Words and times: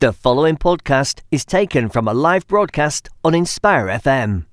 The 0.00 0.12
following 0.12 0.56
podcast 0.56 1.22
is 1.32 1.44
taken 1.44 1.88
from 1.88 2.06
a 2.06 2.14
live 2.14 2.46
broadcast 2.46 3.08
on 3.24 3.34
Inspire 3.34 3.88
FM. 3.88 4.46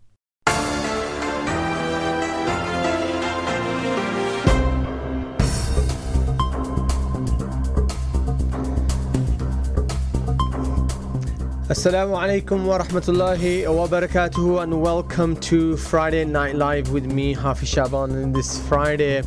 Assalamu 11.70 12.18
alaikum 12.18 12.66
wa 12.66 12.80
rahmatullahi 12.80 13.72
wa 13.72 13.86
barakatuhu 13.86 14.64
and 14.64 14.82
welcome 14.82 15.36
to 15.42 15.78
Friday 15.78 16.26
Night 16.26 16.56
Live 16.56 16.90
with 16.90 17.06
me, 17.06 17.34
Hafiz 17.34 17.70
Shaban, 17.70 18.20
in 18.20 18.32
this 18.32 18.60
Friday 18.68 19.22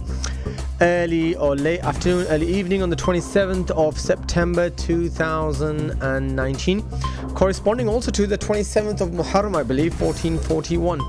early 0.80 1.34
or 1.36 1.56
late 1.56 1.80
afternoon, 1.80 2.26
early 2.28 2.46
evening 2.46 2.82
on 2.82 2.90
the 2.90 2.96
27th 2.96 3.70
of 3.72 3.98
September 3.98 4.70
2019, 4.70 6.82
corresponding 7.34 7.88
also 7.88 8.10
to 8.10 8.26
the 8.26 8.38
27th 8.38 9.00
of 9.00 9.10
Muharram, 9.10 9.56
I 9.56 9.62
believe, 9.62 10.00
1441. 10.00 11.00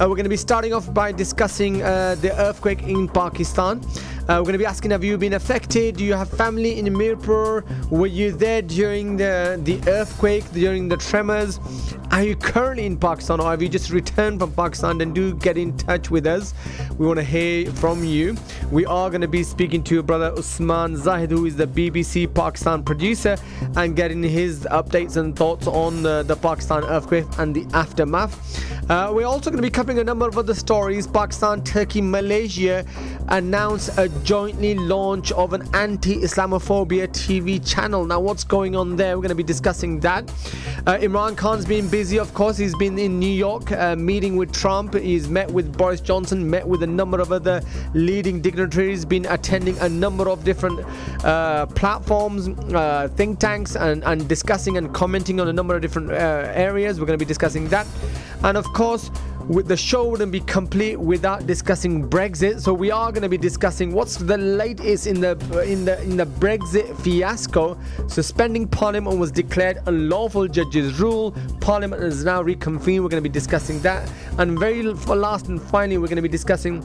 Uh, 0.00 0.08
we're 0.08 0.16
going 0.16 0.24
to 0.24 0.30
be 0.30 0.38
starting 0.38 0.72
off 0.72 0.94
by 0.94 1.12
discussing 1.12 1.82
uh, 1.82 2.14
the 2.22 2.34
earthquake 2.40 2.84
in 2.84 3.06
Pakistan. 3.06 3.82
Uh, 4.28 4.36
we're 4.38 4.42
going 4.42 4.52
to 4.52 4.58
be 4.58 4.66
asking 4.66 4.90
Have 4.90 5.02
you 5.02 5.16
been 5.16 5.32
affected? 5.32 5.96
Do 5.96 6.04
you 6.04 6.14
have 6.14 6.28
family 6.28 6.78
in 6.78 6.86
Mirpur? 6.86 7.64
Were 7.90 8.06
you 8.06 8.32
there 8.32 8.62
during 8.62 9.16
the, 9.16 9.58
the 9.64 9.80
earthquake, 9.90 10.48
during 10.52 10.88
the 10.88 10.96
tremors? 10.96 11.58
Are 12.12 12.22
you 12.22 12.36
currently 12.36 12.86
in 12.86 12.98
Pakistan 12.98 13.40
or 13.40 13.50
have 13.50 13.62
you 13.62 13.68
just 13.68 13.90
returned 13.90 14.40
from 14.40 14.52
Pakistan? 14.52 14.98
Then 14.98 15.12
do 15.12 15.34
get 15.34 15.56
in 15.56 15.76
touch 15.76 16.10
with 16.10 16.26
us. 16.26 16.54
We 16.98 17.06
want 17.06 17.18
to 17.18 17.24
hear 17.24 17.70
from 17.72 18.04
you. 18.04 18.36
We 18.70 18.84
are 18.84 19.08
going 19.10 19.22
to 19.22 19.28
be 19.28 19.42
speaking 19.42 19.82
to 19.84 20.02
brother 20.02 20.32
Usman 20.36 20.96
Zahid, 20.96 21.30
who 21.30 21.46
is 21.46 21.56
the 21.56 21.66
BBC 21.66 22.32
Pakistan 22.34 22.82
producer, 22.82 23.36
and 23.76 23.96
getting 23.96 24.22
his 24.22 24.64
updates 24.70 25.16
and 25.16 25.34
thoughts 25.34 25.66
on 25.66 26.02
the, 26.02 26.24
the 26.24 26.36
Pakistan 26.36 26.84
earthquake 26.84 27.26
and 27.38 27.54
the 27.54 27.64
aftermath. 27.74 28.36
Uh, 28.90 29.12
we're 29.14 29.24
also 29.24 29.50
going 29.50 29.62
to 29.62 29.66
be 29.66 29.70
covering 29.70 30.00
a 30.00 30.04
number 30.04 30.26
of 30.26 30.36
other 30.36 30.52
stories. 30.52 31.06
Pakistan, 31.06 31.62
Turkey, 31.62 32.00
Malaysia 32.00 32.84
announced 33.28 33.96
a 33.96 34.08
jointly 34.24 34.74
launch 34.74 35.32
of 35.32 35.52
an 35.52 35.68
anti-Islamophobia 35.74 37.08
TV 37.08 37.64
channel. 37.66 38.04
Now, 38.04 38.20
what's 38.20 38.44
going 38.44 38.76
on 38.76 38.96
there? 38.96 39.16
We're 39.16 39.22
going 39.22 39.30
to 39.30 39.34
be 39.34 39.42
discussing 39.42 40.00
that. 40.00 40.28
Uh, 40.86 40.98
Imran 40.98 41.36
Khan's 41.36 41.64
been 41.64 41.88
busy, 41.88 42.18
of 42.18 42.32
course. 42.34 42.56
He's 42.56 42.74
been 42.76 42.98
in 42.98 43.18
New 43.18 43.30
York 43.30 43.72
uh, 43.72 43.96
meeting 43.96 44.36
with 44.36 44.52
Trump. 44.52 44.94
He's 44.94 45.28
met 45.28 45.50
with 45.50 45.76
Boris 45.76 46.00
Johnson, 46.00 46.48
met 46.48 46.66
with 46.66 46.82
a 46.82 46.86
number 46.86 47.20
of 47.20 47.32
other 47.32 47.62
leading 47.94 48.40
dignitaries, 48.40 49.04
been 49.04 49.26
attending 49.26 49.78
a 49.78 49.88
number 49.88 50.28
of 50.28 50.44
different 50.44 50.80
uh, 51.24 51.66
platforms, 51.66 52.48
uh, 52.74 53.08
think 53.16 53.38
tanks, 53.38 53.76
and, 53.76 54.04
and 54.04 54.28
discussing 54.28 54.76
and 54.76 54.94
commenting 54.94 55.40
on 55.40 55.48
a 55.48 55.52
number 55.52 55.74
of 55.74 55.82
different 55.82 56.10
uh, 56.10 56.14
areas. 56.54 57.00
We're 57.00 57.06
going 57.06 57.18
to 57.18 57.24
be 57.24 57.28
discussing 57.28 57.68
that. 57.68 57.86
And 58.42 58.56
of 58.56 58.64
course, 58.72 59.10
the 59.50 59.76
show 59.76 60.06
wouldn't 60.06 60.30
be 60.30 60.40
complete 60.40 60.96
without 60.96 61.44
discussing 61.46 62.08
Brexit. 62.08 62.60
So 62.60 62.72
we 62.72 62.92
are 62.92 63.10
going 63.10 63.22
to 63.22 63.28
be 63.28 63.36
discussing 63.36 63.92
what's 63.92 64.16
the 64.16 64.38
latest 64.38 65.08
in 65.08 65.20
the 65.20 65.32
in 65.66 65.84
the 65.84 66.00
in 66.02 66.16
the 66.16 66.26
Brexit 66.26 66.96
fiasco. 67.02 67.76
Suspending 68.06 68.68
Parliament 68.68 69.18
was 69.18 69.32
declared 69.32 69.78
unlawful. 69.86 70.46
Judges 70.46 71.00
rule. 71.00 71.32
Parliament 71.60 72.02
is 72.02 72.24
now 72.24 72.42
reconvened. 72.42 73.02
We're 73.02 73.10
going 73.10 73.22
to 73.22 73.28
be 73.28 73.32
discussing 73.32 73.80
that. 73.80 74.08
And 74.38 74.56
very 74.56 74.84
last 74.84 75.48
and 75.48 75.60
finally, 75.60 75.98
we're 75.98 76.06
going 76.06 76.16
to 76.16 76.22
be 76.22 76.28
discussing 76.28 76.84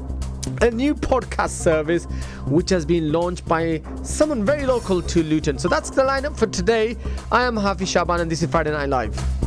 a 0.61 0.71
new 0.71 0.95
podcast 0.95 1.49
service 1.49 2.05
which 2.47 2.69
has 2.71 2.85
been 2.85 3.11
launched 3.11 3.47
by 3.47 3.81
someone 4.01 4.43
very 4.43 4.65
local 4.65 5.03
to 5.03 5.21
Luton. 5.23 5.59
So 5.59 5.67
that's 5.67 5.91
the 5.91 6.01
lineup 6.01 6.35
for 6.35 6.47
today. 6.47 6.97
I 7.31 7.43
am 7.43 7.57
Hafiz 7.57 7.89
Shaban 7.89 8.21
and 8.21 8.31
this 8.31 8.41
is 8.41 8.49
Friday 8.49 8.71
Night 8.71 8.89
Live. 8.89 9.44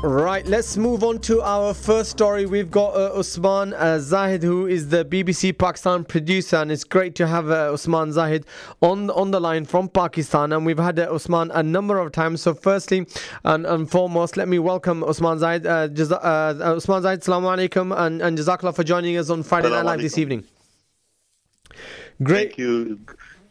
Right, 0.00 0.46
let's 0.46 0.76
move 0.76 1.02
on 1.02 1.18
to 1.22 1.42
our 1.42 1.74
first 1.74 2.10
story. 2.10 2.46
We've 2.46 2.70
got 2.70 2.94
uh, 2.94 3.18
Usman 3.18 3.74
uh, 3.74 3.98
Zahid, 3.98 4.44
who 4.44 4.68
is 4.68 4.90
the 4.90 5.04
BBC 5.04 5.58
Pakistan 5.58 6.04
producer, 6.04 6.56
and 6.58 6.70
it's 6.70 6.84
great 6.84 7.16
to 7.16 7.26
have 7.26 7.50
uh, 7.50 7.72
Usman 7.72 8.12
Zahid 8.12 8.46
on 8.80 9.10
on 9.10 9.32
the 9.32 9.40
line 9.40 9.64
from 9.64 9.88
Pakistan. 9.88 10.52
And 10.52 10.64
we've 10.64 10.78
had 10.78 11.00
uh, 11.00 11.12
Usman 11.12 11.50
a 11.50 11.64
number 11.64 11.98
of 11.98 12.12
times. 12.12 12.42
So, 12.42 12.54
firstly 12.54 13.08
and, 13.42 13.66
and 13.66 13.90
foremost, 13.90 14.36
let 14.36 14.46
me 14.46 14.60
welcome 14.60 15.02
Usman 15.02 15.40
Zahid. 15.40 15.66
Uh, 15.66 15.88
Jaza- 15.88 16.22
uh, 16.22 16.76
Usman 16.76 17.02
Zahid, 17.02 17.20
Assalamu 17.20 17.68
alaikum, 17.68 17.92
and, 17.98 18.22
and 18.22 18.38
Jazakallah 18.38 18.76
for 18.76 18.84
joining 18.84 19.16
us 19.16 19.30
on 19.30 19.42
Friday 19.42 19.68
Night 19.68 19.84
Live 19.84 20.00
this 20.00 20.16
evening. 20.16 20.44
Great. 22.22 22.50
Thank 22.50 22.58
you. 22.58 23.00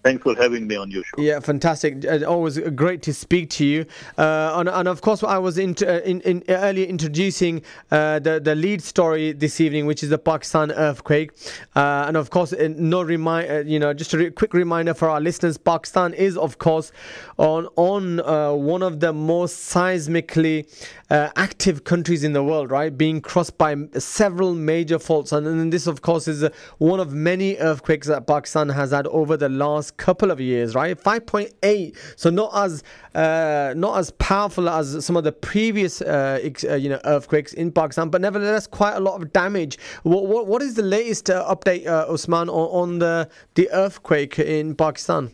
Thanks 0.07 0.23
for 0.23 0.35
having 0.35 0.68
me 0.68 0.78
on 0.78 0.90
your 0.90 1.03
show. 1.03 1.22
Yeah, 1.22 1.41
fantastic. 1.41 2.06
Uh, 2.06 2.23
always 2.23 2.57
great 2.59 3.01
to 3.01 3.13
speak 3.13 3.50
to 3.50 3.66
you. 3.66 3.85
Uh, 4.18 4.53
and, 4.56 4.69
and, 4.69 4.88
of 4.88 5.01
course, 5.01 5.22
I 5.22 5.38
was 5.38 5.57
in, 5.57 5.75
uh, 5.81 6.00
in, 6.06 6.22
in 6.22 6.44
earlier 6.47 6.85
introducing 6.85 7.62
uh, 7.91 8.19
the 8.19 8.40
the 8.40 8.56
lead 8.56 8.81
story 8.81 9.34
this 9.34 9.59
evening, 9.59 9.85
which 9.85 10.03
is 10.03 10.09
the 10.09 10.18
Pakistan 10.18 10.72
earthquake. 10.72 11.31
Uh, 11.75 12.06
and 12.07 12.16
of 12.16 12.29
course, 12.29 12.53
no 12.57 13.01
remind, 13.01 13.51
uh, 13.51 13.57
you 13.66 13.79
know, 13.79 13.94
just 13.94 14.13
a 14.13 14.18
re- 14.18 14.31
quick 14.31 14.53
reminder 14.53 14.94
for 14.94 15.09
our 15.09 15.19
listeners: 15.19 15.57
Pakistan 15.57 16.13
is, 16.13 16.38
of 16.38 16.57
course, 16.57 16.94
on 17.38 17.68
on 17.75 18.19
one 18.63 18.84
of 18.84 19.01
the 19.01 19.12
most 19.12 19.74
seismically 19.74 20.66
active 21.09 21.84
countries 21.84 22.24
in 22.24 22.31
the 22.31 22.44
world, 22.44 22.71
right? 22.71 22.98
Being 22.98 23.19
crossed 23.19 23.57
by 23.57 23.75
several 23.98 24.53
major 24.56 25.00
faults, 25.00 25.33
and, 25.33 25.45
and 25.45 25.74
this, 25.74 25.86
of 25.86 26.01
course, 26.01 26.30
is 26.30 26.48
one 26.77 27.01
of 27.01 27.12
many 27.12 27.57
earthquakes 27.57 28.07
that 28.07 28.25
Pakistan 28.25 28.69
has 28.69 28.92
had 28.92 29.06
over 29.07 29.36
the 29.36 29.50
last 29.50 29.97
couple 29.98 30.32
of 30.32 30.40
years, 30.40 30.76
right? 30.76 30.98
5.8, 30.98 31.98
so 32.16 32.30
not 32.30 32.52
as 32.56 32.84
uh, 33.16 33.74
not 33.76 33.98
as 33.98 34.12
powerful 34.12 34.70
as 34.70 35.04
some 35.06 35.18
of 35.18 35.24
the 35.24 35.32
previous 35.32 36.02
uh, 36.02 36.40
ex, 36.42 36.64
uh, 36.64 36.76
you 36.76 36.90
know 36.90 37.00
earthquakes 37.06 37.54
in 37.54 37.72
Pakistan, 37.72 38.10
but 38.10 38.22
nevertheless 38.22 38.68
quite 38.68 38.96
a 38.96 39.00
lot 39.00 39.22
of 39.22 39.34
damage. 39.34 39.78
What 40.04 40.28
what, 40.28 40.48
what 40.48 40.62
is 40.62 40.76
the 40.76 40.84
latest 40.84 41.30
uh, 41.30 41.44
update, 41.54 41.88
uh, 41.88 42.06
Usman, 42.12 42.50
on, 42.50 42.92
on 42.92 43.00
the 43.00 43.30
the 43.56 43.70
earthquake 43.72 44.40
in 44.40 44.76
Pakistan? 44.76 45.32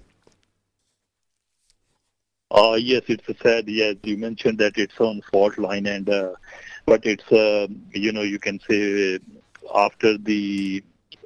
Uh, 2.53 2.77
yes, 2.79 3.01
it's 3.07 3.25
sad. 3.41 3.67
Yes, 3.67 3.95
you 4.03 4.15
mentioned 4.15 4.59
that 4.59 4.77
it's 4.77 4.99
on 4.99 5.21
fault 5.31 5.57
line, 5.57 5.87
and 5.87 6.07
uh, 6.07 6.33
but 6.85 7.05
it's 7.05 7.29
uh, 7.31 7.67
you 7.93 8.11
know 8.11 8.21
you 8.21 8.39
can 8.39 8.59
say 8.69 9.19
after 9.73 10.17
the 10.17 10.83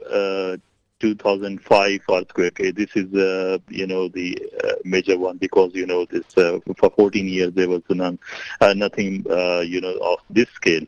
uh, 0.09 0.55
2005 0.99 2.01
earthquake. 2.11 2.57
This 2.75 2.89
is, 2.95 3.13
uh, 3.13 3.57
you 3.69 3.87
know, 3.87 4.07
the 4.07 4.37
uh, 4.63 4.73
major 4.83 5.17
one 5.17 5.37
because, 5.37 5.71
you 5.73 5.85
know, 5.85 6.05
this 6.05 6.25
uh, 6.37 6.59
for 6.77 6.89
14 6.89 7.27
years 7.27 7.53
there 7.53 7.69
was 7.69 7.81
none, 7.89 8.19
uh, 8.61 8.73
nothing, 8.73 9.25
uh, 9.29 9.59
you 9.59 9.81
know, 9.81 9.97
of 10.01 10.19
this 10.29 10.49
scale. 10.49 10.83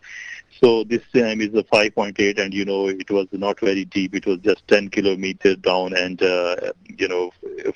So 0.62 0.84
this 0.84 1.02
time 1.14 1.40
is 1.40 1.54
a 1.54 1.64
5.8, 1.64 2.38
and 2.38 2.54
you 2.54 2.66
know 2.66 2.90
it 2.90 3.10
was 3.10 3.28
not 3.32 3.62
very 3.62 3.86
deep. 3.86 4.14
It 4.14 4.26
was 4.26 4.40
just 4.40 4.68
10 4.68 4.90
kilometers 4.90 5.56
down, 5.58 5.96
and 5.96 6.22
uh, 6.22 6.74
you 6.98 7.08
know 7.08 7.32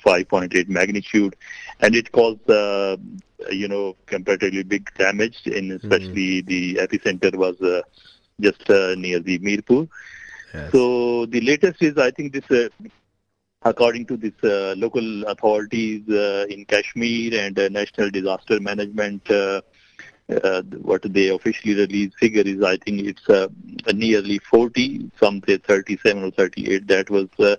5.8 0.05 0.67
magnitude, 0.67 1.35
and 1.79 1.95
it 1.95 2.11
caused 2.11 2.49
uh, 2.49 2.97
you 3.49 3.69
know 3.69 3.95
comparatively 4.05 4.63
big 4.63 4.93
damage. 4.97 5.47
In 5.47 5.71
especially 5.71 6.43
mm-hmm. 6.43 6.47
the 6.47 6.75
epicenter 6.75 7.33
was 7.35 7.59
uh, 7.61 7.83
just 8.41 8.69
uh, 8.69 8.95
near 8.95 9.19
the 9.21 9.39
Mirpur. 9.39 9.87
So 10.71 11.25
the 11.25 11.41
latest 11.41 11.81
is 11.81 11.97
I 11.97 12.11
think 12.11 12.33
this. 12.33 12.49
Uh, 12.49 12.69
according 13.65 14.05
to 14.05 14.17
this 14.17 14.33
uh, 14.43 14.73
local 14.75 15.23
authorities 15.23 16.01
in 16.49 16.65
Kashmir 16.65 17.33
and 17.39 17.55
National 17.71 18.09
Disaster 18.09 18.59
Management 18.59 19.25
uh, 20.29 20.61
what 20.81 21.01
they 21.13 21.29
officially 21.29 21.75
released 21.75 22.17
figure 22.17 22.43
is 22.45 22.63
I 22.63 22.77
think 22.77 23.01
it's 23.01 23.27
uh, 23.29 23.47
nearly 23.93 24.39
40, 24.39 25.11
some 25.19 25.41
say 25.47 25.57
37 25.57 26.23
or 26.23 26.31
38. 26.31 26.87
That 26.87 27.09
was 27.09 27.27
uh, 27.39 27.55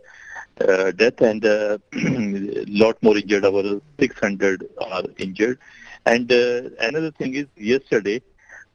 uh, 0.61 0.93
death 0.93 1.20
and 1.20 1.44
a 1.44 1.75
uh, 1.75 1.79
lot 2.69 3.02
more 3.02 3.17
injured. 3.17 3.44
Over 3.44 3.81
600 3.99 4.69
are 4.81 5.05
injured. 5.19 5.58
And 6.06 6.31
uh, 6.31 6.70
another 6.81 7.11
thing 7.11 7.35
is 7.35 7.46
yesterday 7.56 8.23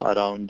around 0.02 0.50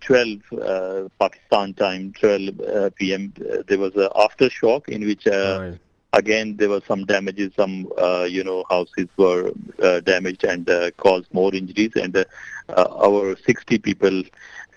12 0.00 1.10
Pakistan 1.18 1.74
time, 1.74 2.12
12 2.18 2.94
p.m. 2.96 3.32
there 3.66 3.78
was 3.78 3.94
an 3.96 4.08
aftershock 4.14 4.88
in 4.88 5.06
which. 5.06 5.26
Right 5.26 5.78
Again, 6.12 6.56
there 6.56 6.68
were 6.68 6.80
some 6.88 7.04
damages. 7.04 7.52
Some, 7.54 7.86
uh, 7.96 8.26
you 8.28 8.42
know, 8.42 8.64
houses 8.68 9.06
were 9.16 9.52
uh, 9.80 10.00
damaged 10.00 10.42
and 10.42 10.68
uh, 10.68 10.90
caused 10.96 11.32
more 11.32 11.54
injuries. 11.54 11.92
And 11.94 12.16
uh, 12.16 12.24
our 12.68 13.36
60 13.36 13.78
people 13.78 14.22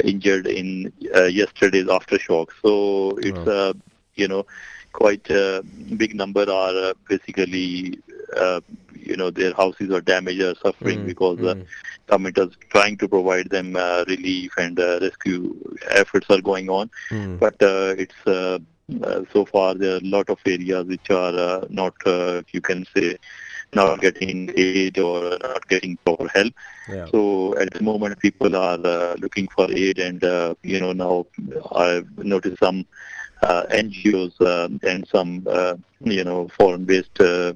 injured 0.03 0.45
in 0.47 0.91
uh, 1.15 1.23
yesterday's 1.23 1.85
aftershock. 1.87 2.47
So 2.61 3.17
it's, 3.17 3.45
uh, 3.47 3.73
you 4.15 4.27
know, 4.27 4.45
quite 4.93 5.29
a 5.29 5.63
big 5.97 6.15
number 6.15 6.41
are 6.49 6.75
uh, 6.75 6.93
basically, 7.09 7.99
uh, 8.37 8.61
you 8.93 9.17
know, 9.17 9.29
their 9.29 9.53
houses 9.53 9.91
are 9.91 10.01
damaged 10.01 10.41
or 10.41 10.55
suffering 10.55 10.99
mm, 10.99 11.07
because 11.07 11.37
mm. 11.39 11.61
Uh, 11.61 11.65
government 12.07 12.37
is 12.37 12.55
trying 12.69 12.97
to 12.97 13.07
provide 13.07 13.49
them 13.49 13.75
uh, 13.75 14.03
relief 14.07 14.53
and 14.57 14.79
uh, 14.79 14.99
rescue 15.01 15.55
efforts 15.89 16.27
are 16.29 16.41
going 16.41 16.69
on. 16.69 16.89
Mm. 17.09 17.39
But 17.39 17.55
it's 17.59 18.15
uh, 19.01 19.23
so 19.31 19.45
far, 19.45 19.73
there 19.75 19.95
are 19.95 19.97
a 19.97 20.07
lot 20.07 20.29
of 20.29 20.39
areas 20.45 20.85
which 20.85 21.09
are 21.09 21.33
uh, 21.33 21.65
not, 21.69 21.93
uh, 22.05 22.43
you 22.51 22.61
can 22.61 22.85
say, 22.95 23.17
not 23.73 24.01
getting 24.01 24.51
aid 24.55 24.99
or 24.99 25.37
not 25.41 25.67
getting 25.67 25.97
proper 26.05 26.27
help. 26.27 26.53
Yeah. 26.89 27.07
So 27.07 27.57
at 27.57 27.73
the 27.73 27.81
moment, 27.81 28.19
people 28.19 28.55
are 28.55 28.79
uh, 28.83 29.15
looking 29.19 29.47
for 29.47 29.71
aid, 29.71 29.99
and 29.99 30.23
uh, 30.23 30.53
you 30.61 30.79
know 30.79 30.93
now 30.93 31.25
I've 31.71 32.07
noticed 32.17 32.59
some 32.59 32.85
Uh, 33.43 33.65
NGOs 33.71 34.39
um, 34.41 34.79
and 34.83 35.05
some 35.05 35.45
uh, 35.49 35.75
you 35.99 36.23
know 36.23 36.47
foreign-based 36.57 37.19
uh, 37.19 37.51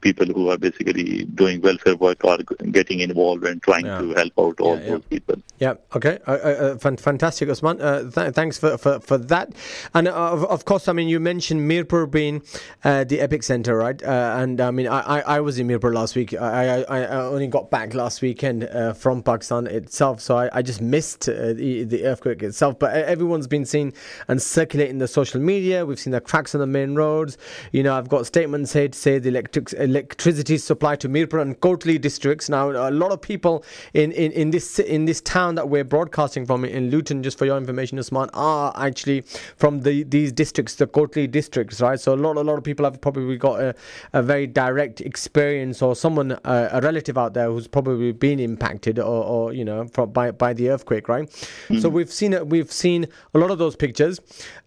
people 0.00 0.26
who 0.26 0.48
are 0.50 0.58
basically 0.58 1.24
doing 1.24 1.60
welfare 1.60 1.96
work 1.96 2.24
are 2.24 2.38
getting 2.70 3.00
involved 3.00 3.44
and 3.44 3.62
trying 3.62 3.86
yeah. 3.86 3.98
to 3.98 4.12
help 4.14 4.32
out 4.38 4.60
all 4.60 4.78
yeah, 4.78 4.88
those 4.88 5.04
people. 5.04 5.36
Yeah, 5.58 5.74
okay. 5.94 6.18
Uh, 6.26 6.30
uh, 6.30 6.34
uh 6.34 6.96
fantastic, 6.96 7.48
Usman. 7.48 7.80
Uh, 7.80 8.10
th- 8.10 8.34
thanks 8.34 8.58
for, 8.58 8.76
for, 8.76 9.00
for 9.00 9.18
that. 9.18 9.52
And 9.94 10.08
uh, 10.08 10.12
of, 10.12 10.44
of 10.46 10.64
course, 10.64 10.88
I 10.88 10.92
mean, 10.92 11.08
you 11.08 11.20
mentioned 11.20 11.60
Mirpur 11.70 12.10
being 12.10 12.40
the 12.82 13.18
epicenter, 13.20 13.78
right? 13.78 14.02
and 14.02 14.60
I 14.60 14.70
mean, 14.70 14.88
I, 14.88 15.00
I, 15.00 15.20
I, 15.36 15.40
was 15.40 15.58
in 15.58 15.68
Mirpur 15.68 15.94
last 15.94 16.16
week. 16.16 16.34
I, 16.34 16.82
I, 16.82 17.02
I 17.02 17.16
only 17.24 17.46
got 17.46 17.70
back 17.70 17.94
last 17.94 18.22
weekend 18.22 18.68
from 18.96 19.22
Pakistan 19.22 19.66
itself, 19.66 20.20
so 20.20 20.36
I, 20.36 20.50
I 20.52 20.62
just 20.62 20.80
missed 20.80 21.26
the, 21.26 21.84
the 21.84 22.06
earthquake 22.06 22.42
itself. 22.42 22.78
But 22.78 22.94
everyone's 22.94 23.46
been 23.46 23.64
seen 23.64 23.92
and 24.28 24.42
circulating 24.42 24.98
the 24.98 25.08
social 25.08 25.40
media. 25.40 25.86
We've 25.86 25.98
seen 25.98 26.12
the 26.12 26.20
cracks 26.20 26.54
on 26.54 26.60
the 26.60 26.66
main 26.66 26.94
roads. 26.94 27.38
You 27.72 27.82
know, 27.82 27.94
I've 27.94 28.08
got 28.08 28.26
statements 28.26 28.72
here 28.72 28.88
to 28.88 28.98
say 28.98 29.18
the 29.22 29.28
electric, 29.28 29.72
electricity 29.74 30.58
supply 30.58 30.96
to 30.96 31.08
Mirpur 31.08 31.40
and 31.40 31.58
Kotli 31.60 32.00
districts. 32.00 32.48
Now, 32.48 32.70
a 32.70 32.90
lot 32.90 33.12
of 33.12 33.20
people 33.20 33.64
in, 33.94 34.12
in, 34.12 34.32
in 34.32 34.50
this 34.50 34.78
in 34.78 35.04
this 35.04 35.20
town 35.20 35.54
that 35.56 35.68
we're 35.68 35.84
broadcasting 35.84 36.46
from 36.46 36.64
in 36.64 36.90
Luton, 36.90 37.22
just 37.22 37.38
for 37.38 37.46
your 37.46 37.56
information, 37.56 37.98
Usman, 37.98 38.30
are 38.34 38.72
actually 38.76 39.22
from 39.56 39.80
the 39.80 40.02
these 40.04 40.32
districts, 40.32 40.76
the 40.76 40.86
Kotli 40.86 41.30
districts, 41.30 41.80
right? 41.80 42.00
So 42.00 42.14
a 42.14 42.16
lot 42.16 42.36
a 42.36 42.40
lot 42.40 42.58
of 42.58 42.64
people 42.64 42.84
have 42.84 43.00
probably 43.00 43.36
got 43.36 43.60
a, 43.60 43.74
a 44.12 44.22
very 44.22 44.46
direct 44.46 45.00
experience 45.00 45.82
or 45.82 45.94
someone 45.94 46.32
uh, 46.32 46.68
a 46.72 46.80
relative 46.80 47.18
out 47.18 47.34
there 47.34 47.50
who's 47.50 47.68
probably 47.68 48.12
been 48.12 48.40
impacted 48.40 48.98
or, 48.98 49.24
or 49.24 49.52
you 49.52 49.64
know 49.64 49.86
from, 49.88 50.10
by 50.10 50.30
by 50.30 50.52
the 50.52 50.70
earthquake, 50.70 51.08
right? 51.08 51.28
Mm-hmm. 51.28 51.78
So 51.78 51.88
we've 51.88 52.12
seen 52.12 52.32
it. 52.32 52.46
We've 52.46 52.72
seen 52.72 53.06
a 53.34 53.38
lot 53.38 53.50
of 53.50 53.58
those 53.58 53.76
pictures, 53.76 54.20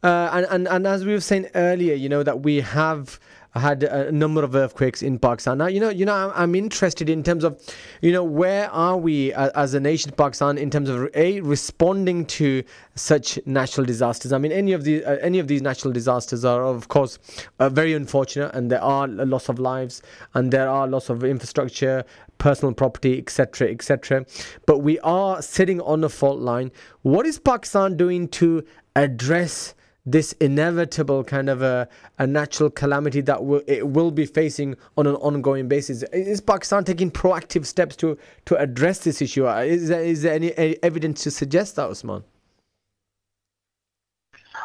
uh, 0.04 0.30
and, 0.34 0.46
and 0.50 0.68
and 0.68 0.88
as 0.88 1.06
we 1.06 1.14
were 1.14 1.22
saying 1.22 1.48
earlier, 1.56 1.96
you 1.96 2.10
know 2.10 2.24
that 2.24 2.42
we 2.42 2.62
have 2.62 3.20
had 3.56 3.84
a 3.84 4.12
number 4.12 4.44
of 4.44 4.54
earthquakes 4.56 5.02
in 5.02 5.18
Pakistan. 5.18 5.58
Now, 5.58 5.68
you 5.68 5.80
know, 5.80 5.90
you 5.90 6.06
know, 6.06 6.14
I'm, 6.14 6.32
I'm 6.36 6.56
interested 6.56 7.10
in 7.10 7.24
terms 7.24 7.44
of, 7.44 7.62
you 8.02 8.12
know, 8.12 8.24
where 8.24 8.70
are 8.72 8.98
we 8.98 9.34
as 9.34 9.74
a 9.74 9.80
nation, 9.80 10.12
Pakistan, 10.12 10.58
in 10.58 10.70
terms 10.70 10.90
of 10.90 11.10
a 11.16 11.40
responding 11.42 12.26
to 12.26 12.64
such 12.96 13.40
natural 13.46 13.86
disasters. 13.86 14.34
I 14.34 14.38
mean, 14.38 14.52
any 14.52 14.74
of 14.74 14.84
these, 14.84 15.04
uh, 15.04 15.18
any 15.22 15.40
of 15.40 15.48
these 15.48 15.62
natural 15.62 15.94
disasters 15.94 16.44
are, 16.44 16.64
of 16.66 16.90
course, 16.90 17.18
uh, 17.60 17.70
very 17.70 17.94
unfortunate, 17.94 18.54
and 18.54 18.70
there 18.70 18.82
are 18.82 19.06
a 19.06 19.26
loss 19.26 19.48
of 19.48 19.58
lives, 19.58 20.02
and 20.34 20.52
there 20.52 20.70
are 20.70 20.88
loss 20.88 21.10
of 21.10 21.24
infrastructure, 21.24 22.04
personal 22.38 22.74
property, 22.74 23.18
etc., 23.18 23.70
etc. 23.70 24.26
But 24.66 24.80
we 24.80 25.00
are 25.00 25.42
sitting 25.42 25.80
on 25.82 26.04
a 26.04 26.10
fault 26.10 26.40
line. 26.40 26.72
What 27.04 27.26
is 27.26 27.40
Pakistan 27.40 27.96
doing 27.96 28.28
to 28.30 28.66
address? 28.96 29.76
This 30.06 30.34
inevitable 30.34 31.24
kind 31.24 31.50
of 31.50 31.62
a, 31.62 31.88
a 32.20 32.28
natural 32.28 32.70
calamity 32.70 33.22
that 33.22 33.44
will, 33.44 33.62
it 33.68 33.88
will 33.88 34.12
be 34.12 34.26
facing 34.26 34.76
on 34.98 35.08
an 35.08 35.16
ongoing 35.16 35.68
basis. 35.68 36.04
Is 36.14 36.42
Pakistan 36.42 36.84
taking 36.84 37.10
proactive 37.10 37.66
steps 37.66 37.96
to, 37.98 38.18
to 38.46 38.56
address 38.58 39.00
this 39.00 39.22
issue? 39.22 39.48
Uh, 39.48 39.62
is 39.62 39.88
there, 39.88 40.04
is 40.04 40.22
there 40.22 40.34
any, 40.34 40.54
evidence 40.84 41.24
to 41.24 41.32
suggest 41.32 41.76
that, 41.78 41.90
Usman? 41.90 42.24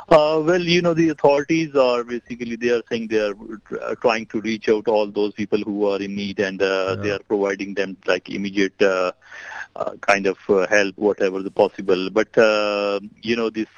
Uh, 0.09 0.43
well, 0.45 0.61
you 0.61 0.83
know, 0.83 0.95
the 0.95 1.09
authorities 1.09 1.75
are 1.75 2.05
basically 2.05 2.57
they 2.57 2.71
are 2.71 2.83
saying 2.89 3.09
they 3.09 3.21
are 3.21 3.35
trying 3.97 4.27
to 4.27 4.41
reach 4.41 4.69
out 4.69 4.89
all 4.89 5.07
those 5.07 5.33
people 5.33 5.59
who 5.61 5.87
are 5.87 6.01
in 6.01 6.15
need, 6.15 6.39
and 6.39 6.63
uh, 6.63 6.95
yeah. 6.97 7.03
they 7.03 7.11
are 7.11 7.19
providing 7.21 7.75
them 7.75 7.97
like 8.07 8.29
immediate 8.29 8.81
uh, 8.83 9.13
uh 9.77 9.93
kind 10.01 10.27
of 10.27 10.39
uh, 10.49 10.67
help, 10.69 10.97
whatever 10.97 11.43
the 11.43 11.51
possible. 11.51 12.11
But 12.11 12.29
you 13.23 13.37
know, 13.37 13.51
this 13.51 13.69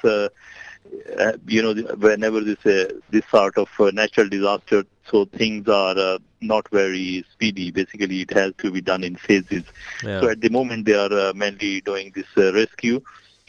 uh, 1.17 1.33
you 1.47 1.61
know, 1.61 1.73
whenever 1.95 2.41
this 2.41 2.65
uh, 2.65 2.93
this 3.09 3.23
sort 3.29 3.57
of 3.57 3.69
uh, 3.79 3.91
natural 3.91 4.27
disaster, 4.27 4.83
so 5.09 5.25
things 5.25 5.67
are 5.67 5.97
uh, 5.97 6.17
not 6.41 6.67
very 6.69 7.25
speedy. 7.31 7.71
Basically, 7.71 8.21
it 8.21 8.33
has 8.33 8.53
to 8.59 8.71
be 8.71 8.81
done 8.81 9.03
in 9.03 9.15
phases. 9.15 9.63
Yeah. 10.03 10.21
So 10.21 10.29
at 10.29 10.41
the 10.41 10.49
moment, 10.49 10.85
they 10.85 10.93
are 10.93 11.11
uh, 11.11 11.33
mainly 11.35 11.81
doing 11.81 12.11
this 12.15 12.27
uh, 12.37 12.53
rescue 12.53 13.01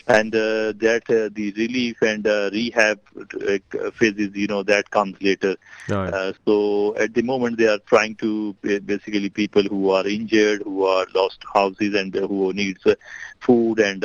and 0.06 0.34
uh, 0.34 0.72
that 0.76 1.02
uh, 1.08 1.30
the 1.32 1.52
relief 1.56 2.02
and 2.02 2.26
uh, 2.26 2.50
rehab 2.52 3.00
uh, 3.18 3.90
phases, 3.92 4.34
you 4.34 4.46
know, 4.46 4.62
that 4.62 4.90
comes 4.90 5.16
later. 5.22 5.56
Right. 5.88 6.12
Uh, 6.12 6.32
so 6.44 6.94
at 6.96 7.14
the 7.14 7.22
moment, 7.22 7.56
they 7.56 7.68
are 7.68 7.78
trying 7.78 8.16
to 8.16 8.52
basically 8.84 9.30
people 9.30 9.62
who 9.62 9.90
are 9.90 10.06
injured, 10.06 10.62
who 10.62 10.84
are 10.84 11.06
lost 11.14 11.42
houses, 11.52 11.94
and 11.94 12.14
who 12.14 12.52
needs 12.52 12.84
uh, 12.84 12.94
food 13.40 13.80
and 13.80 14.02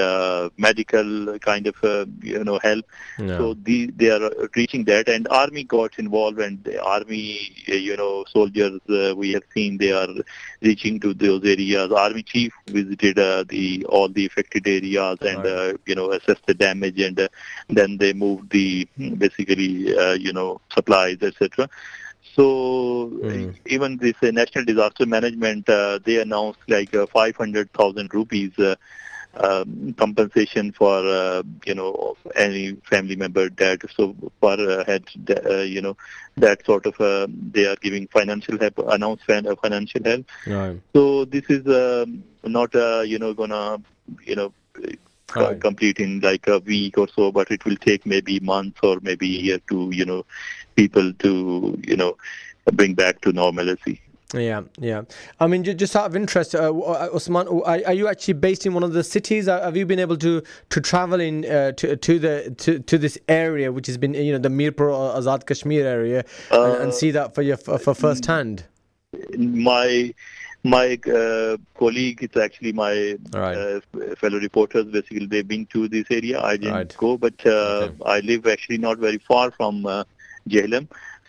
medical 0.57 1.37
kind 1.39 1.67
of 1.67 1.75
you 2.21 2.43
know 2.43 2.59
help. 2.59 2.85
So 3.17 3.53
the, 3.55 3.87
they 3.87 4.09
are 4.09 4.31
reaching 4.55 4.85
that, 4.85 5.09
and 5.09 5.27
army 5.29 5.65
got 5.65 5.99
involved, 5.99 6.39
and 6.39 6.63
the 6.63 6.81
army, 6.81 7.51
you 7.65 7.97
know, 7.97 8.23
soldiers 8.29 8.79
we 8.87 9.33
have 9.33 9.43
seen 9.53 9.77
they 9.77 9.91
are 9.91 10.07
reaching 10.61 10.99
to 11.01 11.13
those 11.13 11.43
areas. 11.43 11.91
Army 11.91 12.23
chief 12.23 12.53
visited 12.67 13.17
the 13.49 13.85
all 13.89 14.07
the 14.07 14.25
affected 14.25 14.65
areas 14.65 15.17
and. 15.21 15.43
Right 15.43 15.88
you 15.89 15.95
know 15.95 16.11
assess 16.11 16.37
the 16.45 16.53
damage 16.53 16.99
and 16.99 17.19
uh, 17.19 17.27
then 17.67 17.97
they 17.97 18.13
move 18.13 18.47
the 18.49 18.87
basically 19.17 19.97
uh, 19.97 20.13
you 20.13 20.31
know 20.31 20.61
supplies 20.73 21.17
etc 21.21 21.69
so 22.35 23.09
mm. 23.23 23.55
even 23.65 23.97
this 23.97 24.15
uh, 24.21 24.31
national 24.31 24.63
disaster 24.65 25.05
management 25.05 25.67
uh, 25.69 25.99
they 26.05 26.17
announced 26.21 26.59
like 26.67 26.93
uh, 26.95 27.05
500000 27.07 28.13
rupees 28.13 28.57
uh, 28.59 28.75
um, 29.35 29.93
compensation 29.97 30.71
for 30.71 31.05
uh, 31.05 31.43
you 31.65 31.75
know 31.75 32.15
any 32.35 32.73
family 32.89 33.15
member 33.15 33.49
that 33.49 33.79
so 33.95 34.15
uh, 34.41 34.83
had 34.85 35.03
uh, 35.45 35.57
you 35.57 35.81
know 35.81 35.95
that 36.37 36.65
sort 36.65 36.85
of 36.85 36.99
uh, 36.99 37.27
they 37.51 37.65
are 37.65 37.75
giving 37.77 38.07
financial 38.07 38.57
help 38.57 38.77
announced 38.87 39.23
financial 39.25 40.03
help 40.03 40.25
right. 40.47 40.79
so 40.93 41.25
this 41.25 41.43
is 41.49 41.65
um, 41.67 42.23
not 42.43 42.73
uh, 42.75 43.01
you 43.01 43.19
know 43.19 43.33
gonna 43.33 43.79
you 44.25 44.35
know 44.35 44.51
complete 45.59 45.99
in 45.99 46.19
like 46.19 46.47
a 46.47 46.59
week 46.59 46.97
or 46.97 47.07
so, 47.07 47.31
but 47.31 47.51
it 47.51 47.65
will 47.65 47.77
take 47.77 48.05
maybe 48.05 48.39
months 48.39 48.79
or 48.83 48.99
maybe 49.01 49.25
a 49.37 49.41
year 49.41 49.59
to 49.69 49.89
you 49.91 50.05
know 50.05 50.25
people 50.75 51.13
to 51.13 51.79
you 51.85 51.95
know 51.95 52.17
bring 52.73 52.93
back 52.93 53.21
to 53.21 53.31
normalcy. 53.31 54.01
Yeah, 54.33 54.61
yeah. 54.77 55.03
I 55.39 55.47
mean, 55.47 55.63
just 55.63 55.95
out 55.95 56.05
of 56.05 56.15
interest, 56.15 56.53
uh, 56.53 56.71
uh 56.71 57.09
Osman, 57.11 57.47
are, 57.65 57.93
you 57.93 58.07
actually 58.07 58.35
based 58.35 58.63
in 58.63 58.75
one 58.75 58.83
of 58.83 58.93
the 58.93 59.03
cities? 59.03 59.47
Have 59.47 59.75
you 59.75 59.87
been 59.87 59.97
able 59.97 60.17
to 60.17 60.43
to 60.69 60.81
travel 60.81 61.19
in 61.19 61.45
uh, 61.45 61.71
to 61.71 61.95
to 61.95 62.19
the 62.19 62.53
to, 62.59 62.79
to 62.79 62.97
this 62.99 63.17
area, 63.27 63.71
which 63.71 63.87
has 63.87 63.97
been 63.97 64.13
you 64.13 64.31
know 64.31 64.37
the 64.37 64.49
Mirpur 64.49 64.91
Azad 65.17 65.47
Kashmir 65.47 65.83
area, 65.83 66.23
uh, 66.51 66.63
and, 66.63 66.83
and, 66.83 66.93
see 66.93 67.09
that 67.09 67.33
for 67.33 67.41
your 67.41 67.57
for, 67.57 67.79
for 67.79 67.95
first 67.95 68.27
hand? 68.27 68.65
My 69.35 70.13
my 70.63 70.99
uh, 71.07 71.57
colleague, 71.77 72.19
it's 72.21 72.37
actually 72.37 72.73
my 72.73 73.17
right. 73.33 73.57
uh, 73.57 73.79
fellow 74.17 74.39
reporters. 74.39 74.85
Basically, 74.85 75.25
they've 75.25 75.47
been 75.47 75.65
to 75.67 75.87
this 75.87 76.05
area. 76.09 76.41
I 76.41 76.57
didn't 76.57 76.73
right. 76.73 76.97
go, 76.97 77.17
but 77.17 77.33
uh, 77.45 77.49
okay. 77.49 77.95
I 78.05 78.19
live 78.19 78.47
actually 78.47 78.77
not 78.77 78.97
very 78.97 79.17
far 79.19 79.51
from 79.51 79.85
uh, 79.85 80.03
Jhelum. 80.47 80.87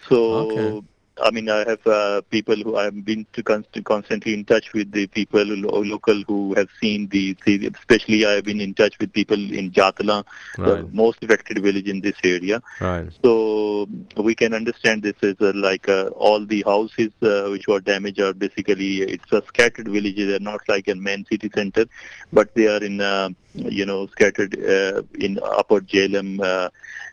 So 0.09 0.51
okay. 0.51 0.87
I 1.23 1.31
mean, 1.31 1.49
I 1.49 1.69
have 1.69 1.87
uh, 1.87 2.21
people 2.31 2.57
who 2.57 2.77
I've 2.77 3.05
been 3.05 3.27
to 3.33 3.43
const- 3.43 3.85
constantly 3.85 4.35
in 4.35 4.45
touch 4.45 4.73
with 4.73 4.93
the 4.93 5.07
people 5.07 5.45
lo- 5.45 5.81
local 5.81 6.23
who 6.27 6.55
have 6.55 6.69
seen 6.81 7.09
the, 7.09 7.37
the, 7.45 7.71
especially 7.79 8.27
I 8.27 8.33
have 8.33 8.45
been 8.45 8.61
in 8.61 8.75
touch 8.75 8.99
with 8.99 9.13
people 9.13 9.37
in 9.37 9.71
Jatala, 9.71 10.25
right. 10.59 10.67
the 10.67 10.89
most 10.93 11.23
affected 11.23 11.63
village 11.63 11.87
in 11.87 12.01
this 12.01 12.17
area. 12.25 12.63
Right. 12.81 13.09
So 13.23 13.89
we 14.17 14.35
can 14.35 14.55
understand 14.55 15.03
this 15.03 15.17
is 15.23 15.37
uh, 15.41 15.53
like 15.55 15.89
uh, 15.89 16.09
all 16.09 16.45
the 16.45 16.63
houses 16.67 17.13
uh, 17.23 17.49
which 17.51 17.67
were 17.67 17.81
damaged 17.81 18.21
are 18.21 18.33
basically 18.33 19.03
it's 19.03 19.33
a 19.33 19.43
scattered 19.47 19.89
villages. 19.89 20.29
They're 20.29 20.41
not 20.41 20.61
like 20.69 20.89
a 20.89 20.95
main 20.95 21.25
city 21.27 21.51
center, 21.55 21.87
but 22.33 22.55
they 22.55 22.69
are 22.69 22.83
in 22.83 23.01
uh, 23.01 23.31
you 23.55 23.87
know 23.87 24.07
scattered 24.09 24.55
uh, 24.59 25.03
in 25.19 25.39
upper 25.43 25.81
Jhelum 25.81 26.71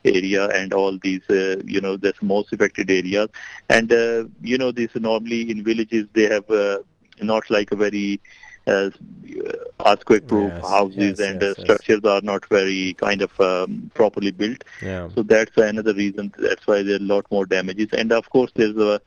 area 0.08 0.48
and 0.50 0.74
all 0.74 0.98
these, 0.98 1.22
uh, 1.30 1.62
you 1.66 1.82
know, 1.82 1.98
the 1.98 2.14
most 2.22 2.54
affected 2.54 2.90
areas. 2.90 3.30
And, 3.70 3.92
uh, 3.92 4.26
you 4.42 4.58
know, 4.58 4.72
this 4.72 4.90
normally 4.96 5.50
in 5.52 5.64
villages, 5.64 6.08
they 6.14 6.24
have 6.24 6.50
uh, 6.50 6.80
not 7.22 7.50
like 7.50 7.72
a 7.72 7.76
very 7.76 8.20
uh, 8.68 8.90
earthquake-proof 9.86 10.52
yes, 10.54 10.68
houses 10.68 10.98
yes, 10.98 11.20
and 11.20 11.42
yes, 11.42 11.58
uh, 11.58 11.62
structures 11.62 12.02
are 12.04 12.22
not 12.22 12.46
very 12.50 12.94
kind 12.96 13.22
of 13.22 13.40
um, 13.40 13.90
properly 13.94 14.32
built. 14.32 14.64
Yeah. 14.82 15.08
So 15.16 15.24
that's 15.24 15.56
another 15.56 15.94
reason. 15.94 16.34
That's 16.38 16.68
why 16.68 16.84
there 16.84 16.96
are 16.96 16.98
a 16.98 17.00
lot 17.00 17.26
more 17.32 17.46
damages. 17.46 17.88
And 17.94 18.12
of 18.12 18.30
course, 18.30 18.52
there's 18.56 18.78
a 18.78 19.02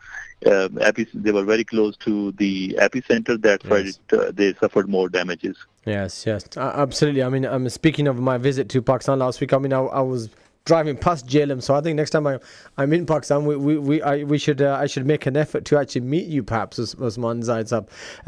uh, 0.47 0.69
they 1.13 1.33
were 1.33 1.45
very 1.45 1.65
close 1.65 1.97
to 1.99 2.33
the 2.33 2.71
epicenter. 2.79 3.41
That's 3.41 3.65
why 3.67 3.79
it, 3.79 3.99
uh, 4.13 4.33
they 4.33 4.55
suffered 4.55 4.89
more 4.89 5.11
damages. 5.11 5.57
Yes, 5.85 6.25
yes, 6.27 6.45
absolutely. 6.57 7.23
I 7.23 7.29
mean, 7.29 7.45
I'm 7.45 7.69
speaking 7.69 8.07
of 8.07 8.19
my 8.19 8.39
visit 8.39 8.71
to 8.71 8.81
Pakistan 8.81 9.19
last 9.19 9.41
week. 9.41 9.53
I 9.53 9.59
mean, 9.59 9.75
I, 9.75 9.81
I 9.81 10.01
was 10.01 10.31
driving 10.65 10.97
past 10.97 11.27
Jhelum. 11.27 11.63
So 11.63 11.75
I 11.75 11.81
think 11.81 11.97
next 11.97 12.11
time 12.11 12.27
I, 12.27 12.39
I'm 12.77 12.93
in 12.93 13.07
Pakistan, 13.07 13.45
we 13.45 13.57
we 13.57 13.79
we, 13.79 14.03
I, 14.03 14.25
we 14.25 14.39
should 14.39 14.63
uh, 14.63 14.79
I 14.81 14.87
should 14.87 15.07
make 15.07 15.27
an 15.27 15.37
effort 15.37 15.65
to 15.67 15.79
actually 15.79 16.03
meet 16.03 16.27
you, 16.27 16.43
perhaps 16.43 16.79
as 16.79 16.95
Osman 16.95 17.43
Zaid 17.43 17.73
uh, 17.73 17.83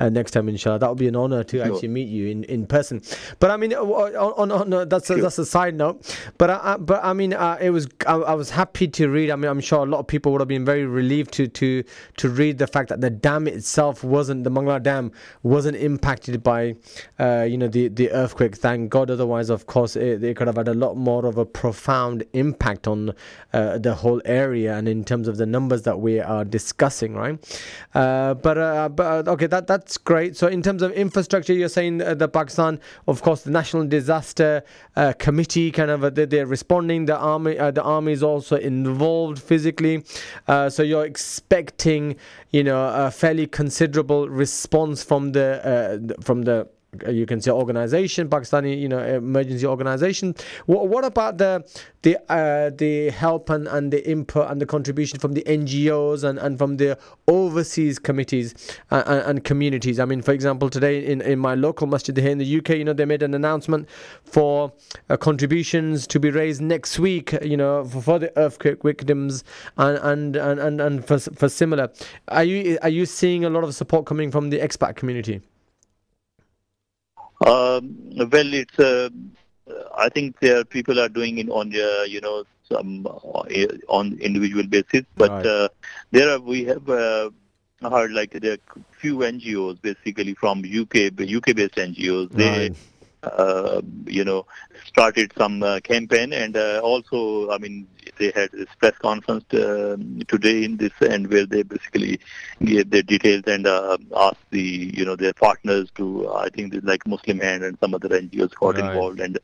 next 0.08 0.32
time, 0.32 0.48
inshallah. 0.48 0.78
That 0.78 0.88
would 0.88 0.98
be 0.98 1.08
an 1.08 1.16
honor 1.16 1.44
to 1.44 1.56
sure. 1.56 1.66
actually 1.66 1.88
meet 1.88 2.08
you 2.08 2.28
in, 2.28 2.44
in 2.44 2.66
person. 2.66 3.02
But 3.38 3.50
I 3.50 3.56
mean, 3.56 3.72
uh, 3.74 3.82
on, 3.82 4.50
on, 4.50 4.52
on 4.52 4.72
uh, 4.72 4.84
that's 4.84 5.10
a, 5.10 5.16
that's 5.16 5.38
a 5.38 5.46
side 5.46 5.74
note. 5.74 6.18
But 6.38 6.50
I, 6.50 6.76
but 6.78 7.04
I 7.04 7.12
mean, 7.12 7.32
uh, 7.34 7.58
it 7.60 7.70
was 7.70 7.86
I, 8.06 8.14
I, 8.14 8.34
was 8.34 8.50
happy 8.50 8.88
to 8.88 9.08
read. 9.08 9.30
I 9.30 9.36
mean, 9.36 9.50
I'm 9.50 9.60
sure 9.60 9.82
a 9.82 9.86
lot 9.86 10.00
of 10.00 10.06
people 10.06 10.32
would 10.32 10.40
have 10.40 10.48
been 10.48 10.64
very 10.64 10.86
relieved 10.86 11.32
to 11.34 11.48
to 11.48 11.84
to 12.16 12.28
read 12.28 12.58
the 12.58 12.66
fact 12.66 12.88
that 12.88 13.00
the 13.00 13.10
dam 13.10 13.46
itself 13.46 14.02
wasn't 14.02 14.44
the 14.44 14.50
Mangla 14.50 14.82
Dam 14.82 15.12
wasn't 15.42 15.76
impacted 15.76 16.42
by 16.42 16.74
uh, 17.18 17.46
you 17.48 17.58
know 17.58 17.68
the 17.68 17.88
the 17.88 18.10
earthquake. 18.10 18.56
Thank 18.56 18.90
God. 18.90 19.10
Otherwise, 19.10 19.50
of 19.50 19.66
course, 19.66 19.96
it, 19.96 20.24
it 20.24 20.36
could 20.36 20.46
have 20.46 20.56
had 20.56 20.68
a 20.68 20.74
lot 20.74 20.96
more 20.96 21.26
of 21.26 21.38
a 21.38 21.44
profound 21.44 22.21
impact 22.32 22.86
on 22.86 23.12
uh, 23.52 23.78
the 23.78 23.94
whole 23.94 24.20
area 24.24 24.74
and 24.76 24.88
in 24.88 25.04
terms 25.04 25.28
of 25.28 25.36
the 25.36 25.46
numbers 25.46 25.82
that 25.82 26.00
we 26.00 26.20
are 26.20 26.44
discussing, 26.44 27.14
right? 27.14 27.38
Uh, 27.94 28.34
but 28.34 28.58
uh, 28.58 28.88
but 28.88 29.28
uh, 29.28 29.32
okay, 29.32 29.46
that 29.46 29.66
that's 29.66 29.98
great. 29.98 30.36
So 30.36 30.46
in 30.46 30.62
terms 30.62 30.82
of 30.82 30.92
infrastructure, 30.92 31.52
you're 31.52 31.68
saying 31.68 31.98
the 31.98 32.28
Pakistan, 32.28 32.80
of 33.06 33.22
course, 33.22 33.42
the 33.42 33.50
National 33.50 33.86
Disaster 33.86 34.62
uh, 34.96 35.12
Committee, 35.18 35.70
kind 35.70 35.90
of 35.90 36.14
they're 36.14 36.46
responding. 36.46 37.06
The 37.06 37.16
army, 37.16 37.54
the 37.54 37.82
army 37.82 38.12
is 38.12 38.22
also 38.22 38.56
involved 38.56 39.38
physically. 39.40 40.04
so 40.46 40.82
you're 40.82 41.04
expecting, 41.04 42.16
you 42.50 42.64
know, 42.64 42.88
a 42.88 43.10
fairly 43.10 43.46
considerable 43.46 44.28
response 44.28 45.02
from 45.02 45.32
the 45.32 46.16
from 46.22 46.42
the 46.42 46.60
uh, 46.60 46.64
you 47.08 47.24
can 47.24 47.40
say 47.40 47.50
organization, 47.50 48.28
Pakistani, 48.28 48.78
you 48.78 48.88
know, 48.88 48.98
emergency 48.98 49.64
organization. 49.66 50.34
What, 50.66 50.88
what 50.88 51.04
about 51.04 51.38
the 51.38 51.64
the 52.02 52.18
uh, 52.30 52.70
the 52.70 53.10
help 53.10 53.48
and, 53.48 53.66
and 53.66 53.90
the 53.90 54.06
input 54.08 54.50
and 54.50 54.60
the 54.60 54.66
contribution 54.66 55.18
from 55.18 55.32
the 55.32 55.42
NGOs 55.42 56.22
and, 56.22 56.38
and 56.38 56.58
from 56.58 56.76
the 56.76 56.98
overseas 57.28 57.98
committees 57.98 58.54
and, 58.90 59.08
and 59.08 59.44
communities? 59.44 59.98
I 59.98 60.04
mean, 60.04 60.20
for 60.20 60.32
example, 60.32 60.68
today 60.68 61.04
in, 61.04 61.22
in 61.22 61.38
my 61.38 61.54
local 61.54 61.86
masjid 61.86 62.14
here 62.14 62.30
in 62.30 62.38
the 62.38 62.58
UK, 62.58 62.70
you 62.70 62.84
know, 62.84 62.92
they 62.92 63.06
made 63.06 63.22
an 63.22 63.32
announcement 63.32 63.88
for 64.24 64.72
uh, 65.08 65.16
contributions 65.16 66.06
to 66.08 66.20
be 66.20 66.30
raised 66.30 66.60
next 66.60 66.98
week, 66.98 67.32
you 67.42 67.56
know, 67.56 67.84
for, 67.84 68.02
for 68.02 68.18
the 68.18 68.38
earthquake 68.38 68.82
victims 68.82 69.44
and 69.78 69.96
and, 70.02 70.36
and, 70.36 70.60
and, 70.60 70.80
and 70.80 71.06
for, 71.06 71.18
for 71.18 71.48
similar. 71.48 71.90
Are 72.28 72.44
you 72.44 72.78
are 72.82 72.90
you 72.90 73.06
seeing 73.06 73.46
a 73.46 73.50
lot 73.50 73.64
of 73.64 73.74
support 73.74 74.04
coming 74.04 74.30
from 74.30 74.50
the 74.50 74.58
expat 74.58 74.96
community? 74.96 75.40
Um, 77.46 77.96
well, 78.16 78.54
it's. 78.54 78.78
Uh, 78.78 79.10
I 79.96 80.08
think 80.08 80.38
there 80.40 80.64
people 80.64 81.00
are 81.00 81.08
doing 81.08 81.38
it 81.38 81.48
on 81.48 81.74
uh, 81.74 82.02
you 82.02 82.20
know 82.20 82.44
some 82.70 83.06
uh, 83.06 83.44
on 83.88 84.18
individual 84.20 84.66
basis, 84.66 85.04
but 85.16 85.30
right. 85.30 85.46
uh, 85.46 85.68
there 86.10 86.30
are 86.30 86.40
we 86.40 86.64
have 86.64 86.88
uh, 86.88 87.30
heard 87.82 88.12
like 88.12 88.32
there 88.32 88.54
are 88.54 88.82
few 88.98 89.18
NGOs 89.18 89.80
basically 89.80 90.34
from 90.34 90.60
UK 90.60 91.12
UK 91.18 91.56
based 91.56 91.76
NGOs. 91.76 92.30
They 92.30 92.68
right. 92.68 92.76
uh, 93.22 93.82
you 94.06 94.24
know 94.24 94.46
started 94.92 95.32
some 95.36 95.62
uh, 95.62 95.80
campaign 95.80 96.32
and 96.32 96.56
uh, 96.56 96.80
also 96.82 97.50
I 97.50 97.58
mean 97.58 97.86
they 98.18 98.32
had 98.34 98.50
this 98.52 98.68
press 98.78 98.96
conference 98.98 99.44
uh, 99.54 99.96
today 100.28 100.64
in 100.64 100.76
this 100.76 100.92
end 101.00 101.30
where 101.30 101.46
they 101.46 101.62
basically 101.62 102.20
gave 102.62 102.90
their 102.90 103.02
details 103.02 103.44
and 103.46 103.66
uh, 103.66 103.96
asked 104.16 104.50
the 104.50 104.92
you 104.94 105.04
know 105.04 105.16
their 105.16 105.32
partners 105.32 105.88
to 105.96 106.30
I 106.32 106.48
think 106.50 106.74
like 106.82 107.06
Muslim 107.06 107.40
Hand 107.40 107.64
and 107.64 107.78
some 107.80 107.94
other 107.94 108.08
NGOs 108.08 108.54
got 108.54 108.76
right. 108.76 108.84
involved 108.84 109.20
and 109.20 109.38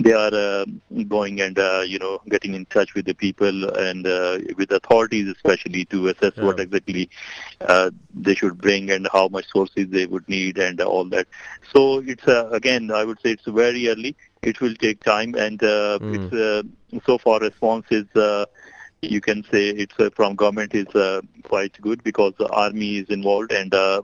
they 0.00 0.12
are 0.12 0.34
uh, 0.34 0.64
going 1.08 1.40
and 1.40 1.58
uh, 1.58 1.82
you 1.86 1.98
know 1.98 2.20
getting 2.28 2.54
in 2.54 2.66
touch 2.66 2.94
with 2.94 3.06
the 3.06 3.14
people 3.14 3.68
and 3.76 4.06
uh, 4.06 4.38
with 4.56 4.72
authorities 4.72 5.28
especially 5.28 5.84
to 5.86 6.08
assess 6.08 6.32
yeah. 6.36 6.44
what 6.44 6.60
exactly 6.60 7.08
uh, 7.62 7.90
they 8.14 8.34
should 8.34 8.58
bring 8.58 8.90
and 8.90 9.08
how 9.12 9.28
much 9.28 9.46
sources 9.52 9.88
they 9.88 10.06
would 10.06 10.28
need 10.28 10.58
and 10.58 10.80
all 10.80 11.04
that. 11.04 11.28
So 11.72 12.00
it's 12.00 12.26
uh, 12.26 12.48
again 12.50 12.90
I 12.90 13.04
would 13.04 13.20
say 13.20 13.30
it's 13.30 13.46
very 13.46 13.88
early 13.88 14.16
it 14.42 14.60
will 14.60 14.74
take 14.74 15.02
time 15.02 15.34
and 15.34 15.62
uh, 15.62 15.98
mm. 16.00 16.14
it's 16.14 16.34
uh, 16.34 16.62
so 17.04 17.18
far 17.18 17.40
response 17.40 17.86
is 17.90 18.06
uh, 18.16 18.46
you 19.02 19.20
can 19.20 19.44
say 19.44 19.68
it's 19.68 19.94
uh, 19.98 20.10
from 20.14 20.34
government 20.34 20.74
is 20.74 20.88
uh, 20.94 21.20
quite 21.44 21.80
good 21.80 22.02
because 22.02 22.32
the 22.38 22.48
army 22.48 22.98
is 22.98 23.08
involved 23.08 23.52
and 23.52 23.72
uh, 23.72 24.02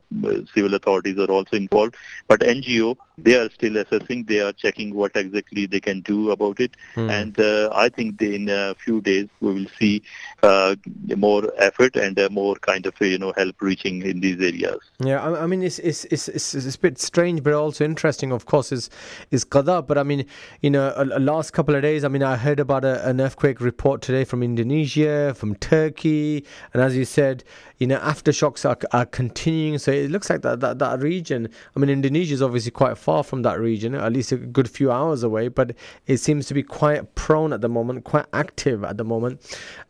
civil 0.54 0.74
authorities 0.74 1.18
are 1.18 1.30
also 1.30 1.56
involved. 1.56 1.96
But 2.28 2.40
NGO, 2.40 2.96
they 3.16 3.34
are 3.36 3.50
still 3.50 3.76
assessing. 3.76 4.24
They 4.24 4.40
are 4.40 4.52
checking 4.52 4.94
what 4.94 5.12
exactly 5.14 5.66
they 5.66 5.80
can 5.80 6.00
do 6.00 6.30
about 6.30 6.60
it. 6.60 6.72
Mm. 6.96 7.10
And 7.10 7.40
uh, 7.40 7.70
I 7.72 7.88
think 7.88 8.20
in 8.20 8.48
a 8.48 8.74
few 8.74 9.00
days 9.00 9.28
we 9.40 9.54
will 9.54 9.70
see 9.78 10.02
uh, 10.42 10.76
more 11.16 11.52
effort 11.58 11.96
and 11.96 12.18
uh, 12.18 12.28
more 12.30 12.56
kind 12.56 12.86
of 12.86 12.94
you 13.00 13.18
know 13.18 13.32
help 13.36 13.60
reaching 13.60 14.02
in 14.02 14.20
these 14.20 14.40
areas. 14.40 14.78
Yeah, 15.00 15.22
I, 15.22 15.42
I 15.42 15.46
mean 15.46 15.62
it's, 15.62 15.78
it's 15.78 16.04
it's, 16.06 16.28
it's 16.28 16.54
it's 16.54 16.74
a 16.74 16.78
bit 16.78 16.98
strange, 16.98 17.42
but 17.42 17.52
also 17.52 17.84
interesting. 17.84 18.32
Of 18.32 18.46
course, 18.46 18.72
is 18.72 18.90
is 19.30 19.44
Qadar. 19.44 19.86
But 19.86 19.98
I 19.98 20.02
mean, 20.02 20.26
you 20.60 20.70
know, 20.70 20.92
a, 20.96 21.04
a 21.04 21.20
last 21.20 21.52
couple 21.52 21.74
of 21.74 21.82
days. 21.82 22.04
I 22.04 22.08
mean, 22.08 22.22
I 22.22 22.36
heard 22.36 22.60
about 22.60 22.84
a, 22.84 23.06
an 23.08 23.20
earthquake 23.20 23.60
report 23.60 24.02
today 24.02 24.24
from 24.24 24.42
Indonesia, 24.42 25.34
from 25.34 25.54
Turkey, 25.54 26.44
and 26.72 26.82
as 26.82 26.96
you 26.96 27.04
said, 27.04 27.44
you 27.78 27.86
know, 27.86 27.98
aftershocks 27.98 28.68
are, 28.68 28.78
are 28.92 29.06
continuing. 29.06 29.78
So 29.78 29.90
it 29.90 30.10
looks 30.10 30.30
like 30.30 30.42
that, 30.42 30.60
that, 30.60 30.78
that 30.78 31.00
region, 31.00 31.48
I 31.74 31.80
mean, 31.80 31.90
Indonesia 31.90 32.34
is 32.34 32.42
obviously 32.42 32.70
quite 32.70 32.96
far 32.96 33.24
from 33.24 33.42
that 33.42 33.58
region, 33.58 33.94
at 33.94 34.12
least 34.12 34.32
a 34.32 34.36
good 34.36 34.70
few 34.70 34.90
hours 34.90 35.22
away, 35.22 35.48
but 35.48 35.74
it 36.06 36.18
seems 36.18 36.46
to 36.46 36.54
be 36.54 36.62
quite 36.62 37.14
prone 37.14 37.52
at 37.52 37.60
the 37.60 37.68
moment, 37.68 38.04
quite 38.04 38.26
active 38.32 38.84
at 38.84 38.96
the 38.96 39.04
moment, 39.04 39.40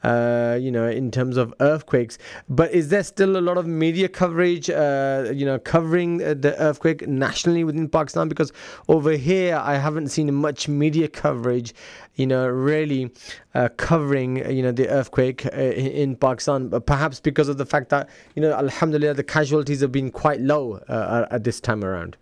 uh, 0.02 0.58
you 0.60 0.70
know, 0.70 0.88
in 0.88 1.10
terms 1.10 1.36
of 1.36 1.52
earthquakes. 1.60 2.18
But 2.48 2.72
is 2.72 2.88
there 2.88 3.02
still 3.02 3.36
a 3.36 3.42
lot 3.42 3.58
of 3.58 3.66
media 3.66 4.08
coverage, 4.08 4.70
uh, 4.70 5.30
you 5.34 5.44
know, 5.44 5.58
covering 5.58 6.18
the 6.18 6.54
earthquake 6.58 7.06
nationally 7.06 7.64
within 7.64 7.88
Pakistan? 7.88 8.28
Because 8.28 8.52
over 8.88 9.12
here, 9.12 9.56
I 9.56 9.76
haven't 9.76 10.08
seen 10.08 10.32
much 10.34 10.68
media 10.68 11.08
coverage 11.08 11.74
you 12.16 12.26
know, 12.26 12.46
really 12.48 13.10
uh, 13.54 13.68
covering, 13.76 14.36
you 14.50 14.62
know, 14.62 14.72
the 14.72 14.88
earthquake 14.88 15.46
uh, 15.46 15.50
in, 15.58 16.16
Pakistan, 16.16 16.70
perhaps 16.82 17.20
because 17.20 17.48
of 17.48 17.58
the 17.58 17.66
fact 17.66 17.88
that, 17.90 18.08
you 18.34 18.42
know, 18.42 18.52
alhamdulillah, 18.52 19.14
the 19.14 19.24
casualties 19.24 19.80
have 19.80 19.92
been 19.92 20.10
quite 20.10 20.40
low 20.40 20.74
uh, 20.88 21.26
at 21.30 21.44
this 21.44 21.60
time 21.60 21.84
around. 21.84 22.16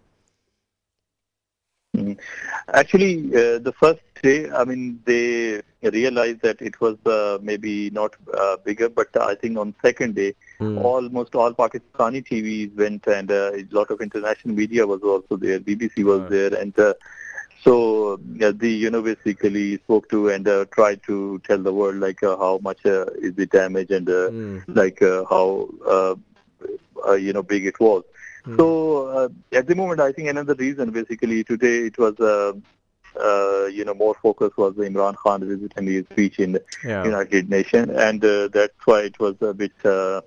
Mm. 1.97 2.19
Actually, 2.73 3.27
uh, 3.37 3.59
the 3.59 3.75
first 3.79 4.01
day, 4.23 4.51
I 4.51 4.65
mean, 4.65 5.01
they 5.05 5.61
realized 5.83 6.41
that 6.41 6.63
it 6.63 6.81
was 6.81 6.97
uh, 7.05 7.39
maybe 7.43 7.91
not 7.91 8.15
uh, 8.33 8.57
bigger, 8.65 8.89
but 8.89 9.15
I 9.15 9.35
think 9.35 9.59
on 9.59 9.75
second 9.83 10.15
day, 10.15 10.35
mm. 10.59 10.83
almost 10.83 11.35
all 11.35 11.53
Pakistani 11.53 12.27
TVs 12.27 12.75
went, 12.77 13.07
and 13.07 13.31
uh, 13.31 13.53
a 13.55 13.67
lot 13.71 13.91
of 13.91 14.01
international 14.01 14.55
media 14.55 14.87
was 14.87 15.03
also 15.03 15.37
there. 15.37 15.61
BBC 15.61 16.03
was 16.05 16.21
right. 16.21 16.31
there, 16.31 16.55
and 16.55 16.79
uh, 16.79 16.95
so 17.62 18.16
the 18.16 18.69
you 18.69 18.90
know 18.90 19.02
basically 19.02 19.76
spoke 19.78 20.09
to 20.11 20.28
and 20.31 20.49
uh, 20.49 20.64
tried 20.73 21.00
to 21.04 21.40
tell 21.47 21.59
the 21.59 21.73
world 21.73 21.97
like 21.97 22.23
uh, 22.23 22.37
how 22.37 22.59
much 22.62 22.85
uh, 22.85 23.07
is 23.21 23.35
the 23.35 23.47
damage 23.47 23.90
and 23.90 24.09
uh, 24.09 24.31
mm. 24.31 24.62
like 24.66 25.00
uh, 25.00 25.25
how 25.31 25.69
uh, 25.87 26.14
uh, 27.07 27.12
you 27.12 27.33
know 27.33 27.42
big 27.42 27.64
it 27.66 27.78
was. 27.78 28.02
Mm. 28.47 28.57
So 28.57 29.07
uh, 29.07 29.28
at 29.52 29.69
the 29.69 29.76
moment, 29.76 30.00
I 30.00 30.11
think 30.12 30.28
another 30.28 30.54
reason 30.54 30.90
basically 30.90 31.45
today 31.45 31.87
it 31.87 31.99
was. 31.99 32.16
You 33.75 33.85
know, 33.85 33.95
more 33.95 34.14
focus 34.23 34.52
was 34.57 34.75
the 34.76 34.83
Imran 34.83 35.16
Khan 35.16 35.47
visiting 35.47 35.87
his 35.87 36.04
speech 36.07 36.38
in 36.38 36.52
the 36.52 36.64
yeah. 36.85 37.04
United 37.04 37.49
Nations, 37.49 37.90
and 37.90 38.23
uh, 38.25 38.49
that's 38.49 38.75
why 38.85 39.00
it 39.02 39.19
was 39.19 39.35
a 39.40 39.54
bit 39.54 39.73
uh, 39.85 40.21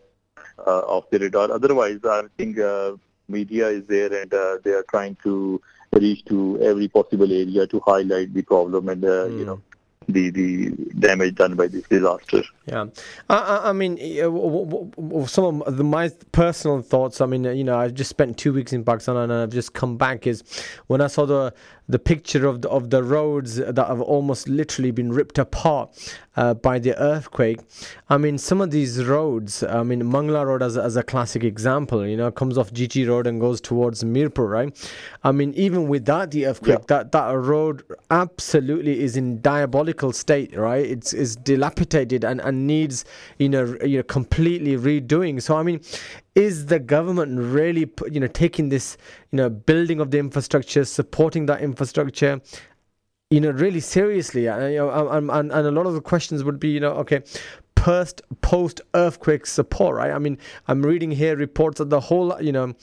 uh, 0.57 0.79
off 0.79 1.09
the 1.09 1.19
radar. 1.19 1.51
Otherwise, 1.51 1.99
I 2.03 2.23
think 2.37 2.57
uh, 2.59 2.93
media 3.27 3.67
is 3.69 3.85
there, 3.85 4.13
and 4.21 4.33
uh, 4.33 4.57
they 4.63 4.71
are 4.71 4.85
trying 4.89 5.15
to 5.23 5.61
reach 5.95 6.25
to 6.25 6.59
every 6.61 6.87
possible 6.87 7.31
area 7.31 7.67
to 7.67 7.79
highlight 7.85 8.33
the 8.33 8.41
problem 8.41 8.89
and 8.89 9.03
uh, 9.03 9.25
mm. 9.25 9.39
you 9.39 9.45
know 9.45 9.61
the 10.07 10.29
the 10.29 10.69
damage 10.99 11.35
done 11.35 11.55
by 11.55 11.67
this 11.67 11.83
disaster. 11.87 12.43
Yeah, 12.65 12.85
I, 13.29 13.69
I 13.69 13.73
mean, 13.73 13.97
some 15.27 15.61
of 15.61 15.77
the, 15.77 15.83
my 15.83 16.09
personal 16.31 16.81
thoughts. 16.81 17.21
I 17.21 17.25
mean, 17.25 17.43
you 17.43 17.63
know, 17.63 17.77
I've 17.77 17.93
just 17.93 18.09
spent 18.09 18.37
two 18.37 18.53
weeks 18.53 18.73
in 18.73 18.83
Pakistan 18.83 19.17
and 19.17 19.33
I've 19.33 19.49
just 19.49 19.73
come 19.73 19.97
back. 19.97 20.27
Is 20.27 20.43
when 20.87 21.01
I 21.01 21.07
saw 21.07 21.25
the 21.25 21.53
the 21.87 21.99
picture 21.99 22.47
of 22.47 22.61
the, 22.61 22.69
of 22.69 22.89
the 22.89 23.03
roads 23.03 23.55
that 23.55 23.77
have 23.77 24.01
almost 24.01 24.49
literally 24.49 24.91
been 24.91 25.11
ripped 25.13 25.37
apart 25.37 26.15
uh, 26.35 26.53
by 26.53 26.79
the 26.79 26.99
earthquake. 26.99 27.59
I 28.09 28.17
mean, 28.17 28.37
some 28.37 28.59
of 28.59 28.71
these 28.71 29.03
roads, 29.05 29.63
I 29.63 29.83
mean, 29.83 30.01
Mangla 30.03 30.45
Road 30.45 30.63
as, 30.63 30.77
as 30.77 30.95
a 30.95 31.03
classic 31.03 31.43
example, 31.43 32.05
you 32.05 32.17
know, 32.17 32.31
comes 32.31 32.57
off 32.57 32.71
GT 32.71 33.07
Road 33.07 33.27
and 33.27 33.39
goes 33.39 33.61
towards 33.61 34.03
Mirpur, 34.03 34.49
right? 34.49 34.91
I 35.23 35.31
mean, 35.31 35.53
even 35.55 35.87
without 35.87 36.31
the 36.31 36.47
earthquake, 36.47 36.79
yeah. 36.79 36.85
that, 36.87 37.11
that 37.11 37.31
road 37.35 37.83
absolutely 38.09 39.01
is 39.01 39.15
in 39.15 39.41
diabolical 39.41 40.11
state, 40.11 40.55
right? 40.55 40.85
It's, 40.85 41.13
it's 41.13 41.35
dilapidated 41.35 42.23
and, 42.23 42.41
and 42.41 42.65
needs, 42.67 43.05
you 43.37 43.49
know, 43.49 43.77
you 43.83 43.97
know, 43.97 44.03
completely 44.03 44.75
redoing. 44.77 45.41
So, 45.41 45.55
I 45.55 45.63
mean, 45.63 45.81
is 46.35 46.65
the 46.67 46.79
government 46.79 47.39
really 47.39 47.89
you 48.11 48.19
know 48.19 48.27
taking 48.27 48.69
this 48.69 48.97
you 49.31 49.37
know 49.37 49.49
building 49.49 49.99
of 49.99 50.11
the 50.11 50.19
infrastructure 50.19 50.83
supporting 50.83 51.45
that 51.45 51.61
infrastructure 51.61 52.41
you 53.29 53.41
know 53.41 53.51
really 53.51 53.79
seriously? 53.79 54.47
And, 54.47 54.73
you 54.73 54.79
know, 54.79 55.09
and, 55.09 55.31
and, 55.31 55.51
a 55.51 55.71
lot 55.71 55.87
of 55.87 55.93
the 55.93 56.01
questions 56.01 56.43
would 56.43 56.59
be 56.59 56.69
you 56.69 56.79
know 56.79 56.91
okay 56.91 57.23
post 57.85 58.23
post 58.41 58.81
earthquake 58.95 59.45
support 59.45 59.95
right? 59.97 60.11
I 60.11 60.17
mean 60.17 60.39
i'm 60.67 60.81
reading 60.81 61.11
here 61.11 61.35
reports 61.35 61.79
of 61.79 61.91
the 61.91 61.99
whole 61.99 62.35
you 62.41 62.51
know 62.51 62.73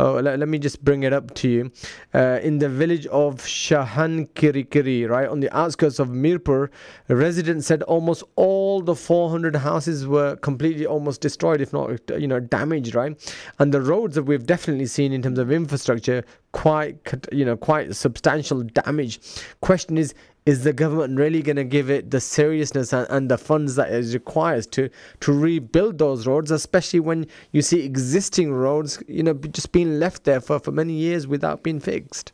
oh, 0.00 0.14
let, 0.14 0.38
let 0.38 0.48
me 0.48 0.58
just 0.58 0.84
bring 0.84 1.02
it 1.02 1.12
up 1.12 1.34
to 1.34 1.48
you. 1.48 1.72
Uh, 2.14 2.38
in 2.42 2.58
the 2.58 2.68
village 2.68 3.06
of 3.06 3.36
shahankirikiri 3.36 5.08
right 5.08 5.28
on 5.28 5.38
the 5.38 5.56
outskirts 5.56 6.00
of 6.00 6.08
mirpur 6.08 6.68
residents 7.08 7.66
said 7.66 7.82
almost 7.84 8.24
all 8.34 8.80
the 8.80 8.96
400 8.96 9.54
houses 9.56 10.06
were 10.08 10.34
completely 10.36 10.86
almost 10.86 11.20
destroyed 11.20 11.60
if 11.60 11.72
not 11.72 12.00
you 12.18 12.26
know 12.26 12.40
damaged 12.40 12.96
right? 12.96 13.36
And 13.60 13.72
the 13.72 13.80
roads 13.80 14.16
that 14.16 14.24
we've 14.24 14.46
definitely 14.46 14.86
seen 14.86 15.12
in 15.12 15.22
terms 15.22 15.38
of 15.38 15.52
infrastructure 15.52 16.24
quite 16.50 16.96
you 17.30 17.44
know 17.44 17.56
quite 17.56 17.94
substantial 17.94 18.62
damage. 18.62 19.20
Question 19.60 19.98
is 19.98 20.14
is 20.48 20.64
the 20.64 20.72
government 20.72 21.18
really 21.18 21.42
going 21.42 21.56
to 21.56 21.70
give 21.76 21.90
it 21.90 22.10
the 22.10 22.20
seriousness 22.20 22.94
and, 22.94 23.06
and, 23.10 23.30
the 23.30 23.36
funds 23.36 23.74
that 23.74 23.92
it 23.92 24.14
requires 24.14 24.66
to 24.66 24.88
to 25.20 25.30
rebuild 25.30 25.98
those 25.98 26.26
roads 26.26 26.50
especially 26.50 27.00
when 27.00 27.26
you 27.52 27.60
see 27.60 27.84
existing 27.84 28.50
roads 28.50 29.02
you 29.06 29.22
know 29.22 29.34
just 29.58 29.72
being 29.72 29.98
left 30.00 30.24
there 30.24 30.40
for, 30.40 30.58
for 30.58 30.72
many 30.72 30.94
years 30.94 31.26
without 31.26 31.62
being 31.62 31.78
fixed 31.78 32.32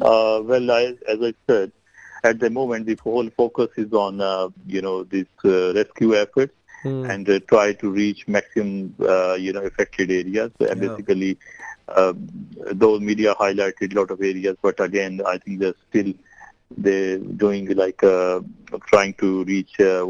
uh, 0.00 0.40
well 0.44 0.70
I, 0.72 0.96
as 1.06 1.18
i 1.22 1.32
said 1.46 1.70
at 2.24 2.40
the 2.40 2.50
moment 2.50 2.86
the 2.86 2.98
whole 3.04 3.30
focus 3.30 3.68
is 3.76 3.92
on 3.92 4.20
uh, 4.20 4.48
you 4.66 4.82
know 4.82 5.04
these 5.04 5.32
uh, 5.44 5.74
rescue 5.74 6.16
efforts 6.16 6.54
mm. 6.84 7.08
and 7.08 7.30
uh, 7.30 7.38
try 7.48 7.72
to 7.74 7.88
reach 7.88 8.26
maximum 8.26 8.96
uh, 9.08 9.34
you 9.34 9.52
know 9.52 9.62
affected 9.62 10.10
areas 10.10 10.50
and 10.58 10.82
yeah. 10.82 10.88
basically 10.88 11.38
uh, 11.88 12.12
though 12.72 12.98
media 12.98 13.34
highlighted 13.34 13.92
a 13.92 13.98
lot 13.98 14.10
of 14.10 14.20
areas, 14.20 14.56
but 14.62 14.80
again, 14.80 15.20
I 15.26 15.38
think 15.38 15.60
they're 15.60 15.74
still 15.88 16.12
they're 16.76 17.18
doing 17.18 17.66
like 17.74 18.02
uh, 18.04 18.40
trying 18.86 19.14
to 19.14 19.44
reach 19.44 19.80
uh, 19.80 20.06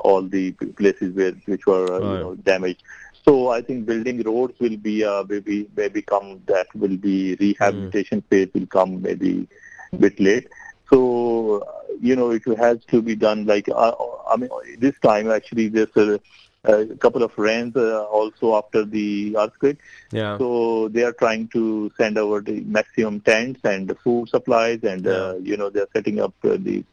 all 0.00 0.22
the 0.22 0.52
places 0.52 1.14
where 1.14 1.32
which 1.46 1.66
were 1.66 1.92
uh, 1.92 1.98
right. 1.98 2.12
you 2.14 2.20
know, 2.20 2.34
damaged. 2.36 2.82
So 3.24 3.48
I 3.48 3.62
think 3.62 3.86
building 3.86 4.22
roads 4.22 4.58
will 4.60 4.76
be 4.76 5.04
uh, 5.04 5.24
maybe 5.28 5.68
maybe 5.76 6.02
come 6.02 6.42
that 6.46 6.66
will 6.74 6.96
be 6.96 7.36
rehabilitation 7.36 8.20
mm. 8.20 8.28
phase 8.28 8.50
will 8.52 8.66
come 8.66 9.00
maybe 9.00 9.48
a 9.92 9.96
bit 9.96 10.20
late. 10.20 10.48
So 10.90 11.66
you 12.00 12.16
know 12.16 12.30
it 12.30 12.42
has 12.58 12.84
to 12.86 13.00
be 13.00 13.14
done 13.14 13.46
like 13.46 13.68
uh, 13.68 13.92
I 14.28 14.36
mean 14.36 14.50
this 14.78 14.94
time 15.00 15.30
actually 15.30 15.68
there's 15.68 15.96
a 15.96 16.20
a 16.64 16.86
couple 16.96 17.22
of 17.22 17.36
rains 17.38 17.76
uh, 17.76 18.04
also 18.04 18.56
after 18.56 18.84
the 18.84 19.36
earthquake. 19.36 19.78
Yeah. 20.10 20.38
So 20.38 20.88
they 20.88 21.04
are 21.04 21.12
trying 21.12 21.48
to 21.48 21.92
send 21.96 22.18
over 22.18 22.40
the 22.40 22.60
maximum 22.62 23.20
tents 23.20 23.60
and 23.64 23.94
food 24.02 24.28
supplies, 24.28 24.80
and 24.82 25.06
uh, 25.06 25.10
yeah. 25.10 25.16
uh, 25.16 25.34
you 25.34 25.56
know 25.56 25.70
they 25.70 25.80
are 25.80 25.88
setting 25.92 26.20
up 26.20 26.34
uh, 26.44 26.56
the 26.58 26.84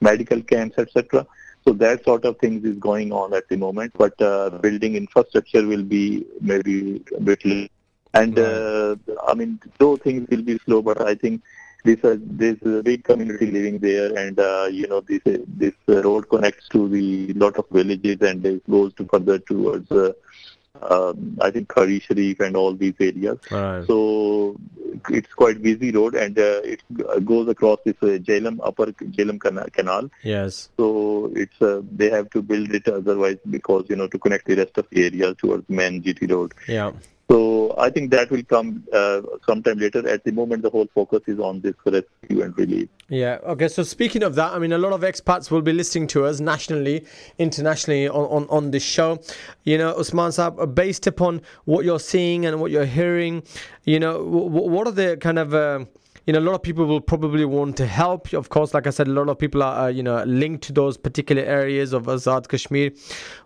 medical 0.00 0.40
camps, 0.42 0.78
etc. 0.78 1.26
So 1.64 1.72
that 1.74 2.04
sort 2.04 2.24
of 2.24 2.38
things 2.38 2.64
is 2.64 2.76
going 2.78 3.12
on 3.12 3.34
at 3.34 3.48
the 3.48 3.56
moment. 3.56 3.92
But 3.96 4.20
uh, 4.20 4.50
building 4.50 4.94
infrastructure 4.94 5.66
will 5.66 5.82
be 5.82 6.26
maybe 6.40 7.04
a 7.16 7.20
bit 7.20 7.44
late. 7.44 7.72
And 8.14 8.38
uh, 8.38 8.96
I 9.26 9.34
mean, 9.34 9.60
those 9.78 9.98
things 10.00 10.28
will 10.30 10.42
be 10.42 10.58
slow, 10.64 10.80
but 10.80 11.00
I 11.02 11.14
think 11.14 11.42
this 11.88 12.04
uh, 12.04 12.16
there's 12.40 12.62
a 12.78 12.82
big 12.82 13.04
community 13.04 13.50
living 13.50 13.78
there, 13.78 14.10
and 14.22 14.38
uh, 14.38 14.68
you 14.70 14.86
know 14.86 15.00
this 15.00 15.22
uh, 15.26 15.38
this 15.64 15.76
uh, 15.88 16.02
road 16.02 16.28
connects 16.28 16.68
to 16.74 16.88
the 16.88 17.32
lot 17.44 17.56
of 17.56 17.66
villages, 17.70 18.18
and 18.20 18.44
it 18.44 18.68
goes 18.70 18.92
to 18.94 19.06
further 19.12 19.38
towards. 19.38 19.90
Uh, 19.90 20.12
um, 20.80 21.36
I 21.40 21.50
think 21.50 21.68
Khari 21.68 22.00
Sharif 22.00 22.38
and 22.38 22.56
all 22.56 22.72
these 22.72 22.94
areas. 23.00 23.38
Right. 23.50 23.84
So 23.86 24.56
it's 25.10 25.32
quite 25.34 25.60
busy 25.60 25.90
road, 25.90 26.14
and 26.14 26.38
uh, 26.38 26.60
it 26.72 26.82
goes 27.24 27.48
across 27.48 27.78
this 27.84 27.96
uh, 28.02 28.18
Jhelum 28.28 28.60
upper 28.62 28.86
Jhelum 29.16 29.40
canal. 29.72 30.10
Yes. 30.22 30.68
So 30.76 31.32
it's 31.34 31.60
uh, 31.60 31.82
they 31.90 32.10
have 32.10 32.30
to 32.30 32.42
build 32.42 32.74
it 32.74 32.86
otherwise 32.86 33.38
because 33.50 33.86
you 33.88 33.96
know 33.96 34.08
to 34.08 34.18
connect 34.18 34.46
the 34.46 34.56
rest 34.56 34.78
of 34.78 34.86
the 34.90 35.06
area 35.06 35.34
towards 35.34 35.68
main 35.68 36.02
GT 36.02 36.30
road. 36.30 36.52
Yeah. 36.68 36.92
So 37.30 37.74
I 37.76 37.90
think 37.90 38.10
that 38.12 38.30
will 38.30 38.42
come 38.44 38.84
uh, 38.92 39.20
sometime 39.46 39.78
later. 39.78 40.06
At 40.08 40.24
the 40.24 40.32
moment, 40.32 40.62
the 40.62 40.70
whole 40.70 40.88
focus 40.94 41.20
is 41.26 41.38
on 41.38 41.60
this 41.60 41.74
rescue 41.84 42.42
and 42.42 42.56
relief. 42.56 42.88
Yeah. 43.10 43.38
Okay. 43.44 43.68
So 43.68 43.82
speaking 43.82 44.22
of 44.22 44.34
that, 44.36 44.52
I 44.52 44.58
mean, 44.58 44.72
a 44.72 44.78
lot 44.78 44.92
of 44.92 45.02
expats 45.02 45.50
will 45.50 45.60
be 45.60 45.72
listening 45.72 46.06
to 46.08 46.24
us 46.24 46.40
nationally, 46.40 47.04
internationally 47.38 48.08
on, 48.08 48.24
on, 48.24 48.46
on 48.48 48.70
this 48.70 48.82
show. 48.82 49.20
You 49.64 49.76
know, 49.76 49.92
Usman 49.92 50.30
Saab, 50.30 50.74
based 50.74 51.06
upon 51.06 51.42
what 51.66 51.84
you're 51.84 52.00
seeing 52.00 52.46
and 52.46 52.60
what 52.60 52.70
you're 52.70 52.86
hearing, 52.86 53.42
you 53.84 54.00
know, 54.00 54.14
w- 54.18 54.70
what 54.70 54.86
are 54.86 54.92
the 54.92 55.18
kind 55.18 55.38
of 55.38 55.52
uh, 55.52 55.84
you 56.28 56.34
know, 56.34 56.40
a 56.40 56.46
lot 56.48 56.54
of 56.54 56.62
people 56.62 56.84
will 56.84 57.00
probably 57.00 57.46
want 57.46 57.74
to 57.78 57.86
help. 57.86 58.34
Of 58.34 58.50
course, 58.50 58.74
like 58.74 58.86
I 58.86 58.90
said, 58.90 59.08
a 59.08 59.12
lot 59.12 59.30
of 59.30 59.38
people 59.38 59.62
are, 59.62 59.86
uh, 59.86 59.88
you 59.88 60.02
know, 60.02 60.22
linked 60.24 60.62
to 60.64 60.74
those 60.74 60.98
particular 60.98 61.42
areas 61.42 61.94
of 61.94 62.02
Azad 62.04 62.48
Kashmir. 62.48 62.90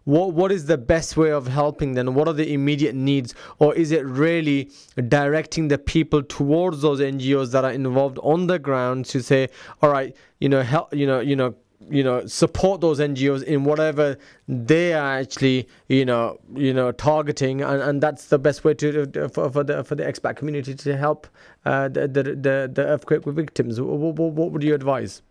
What 0.03 0.35
What 0.35 0.51
is 0.51 0.67
the 0.67 0.79
best 0.79 1.17
way 1.17 1.31
of 1.31 1.47
helping 1.47 1.95
them? 1.95 2.13
What 2.13 2.27
are 2.27 2.35
the 2.35 2.53
immediate 2.53 2.97
needs? 2.97 3.37
Or 3.61 3.73
is 3.73 3.93
it 3.93 4.05
really 4.05 4.73
directing 5.07 5.69
the 5.69 5.79
people 5.79 6.25
towards 6.25 6.83
those 6.83 6.99
NGOs 6.99 7.53
that 7.53 7.65
are 7.65 7.71
involved 7.71 8.19
on 8.21 8.49
the 8.49 8.59
ground 8.59 9.05
to 9.07 9.23
say, 9.23 9.47
all 9.81 9.91
right, 9.91 10.17
you 10.41 10.49
know, 10.49 10.63
help, 10.63 10.93
you 10.93 11.07
know, 11.07 11.21
you 11.21 11.37
know, 11.37 11.55
you 11.91 12.03
know 12.03 12.27
support 12.27 12.81
those 12.81 12.99
NGOs 12.99 13.43
in 13.43 13.65
whatever 13.65 14.17
they 14.49 14.93
are 14.93 15.19
actually 15.19 15.69
you 15.89 16.05
know 16.05 16.39
you 16.55 16.73
know 16.73 16.93
targeting 16.93 17.63
and, 17.63 17.83
and 17.83 18.03
that's 18.03 18.27
the 18.27 18.39
best 18.39 18.65
way 18.65 18.75
to 18.75 19.07
for, 19.29 19.51
for 19.51 19.65
the 19.65 19.85
for 19.85 19.95
the 19.95 20.05
expat 20.05 20.37
community 20.37 20.75
to 20.75 20.97
help 20.97 21.27
uh, 21.65 21.89
the, 21.89 22.09
the, 22.09 22.23
the 22.23 22.71
the 22.73 22.85
earthquake 22.85 23.25
victims 23.25 23.81
what, 23.81 24.15
what, 24.15 24.33
what 24.33 24.53
would 24.53 24.63
you 24.63 24.75
advise 24.75 25.23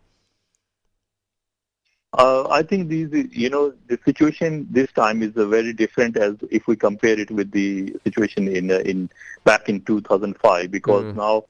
uh, 2.13 2.45
I 2.49 2.61
think 2.61 2.89
these, 2.89 3.09
you 3.31 3.49
know, 3.49 3.73
the 3.87 3.97
situation 4.03 4.67
this 4.69 4.91
time 4.91 5.23
is 5.23 5.31
very 5.33 5.71
different 5.71 6.17
as 6.17 6.35
if 6.49 6.67
we 6.67 6.75
compare 6.75 7.17
it 7.17 7.31
with 7.31 7.51
the 7.51 7.95
situation 8.03 8.49
in 8.49 8.69
uh, 8.69 8.79
in 8.79 9.09
back 9.45 9.69
in 9.69 9.81
2005 9.81 10.69
because 10.69 11.05
mm. 11.05 11.15
now 11.15 11.45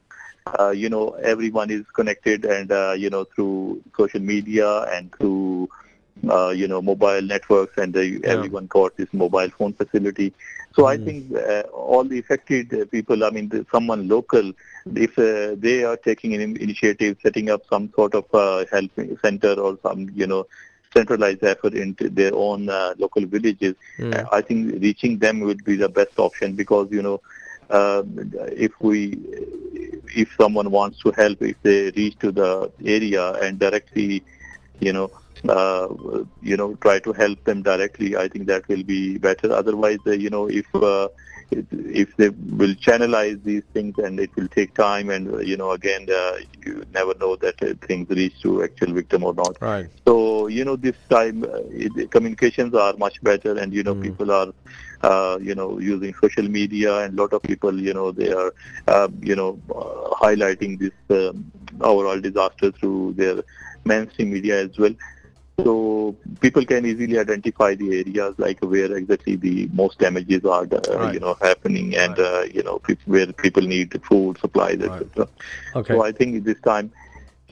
uh, 0.46 0.70
you 0.70 0.90
know, 0.90 1.10
everyone 1.24 1.70
is 1.70 1.86
connected 1.94 2.46
and, 2.46 2.72
uh, 2.72 2.94
you 2.98 3.10
know, 3.10 3.24
through 3.26 3.82
social 3.98 4.20
media 4.22 4.82
and 4.94 5.14
through 5.16 5.70
uh, 6.30 6.50
you 6.50 6.68
know, 6.68 6.82
mobile 6.82 7.22
networks, 7.22 7.78
and 7.78 7.96
Yeah. 8.24 8.24
everyone 8.26 8.68
got 8.68 8.96
this 8.98 9.12
mobile 9.14 9.50
phone 9.58 9.74
facility. 9.74 10.34
So 10.74 10.86
I 10.86 10.98
Mm. 10.98 11.04
think 11.04 11.36
uh, 11.36 11.62
all 11.74 12.04
the 12.04 12.20
affected 12.20 12.90
people, 12.92 13.24
I 13.24 13.30
mean, 13.30 13.50
the, 13.50 13.66
someone 13.72 14.08
local, 14.08 14.52
if 14.96 15.18
uh, 15.18 15.56
they 15.58 15.84
are 15.84 15.98
taking 15.98 16.34
an 16.34 16.42
initiative, 16.58 17.18
setting 17.22 17.50
up 17.50 17.62
some 17.70 17.92
sort 17.96 18.14
of 18.16 18.26
uh, 18.34 18.66
help 18.72 18.92
center 19.22 19.54
or 19.54 19.78
some, 19.82 20.10
you 20.14 20.28
know, 20.28 20.46
centralized 20.94 21.44
effort 21.44 21.74
into 21.74 22.10
their 22.10 22.34
own 22.34 22.70
uh, 22.70 22.94
local 22.98 23.26
villages, 23.26 23.76
Mm. 24.00 24.28
I 24.32 24.42
think 24.42 24.82
reaching 24.82 25.18
them 25.20 25.40
would 25.42 25.64
be 25.64 25.76
the 25.76 25.90
best 25.90 26.18
option 26.18 26.56
because, 26.56 26.88
you 26.92 27.02
know, 27.02 27.22
uh, 27.72 28.04
if 28.66 28.72
we, 28.82 29.18
if 30.16 30.30
someone 30.40 30.70
wants 30.72 31.00
to 31.04 31.12
help, 31.12 31.42
if 31.42 31.62
they 31.64 31.92
reach 31.92 32.18
to 32.20 32.32
the 32.32 32.72
area 32.86 33.34
and 33.34 33.60
directly, 33.60 34.24
you 34.80 34.94
know, 34.94 35.10
uh, 35.50 35.88
you 36.42 36.58
know, 36.58 36.76
try 36.82 37.00
to 37.00 37.14
help 37.14 37.44
them 37.46 37.62
directly, 37.64 38.16
I 38.16 38.28
think 38.28 38.48
that 38.48 38.68
will 38.68 38.84
be 38.84 39.18
better. 39.18 39.52
Otherwise, 39.52 40.00
uh, 40.06 40.12
you 40.12 40.30
know, 40.30 40.48
if 40.50 40.66
uh, 40.76 41.08
if- 41.52 42.16
they 42.18 42.30
will 42.30 42.74
channelize 42.76 43.44
these 43.44 43.64
things 43.74 43.96
and 43.98 44.20
it 44.20 44.30
will 44.36 44.48
take 44.50 44.74
time 44.76 45.10
and 45.10 45.34
uh, 45.34 45.38
you 45.40 45.58
know 45.58 45.72
again 45.72 46.06
uh, 46.10 46.34
you 46.66 46.84
never 46.94 47.14
know 47.20 47.36
that 47.38 47.62
uh, 47.62 47.74
things 47.88 48.08
reach 48.10 48.40
to 48.42 48.64
actual 48.64 48.94
victim 48.94 49.24
or 49.24 49.34
not 49.34 49.58
Right. 49.62 49.88
so 50.08 50.48
you 50.48 50.64
know 50.64 50.76
this 50.76 50.96
time 51.10 51.44
uh, 51.44 51.62
it, 51.70 52.12
communications 52.12 52.74
are 52.74 52.94
much 52.98 53.22
better 53.22 53.58
and 53.58 53.74
you 53.74 53.84
know 53.84 53.96
Mm. 53.96 54.02
people 54.02 54.32
are 54.32 54.54
uh, 55.02 55.38
you 55.42 55.56
know 55.56 55.80
using 55.80 56.14
social 56.22 56.48
media 56.48 57.00
and 57.00 57.18
a 57.18 57.22
lot 57.22 57.34
of 57.34 57.42
people 57.42 57.80
you 57.80 57.94
know 57.94 58.12
they 58.12 58.32
are 58.32 58.54
uh, 58.88 59.08
you 59.22 59.36
know 59.36 59.60
uh, 59.76 60.16
highlighting 60.24 60.78
this 60.80 60.94
um, 61.10 61.52
overall 61.82 62.20
disaster 62.20 62.72
through 62.72 63.14
their 63.18 63.44
mainstream 63.86 64.32
media 64.32 64.64
as 64.64 64.78
well 64.78 64.94
so 65.64 66.16
people 66.42 66.66
can 66.66 66.86
easily 66.86 67.18
identify 67.20 67.76
the 67.76 68.00
areas 68.00 68.36
like 68.38 68.60
where 68.62 68.96
exactly 68.96 69.36
the 69.36 69.68
most 69.74 69.98
damages 70.00 70.44
are 70.46 70.66
uh, 70.72 70.98
Right. 70.98 71.14
you 71.14 71.20
know 71.20 71.36
happening 71.42 71.96
and 71.96 72.18
uh, 72.20 72.44
you 72.54 72.64
know 72.64 72.80
pe- 72.80 72.96
where 73.06 73.32
people 73.34 73.64
need 73.64 73.94
food 74.08 74.38
supplies 74.40 74.80
Right. 74.80 75.02
etc 75.02 75.28
Okay. 75.76 75.94
so 75.94 76.04
I 76.04 76.12
think 76.12 76.44
this 76.44 76.60
time 76.62 76.92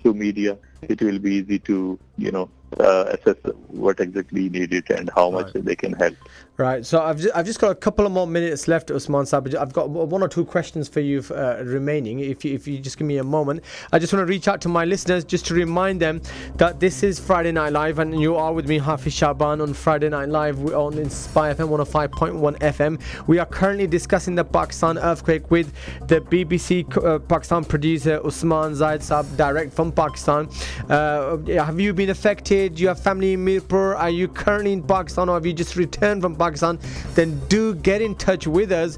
through 0.01 0.13
media, 0.13 0.57
it 0.81 1.01
will 1.01 1.19
be 1.19 1.35
easy 1.35 1.59
to, 1.59 1.99
you 2.17 2.31
know, 2.31 2.49
uh, 2.79 3.05
assess 3.09 3.35
what 3.67 3.99
exactly 3.99 4.49
needed 4.49 4.89
and 4.89 5.09
how 5.15 5.29
much 5.29 5.51
Right. 5.53 5.65
they 5.65 5.75
can 5.75 5.93
help. 5.93 6.15
Right. 6.59 6.85
So 6.85 7.01
I've 7.01 7.17
just, 7.17 7.33
I've 7.33 7.45
just 7.45 7.61
got 7.61 7.71
a 7.71 7.75
couple 7.75 8.05
of 8.05 8.11
more 8.11 8.27
minutes 8.27 8.67
left, 8.67 8.91
Usman 8.91 9.23
Sabaj. 9.23 9.55
I've 9.55 9.71
got 9.71 9.89
one 9.89 10.21
or 10.21 10.27
two 10.27 10.43
questions 10.43 10.89
for 10.89 10.99
you 10.99 11.23
uh, 11.31 11.61
remaining. 11.63 12.19
If 12.19 12.43
you, 12.43 12.53
if 12.53 12.67
you 12.67 12.79
just 12.79 12.97
give 12.97 13.07
me 13.07 13.19
a 13.19 13.23
moment, 13.23 13.63
I 13.93 13.99
just 13.99 14.11
want 14.11 14.23
to 14.23 14.29
reach 14.29 14.49
out 14.49 14.59
to 14.63 14.67
my 14.67 14.83
listeners 14.83 15.23
just 15.23 15.45
to 15.45 15.53
remind 15.53 16.01
them 16.01 16.21
that 16.55 16.81
this 16.81 17.01
is 17.01 17.17
Friday 17.17 17.53
Night 17.53 17.71
Live, 17.71 17.99
and 17.99 18.19
you 18.19 18.35
are 18.35 18.51
with 18.51 18.67
me, 18.67 18.77
Hafiz 18.77 19.13
Shaban, 19.13 19.61
on 19.61 19.73
Friday 19.73 20.09
Night 20.09 20.27
Live 20.27 20.59
We're 20.59 20.75
on 20.75 20.97
Inspire 20.97 21.55
FM 21.55 21.69
105.1 21.69 22.59
FM. 22.59 23.01
We 23.27 23.39
are 23.39 23.45
currently 23.45 23.87
discussing 23.87 24.35
the 24.35 24.43
Pakistan 24.43 24.97
earthquake 24.97 25.49
with 25.49 25.71
the 26.09 26.19
BBC 26.19 26.93
uh, 27.05 27.19
Pakistan 27.19 27.63
producer 27.63 28.19
Usman 28.25 28.75
Zaid 28.75 28.99
Saab, 28.99 29.37
direct 29.37 29.71
from 29.71 29.93
Pakistan. 29.93 30.49
Uh, 30.89 31.37
have 31.47 31.79
you 31.79 31.93
been 31.93 32.09
affected? 32.09 32.75
Do 32.75 32.81
you 32.81 32.89
have 32.89 32.99
family 32.99 33.31
in 33.31 33.45
Mirpur? 33.45 33.95
Are 33.95 34.09
you 34.09 34.27
currently 34.27 34.73
in 34.73 34.83
Pakistan, 34.83 35.29
or 35.29 35.35
have 35.35 35.45
you 35.45 35.53
just 35.53 35.77
returned 35.77 36.21
from 36.21 36.35
Pakistan? 36.35 36.48
Then 37.15 37.39
do 37.47 37.75
get 37.75 38.01
in 38.01 38.15
touch 38.15 38.47
with 38.47 38.71
us. 38.71 38.97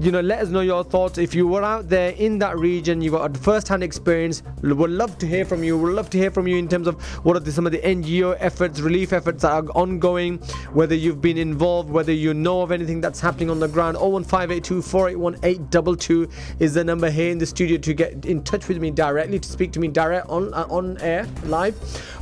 You 0.00 0.12
know, 0.12 0.20
let 0.20 0.40
us 0.40 0.48
know 0.48 0.60
your 0.60 0.84
thoughts. 0.84 1.18
If 1.18 1.34
you 1.34 1.46
were 1.46 1.62
out 1.62 1.88
there 1.88 2.10
in 2.10 2.38
that 2.38 2.58
region, 2.58 3.00
you 3.00 3.10
got 3.10 3.36
a 3.36 3.38
first-hand 3.38 3.82
experience. 3.82 4.42
We'd 4.62 4.72
love 4.72 5.18
to 5.18 5.26
hear 5.26 5.44
from 5.44 5.64
you. 5.64 5.78
We'd 5.78 5.92
love 5.92 6.10
to 6.10 6.18
hear 6.18 6.30
from 6.30 6.46
you 6.46 6.56
in 6.56 6.68
terms 6.68 6.86
of 6.86 7.00
what 7.24 7.36
are 7.36 7.40
the, 7.40 7.52
some 7.52 7.66
of 7.66 7.72
the 7.72 7.78
NGO 7.78 8.36
efforts, 8.38 8.80
relief 8.80 9.12
efforts 9.12 9.42
that 9.42 9.52
are 9.52 9.64
ongoing. 9.74 10.38
Whether 10.72 10.94
you've 10.94 11.20
been 11.20 11.38
involved, 11.38 11.90
whether 11.90 12.12
you 12.12 12.34
know 12.34 12.62
of 12.62 12.72
anything 12.72 13.00
that's 13.00 13.20
happening 13.20 13.50
on 13.50 13.60
the 13.60 13.68
ground. 13.68 13.96
01582 13.96 14.82
481 14.82 15.34
822 15.42 16.28
is 16.58 16.74
the 16.74 16.84
number 16.84 17.10
here 17.10 17.30
in 17.30 17.38
the 17.38 17.46
studio 17.46 17.78
to 17.78 17.94
get 17.94 18.24
in 18.24 18.42
touch 18.42 18.68
with 18.68 18.78
me 18.78 18.90
directly 18.90 19.38
to 19.38 19.48
speak 19.48 19.72
to 19.72 19.80
me 19.80 19.88
direct 19.88 20.28
on 20.28 20.52
uh, 20.54 20.66
on 20.68 20.98
air 20.98 21.26
live 21.44 21.74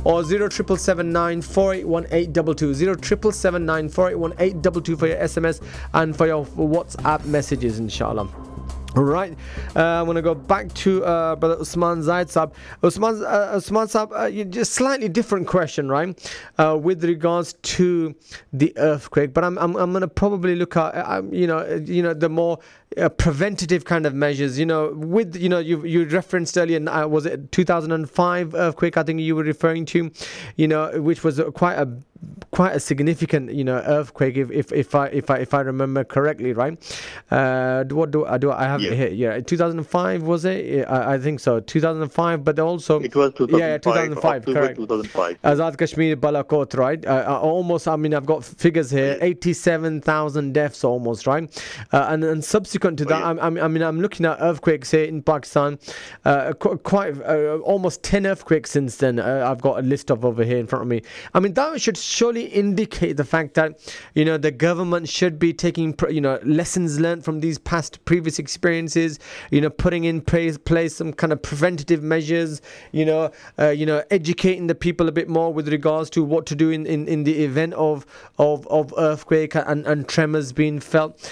or 0.03 0.23
07779 0.23 1.41
481 1.41 2.05
822 2.05 2.73
07779 2.73 3.89
481 3.89 4.33
822 4.39 4.70
for 4.95 5.07
your 5.07 5.17
SMS 5.17 5.61
and 5.93 6.15
for 6.15 6.27
your 6.27 6.45
WhatsApp 6.45 7.25
messages 7.25 7.79
inshallah 7.79 8.29
all 8.95 9.03
right, 9.03 9.37
uh, 9.75 9.79
I'm 9.79 10.05
to 10.15 10.21
go 10.21 10.35
back 10.35 10.73
to 10.73 11.03
uh, 11.05 11.35
Brother 11.37 11.61
Usman 11.61 12.03
Zaid. 12.03 12.27
Usman, 12.83 13.23
uh, 13.23 13.51
Usman 13.53 13.87
Saab, 13.87 14.11
uh, 14.11 14.43
just 14.43 14.73
slightly 14.73 15.07
different 15.07 15.47
question, 15.47 15.87
right? 15.87 16.29
Uh, 16.57 16.77
with 16.81 17.03
regards 17.05 17.53
to 17.53 18.13
the 18.51 18.73
earthquake, 18.77 19.33
but 19.33 19.45
I'm, 19.45 19.57
I'm, 19.59 19.77
I'm 19.77 19.93
to 19.93 20.09
probably 20.09 20.55
look 20.55 20.75
at, 20.75 20.93
uh, 20.93 21.19
um, 21.19 21.33
you 21.33 21.47
know, 21.47 21.59
uh, 21.59 21.79
you 21.85 22.03
know, 22.03 22.13
the 22.13 22.27
more 22.27 22.59
uh, 22.97 23.09
preventative 23.09 23.85
kind 23.85 24.05
of 24.05 24.13
measures. 24.13 24.59
You 24.59 24.65
know, 24.65 24.91
with 24.95 25.35
you 25.35 25.49
know, 25.49 25.59
you 25.59 25.85
you 25.85 26.05
referenced 26.05 26.57
earlier, 26.57 26.79
uh, 26.89 27.07
was 27.07 27.25
it 27.25 27.51
2005 27.51 28.55
earthquake? 28.55 28.97
I 28.97 29.03
think 29.03 29.21
you 29.21 29.35
were 29.35 29.43
referring 29.43 29.85
to, 29.87 30.11
you 30.55 30.67
know, 30.67 31.01
which 31.01 31.23
was 31.23 31.39
quite 31.55 31.75
a 31.75 31.87
quite 32.51 32.75
a 32.75 32.79
significant 32.79 33.51
you 33.51 33.63
know 33.63 33.77
earthquake 33.77 34.37
if 34.37 34.51
if, 34.51 34.71
if 34.71 34.93
I 34.93 35.07
if 35.07 35.31
I 35.31 35.37
if 35.37 35.55
I 35.55 35.61
remember 35.61 36.03
correctly 36.03 36.53
right 36.53 36.77
uh 37.31 37.83
what 37.85 38.11
do 38.11 38.25
I 38.25 38.37
do 38.37 38.51
I 38.51 38.65
have 38.65 38.79
Yeah. 38.81 38.91
it 38.91 38.95
here 38.97 39.35
yeah 39.37 39.39
2005 39.39 40.21
was 40.21 40.45
it 40.45 40.65
Yeah, 40.65 40.83
I, 40.83 41.15
I 41.15 41.17
think 41.17 41.39
so 41.39 41.59
2005 41.61 42.43
but 42.43 42.59
also 42.59 42.99
It 42.99 43.15
was 43.15 43.33
2005, 43.33 43.59
yeah, 43.59 43.67
yeah 43.69 43.77
2005 43.79 44.41
October 44.41 44.59
correct 44.59 44.75
2005. 44.77 45.41
Azad 45.41 45.77
Kashmir 45.79 46.15
Balakot, 46.15 46.77
right? 46.77 47.03
Uh, 47.03 47.23
uh, 47.27 47.39
almost, 47.39 47.87
I 47.87 47.95
mean, 47.95 48.13
I've 48.13 48.25
got 48.27 48.43
figures 48.45 48.91
here 48.91 49.17
87,000 49.19 50.53
deaths 50.53 50.83
almost, 50.83 51.25
right? 51.25 51.43
Uh, 51.91 52.05
and, 52.09 52.23
and 52.23 52.43
subsequent 52.43 52.80
to 52.81 53.03
Oh, 53.03 53.05
that, 53.05 53.19
yeah. 53.19 53.27
I'm, 53.29 53.39
I'm, 53.39 53.57
I 53.57 53.67
mean, 53.67 53.83
I'm 53.83 54.01
looking 54.01 54.25
at 54.25 54.37
earthquakes 54.39 54.91
here 54.91 55.05
in 55.05 55.21
Pakistan, 55.21 55.79
uh, 56.25 56.53
qu- 56.53 56.77
quite 56.77 57.19
uh, 57.21 57.57
almost 57.59 58.03
10 58.03 58.25
earthquakes 58.25 58.71
since 58.71 58.97
then. 58.97 59.19
Uh, 59.19 59.45
I've 59.49 59.61
got 59.61 59.79
a 59.79 59.81
list 59.81 60.11
of 60.11 60.25
over 60.25 60.43
here 60.43 60.57
in 60.57 60.67
front 60.67 60.83
of 60.83 60.87
me. 60.87 61.01
I 61.33 61.39
mean, 61.39 61.53
that 61.53 61.81
should 61.81 61.97
surely 61.97 62.45
indicate 62.45 63.17
the 63.17 63.23
fact 63.23 63.53
that, 63.55 63.79
you 64.15 64.25
know, 64.25 64.37
the 64.37 64.51
government 64.51 65.09
should 65.09 65.39
be 65.39 65.53
taking, 65.53 65.95
you 66.09 66.21
know, 66.21 66.39
lessons 66.43 66.99
learned 66.99 67.23
from 67.23 67.39
these 67.39 67.57
past 67.57 68.03
previous 68.05 68.39
experiences, 68.39 69.19
you 69.51 69.61
know, 69.61 69.69
putting 69.69 70.03
in 70.03 70.21
place, 70.21 70.57
place 70.57 70.95
some 70.95 71.13
kind 71.13 71.33
of 71.33 71.41
preventative 71.41 72.03
measures, 72.03 72.61
you 72.91 73.05
know, 73.05 73.31
uh, 73.59 73.69
you 73.69 73.85
know, 73.85 74.03
educating 74.11 74.67
the 74.67 74.75
people 74.75 75.07
a 75.07 75.11
bit 75.11 75.29
more 75.29 75.53
with 75.53 75.67
regards 75.69 76.09
to 76.11 76.23
what 76.23 76.45
to 76.47 76.55
do 76.55 76.69
in, 76.69 76.85
in, 76.85 77.07
in 77.07 77.23
the 77.23 77.43
event 77.43 77.73
of, 77.73 78.05
of, 78.37 78.67
of 78.67 78.93
earthquake 78.97 79.55
and, 79.55 79.85
and 79.85 80.07
tremors 80.07 80.51
being 80.53 80.79
felt. 80.79 81.31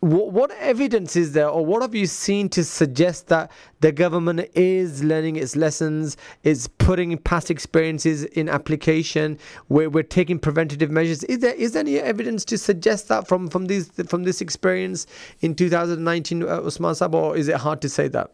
What, 0.00 0.50
evidence 0.52 1.16
is 1.16 1.32
there, 1.32 1.48
or 1.48 1.64
what 1.64 1.82
have 1.82 1.94
you 1.94 2.06
seen 2.06 2.48
to 2.50 2.64
suggest 2.64 3.28
that 3.28 3.50
the 3.80 3.92
government 3.92 4.48
is 4.54 5.04
learning 5.04 5.36
its 5.36 5.56
lessons, 5.56 6.16
is 6.42 6.68
putting 6.68 7.16
past 7.18 7.50
experiences 7.50 8.24
in 8.24 8.48
application, 8.48 9.38
where 9.68 9.90
we're 9.90 10.02
taking 10.02 10.38
preventative 10.38 10.90
measures? 10.90 11.24
Is 11.24 11.40
there 11.40 11.54
is 11.54 11.72
there 11.72 11.80
any 11.80 11.98
evidence 11.98 12.44
to 12.46 12.58
suggest 12.58 13.08
that 13.08 13.28
from 13.28 13.48
from 13.48 13.66
these 13.66 13.90
from 14.06 14.24
this 14.24 14.40
experience 14.40 15.06
in 15.40 15.54
2019, 15.54 16.42
uh, 16.42 16.46
Usman 16.46 16.94
Sab, 16.94 17.14
or 17.14 17.36
is 17.36 17.48
it 17.48 17.56
hard 17.56 17.80
to 17.82 17.88
say 17.88 18.08
that? 18.08 18.32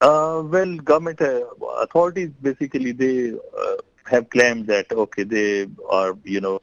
Uh, 0.00 0.42
well, 0.44 0.76
government 0.78 1.20
uh, 1.22 1.44
authorities 1.80 2.30
basically 2.42 2.90
they 2.90 3.32
uh, 3.32 3.76
have 4.06 4.28
claimed 4.30 4.66
that 4.66 4.90
okay 4.92 5.22
they 5.22 5.68
are 5.88 6.18
you 6.24 6.40
know 6.40 6.60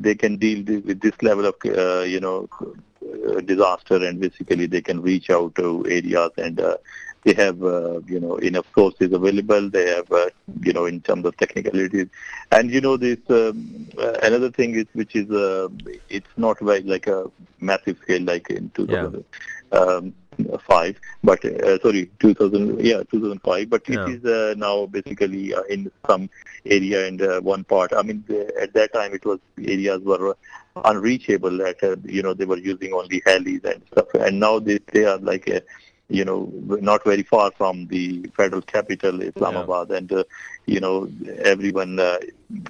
they 0.00 0.14
can 0.14 0.36
deal 0.36 0.64
with 0.64 1.00
this 1.00 1.20
level 1.22 1.46
of 1.46 1.54
uh, 1.66 2.02
you 2.02 2.20
know 2.20 2.48
uh, 2.62 3.40
disaster 3.40 3.96
and 3.96 4.20
basically 4.20 4.66
they 4.66 4.80
can 4.80 5.00
reach 5.02 5.30
out 5.30 5.54
to 5.54 5.84
areas 5.88 6.30
and 6.36 6.60
uh, 6.60 6.76
they 7.24 7.34
have 7.34 7.62
uh, 7.62 8.00
you 8.06 8.20
know 8.20 8.36
enough 8.36 8.66
sources 8.74 9.12
available. 9.12 9.68
They 9.68 9.86
have 9.90 10.10
uh, 10.10 10.30
you 10.62 10.72
know 10.72 10.86
in 10.86 11.00
terms 11.00 11.24
of 11.26 11.36
technicalities. 11.36 12.08
And 12.52 12.70
you 12.70 12.80
know 12.80 12.96
this 12.96 13.18
um, 13.28 13.88
uh, 13.98 14.12
another 14.22 14.50
thing 14.50 14.74
is 14.74 14.86
which 14.92 15.14
is 15.16 15.30
uh, 15.30 15.68
it's 16.08 16.34
not 16.36 16.62
like 16.62 16.84
like 16.84 17.06
a 17.06 17.30
massive 17.60 17.98
scale 18.02 18.22
like 18.22 18.48
in 18.50 18.70
2000 18.70 19.24
um, 19.72 20.14
five, 20.60 20.98
but 21.22 21.44
uh, 21.44 21.78
sorry, 21.80 22.10
2000, 22.20 22.80
yeah, 22.80 23.02
2005. 23.10 23.68
But 23.70 23.88
Yeah. 23.88 24.06
it 24.06 24.08
is 24.08 24.24
uh, 24.24 24.54
now 24.56 24.86
basically 24.86 25.54
uh, 25.54 25.62
in 25.62 25.90
some 26.06 26.28
area 26.66 27.06
and 27.06 27.20
uh, 27.20 27.40
one 27.40 27.64
part. 27.64 27.92
I 27.92 28.02
mean, 28.02 28.24
the, 28.28 28.52
at 28.60 28.72
that 28.74 28.92
time 28.92 29.14
it 29.14 29.24
was 29.24 29.38
areas 29.58 30.02
were 30.02 30.36
unreachable. 30.84 31.56
That 31.58 31.82
uh, 31.82 31.96
you 32.04 32.22
know 32.22 32.34
they 32.34 32.44
were 32.44 32.58
using 32.58 32.92
only 32.92 33.20
helis 33.22 33.64
and 33.64 33.82
stuff, 33.92 34.14
and 34.14 34.38
now 34.38 34.58
they 34.58 34.78
they 34.92 35.04
are 35.04 35.18
like 35.18 35.48
a 35.48 35.62
you 36.08 36.24
know, 36.24 36.50
not 36.80 37.04
very 37.04 37.22
far 37.22 37.50
from 37.52 37.86
the 37.88 38.26
federal 38.36 38.62
capital, 38.62 39.20
Islamabad, 39.20 39.90
and 39.90 40.10
uh, 40.10 40.24
you 40.66 40.80
know, 40.80 41.08
everyone 41.44 41.98
uh, 41.98 42.18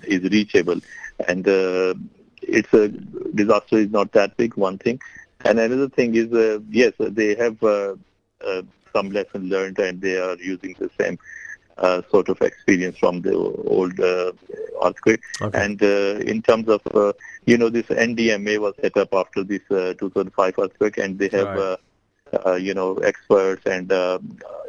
is 0.04 0.22
reachable. 0.30 0.80
And 1.28 1.46
uh, 1.46 1.94
it's 2.42 2.72
a 2.72 2.88
disaster 2.88 3.78
is 3.78 3.90
not 3.90 4.12
that 4.12 4.36
big. 4.36 4.56
One 4.56 4.78
thing, 4.78 5.00
and 5.44 5.58
another 5.58 5.88
thing 5.88 6.14
is, 6.14 6.32
uh, 6.32 6.58
yes, 6.70 6.92
they 6.98 7.34
have 7.36 7.62
uh, 7.62 7.94
uh, 8.46 8.62
some 8.92 9.10
lesson 9.10 9.48
learned, 9.48 9.78
and 9.78 10.00
they 10.00 10.16
are 10.18 10.36
using 10.36 10.74
the 10.78 10.90
same 11.00 11.18
uh, 11.78 12.02
sort 12.10 12.28
of 12.28 12.40
experience 12.40 12.96
from 12.98 13.20
the 13.22 13.32
old 13.34 13.98
uh, 14.00 14.32
earthquake. 14.84 15.22
Okay. 15.40 15.64
And 15.64 15.82
uh, 15.82 16.20
in 16.32 16.42
terms 16.42 16.68
of, 16.68 16.80
uh, 16.94 17.12
you 17.46 17.56
know, 17.58 17.68
this 17.68 17.86
NDMA 17.86 18.58
was 18.58 18.74
set 18.80 18.96
up 18.96 19.12
after 19.14 19.42
this 19.44 19.62
uh, 19.70 19.94
2005 19.98 20.54
earthquake, 20.58 20.98
and 20.98 21.18
they 21.18 21.28
have, 21.28 21.54
Right. 21.54 21.56
uh, 21.56 21.76
uh, 22.46 22.54
you 22.54 22.74
know, 22.74 22.96
experts 22.96 23.62
and 23.66 23.90
uh, 23.92 24.18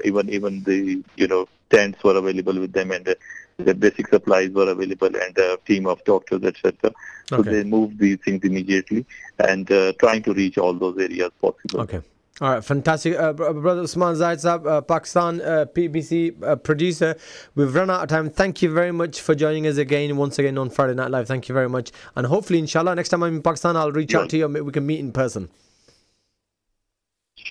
even 0.04 0.30
even 0.30 0.64
the, 0.64 1.04
you 1.16 1.28
know, 1.28 1.48
tents 1.70 2.04
were 2.04 2.16
available 2.18 2.60
with 2.60 2.74
them, 2.74 2.92
and 2.92 3.08
uh, 3.08 3.16
the 3.60 3.74
basic 3.76 4.08
supplies 4.08 4.50
were 4.52 4.70
available, 4.70 5.08
and 5.08 5.38
a 5.38 5.58
team 5.66 5.88
of 5.88 6.04
doctors, 6.06 6.44
etc. 6.44 6.92
So 7.28 7.38
Okay. 7.38 7.52
they 7.52 7.64
moved 7.64 8.00
these 8.00 8.18
things 8.24 8.44
immediately, 8.44 9.06
and 9.40 9.70
uh, 9.72 9.94
trying 10.00 10.24
to 10.24 10.34
reach 10.34 10.58
all 10.58 10.74
those 10.74 10.98
areas 10.98 11.32
possible. 11.42 11.82
Okay. 11.82 12.02
All 12.42 12.52
right, 12.54 12.64
fantastic. 12.64 13.20
Uh, 13.20 13.34
Brother 13.34 13.82
Usman 13.82 14.16
Zaid 14.16 14.38
Saab, 14.38 14.66
uh, 14.66 14.80
Pakistan 14.80 15.42
uh, 15.42 15.66
BBC 15.76 16.42
uh, 16.42 16.56
producer. 16.56 17.16
We've 17.56 17.76
run 17.76 17.90
out 17.90 18.04
of 18.04 18.08
time. 18.08 18.30
Thank 18.30 18.62
you 18.62 18.72
very 18.72 18.94
much 18.94 19.20
for 19.20 19.36
joining 19.36 19.68
us 19.68 19.76
again, 19.76 20.16
once 20.16 20.40
again 20.40 20.58
on 20.58 20.70
Friday 20.70 20.94
Night 20.94 21.12
Live. 21.12 21.28
Thank 21.28 21.50
you 21.50 21.54
very 21.54 21.68
much. 21.68 21.92
And 22.16 22.26
hopefully, 22.28 22.60
inshallah, 22.60 22.96
next 22.96 23.10
time 23.10 23.24
I'm 23.24 23.36
in 23.36 23.42
Pakistan, 23.42 23.76
I'll 23.76 23.92
reach 23.92 24.14
Yeah. 24.14 24.20
out 24.22 24.30
to 24.30 24.38
you 24.38 24.46
and 24.46 24.54
we 24.66 24.72
can 24.72 24.86
meet 24.86 25.00
in 25.02 25.12
person. 25.12 25.50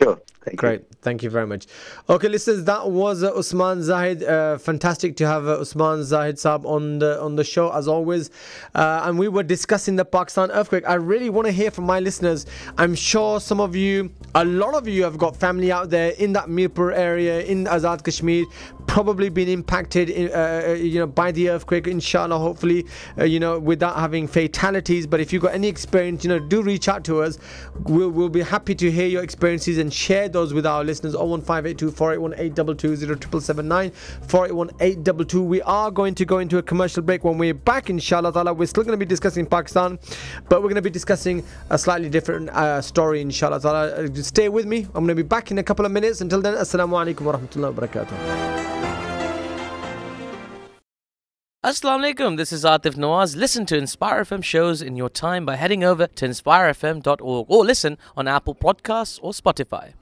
Sure. 0.00 0.20
Thank 0.44 0.52
you. 0.52 0.56
Great. 0.68 0.84
Thank 1.02 1.22
you 1.22 1.30
very 1.30 1.46
much. 1.46 1.66
Okay, 2.08 2.28
listeners, 2.28 2.64
that 2.64 2.88
was 2.90 3.22
uh, 3.22 3.32
Usman 3.34 3.82
Zahid. 3.82 4.22
Uh, 4.22 4.56
fantastic 4.56 5.16
to 5.16 5.26
have 5.26 5.46
uh, 5.46 5.61
Usman 5.61 6.04
Zahid 6.04 6.37
Saab 6.37 6.64
on 6.64 7.00
the 7.00 7.20
on 7.20 7.34
the 7.34 7.44
show 7.44 7.72
as 7.72 7.88
always. 7.88 8.30
Uh, 8.74 9.02
and 9.04 9.18
we 9.18 9.28
were 9.28 9.42
discussing 9.42 9.96
the 9.96 10.04
Pakistan 10.04 10.50
earthquake. 10.52 10.84
I 10.87 10.94
really 10.94 11.30
want 11.30 11.46
to 11.46 11.52
hear 11.52 11.70
from 11.70 11.84
my 11.84 11.98
listeners. 12.00 12.46
I'm 12.78 12.94
sure 12.94 13.40
some 13.40 13.61
of 13.61 13.74
you, 13.74 14.11
a 14.34 14.44
lot 14.44 14.74
of 14.74 14.87
you, 14.87 15.02
have 15.02 15.18
got 15.18 15.37
family 15.37 15.72
out 15.72 15.90
there 15.90 16.11
in 16.12 16.32
that 16.34 16.46
Mirpur 16.46 16.94
area 16.94 17.42
in 17.42 17.64
Azad 17.64 18.04
Kashmir, 18.04 18.44
probably 18.87 19.28
been 19.28 19.48
impacted, 19.48 20.08
in, 20.08 20.30
uh, 20.30 20.68
uh, 20.68 20.72
you 20.72 20.98
know, 20.98 21.06
by 21.06 21.32
the 21.32 21.50
earthquake. 21.50 21.87
Inshallah, 21.87 22.38
hopefully, 22.38 22.87
you 23.18 23.40
know, 23.40 23.58
without 23.58 23.96
having 23.96 24.26
fatalities. 24.26 25.06
But 25.06 25.20
if 25.20 25.32
you've 25.32 25.42
got 25.42 25.54
any 25.54 25.68
experience, 25.68 26.24
you 26.24 26.28
know, 26.28 26.38
do 26.38 26.62
reach 26.62 26.88
out 26.88 27.04
to 27.04 27.22
us. 27.22 27.38
We'll, 27.84 28.11
we'll 28.11 28.28
be 28.28 28.42
happy 28.42 28.74
to 28.76 28.90
hear 28.90 29.06
your 29.06 29.22
experiences 29.22 29.78
and 29.78 29.88
share 29.92 30.29
those 30.29 30.55
with 30.55 30.66
our 30.66 30.85
listeners. 30.85 31.14
01582 31.14 31.90
481 31.90 32.33
822 32.35 32.96
0779 32.96 33.90
481 34.29 34.70
822. 34.81 35.42
We 35.42 35.62
are 35.62 35.90
going 35.90 36.14
to 36.14 36.24
go 36.24 36.38
into 36.38 36.59
a 36.59 36.62
commercial 36.62 37.03
break. 37.03 37.24
When 37.24 37.38
we're 37.38 37.55
back, 37.55 37.90
inshallah, 37.90 38.33
ta'ala, 38.33 38.55
we're 38.55 38.66
still 38.66 38.85
going 38.85 38.98
to 38.98 39.05
be 39.05 39.09
discussing 39.09 39.46
Pakistan, 39.46 39.98
but 40.48 40.62
we're 40.62 40.68
going 40.68 40.77
to 40.77 40.83
be 40.83 40.90
discussing 40.90 41.44
a 41.70 41.79
slightly 41.79 42.09
different 42.09 42.51
uh, 42.51 42.81
story, 42.83 43.20
inshallah. 43.20 43.61
Ta'ala. 43.61 44.05
Uh, 44.05 44.09
Stay 44.22 44.48
with 44.48 44.66
me. 44.66 44.85
I'm 44.94 45.05
going 45.05 45.09
to 45.09 45.14
be 45.14 45.22
back 45.22 45.51
in 45.51 45.59
a 45.59 45.62
couple 45.62 45.87
of 45.87 45.92
minutes. 45.92 46.20
Until 46.20 46.40
then, 46.40 46.55
assalamu 46.55 46.94
alaikum 47.03 47.22
wa 47.22 47.33
rahmatullahi 47.37 47.74
wa 47.74 47.87
barakatuh. 47.87 48.88
Assalamu 51.68 52.14
alaikum, 52.14 52.38
this 52.38 52.50
is 52.50 52.64
Atif 52.64 52.94
Nawaz. 52.94 53.37
Listen 53.37 53.66
to 53.66 53.76
Inspire 53.76 54.22
FM 54.24 54.42
shows 54.42 54.81
in 54.81 54.96
your 54.96 55.11
time 55.11 55.44
by 55.44 55.57
heading 55.57 55.85
over 55.85 56.07
to 56.07 56.26
inspirefm.org 56.26 57.46
or 57.46 57.62
listen 57.62 57.98
on 58.16 58.26
Apple 58.26 58.54
Podcasts 58.54 59.18
or 59.20 59.33
Spotify. 59.33 59.92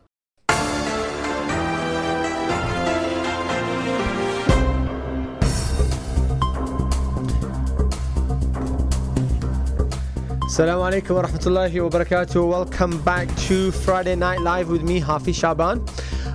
Assalamu 10.47 10.87
alaikum 10.89 11.17
wa 11.17 11.25
rahmatullahi 11.25 11.83
wa 11.83 11.91
barakatuh. 11.99 12.49
Welcome 12.49 13.03
back 13.03 13.27
to 13.49 13.73
Friday 13.73 14.15
Night 14.15 14.41
Live 14.41 14.69
with 14.69 14.85
me, 14.85 15.01
Hafiz 15.01 15.37
Shaban. 15.37 15.85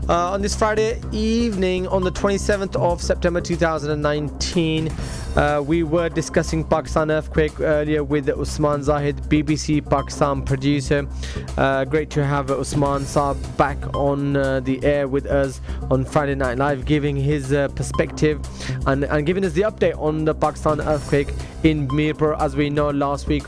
Uh, 0.10 0.32
on 0.32 0.42
this 0.42 0.56
Friday 0.56 1.00
evening, 1.14 1.88
on 1.88 2.04
the 2.04 2.12
27th 2.12 2.76
of 2.76 3.02
September 3.02 3.40
2019, 3.40 4.92
uh, 5.36 5.64
we 5.66 5.84
were 5.84 6.10
discussing 6.10 6.64
Pakistan 6.64 7.10
earthquake 7.10 7.60
earlier 7.62 8.04
with 8.04 8.28
Usman 8.30 8.84
Zahid, 8.84 9.16
BBC 9.30 9.88
Pakistan 9.88 10.44
producer. 10.44 11.08
Uh, 11.58 11.86
great 11.86 12.10
to 12.10 12.26
have 12.26 12.52
Usman 12.52 13.04
Saab 13.04 13.38
back 13.58 13.78
on 13.96 14.36
uh, 14.36 14.60
the 14.60 14.84
air 14.84 15.08
with 15.08 15.26
us 15.26 15.62
on 15.90 16.04
Friday 16.04 16.36
Night 16.36 16.58
Live, 16.58 16.86
giving 16.86 17.16
his 17.16 17.54
uh, 17.54 17.70
perspective 17.70 18.42
and, 18.88 19.06
and 19.06 19.26
giving 19.26 19.46
us 19.46 19.54
the 19.54 19.62
update 19.62 19.98
on 19.98 20.26
the 20.26 20.36
Pakistan 20.36 20.82
earthquake 20.82 21.30
in 21.64 21.88
Mirpur. 21.88 22.40
As 22.40 22.56
we 22.56 22.70
know, 22.70 22.90
last 22.90 23.28
week 23.28 23.44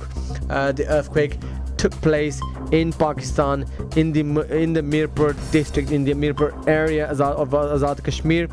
uh, 0.49 0.71
the 0.71 0.87
earthquake 0.87 1.37
took 1.77 1.91
place 2.01 2.39
in 2.73 2.91
Pakistan 2.91 3.65
in 3.95 4.11
the 4.11 4.21
in 4.61 4.73
the 4.73 4.81
Mirpur 4.81 5.33
district 5.51 5.91
in 5.91 6.03
the 6.03 6.13
Mirpur 6.13 6.51
area 6.67 7.05
of 7.07 7.49
Azad 7.51 8.03
Kashmir. 8.03 8.47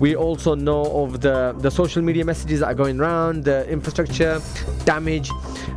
We 0.00 0.16
also 0.16 0.54
know 0.54 0.82
of 1.02 1.20
the 1.20 1.54
the 1.58 1.70
social 1.70 2.02
media 2.02 2.24
messages 2.24 2.60
that 2.60 2.66
are 2.66 2.74
going 2.74 3.00
around, 3.00 3.44
the 3.44 3.68
infrastructure 3.70 4.42
damage, 4.84 5.30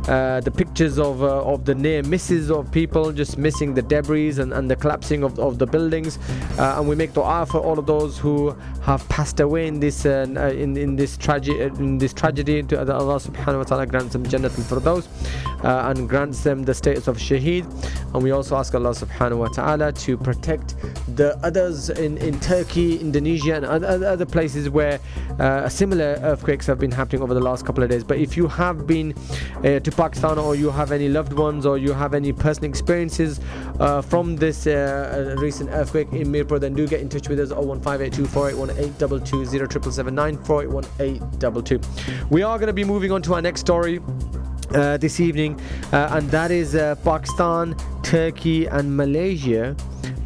uh, 0.08 0.40
the 0.40 0.50
pictures 0.50 0.98
of 0.98 1.22
uh, 1.22 1.52
of 1.52 1.64
the 1.64 1.74
near 1.74 2.02
misses 2.02 2.50
of 2.50 2.70
people 2.72 3.12
just 3.12 3.38
missing 3.38 3.74
the 3.74 3.82
debris 3.82 4.40
and, 4.40 4.52
and 4.52 4.68
the 4.68 4.76
collapsing 4.76 5.22
of, 5.22 5.38
of 5.38 5.58
the 5.58 5.66
buildings. 5.66 6.18
Uh, 6.58 6.76
and 6.78 6.88
we 6.88 6.96
make 6.96 7.12
dua 7.14 7.46
for 7.46 7.60
all 7.60 7.78
of 7.78 7.86
those 7.86 8.18
who 8.18 8.56
have 8.82 9.08
passed 9.08 9.38
away 9.38 9.68
in 9.68 9.78
this 9.78 10.04
uh, 10.04 10.26
in 10.64 10.76
in 10.76 10.96
this 10.96 11.16
tragedy 11.16 11.60
in 11.60 11.98
this 11.98 12.12
tragedy. 12.12 12.62
To 12.64 12.78
Allah 12.80 13.20
Subhanahu 13.20 13.62
wa 13.62 13.64
Taala 13.70 13.86
grants 13.86 14.14
them 14.14 14.24
Jannat 14.24 14.50
for 14.64 14.80
those 14.80 15.06
uh, 15.62 15.88
and 15.88 16.08
grants 16.08 16.42
them 16.42 16.64
the 16.64 16.74
status 16.74 17.06
of 17.06 17.18
shaheed. 17.18 17.64
And 18.12 18.22
we 18.22 18.30
also 18.30 18.56
ask 18.56 18.74
Allah 18.74 18.90
Subhanahu 18.90 19.38
wa 19.38 19.48
Taala 19.48 19.96
to 20.04 20.16
protect 20.16 20.76
the 21.16 21.36
others 21.44 21.90
in, 21.90 22.18
in 22.18 22.38
Turkey, 22.40 22.98
Indonesia, 22.98 23.56
and 23.56 23.64
other, 23.64 24.06
other 24.06 24.26
places 24.26 24.70
where 24.70 25.00
uh, 25.38 25.68
similar 25.68 26.18
earthquakes 26.22 26.66
have 26.66 26.78
been 26.78 26.90
happening 26.90 27.22
over 27.22 27.34
the 27.34 27.40
last 27.40 27.66
couple 27.66 27.82
of 27.82 27.90
days. 27.90 28.04
But 28.04 28.18
if 28.18 28.36
you 28.36 28.48
have 28.48 28.86
been 28.86 29.14
uh, 29.58 29.80
to 29.80 29.90
Pakistan 29.90 30.38
or 30.38 30.54
you 30.54 30.70
have 30.70 30.92
any 30.92 31.08
loved 31.08 31.32
ones 31.32 31.66
or 31.66 31.78
you 31.78 31.92
have 31.92 32.14
any 32.14 32.32
personal 32.32 32.68
experiences 32.70 33.40
uh, 33.80 34.00
from 34.02 34.36
this 34.36 34.66
uh, 34.66 35.34
uh, 35.36 35.40
recent 35.40 35.70
earthquake 35.70 36.12
in 36.12 36.28
Mirpur, 36.28 36.60
then 36.60 36.74
do 36.74 36.86
get 36.86 37.00
in 37.00 37.08
touch 37.08 37.28
with 37.28 37.40
us 37.40 37.50
01582 37.50 38.26
481 38.26 38.70
822 39.00 39.44
481 40.44 42.30
We 42.30 42.42
are 42.42 42.58
going 42.58 42.66
to 42.68 42.72
be 42.72 42.84
moving 42.84 43.12
on 43.12 43.22
to 43.22 43.34
our 43.34 43.42
next 43.42 43.60
story. 43.60 44.00
Uh, 44.72 44.96
this 44.96 45.20
evening, 45.20 45.60
uh, 45.92 46.08
and 46.12 46.28
that 46.30 46.50
is 46.50 46.74
uh, 46.74 46.96
Pakistan, 47.04 47.76
Turkey, 48.02 48.66
and 48.66 48.96
Malaysia 48.96 49.76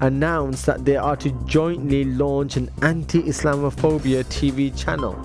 announced 0.01 0.65
that 0.65 0.85
they 0.85 0.97
are 0.97 1.17
to 1.17 1.31
jointly 1.45 2.05
launch 2.05 2.57
an 2.57 2.71
anti 2.83 3.21
Islamophobia 3.23 4.25
TV 4.25 4.75
channel. 4.77 5.19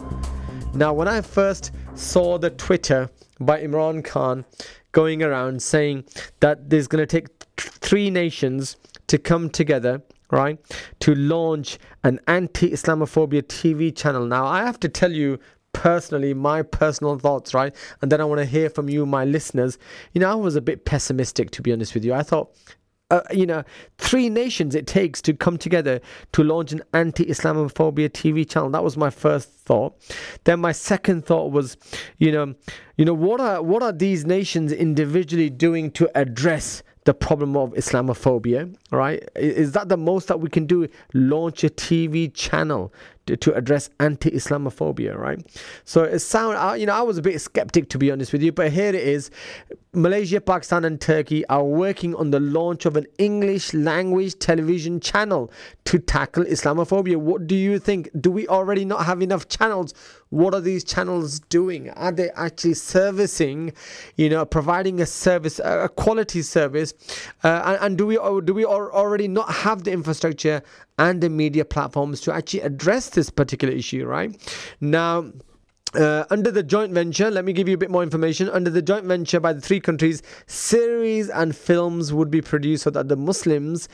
Now, 0.74 0.94
when 0.94 1.08
I 1.08 1.22
first 1.22 1.72
saw 1.94 2.38
the 2.38 2.50
Twitter 2.50 3.10
by 3.40 3.62
Imran 3.62 4.04
Khan 4.04 4.46
going 4.92 5.22
around 5.22 5.62
saying 5.62 6.06
that 6.40 6.70
there's 6.70 6.88
going 6.88 7.06
to 7.06 7.06
take 7.06 7.28
th- 7.56 7.70
three 7.70 8.10
nations 8.10 8.78
to 9.08 9.18
come 9.18 9.50
together, 9.50 10.02
right, 10.32 10.58
to 11.02 11.14
launch 11.16 11.78
an 12.04 12.20
anti 12.28 12.72
Islamophobia 12.72 13.44
TV 13.44 13.96
channel. 13.96 14.26
Now, 14.26 14.48
I 14.48 14.66
have 14.66 14.80
to 14.82 14.90
tell 14.90 15.12
you 15.12 15.40
personally 15.74 16.34
my 16.34 16.62
personal 16.62 17.18
thoughts, 17.20 17.54
right, 17.54 17.76
and 18.02 18.12
then 18.12 18.22
I 18.22 18.26
want 18.26 18.40
to 18.40 18.46
hear 18.46 18.70
from 18.70 18.90
you, 18.90 19.06
my 19.06 19.26
listeners. 19.26 19.78
You 20.14 20.22
know, 20.22 20.32
I 20.32 20.36
was 20.36 20.56
a 20.56 20.62
bit 20.62 20.86
pessimistic, 20.86 21.52
to 21.52 21.62
be 21.62 21.74
honest 21.74 21.94
with 21.94 22.06
you. 22.06 22.14
I 22.14 22.24
thought 22.24 22.56
uh, 23.14 23.22
you 23.32 23.46
know, 23.46 23.64
three 24.00 24.28
nations 24.28 24.74
it 24.74 24.88
takes 24.88 25.22
to 25.22 25.34
come 25.34 25.56
together 25.56 26.02
to 26.32 26.44
launch 26.44 26.72
an 26.72 26.82
anti-Islamophobia 26.94 28.10
TV 28.10 28.50
channel. 28.50 28.72
That 28.72 28.84
was 28.84 28.98
my 28.98 29.12
first 29.12 29.52
thought. 29.52 29.96
Then 30.46 30.60
my 30.60 30.72
second 30.72 31.24
thought 31.24 31.52
was, 31.52 31.78
you 32.18 32.32
know, 32.32 32.56
you 32.98 33.06
know 33.06 33.14
what 33.14 33.40
are 33.40 33.62
what 33.62 33.84
are 33.84 33.92
these 33.92 34.26
nations 34.26 34.72
individually 34.72 35.52
doing 35.52 35.92
to 35.92 36.10
address 36.18 36.82
the 37.06 37.14
problem 37.14 37.56
of 37.58 37.72
Islamophobia? 37.74 38.76
Right? 38.92 39.28
Is 39.36 39.72
that 39.74 39.90
the 39.90 39.98
most 39.98 40.28
that 40.28 40.40
we 40.40 40.50
can 40.50 40.66
do? 40.66 40.88
Launch 41.14 41.64
a 41.64 41.70
TV 41.70 42.34
channel 42.34 42.94
to, 43.26 43.38
to 43.38 43.54
address 43.54 43.90
anti-Islamophobia, 44.00 45.18
right? 45.18 45.40
So 45.86 46.04
it 46.04 46.20
sound, 46.20 46.80
you 46.80 46.86
know, 46.86 46.94
I 46.94 47.02
was 47.02 47.18
a 47.18 47.22
bit 47.22 47.40
skeptic 47.40 47.90
to 47.90 47.98
be 47.98 48.12
honest 48.12 48.34
with 48.34 48.42
you, 48.42 48.52
but 48.52 48.72
here 48.72 48.90
it 48.90 48.96
is. 48.96 49.32
Malaysia, 49.94 50.42
Pakistan, 50.42 50.86
and 50.86 51.00
Turkey 51.00 51.46
are 51.48 51.64
working 51.64 52.16
on 52.16 52.32
the 52.32 52.40
launch 52.40 52.86
of 52.86 52.98
an 52.98 53.06
English 53.18 53.74
language 53.74 54.38
television 54.40 55.00
channel 55.00 55.52
to 55.86 56.00
tackle 56.00 56.44
Islamophobia. 56.44 57.16
What 57.16 57.48
do 57.48 57.56
you 57.56 57.80
think? 57.80 58.10
Do 58.20 58.32
we 58.32 58.48
already 58.48 58.86
not 58.86 59.06
have 59.06 59.22
enough 59.22 59.48
channels? 59.48 59.94
What 60.34 60.56
are 60.56 60.62
these 60.62 60.84
channels 60.84 61.40
doing? 61.42 61.92
Are 61.92 62.12
they 62.12 62.32
actually 62.32 62.74
servicing, 62.74 63.72
you 64.18 64.30
know, 64.30 64.46
providing 64.46 65.00
a 65.00 65.06
service, 65.06 65.60
a 65.60 65.88
quality 65.96 66.42
service? 66.42 66.96
Uh, 67.44 67.62
and, 67.66 67.78
and 67.82 67.98
do 68.00 68.08
we 68.08 68.16
do 68.16 68.52
we 68.56 68.66
already 68.66 69.28
not 69.28 69.52
have 69.54 69.84
the 69.84 69.92
infrastructure 69.92 70.64
and 70.98 71.22
the 71.22 71.30
media 71.30 71.64
platforms 71.64 72.20
to 72.22 72.34
actually 72.34 72.62
address 72.62 73.10
this 73.10 73.30
particular 73.30 73.74
issue? 73.74 74.08
Right 74.08 74.36
now. 74.82 75.32
Uh, 75.96 76.26
under 76.30 76.50
the 76.50 76.64
joint 76.64 76.92
venture, 76.92 77.30
let 77.30 77.46
me 77.46 77.54
give 77.54 77.68
you 77.68 77.76
a 77.76 77.78
bit 77.78 77.92
more 77.92 78.04
information. 78.04 78.50
Under 78.50 78.70
the 78.70 78.82
joint 78.82 79.06
venture 79.06 79.40
by 79.40 79.54
the 79.54 79.62
three 79.62 79.80
countries, 79.80 80.24
series 80.48 81.30
and 81.30 81.56
films 81.56 82.12
would 82.12 82.32
be 82.32 82.42
produced 82.42 82.84
so 82.84 82.90
that 82.90 83.08
the 83.10 83.16
Muslims 83.16 83.88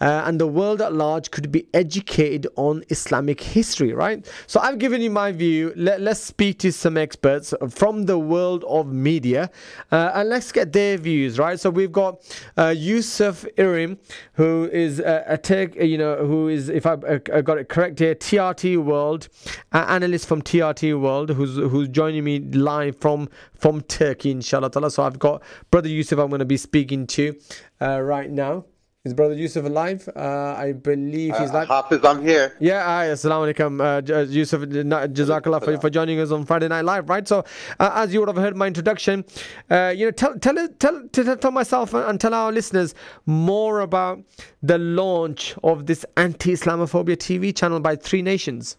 uh, 0.00 0.22
and 0.26 0.40
the 0.40 0.46
world 0.46 0.82
at 0.82 0.92
large 0.92 1.30
could 1.30 1.50
be 1.50 1.66
educated 1.72 2.46
on 2.56 2.84
Islamic 2.90 3.40
history, 3.40 3.92
right? 3.92 4.30
So 4.46 4.60
I've 4.60 4.78
given 4.78 5.00
you 5.00 5.10
my 5.10 5.32
view. 5.32 5.72
Let, 5.76 6.00
let's 6.00 6.20
speak 6.20 6.58
to 6.60 6.72
some 6.72 6.96
experts 6.96 7.54
from 7.70 8.04
the 8.04 8.18
world 8.18 8.64
of 8.64 8.92
media 8.92 9.50
uh, 9.90 10.10
and 10.14 10.28
let's 10.28 10.52
get 10.52 10.72
their 10.72 10.98
views, 10.98 11.38
right? 11.38 11.58
So 11.58 11.70
we've 11.70 11.92
got 11.92 12.20
uh, 12.58 12.74
Yusuf 12.76 13.46
Irim, 13.56 13.98
who 14.34 14.68
is 14.72 15.00
a, 15.00 15.24
a 15.26 15.38
tech, 15.38 15.74
you 15.76 15.96
know, 15.96 16.26
who 16.26 16.48
is, 16.48 16.68
if 16.68 16.84
I, 16.84 16.96
I 17.32 17.40
got 17.40 17.58
it 17.58 17.68
correct 17.68 17.98
here, 17.98 18.14
TRT 18.14 18.76
World, 18.82 19.28
analyst 19.72 20.28
from 20.28 20.42
TRT 20.42 21.00
World, 21.00 21.30
who 21.30 21.45
who's 21.54 21.70
who's 21.70 21.88
joining 21.88 22.24
me 22.24 22.40
live 22.40 22.96
from 22.96 23.28
from 23.54 23.80
Turkey, 23.82 24.30
inshallah 24.30 24.70
ta'ala. 24.70 24.90
So 24.90 25.02
I've 25.02 25.18
got 25.18 25.42
brother 25.70 25.88
Yusuf 25.88 26.18
I'm 26.18 26.28
going 26.28 26.40
to 26.40 26.44
be 26.44 26.56
speaking 26.56 27.06
to 27.08 27.36
uh, 27.80 28.00
right 28.00 28.30
now. 28.30 28.64
Is 29.04 29.14
brother 29.14 29.34
Yusuf 29.34 29.64
alive? 29.64 30.08
Uh, 30.16 30.56
I 30.58 30.72
believe 30.72 31.36
he's 31.38 31.50
uh, 31.50 31.54
live. 31.54 31.68
Hafiz, 31.68 32.04
I'm 32.04 32.22
here. 32.22 32.56
Yeah, 32.58 32.82
hi, 32.82 33.06
assalamu 33.06 33.54
alaikum. 33.54 33.80
Uh, 33.80 34.12
uh 34.12 34.22
Yusuf, 34.22 34.62
jazakallah 34.62 35.64
for, 35.64 35.78
for 35.78 35.90
joining 35.90 36.18
us 36.18 36.32
on 36.32 36.44
Friday 36.44 36.66
Night 36.66 36.84
Live, 36.84 37.08
right? 37.08 37.28
So, 37.28 37.44
uh, 37.78 37.92
as 37.94 38.12
you 38.12 38.18
would 38.18 38.28
have 38.28 38.36
heard 38.36 38.56
my 38.56 38.66
introduction, 38.66 39.24
uh, 39.70 39.94
you 39.96 40.06
know, 40.06 40.10
tell, 40.10 40.36
tell, 40.40 40.56
tell, 40.80 41.08
tell, 41.12 41.36
tell 41.36 41.50
myself 41.52 41.94
and 41.94 42.20
tell 42.20 42.34
our 42.34 42.50
listeners 42.50 42.96
more 43.26 43.78
about 43.78 44.24
the 44.60 44.78
launch 44.78 45.54
of 45.62 45.86
this 45.86 46.04
anti 46.16 46.54
Islamophobia 46.54 47.16
TV 47.16 47.56
channel 47.56 47.78
by 47.78 47.94
Three 47.94 48.22
Nations. 48.22 48.76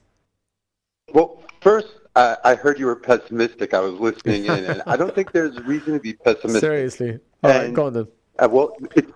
Well, 1.13 1.41
first, 1.62 1.88
I, 2.43 2.56
heard 2.56 2.80
you 2.80 2.86
were 2.88 2.95
pessimistic. 2.95 3.73
I 3.73 3.80
was 3.80 3.93
listening 3.99 4.45
in, 4.45 4.65
and 4.65 4.84
I 4.88 4.97
don't 4.97 5.13
think 5.13 5.32
there's 5.32 5.60
reason 5.62 5.93
to 5.93 5.99
be 5.99 6.13
pessimistic. 6.13 6.62
Seriously. 6.62 7.19
All 7.43 7.51
and, 7.51 7.63
right, 7.63 7.73
go 7.73 7.88
on 7.88 7.93
then. 7.93 8.08
Uh, 8.39 8.49
well, 8.51 8.75
it, 8.95 9.08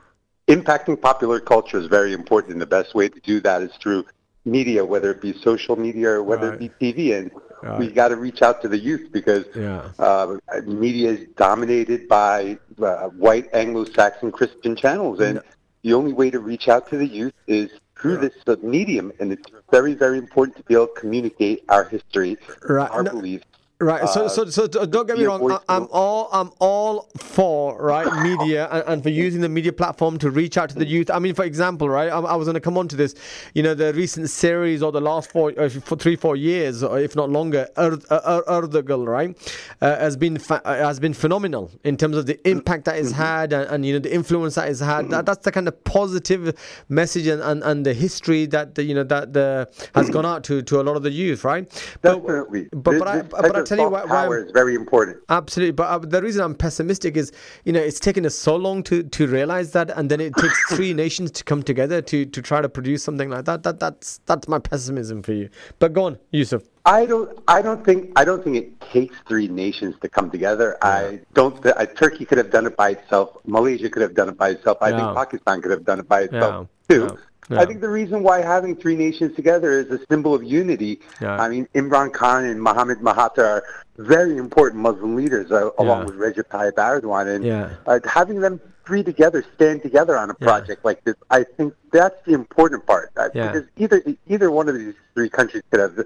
impacting 0.47 0.99
popular 1.01 1.39
culture 1.39 1.77
is 1.77 1.87
very 1.87 2.13
important, 2.13 2.53
and 2.53 2.61
the 2.61 2.65
best 2.67 2.93
way 2.93 3.09
to 3.09 3.19
do 3.21 3.39
that 3.41 3.61
is 3.61 3.71
through 3.81 4.05
media, 4.45 4.83
whether 4.83 5.11
it 5.11 5.21
be 5.21 5.33
social 5.41 5.75
media 5.75 6.09
or 6.09 6.23
whether 6.23 6.51
right. 6.51 6.61
it 6.61 6.79
be 6.79 6.93
TV. 6.93 7.17
And 7.17 7.31
right. 7.61 7.79
we 7.79 7.91
got 7.91 8.09
to 8.09 8.15
reach 8.15 8.41
out 8.41 8.61
to 8.61 8.67
the 8.67 8.77
youth 8.77 9.11
because 9.11 9.45
yeah. 9.55 9.89
uh, 9.99 10.37
media 10.65 11.11
is 11.11 11.27
dominated 11.35 12.07
by 12.07 12.57
uh, 12.81 13.07
white 13.09 13.49
Anglo-Saxon 13.53 14.31
Christian 14.31 14.75
channels, 14.75 15.19
and 15.19 15.41
the 15.83 15.93
only 15.93 16.13
way 16.13 16.29
to 16.29 16.39
reach 16.39 16.67
out 16.67 16.89
to 16.89 16.97
the 16.97 17.07
youth 17.07 17.33
is 17.47 17.71
through 18.01 18.17
this 18.17 18.33
medium, 18.63 19.11
and 19.19 19.31
it's 19.31 19.49
very, 19.69 19.93
very 19.93 20.17
important 20.17 20.57
to 20.57 20.63
be 20.63 20.73
able 20.73 20.87
to 20.87 20.99
communicate 20.99 21.63
our 21.69 21.83
history, 21.83 22.37
right. 22.67 22.89
our 22.89 23.03
no, 23.03 23.11
beliefs, 23.11 23.45
Right. 23.81 24.07
So, 24.09 24.25
uh, 24.25 24.29
so, 24.29 24.45
so 24.45 24.67
don't 24.67 25.07
get 25.07 25.17
me 25.17 25.25
wrong. 25.25 25.59
I, 25.67 25.75
am 25.75 25.87
all, 25.91 26.29
I'm 26.31 26.51
all 26.59 27.09
for 27.17 27.81
right 27.81 28.05
media 28.23 28.69
and, 28.71 28.83
and, 28.87 29.03
for 29.03 29.09
using 29.09 29.41
the 29.41 29.49
media 29.49 29.73
platform 29.73 30.19
to 30.19 30.29
reach 30.29 30.55
out 30.55 30.69
to 30.69 30.75
the 30.75 30.85
youth. 30.85 31.09
I 31.09 31.17
mean, 31.17 31.33
for 31.33 31.45
example, 31.45 31.89
right. 31.89 32.09
I, 32.09 32.19
I 32.19 32.35
was 32.35 32.45
going 32.45 32.53
to 32.53 32.61
come 32.61 32.77
on 32.77 32.87
to 32.89 32.95
this. 32.95 33.15
You 33.55 33.63
know, 33.63 33.73
the 33.73 33.91
recent 33.95 34.29
series 34.29 34.83
or 34.83 34.91
the 34.91 35.01
last 35.01 35.31
four, 35.31 35.51
uh, 35.57 35.67
for 35.67 35.95
three, 35.95 36.15
four 36.15 36.35
years, 36.35 36.83
or 36.83 36.99
if 36.99 37.15
not 37.15 37.31
longer, 37.31 37.67
Ertugrul, 37.75 39.07
right, 39.07 39.35
uh, 39.81 39.97
has 39.97 40.15
been 40.15 40.37
fa- 40.37 40.61
uh, 40.63 40.75
has 40.75 40.99
been 40.99 41.15
phenomenal 41.15 41.71
in 41.83 41.97
terms 41.97 42.17
of 42.17 42.27
the 42.27 42.47
impact 42.47 42.85
that 42.85 42.99
it's 42.99 43.09
mm-hmm. 43.09 43.21
had 43.21 43.51
and, 43.51 43.67
and, 43.71 43.83
you 43.83 43.93
know 43.93 43.99
the 43.99 44.13
influence 44.13 44.55
that 44.55 44.69
it's 44.69 44.79
had. 44.79 45.09
That, 45.09 45.25
that's 45.25 45.43
the 45.43 45.51
kind 45.51 45.67
of 45.67 45.83
positive 45.85 46.55
message 46.87 47.25
and, 47.25 47.41
and, 47.41 47.63
and 47.63 47.83
the 47.83 47.95
history 47.95 48.45
that 48.47 48.75
the, 48.75 48.83
you 48.83 48.93
know 48.93 49.03
that 49.05 49.33
the 49.33 49.67
has 49.95 50.11
gone 50.11 50.25
out 50.25 50.43
to 50.43 50.61
to 50.61 50.79
a 50.79 50.83
lot 50.83 50.95
of 50.95 51.01
the 51.01 51.09
youth, 51.09 51.43
right? 51.43 51.67
Definitely. 52.03 52.69
But 52.71 52.83
but, 52.83 52.99
but, 52.99 53.07
I, 53.07 53.21
but 53.23 53.55
I 53.55 53.63
tell 53.75 53.85
you 53.85 53.91
what, 53.91 54.07
power 54.07 54.43
is 54.45 54.51
very 54.51 54.75
important. 54.75 55.17
Absolutely, 55.29 55.71
but 55.71 55.83
uh, 55.83 55.99
the 55.99 56.21
reason 56.21 56.43
I'm 56.43 56.55
pessimistic 56.55 57.17
is, 57.17 57.31
you 57.65 57.73
know, 57.73 57.79
it's 57.79 57.99
taken 57.99 58.25
us 58.25 58.35
so 58.35 58.55
long 58.55 58.83
to 58.83 59.03
to 59.03 59.27
realize 59.27 59.71
that, 59.71 59.89
and 59.91 60.09
then 60.09 60.19
it 60.21 60.35
takes 60.35 60.59
three 60.75 60.93
nations 60.93 61.31
to 61.31 61.43
come 61.43 61.63
together 61.63 62.01
to 62.01 62.25
to 62.25 62.41
try 62.41 62.61
to 62.61 62.69
produce 62.69 63.03
something 63.03 63.29
like 63.29 63.45
that. 63.45 63.63
That 63.63 63.79
that's 63.79 64.19
that's 64.25 64.47
my 64.47 64.59
pessimism 64.59 65.23
for 65.23 65.33
you. 65.33 65.49
But 65.79 65.93
go 65.93 66.03
on, 66.05 66.19
Yusuf. 66.31 66.63
I 66.85 67.05
don't. 67.05 67.37
I 67.47 67.61
don't 67.61 67.85
think. 67.85 68.11
I 68.15 68.25
don't 68.25 68.43
think 68.43 68.55
it 68.57 68.81
takes 68.81 69.15
three 69.27 69.47
nations 69.47 69.95
to 70.01 70.09
come 70.09 70.31
together. 70.31 70.77
Yeah. 70.81 70.89
I 70.89 71.19
don't. 71.33 71.65
I, 71.77 71.85
Turkey 71.85 72.25
could 72.25 72.37
have 72.37 72.51
done 72.51 72.65
it 72.65 72.75
by 72.75 72.91
itself. 72.91 73.37
Malaysia 73.45 73.89
could 73.89 74.01
have 74.01 74.15
done 74.15 74.29
it 74.29 74.37
by 74.37 74.49
itself. 74.49 74.77
I 74.81 74.91
think 74.91 75.15
Pakistan 75.15 75.61
could 75.61 75.71
have 75.71 75.85
done 75.85 75.99
it 75.99 76.07
by 76.07 76.21
itself 76.21 76.67
too. 76.89 77.17
Yeah. 77.51 77.61
I 77.61 77.65
think 77.65 77.81
the 77.81 77.89
reason 77.89 78.23
why 78.23 78.41
having 78.41 78.75
three 78.75 78.95
nations 78.95 79.35
together 79.35 79.79
is 79.79 79.91
a 79.91 79.99
symbol 80.09 80.33
of 80.33 80.43
unity. 80.43 81.01
Yeah. 81.19 81.37
I 81.37 81.49
mean, 81.49 81.67
Imran 81.75 82.13
Khan 82.13 82.45
and 82.45 82.61
Mohammed 82.61 82.99
Mahathir 82.99 83.39
are 83.43 83.63
very 83.97 84.37
important 84.37 84.81
Muslim 84.81 85.15
leaders, 85.15 85.51
uh, 85.51 85.69
along 85.77 86.05
with 86.05 86.15
Recep 86.15 86.47
Tayyip 86.47 86.73
Erdogan, 86.73 87.35
and 87.35 87.77
uh, 87.85 87.99
having 88.09 88.39
them 88.39 88.61
three 88.85 89.03
together 89.03 89.43
stand 89.55 89.83
together 89.83 90.17
on 90.17 90.29
a 90.29 90.33
project 90.33 90.83
like 90.83 91.03
this, 91.03 91.15
I 91.29 91.43
think 91.43 91.73
that's 91.91 92.15
the 92.25 92.33
important 92.33 92.85
part. 92.85 93.11
Uh, 93.17 93.29
because 93.33 93.65
either 93.77 94.03
either 94.27 94.49
one 94.49 94.69
of 94.69 94.75
these 94.75 94.95
three 95.13 95.29
countries 95.29 95.63
could 95.69 95.79
have 95.79 96.05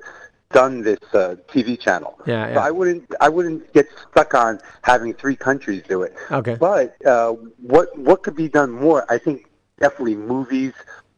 done 0.52 0.82
this 0.82 1.00
uh, 1.14 1.36
TV 1.48 1.80
channel. 1.80 2.20
Yeah, 2.26 2.48
yeah. 2.48 2.54
So 2.56 2.62
I 2.62 2.72
wouldn't 2.72 3.14
I 3.22 3.30
wouldn't 3.30 3.72
get 3.74 3.88
stuck 4.12 4.34
on 4.34 4.60
having 4.82 5.14
three 5.14 5.36
countries 5.36 5.84
do 5.88 6.02
it. 6.04 6.16
Okay. 6.32 6.56
But 6.56 6.96
uh, 7.06 7.34
what 7.62 7.98
what 7.98 8.24
could 8.24 8.36
be 8.36 8.50
done 8.50 8.72
more? 8.72 9.06
I 9.10 9.18
think 9.18 9.48
definitely 9.80 10.16
movies, 10.16 10.74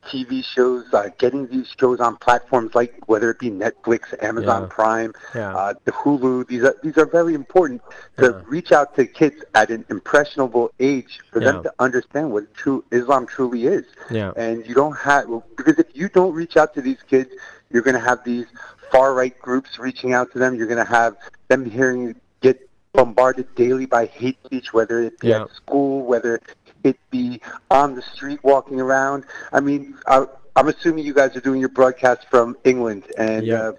TV 0.08 0.44
shows, 0.44 0.86
uh, 0.94 1.10
getting 1.18 1.48
these 1.48 1.74
shows 1.80 2.00
on 2.00 2.18
platforms 2.18 2.74
like 2.76 2.94
whether 3.08 3.30
it 3.32 3.40
be 3.40 3.50
Netflix, 3.50 4.02
Amazon 4.24 4.64
yeah. 4.64 4.68
Prime, 4.70 5.14
yeah. 5.36 5.56
Uh, 5.56 5.74
the 5.86 5.92
Hulu. 5.92 6.48
These 6.48 6.64
are 6.64 6.76
these 6.84 6.98
are 6.98 7.06
very 7.06 7.34
important 7.34 7.82
to 8.18 8.26
yeah. 8.26 8.42
reach 8.48 8.72
out 8.72 8.96
to 8.96 9.06
kids 9.06 9.44
at 9.54 9.70
an 9.70 9.86
impressionable 9.90 10.72
age 10.80 11.20
for 11.32 11.40
them 11.40 11.64
to 11.64 11.74
understand 11.80 12.32
what 12.32 12.54
true 12.54 12.84
Islam 12.92 13.28
truly 13.28 13.66
is. 13.66 13.86
Yeah. 14.10 14.32
And 14.36 14.66
you 14.66 14.74
don't 14.74 14.98
have 14.98 15.28
because 15.56 15.78
if 15.78 15.88
you 15.94 16.10
don't 16.10 16.34
reach 16.34 16.58
out 16.58 16.74
to 16.76 16.82
these 16.82 17.02
kids, 17.10 17.30
you're 17.70 17.84
going 17.84 17.96
to 17.96 18.08
have 18.08 18.24
these 18.24 18.46
far 18.92 19.14
right 19.14 19.38
groups 19.40 19.78
reaching 19.80 20.14
out 20.14 20.32
to 20.34 20.40
them. 20.40 20.56
You're 20.56 20.68
going 20.68 20.86
to 20.86 20.92
have 20.92 21.18
them 21.48 21.70
hearing 21.70 22.16
get 22.42 22.70
bombarded 22.94 23.54
daily 23.56 23.86
by 23.86 24.06
hate 24.06 24.38
speech, 24.46 24.74
whether 24.74 25.02
it 25.02 25.20
be 25.20 25.34
at 25.34 25.50
school, 25.52 26.04
whether 26.06 26.42
it 26.88 27.00
be 27.10 27.42
on 27.70 27.96
the 27.96 28.02
street 28.02 28.44
walking 28.44 28.80
around. 28.80 29.26
I 29.52 29.60
mean, 29.60 29.98
I, 30.08 30.26
I'm 30.56 30.68
assuming 30.70 31.06
you 31.06 31.14
guys 31.14 31.36
are 31.36 31.42
doing 31.42 31.60
your 31.60 31.70
broadcast 31.70 32.28
from 32.30 32.58
England, 32.64 33.04
and 33.18 33.46
yeah. 33.46 33.74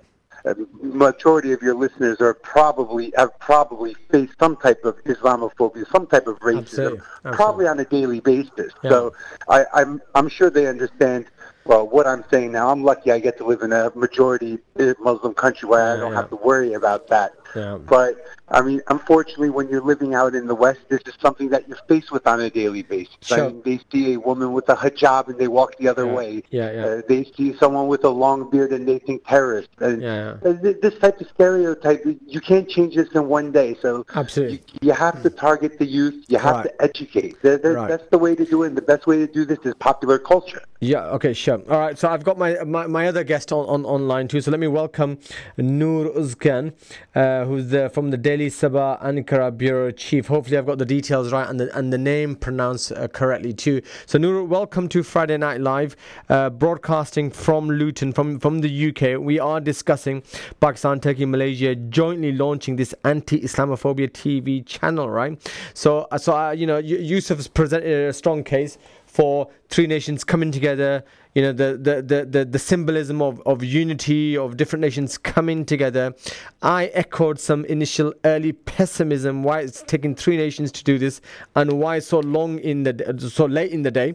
uh, 0.44 0.55
majority 0.81 1.53
of 1.53 1.61
your 1.61 1.75
listeners 1.75 2.21
are 2.21 2.35
probably 2.35 3.12
have 3.16 3.38
probably 3.40 3.94
faced 4.11 4.35
some 4.38 4.57
type 4.57 4.85
of 4.85 4.97
Islamophobia, 5.05 5.90
some 5.90 6.07
type 6.07 6.27
of 6.27 6.38
racism, 6.38 6.59
Absolutely. 6.59 6.99
Absolutely. 6.99 7.37
probably 7.37 7.66
on 7.66 7.81
a 7.81 7.85
daily 7.85 8.21
basis. 8.21 8.73
Yeah. 8.83 8.90
So 8.90 9.12
I, 9.49 9.64
I'm 9.75 10.01
I'm 10.14 10.29
sure 10.29 10.51
they 10.51 10.66
understand 10.66 11.27
well, 11.68 11.87
what 11.87 12.07
I'm 12.07 12.25
saying 12.31 12.53
now, 12.53 12.71
I'm 12.71 12.83
lucky 12.83 13.12
I 13.12 13.18
get 13.18 13.37
to 13.38 13.44
live 13.44 13.61
in 13.61 13.73
a 13.73 13.92
majority 13.94 14.59
Muslim 15.01 15.35
country 15.35 15.68
where 15.68 15.87
yeah, 15.87 15.92
I 15.92 15.97
don't 15.99 16.12
yeah. 16.12 16.21
have 16.21 16.31
to 16.31 16.37
worry 16.37 16.73
about 16.73 17.09
that. 17.09 17.33
Yeah. 17.54 17.78
But 17.78 18.24
I 18.50 18.62
mean, 18.62 18.80
unfortunately, 18.88 19.50
when 19.50 19.68
you're 19.68 19.82
living 19.82 20.14
out 20.14 20.34
in 20.34 20.46
the 20.46 20.54
West, 20.54 20.80
this 20.88 21.00
is 21.06 21.14
something 21.20 21.48
that 21.50 21.68
you're 21.68 21.78
faced 21.88 22.11
with 22.11 22.26
on 22.26 22.40
a 22.40 22.50
daily 22.50 22.82
basis. 22.82 23.14
Sure. 23.22 23.44
I 23.44 23.48
mean, 23.48 23.62
they 23.64 23.80
see 23.92 24.14
a 24.14 24.20
woman 24.20 24.52
with 24.52 24.68
a 24.68 24.74
hijab 24.76 25.28
and 25.28 25.38
they 25.38 25.48
walk 25.48 25.76
the 25.78 25.88
other 25.88 26.06
yeah. 26.06 26.12
way. 26.12 26.42
Yeah, 26.50 26.72
yeah. 26.72 26.84
Uh, 26.87 27.02
they 27.08 27.24
see 27.37 27.56
someone 27.56 27.88
with 27.88 28.04
a 28.04 28.08
long 28.08 28.50
beard 28.50 28.72
and 28.72 28.87
they 28.87 28.98
think 28.98 29.26
terrorist. 29.26 29.68
And 29.78 30.02
yeah, 30.02 30.37
yeah. 30.44 30.54
This 30.82 30.98
type 30.98 31.20
of 31.20 31.28
stereotype, 31.34 32.04
you 32.26 32.40
can't 32.40 32.68
change 32.68 32.94
this 32.94 33.08
in 33.14 33.28
one 33.28 33.52
day. 33.52 33.76
So 33.80 34.04
Absolutely. 34.14 34.62
You, 34.80 34.88
you 34.88 34.92
have 34.92 35.22
to 35.22 35.30
target 35.30 35.78
the 35.78 35.87
youth. 35.87 36.24
You 36.28 36.38
have 36.38 36.56
right. 36.56 36.64
to 36.64 36.82
educate. 36.82 37.40
There, 37.42 37.58
there, 37.58 37.74
right. 37.74 37.88
That's 37.88 38.08
the 38.11 38.18
way 38.18 38.34
to 38.34 38.44
do 38.44 38.62
it. 38.62 38.68
And 38.68 38.76
the 38.76 38.82
best 38.82 39.06
way 39.06 39.18
to 39.18 39.26
do 39.26 39.44
this 39.44 39.58
is 39.64 39.74
popular 39.74 40.18
culture. 40.18 40.62
Yeah. 40.80 41.06
Okay. 41.06 41.32
Sure. 41.32 41.61
All 41.68 41.80
right. 41.80 41.98
So 41.98 42.08
I've 42.08 42.24
got 42.24 42.38
my 42.38 42.62
my, 42.64 42.87
my 42.87 43.08
other 43.08 43.24
guest 43.24 43.52
on, 43.52 43.66
on 43.66 43.84
online 43.84 44.28
too. 44.28 44.40
So 44.40 44.50
let 44.50 44.61
me 44.61 44.68
welcome 44.68 45.18
Noor 45.56 46.11
Uzcan, 46.11 46.72
uh, 47.16 47.38
who's 47.44 47.68
the, 47.68 47.90
from 47.90 48.11
the 48.11 48.16
Daily 48.16 48.48
Sabah 48.48 49.03
Ankara 49.03 49.57
bureau 49.57 49.90
chief. 49.90 50.29
Hopefully, 50.29 50.57
I've 50.57 50.66
got 50.66 50.79
the 50.79 50.85
details 50.85 51.33
right 51.33 51.48
and 51.48 51.59
the 51.61 51.77
and 51.77 51.92
the 51.92 51.98
name 51.98 52.37
pronounced 52.37 52.92
uh, 52.92 53.09
correctly 53.09 53.53
too. 53.53 53.83
So 54.07 54.18
Noor, 54.18 54.44
welcome 54.44 54.88
to 54.88 55.03
Friday 55.03 55.37
Night 55.37 55.61
Live, 55.61 55.96
uh, 56.29 56.51
broadcasting 56.51 57.31
from 57.31 57.68
Luton, 57.70 58.12
from 58.12 58.38
from 58.38 58.61
the 58.61 58.88
UK. 58.88 59.20
We 59.20 59.38
are 59.38 59.61
discussing 59.61 60.22
Pakistan, 60.61 61.01
Turkey, 61.01 61.27
Malaysia 61.27 61.74
jointly 61.74 62.33
launching 62.33 62.77
this 62.77 62.94
anti-Islamophobia 63.05 64.11
TV 64.11 64.64
channel, 64.64 65.11
right? 65.11 65.38
So 65.74 66.07
so 66.16 66.37
uh, 66.37 66.51
you 66.53 66.66
know 66.66 66.79
Yusuf 66.79 67.38
has 67.38 67.48
presented 67.48 68.09
a 68.09 68.12
strong 68.12 68.44
case 68.44 68.79
for 69.18 69.48
three 69.68 69.88
nations 69.88 70.22
coming 70.22 70.52
together 70.52 71.02
you 71.35 71.42
know 71.42 71.52
the 71.52 71.76
the 71.76 72.02
the 72.02 72.24
the, 72.24 72.44
the 72.44 72.59
symbolism 72.59 73.20
of, 73.20 73.40
of 73.46 73.64
unity 73.64 74.37
of 74.37 74.57
different 74.57 74.81
nations 74.81 75.18
coming 75.18 75.64
together. 75.64 76.14
I 76.62 76.87
echoed 76.87 77.38
some 77.38 77.64
initial 77.64 78.14
early 78.24 78.52
pessimism 78.52 79.42
why 79.42 79.61
it's 79.61 79.83
taking 79.83 80.14
three 80.14 80.37
nations 80.37 80.72
to 80.72 80.85
do 80.85 80.98
this 80.98 81.20
and 81.57 81.72
why 81.81 81.99
so 81.99 82.20
long 82.20 82.59
in 82.61 82.84
the 82.84 83.30
so 83.32 83.47
late 83.47 83.72
in 83.72 83.82
the 83.82 83.90
day. 83.90 84.14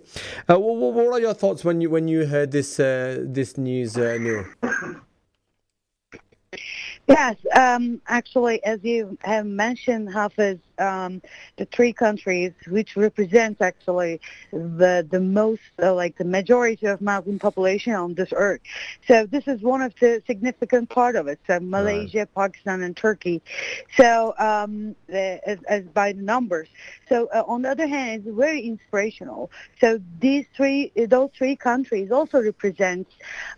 Uh, 0.50 0.60
what, 0.60 0.94
what, 0.94 1.14
are 1.14 1.20
your 1.20 1.34
thoughts 1.34 1.64
when 1.64 1.82
you 1.82 1.90
when 1.90 2.08
you 2.08 2.26
heard 2.26 2.52
this 2.52 2.80
uh, 2.80 3.20
this 3.22 3.58
news 3.58 3.98
uh, 3.98 4.44
Yes, 7.08 7.36
um, 7.54 8.02
actually, 8.08 8.64
as 8.64 8.80
you 8.84 9.18
have 9.24 9.46
mentioned, 9.46 10.14
Hafiz, 10.14 10.58
um, 10.80 11.22
the 11.58 11.66
three 11.66 11.94
countries 11.94 12.54
which 12.68 12.96
represent 12.96 13.62
actually 13.62 14.20
the 14.52 15.06
the 15.10 15.20
most, 15.20 15.62
uh, 15.82 15.94
like 15.94 16.18
the 16.18 16.26
majority 16.26 16.86
of 16.88 17.02
Muslim 17.02 17.40
population 17.40 17.94
on 17.94 18.14
this 18.16 18.32
earth. 18.36 18.62
So 19.08 19.26
this 19.26 19.48
is 19.48 19.62
one 19.62 19.82
of 19.82 19.94
the 20.00 20.22
significant 20.26 20.90
part 20.90 21.16
of 21.16 21.28
it. 21.28 21.40
So 21.48 21.60
Malaysia, 21.60 22.28
Pakistan, 22.36 22.82
and 22.84 22.96
Turkey. 22.96 23.42
So 23.98 24.34
um, 24.40 24.96
as, 25.10 25.60
as 25.68 25.84
by 25.86 26.14
the 26.14 26.22
numbers. 26.22 26.68
So 27.10 27.28
uh, 27.34 27.44
on 27.48 27.62
the 27.62 27.70
other 27.70 27.88
hand, 27.88 28.24
it's 28.26 28.36
very 28.36 28.62
inspirational. 28.62 29.52
So 29.80 30.00
these 30.20 30.46
three, 30.56 30.92
those 31.08 31.30
three 31.38 31.56
countries 31.56 32.12
also 32.12 32.42
represent 32.42 33.08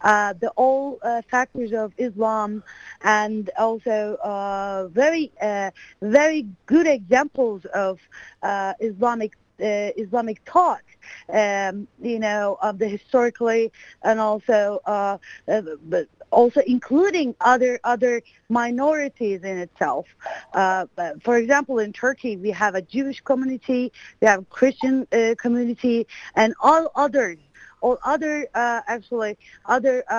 uh, 0.02 0.34
the 0.34 0.50
all 0.52 1.00
uh, 1.02 1.22
factors 1.30 1.72
of 1.72 1.94
Islam 1.98 2.64
and 3.04 3.50
also 3.58 4.16
uh, 4.24 4.88
very, 4.92 5.32
uh, 5.42 5.72
very 6.02 6.48
good 6.66 6.88
examples 7.06 7.66
of 7.66 8.00
uh, 8.44 8.74
Islamic 8.80 9.34
uh, 9.62 9.92
Islamic 9.96 10.42
thought, 10.46 10.82
um, 11.30 11.88
you 12.02 12.20
know, 12.20 12.58
of 12.62 12.78
the 12.78 12.88
historically 12.88 13.72
and 14.04 14.20
also, 14.20 14.82
uh, 14.86 15.18
uh, 15.48 15.62
but 15.86 16.08
also 16.32 16.62
including 16.68 17.34
other 17.40 17.80
other 17.86 18.22
minorities 18.50 19.42
in 19.44 19.58
itself. 19.58 20.08
Uh, 20.54 20.86
for 21.24 21.38
example, 21.38 21.80
in 21.80 21.94
Turkey, 21.94 22.36
we 22.36 22.52
have 22.52 22.76
a 22.76 22.82
Jewish 22.82 23.22
community, 23.22 23.94
we 24.22 24.28
have 24.28 24.42
a 24.42 24.46
Christian 24.46 25.08
uh, 25.14 25.36
community, 25.38 26.06
and 26.36 26.54
all 26.62 26.92
others 26.96 27.38
or 27.86 28.00
other 28.04 28.48
uh, 28.56 28.82
actually 28.88 29.38
other 29.68 30.04
uh, 30.10 30.14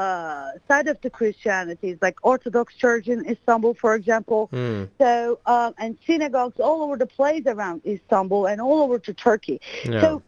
uh, 0.00 0.52
side 0.66 0.88
of 0.88 0.98
the 1.02 1.10
Christianities, 1.10 1.98
like 2.00 2.16
Orthodox 2.22 2.74
Church 2.74 3.06
in 3.06 3.28
Istanbul, 3.28 3.74
for 3.74 3.94
example. 3.94 4.48
Hmm. 4.50 4.84
So 4.98 5.38
um, 5.44 5.74
and 5.76 5.98
synagogues 6.06 6.58
all 6.58 6.82
over 6.82 6.96
the 6.96 7.10
place 7.18 7.44
around 7.46 7.82
Istanbul 7.84 8.46
and 8.46 8.62
all 8.62 8.80
over 8.82 8.98
to 8.98 9.12
Turkey. 9.12 9.60
Yeah. 9.84 10.00
So 10.00 10.22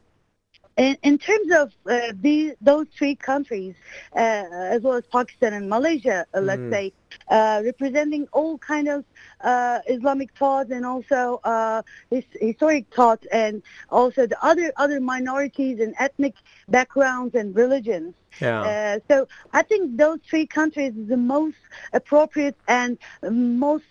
in, 0.76 0.96
in 1.02 1.18
terms 1.18 1.52
of 1.54 1.72
uh, 1.90 2.12
these, 2.20 2.54
those 2.60 2.86
three 2.96 3.14
countries, 3.16 3.74
uh, 4.16 4.44
as 4.74 4.82
well 4.82 4.94
as 4.94 5.04
Pakistan 5.12 5.52
and 5.52 5.68
Malaysia, 5.68 6.26
uh, 6.34 6.40
let's 6.40 6.62
Mhm. 6.62 6.70
say, 6.70 6.92
uh, 7.30 7.62
representing 7.64 8.26
all 8.32 8.58
kind 8.58 8.88
of 8.88 9.04
uh, 9.42 9.78
Islamic 9.86 10.30
thought 10.38 10.68
and 10.70 10.84
also 10.84 11.40
uh, 11.44 11.82
his, 12.10 12.24
historic 12.40 12.86
thought, 12.94 13.22
and 13.32 13.62
also 13.90 14.26
the 14.26 14.36
other 14.44 14.72
other 14.76 15.00
minorities 15.00 15.78
and 15.80 15.94
ethnic 15.98 16.34
backgrounds 16.68 17.34
and 17.34 17.54
religions. 17.54 18.14
yeah. 18.40 18.62
Uh, 18.62 18.98
so 19.08 19.26
I 19.52 19.62
think 19.62 19.96
those 19.98 20.18
three 20.28 20.46
countries 20.46 20.94
is 20.96 21.08
the 21.08 21.16
most 21.16 21.56
appropriate 21.92 22.56
and 22.68 22.98
most 23.22 23.84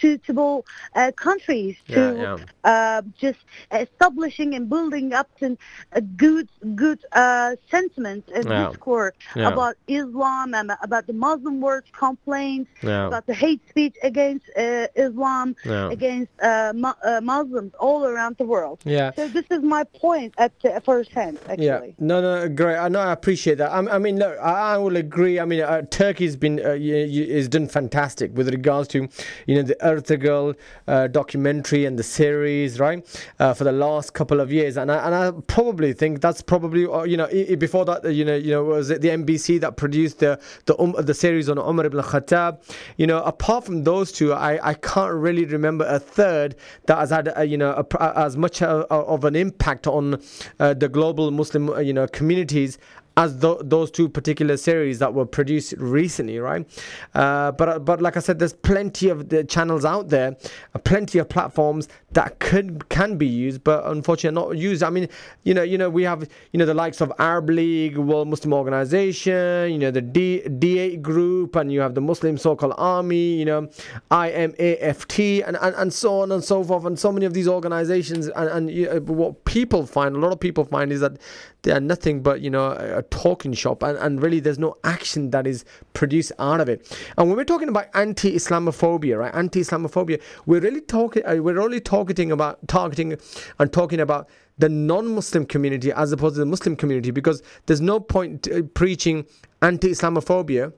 suitable 0.00 0.64
uh, 0.94 1.10
countries 1.16 1.76
to 1.88 2.00
yeah, 2.16 2.36
yeah. 2.38 2.70
uh, 2.72 3.02
just 3.18 3.38
establishing 3.72 4.54
and 4.54 4.68
building 4.68 5.12
up 5.12 5.28
to 5.38 5.56
a 5.92 6.00
good 6.00 6.48
good 6.74 7.00
uh, 7.12 7.56
sentiment 7.70 8.24
and 8.34 8.44
Yeah. 8.48 8.68
discourse 8.68 9.14
about 9.36 9.74
Islam 9.88 10.54
and 10.54 10.72
about 10.82 11.06
the 11.06 11.12
Muslim 11.12 11.60
world's 11.60 11.90
complaints 11.92 12.70
about 12.82 13.26
the 13.26 13.34
hate 13.34 13.62
speech 13.68 13.96
against 14.02 14.46
uh, 14.56 14.86
Islam 15.06 15.56
against 15.96 16.32
uh, 16.42 16.72
mu- 16.74 17.00
uh, 17.04 17.20
Muslims 17.22 17.72
all 17.86 18.04
around 18.04 18.36
the 18.38 18.44
world. 18.54 18.78
Yeah. 18.84 19.12
So 19.16 19.28
this 19.28 19.46
is 19.50 19.62
my 19.62 19.84
point 20.06 20.34
at 20.38 20.52
uh, 20.64 20.80
first 20.80 21.10
hand, 21.10 21.38
actually. 21.48 21.90
Yeah, 21.96 22.10
no, 22.10 22.16
no, 22.20 22.48
great. 22.48 22.76
I 22.76 22.88
know, 22.88 23.00
I 23.00 23.12
appreciate 23.12 23.58
that. 23.58 23.70
I, 23.70 23.78
I 23.96 23.98
mean, 23.98 24.16
look, 24.18 24.36
I, 24.38 24.74
I 24.74 24.78
will 24.78 24.96
agree. 24.96 25.40
I 25.40 25.44
mean, 25.44 25.62
uh, 25.62 25.82
Turkey's 25.90 26.36
been 26.36 26.56
uh, 26.64 26.76
is 26.78 27.48
done 27.48 27.68
fantastic 27.68 28.28
with 28.36 28.48
regards 28.58 28.88
to, 28.88 29.08
you 29.48 29.54
know, 29.56 29.63
the 29.66 29.76
Ertugrul 29.76 30.56
uh, 30.86 31.06
documentary 31.08 31.84
and 31.84 31.98
the 31.98 32.02
series, 32.02 32.78
right? 32.80 33.04
Uh, 33.38 33.54
for 33.54 33.64
the 33.64 33.72
last 33.72 34.14
couple 34.14 34.40
of 34.40 34.52
years, 34.52 34.76
and 34.76 34.90
I 34.90 35.06
and 35.06 35.14
I 35.14 35.40
probably 35.46 35.92
think 35.92 36.20
that's 36.20 36.42
probably, 36.42 36.86
uh, 36.86 37.04
you 37.04 37.16
know, 37.16 37.28
before 37.56 37.84
that, 37.84 38.12
you 38.12 38.24
know, 38.24 38.36
you 38.36 38.50
know, 38.50 38.64
was 38.64 38.90
it 38.90 39.00
the 39.00 39.08
MBC 39.08 39.60
that 39.60 39.76
produced 39.76 40.18
the 40.18 40.40
the 40.66 40.80
um, 40.80 40.94
the 40.98 41.14
series 41.14 41.48
on 41.48 41.58
Umar 41.58 41.86
ibn 41.86 42.00
Khattab? 42.00 42.62
You 42.96 43.06
know, 43.06 43.22
apart 43.22 43.64
from 43.64 43.84
those 43.84 44.12
two, 44.12 44.32
I 44.32 44.70
I 44.70 44.74
can't 44.74 45.14
really 45.14 45.44
remember 45.44 45.84
a 45.86 45.98
third 45.98 46.56
that 46.86 46.98
has 46.98 47.10
had, 47.10 47.32
uh, 47.36 47.42
you 47.42 47.56
know, 47.56 47.72
a, 47.72 47.84
pr- 47.84 48.02
as 48.02 48.36
much 48.36 48.62
uh, 48.62 48.86
of 48.90 49.24
an 49.24 49.36
impact 49.36 49.86
on 49.86 50.20
uh, 50.60 50.74
the 50.74 50.88
global 50.88 51.30
Muslim, 51.30 51.70
uh, 51.70 51.78
you 51.78 51.92
know, 51.92 52.06
communities 52.06 52.78
as 53.16 53.38
tho- 53.38 53.60
those 53.62 53.90
two 53.90 54.08
particular 54.08 54.56
series 54.56 54.98
that 54.98 55.14
were 55.14 55.26
produced 55.26 55.74
recently, 55.78 56.38
right? 56.38 56.66
Uh, 57.14 57.52
but 57.52 57.84
but 57.84 58.02
like 58.02 58.16
I 58.16 58.20
said, 58.20 58.38
there's 58.38 58.52
plenty 58.52 59.08
of 59.08 59.28
the 59.28 59.44
channels 59.44 59.84
out 59.84 60.08
there, 60.08 60.36
uh, 60.74 60.78
plenty 60.80 61.18
of 61.18 61.28
platforms 61.28 61.88
that 62.12 62.38
could 62.38 62.88
can 62.88 63.16
be 63.16 63.26
used, 63.26 63.62
but 63.62 63.84
unfortunately 63.86 64.34
not 64.34 64.58
used. 64.58 64.82
I 64.82 64.90
mean, 64.90 65.08
you 65.44 65.54
know, 65.54 65.62
you 65.62 65.78
know, 65.78 65.90
we 65.90 66.02
have 66.04 66.28
you 66.52 66.58
know 66.58 66.66
the 66.66 66.74
likes 66.74 67.00
of 67.00 67.12
Arab 67.18 67.50
League, 67.50 67.96
World 67.96 68.28
Muslim 68.28 68.52
Organization, 68.52 69.72
you 69.72 69.78
know, 69.78 69.90
the 69.90 70.02
D 70.02 70.42
D8 70.44 71.02
group, 71.02 71.56
and 71.56 71.72
you 71.72 71.80
have 71.80 71.94
the 71.94 72.00
Muslim 72.00 72.36
so-called 72.36 72.74
army, 72.78 73.34
you 73.34 73.44
know, 73.44 73.68
IMAFT, 74.10 75.46
and, 75.46 75.56
and 75.60 75.74
and 75.76 75.92
so 75.92 76.20
on 76.20 76.32
and 76.32 76.42
so 76.42 76.64
forth, 76.64 76.84
and 76.84 76.98
so 76.98 77.12
many 77.12 77.26
of 77.26 77.34
these 77.34 77.46
organizations, 77.46 78.26
and 78.28 78.48
and 78.48 78.70
you 78.70 78.86
know, 78.86 79.00
what 79.00 79.44
people 79.44 79.86
find, 79.86 80.16
a 80.16 80.18
lot 80.18 80.32
of 80.32 80.40
people 80.40 80.64
find 80.64 80.90
is 80.90 81.00
that 81.00 81.18
they 81.64 81.72
are 81.72 81.80
nothing 81.80 82.22
but 82.22 82.40
you 82.40 82.48
know 82.48 82.66
a, 82.72 82.98
a 82.98 83.02
talking 83.02 83.52
shop 83.52 83.82
and, 83.82 83.98
and 83.98 84.22
really 84.22 84.38
there's 84.38 84.58
no 84.58 84.76
action 84.84 85.30
that 85.30 85.46
is 85.46 85.64
produced 85.92 86.30
out 86.38 86.60
of 86.60 86.68
it 86.68 86.96
and 87.18 87.28
when 87.28 87.36
we're 87.36 87.44
talking 87.44 87.68
about 87.68 87.86
anti-islamophobia 87.94 89.18
right 89.18 89.34
anti-islamophobia 89.34 90.20
we're 90.46 90.60
really 90.60 90.80
talking 90.80 91.24
uh, 91.26 91.36
we're 91.36 91.60
only 91.60 91.80
targeting 91.80 92.30
about 92.30 92.66
targeting 92.68 93.16
and 93.58 93.72
talking 93.72 93.98
about 93.98 94.28
the 94.58 94.68
non-muslim 94.68 95.44
community 95.44 95.90
as 95.92 96.12
opposed 96.12 96.36
to 96.36 96.40
the 96.40 96.46
muslim 96.46 96.76
community 96.76 97.10
because 97.10 97.42
there's 97.66 97.80
no 97.80 97.98
point 97.98 98.46
uh, 98.52 98.62
preaching 98.74 99.26
anti-islamophobia 99.62 100.72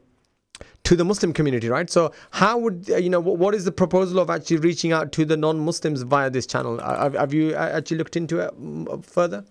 to 0.84 0.97
the 0.97 1.05
Muslim 1.05 1.32
community, 1.32 1.68
right? 1.68 1.91
So, 1.91 2.12
how 2.30 2.57
would 2.59 2.89
uh, 2.91 2.97
you 2.97 3.11
know? 3.11 3.20
What, 3.20 3.55
is 3.55 3.64
the 3.64 3.72
proposal 3.72 4.20
of 4.20 4.30
actually 4.30 4.59
reaching 4.59 4.93
out 4.93 5.12
to 5.12 5.24
the 5.24 5.37
non-Muslims 5.37 6.03
via 6.03 6.30
this 6.30 6.47
channel? 6.47 6.78
Uh, 6.80 7.11
Have, 7.11 7.34
you 7.34 7.55
uh, 7.55 7.72
actually 7.74 7.99
looked 7.99 8.16
into 8.16 8.39
it 8.39 9.05
further? 9.05 9.45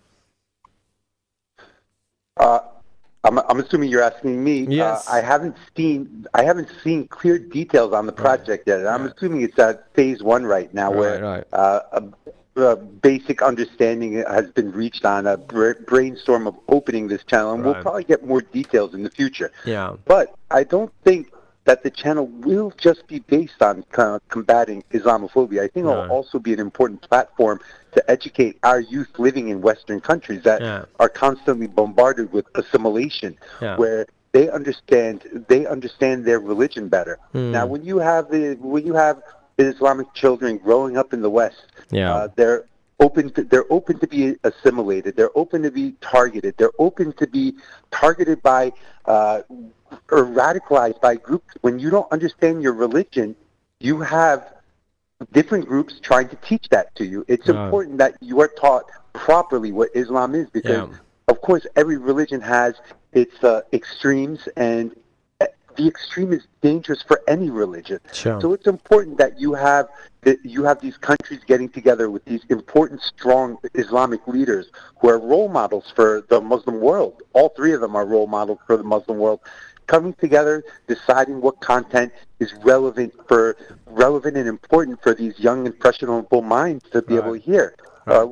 Uh, 2.38 2.60
I'm, 3.24 3.40
I'm 3.40 3.60
assuming 3.60 3.90
you're 3.90 4.04
asking 4.04 4.44
me. 4.44 4.68
Yes. 4.70 5.08
Uh, 5.08 5.14
I 5.14 5.22
haven't 5.22 5.56
seen 5.76 6.28
I 6.34 6.44
haven't 6.44 6.70
seen 6.84 7.08
clear 7.08 7.40
details 7.40 7.94
on 7.94 8.06
the 8.06 8.12
project 8.12 8.68
yet. 8.68 8.86
I'm 8.86 9.04
Right. 9.04 9.14
assuming 9.16 9.42
it's 9.42 9.58
at 9.58 9.92
phase 9.94 10.22
one 10.22 10.46
right 10.46 10.72
now, 10.74 10.92
Right, 10.92 11.00
where 11.00 11.24
right. 11.24 11.44
Uh, 11.54 11.80
a, 11.94 12.62
a 12.62 12.76
basic 12.76 13.42
understanding 13.42 14.14
has 14.30 14.52
been 14.52 14.72
reached 14.72 15.06
on 15.06 15.26
a 15.28 15.38
br- 15.38 15.74
brainstorm 15.88 16.46
of 16.46 16.56
opening 16.68 17.08
this 17.08 17.24
channel, 17.24 17.54
and 17.54 17.64
we'll 17.64 17.74
probably 17.76 18.04
get 18.04 18.26
more 18.26 18.42
details 18.42 18.94
in 18.94 19.04
the 19.04 19.10
future. 19.10 19.52
Yeah. 19.66 19.96
But 20.06 20.36
I 20.52 20.64
don't 20.64 20.92
think 21.04 21.32
that 21.64 21.82
the 21.82 21.90
channel 21.90 22.28
will 22.28 22.72
just 22.78 23.08
be 23.08 23.20
based 23.20 23.60
on 23.62 23.84
kind 23.92 24.16
of 24.16 24.28
combating 24.30 24.84
Islamophobia. 24.92 25.62
I 25.64 25.68
think 25.68 25.88
it'll 25.88 26.12
also 26.12 26.38
be 26.38 26.54
an 26.54 26.60
important 26.60 27.02
platform 27.02 27.60
to 27.96 28.12
educate 28.12 28.58
our 28.64 28.80
youth 28.80 29.10
living 29.18 29.50
in 29.50 29.62
Western 29.62 30.00
countries 30.00 30.44
that 30.44 30.62
Yeah. 30.62 30.86
are 31.00 31.10
constantly 31.10 31.68
bombarded 31.68 32.32
with 32.32 32.46
assimilation, 32.56 33.38
Yeah. 33.62 33.78
where 33.78 34.06
they 34.34 34.50
understand 34.50 35.22
they 35.48 35.66
understand 35.66 36.26
their 36.26 36.40
religion 36.40 36.90
better. 36.90 37.18
Hmm. 37.32 37.52
Now, 37.52 37.66
when 37.66 37.84
you 37.84 37.98
have 38.00 38.30
the 38.30 38.58
when 38.62 38.86
you 38.86 38.94
have 38.94 39.22
Islamic 39.58 40.14
children 40.14 40.58
growing 40.58 40.98
up 40.98 41.14
in 41.14 41.22
the 41.22 41.30
West, 41.30 41.64
Yeah. 41.90 42.14
uh, 42.14 42.28
they're 42.36 42.66
open 43.00 43.30
to 43.32 43.44
they're 43.44 43.72
open 43.72 43.98
to 44.00 44.08
be 44.08 44.36
assimilated. 44.44 45.16
They're 45.16 45.36
open 45.36 45.64
to 45.64 45.72
be 45.72 45.96
targeted. 46.02 46.56
They're 46.58 46.78
open 46.80 47.14
to 47.14 47.28
be 47.28 47.56
targeted 47.92 48.42
by 48.44 48.74
uh, 49.06 49.42
or 50.12 50.26
radicalized 50.26 51.00
by 51.00 51.16
groups. 51.16 51.54
When 51.62 51.80
you 51.80 51.90
don't 51.90 52.12
understand 52.12 52.62
your 52.62 52.74
religion, 52.74 53.36
you 53.80 54.00
have 54.02 54.55
different 55.32 55.68
groups 55.68 56.00
trying 56.02 56.28
to 56.30 56.36
teach 56.38 56.68
that 56.70 56.94
to 56.96 57.06
you. 57.06 57.26
It's 57.28 57.48
Right. 57.48 57.66
important 57.66 57.98
that 58.00 58.16
you 58.22 58.42
are 58.42 58.48
taught 58.48 58.86
properly 59.14 59.72
what 59.72 59.90
Islam 59.94 60.36
is 60.36 60.50
because, 60.50 60.90
Yeah. 60.90 60.98
of 61.28 61.42
course, 61.42 61.66
every 61.76 61.98
religion 61.98 62.42
has 62.42 62.76
its 63.14 63.42
uh, 63.44 63.62
extremes 63.72 64.48
and 64.58 64.92
uh, 65.40 65.46
the 65.78 65.88
extreme 65.88 66.34
is 66.34 66.44
dangerous 66.62 67.02
for 67.02 67.22
any 67.28 67.50
religion. 67.50 68.00
Sure. 68.12 68.40
So 68.42 68.54
it's 68.54 68.68
important 68.68 69.18
that 69.18 69.40
you 69.40 69.54
have 69.54 69.88
that 70.22 70.44
you 70.44 70.64
have 70.64 70.82
these 70.82 70.98
countries 70.98 71.40
getting 71.46 71.70
together 71.70 72.10
with 72.10 72.26
these 72.26 72.42
important, 72.50 73.00
strong 73.02 73.58
Islamic 73.76 74.28
leaders 74.28 74.66
who 75.00 75.08
are 75.10 75.20
role 75.20 75.48
models 75.50 75.94
for 75.96 76.26
the 76.30 76.42
Muslim 76.42 76.82
world. 76.82 77.22
All 77.34 77.50
three 77.50 77.74
of 77.74 77.82
them 77.82 77.96
are 77.96 78.06
role 78.06 78.26
models 78.26 78.58
for 78.66 78.76
the 78.76 78.84
Muslim 78.84 79.20
world. 79.20 79.40
Coming 79.88 80.14
together, 80.16 80.64
deciding 80.88 81.42
what 81.42 81.60
content 81.62 82.12
is 82.40 82.54
relevant 82.64 83.14
for 83.28 83.56
relevant 83.86 84.36
and 84.38 84.48
important 84.48 85.02
for 85.04 85.14
these 85.14 85.40
young 85.40 85.66
impressionable 85.66 86.42
minds 86.42 86.84
to 86.92 87.02
be 87.02 87.16
able 87.16 87.28
to 87.28 87.32
Right. 87.34 87.42
hear. 87.42 87.76
Uh, 88.08 88.28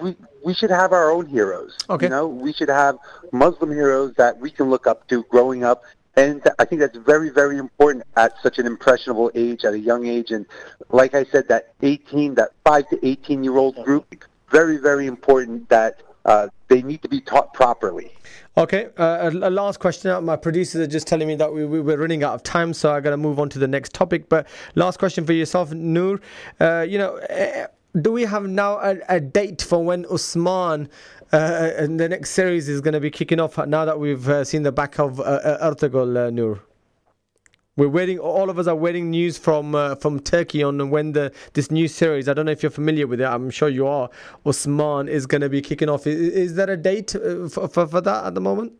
we 0.00 0.16
we 0.44 0.54
should 0.54 0.70
have 0.70 0.92
our 0.92 1.10
own 1.10 1.26
heroes. 1.26 1.76
Okay. 1.88 2.06
You 2.06 2.10
know, 2.10 2.26
we 2.26 2.52
should 2.52 2.68
have 2.68 2.98
Muslim 3.32 3.70
heroes 3.70 4.14
that 4.16 4.38
we 4.38 4.50
can 4.50 4.70
look 4.70 4.86
up 4.86 5.06
to 5.08 5.22
growing 5.24 5.62
up 5.64 5.82
And 6.14 6.42
I 6.58 6.66
think 6.66 6.80
that's 6.82 6.98
very, 6.98 7.30
very 7.30 7.56
important 7.56 8.04
at 8.16 8.34
such 8.42 8.58
an 8.58 8.66
impressionable 8.66 9.30
age, 9.34 9.64
at 9.64 9.72
a 9.72 9.78
young 9.78 10.04
age. 10.06 10.30
And 10.30 10.44
like 10.90 11.14
I 11.14 11.24
said, 11.24 11.48
that 11.48 11.72
18, 11.80 12.34
that 12.34 12.50
5 12.66 12.88
to 12.90 13.06
18 13.06 13.42
year 13.42 13.56
old 13.56 13.82
group, 13.82 14.04
very, 14.50 14.76
very 14.76 15.06
important 15.06 15.70
that 15.70 16.02
uh, 16.24 16.48
they 16.68 16.82
need 16.82 17.02
to 17.02 17.08
be 17.08 17.20
taught 17.20 17.52
properly. 17.54 18.12
Okay, 18.56 18.88
uh, 18.98 19.30
a, 19.32 19.50
last 19.50 19.80
question. 19.80 20.24
My 20.24 20.36
producers 20.36 20.80
are 20.82 20.86
just 20.86 21.06
telling 21.06 21.26
me 21.26 21.34
that 21.36 21.52
we, 21.52 21.64
we, 21.64 21.80
we're 21.80 21.96
running 21.96 22.22
out 22.22 22.34
of 22.34 22.42
time, 22.42 22.74
so 22.74 22.92
I 22.92 23.00
got 23.00 23.10
to 23.10 23.16
move 23.16 23.38
on 23.40 23.48
to 23.50 23.58
the 23.58 23.68
next 23.68 23.94
topic. 23.94 24.28
But 24.28 24.46
last 24.74 24.98
question 24.98 25.24
for 25.24 25.32
yourself, 25.32 25.72
Noor. 25.72 26.20
Uh, 26.60 26.84
you 26.86 26.98
know, 26.98 27.16
uh, 27.16 27.66
do 28.00 28.12
we 28.12 28.24
have 28.24 28.46
now 28.46 28.78
a, 28.78 28.98
a 29.08 29.20
date 29.20 29.62
for 29.62 29.82
when 29.82 30.04
Usman 30.06 30.88
uh, 31.32 31.70
and 31.76 31.98
the 31.98 32.08
next 32.08 32.30
series 32.30 32.68
is 32.68 32.82
going 32.82 32.94
to 32.94 33.00
be 33.00 33.10
kicking 33.10 33.40
off? 33.40 33.56
Now 33.66 33.86
that 33.86 33.98
we've 33.98 34.28
uh, 34.28 34.44
seen 34.44 34.62
the 34.62 34.72
back 34.72 34.98
of 34.98 35.18
uh, 35.18 35.22
uh, 35.22 35.74
uh, 35.82 36.30
Noor. 36.30 36.60
We're 37.76 37.88
waiting. 37.88 38.18
All 38.18 38.50
of 38.50 38.58
us 38.58 38.66
are 38.66 38.76
waiting 38.76 39.08
news 39.10 39.38
from 39.38 39.74
uh, 39.74 39.94
from 39.94 40.20
Turkey 40.20 40.62
on 40.62 40.90
when 40.90 41.12
the 41.12 41.32
this 41.54 41.70
new 41.70 41.88
series. 41.88 42.28
I 42.28 42.34
don't 42.34 42.44
know 42.44 42.52
if 42.52 42.62
you're 42.62 42.70
familiar 42.70 43.06
with 43.06 43.20
it. 43.20 43.24
I'm 43.24 43.48
sure 43.48 43.70
you 43.70 43.86
are. 43.86 44.10
Osman 44.44 45.08
is 45.08 45.26
going 45.26 45.40
to 45.40 45.48
be 45.48 45.62
kicking 45.62 45.88
off. 45.88 46.06
Is, 46.06 46.20
is 46.34 46.54
there 46.54 46.68
a 46.68 46.76
date 46.76 47.16
uh, 47.16 47.48
for, 47.48 47.68
for 47.68 47.86
for 47.86 48.00
that 48.02 48.26
at 48.26 48.34
the 48.34 48.42
moment? 48.42 48.74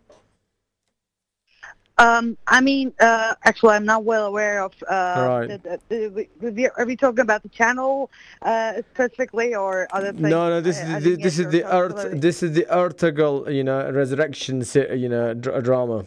Um, 1.98 2.36
I 2.46 2.60
mean, 2.60 2.92
uh, 3.00 3.34
actually, 3.44 3.74
I'm 3.76 3.84
not 3.86 4.04
well 4.04 4.26
aware 4.26 4.62
of. 4.62 4.72
Uh, 4.82 5.46
Right. 5.48 5.62
the, 5.62 5.80
the, 5.88 6.50
the, 6.50 6.70
are 6.76 6.84
we 6.84 6.96
talking 6.96 7.20
about 7.20 7.42
the 7.42 7.48
channel 7.50 8.10
uh, 8.42 8.82
specifically 8.92 9.54
or 9.54 9.86
other 9.92 10.12
things? 10.12 10.22
No, 10.22 10.48
no. 10.50 10.60
This 10.60 10.78
I- 10.80 10.94
I 10.94 10.96
is 10.98 11.04
the, 11.04 11.16
this 11.16 11.38
is 11.38 11.48
the 11.50 11.64
Earth. 11.64 12.20
This 12.20 12.42
is 12.42 12.52
the 12.54 12.66
Ertugrul, 12.70 13.54
you 13.54 13.62
know, 13.64 13.90
resurrection, 13.90 14.62
you 14.74 15.08
know, 15.08 15.32
dr- 15.34 15.62
drama. 15.62 16.04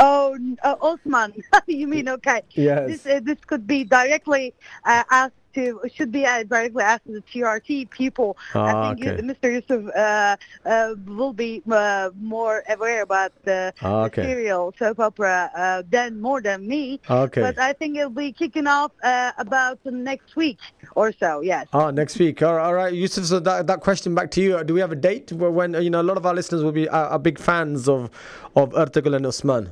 Oh, 0.00 0.36
uh, 0.62 0.74
Osman. 0.80 1.34
you 1.66 1.86
mean 1.86 2.08
okay? 2.08 2.42
Yes. 2.50 2.88
This 3.04 3.06
uh, 3.06 3.20
this 3.22 3.38
could 3.46 3.66
be 3.66 3.84
directly 3.84 4.52
uh, 4.84 5.04
asked 5.10 5.34
to 5.54 5.80
should 5.94 6.10
be 6.10 6.26
uh, 6.26 6.42
directly 6.42 6.82
asked 6.82 7.06
to 7.06 7.12
the 7.12 7.20
TRT 7.22 7.88
people. 7.90 8.36
Ah, 8.56 8.64
I 8.66 8.94
think 8.94 9.04
you- 9.04 9.12
okay. 9.12 9.22
Mr. 9.22 9.52
Yusuf 9.54 9.94
uh, 9.94 10.36
uh, 10.68 10.94
will 11.06 11.32
be 11.32 11.62
uh, 11.70 12.10
more 12.20 12.64
aware 12.68 13.02
about 13.02 13.30
the, 13.44 13.72
Ah, 13.82 14.08
the 14.08 14.14
serial 14.22 14.74
soap 14.76 14.98
opera 14.98 15.48
uh, 15.56 15.82
than 15.88 16.20
more 16.20 16.42
than 16.42 16.66
me. 16.66 16.98
Okay. 17.08 17.40
But 17.42 17.56
I 17.60 17.72
think 17.72 17.96
it'll 17.96 18.10
be 18.10 18.32
kicking 18.32 18.66
off 18.66 18.90
uh, 19.04 19.30
about 19.38 19.78
next 19.86 20.34
week 20.34 20.58
or 20.96 21.12
so. 21.12 21.40
Yes. 21.40 21.68
Ah, 21.72 21.92
next 21.92 22.18
week. 22.18 22.42
All 22.42 22.54
right, 22.56 22.66
all 22.66 22.74
right. 22.74 22.92
Yusuf, 22.92 23.26
so 23.26 23.38
that, 23.38 23.68
that 23.68 23.78
question 23.80 24.12
back 24.12 24.32
to 24.32 24.40
you. 24.42 24.64
Do 24.64 24.74
we 24.74 24.80
have 24.80 24.90
a 24.90 24.96
date 24.96 25.30
where 25.30 25.52
when, 25.52 25.74
you 25.80 25.88
know, 25.90 26.00
a 26.00 26.08
lot 26.10 26.16
of 26.16 26.26
our 26.26 26.34
listeners 26.34 26.64
will 26.64 26.72
be 26.72 26.88
are 26.88 27.16
big 27.20 27.38
fans 27.38 27.88
of, 27.88 28.10
of 28.56 28.70
Ertugrul 28.70 29.14
and 29.14 29.24
Osman? 29.24 29.70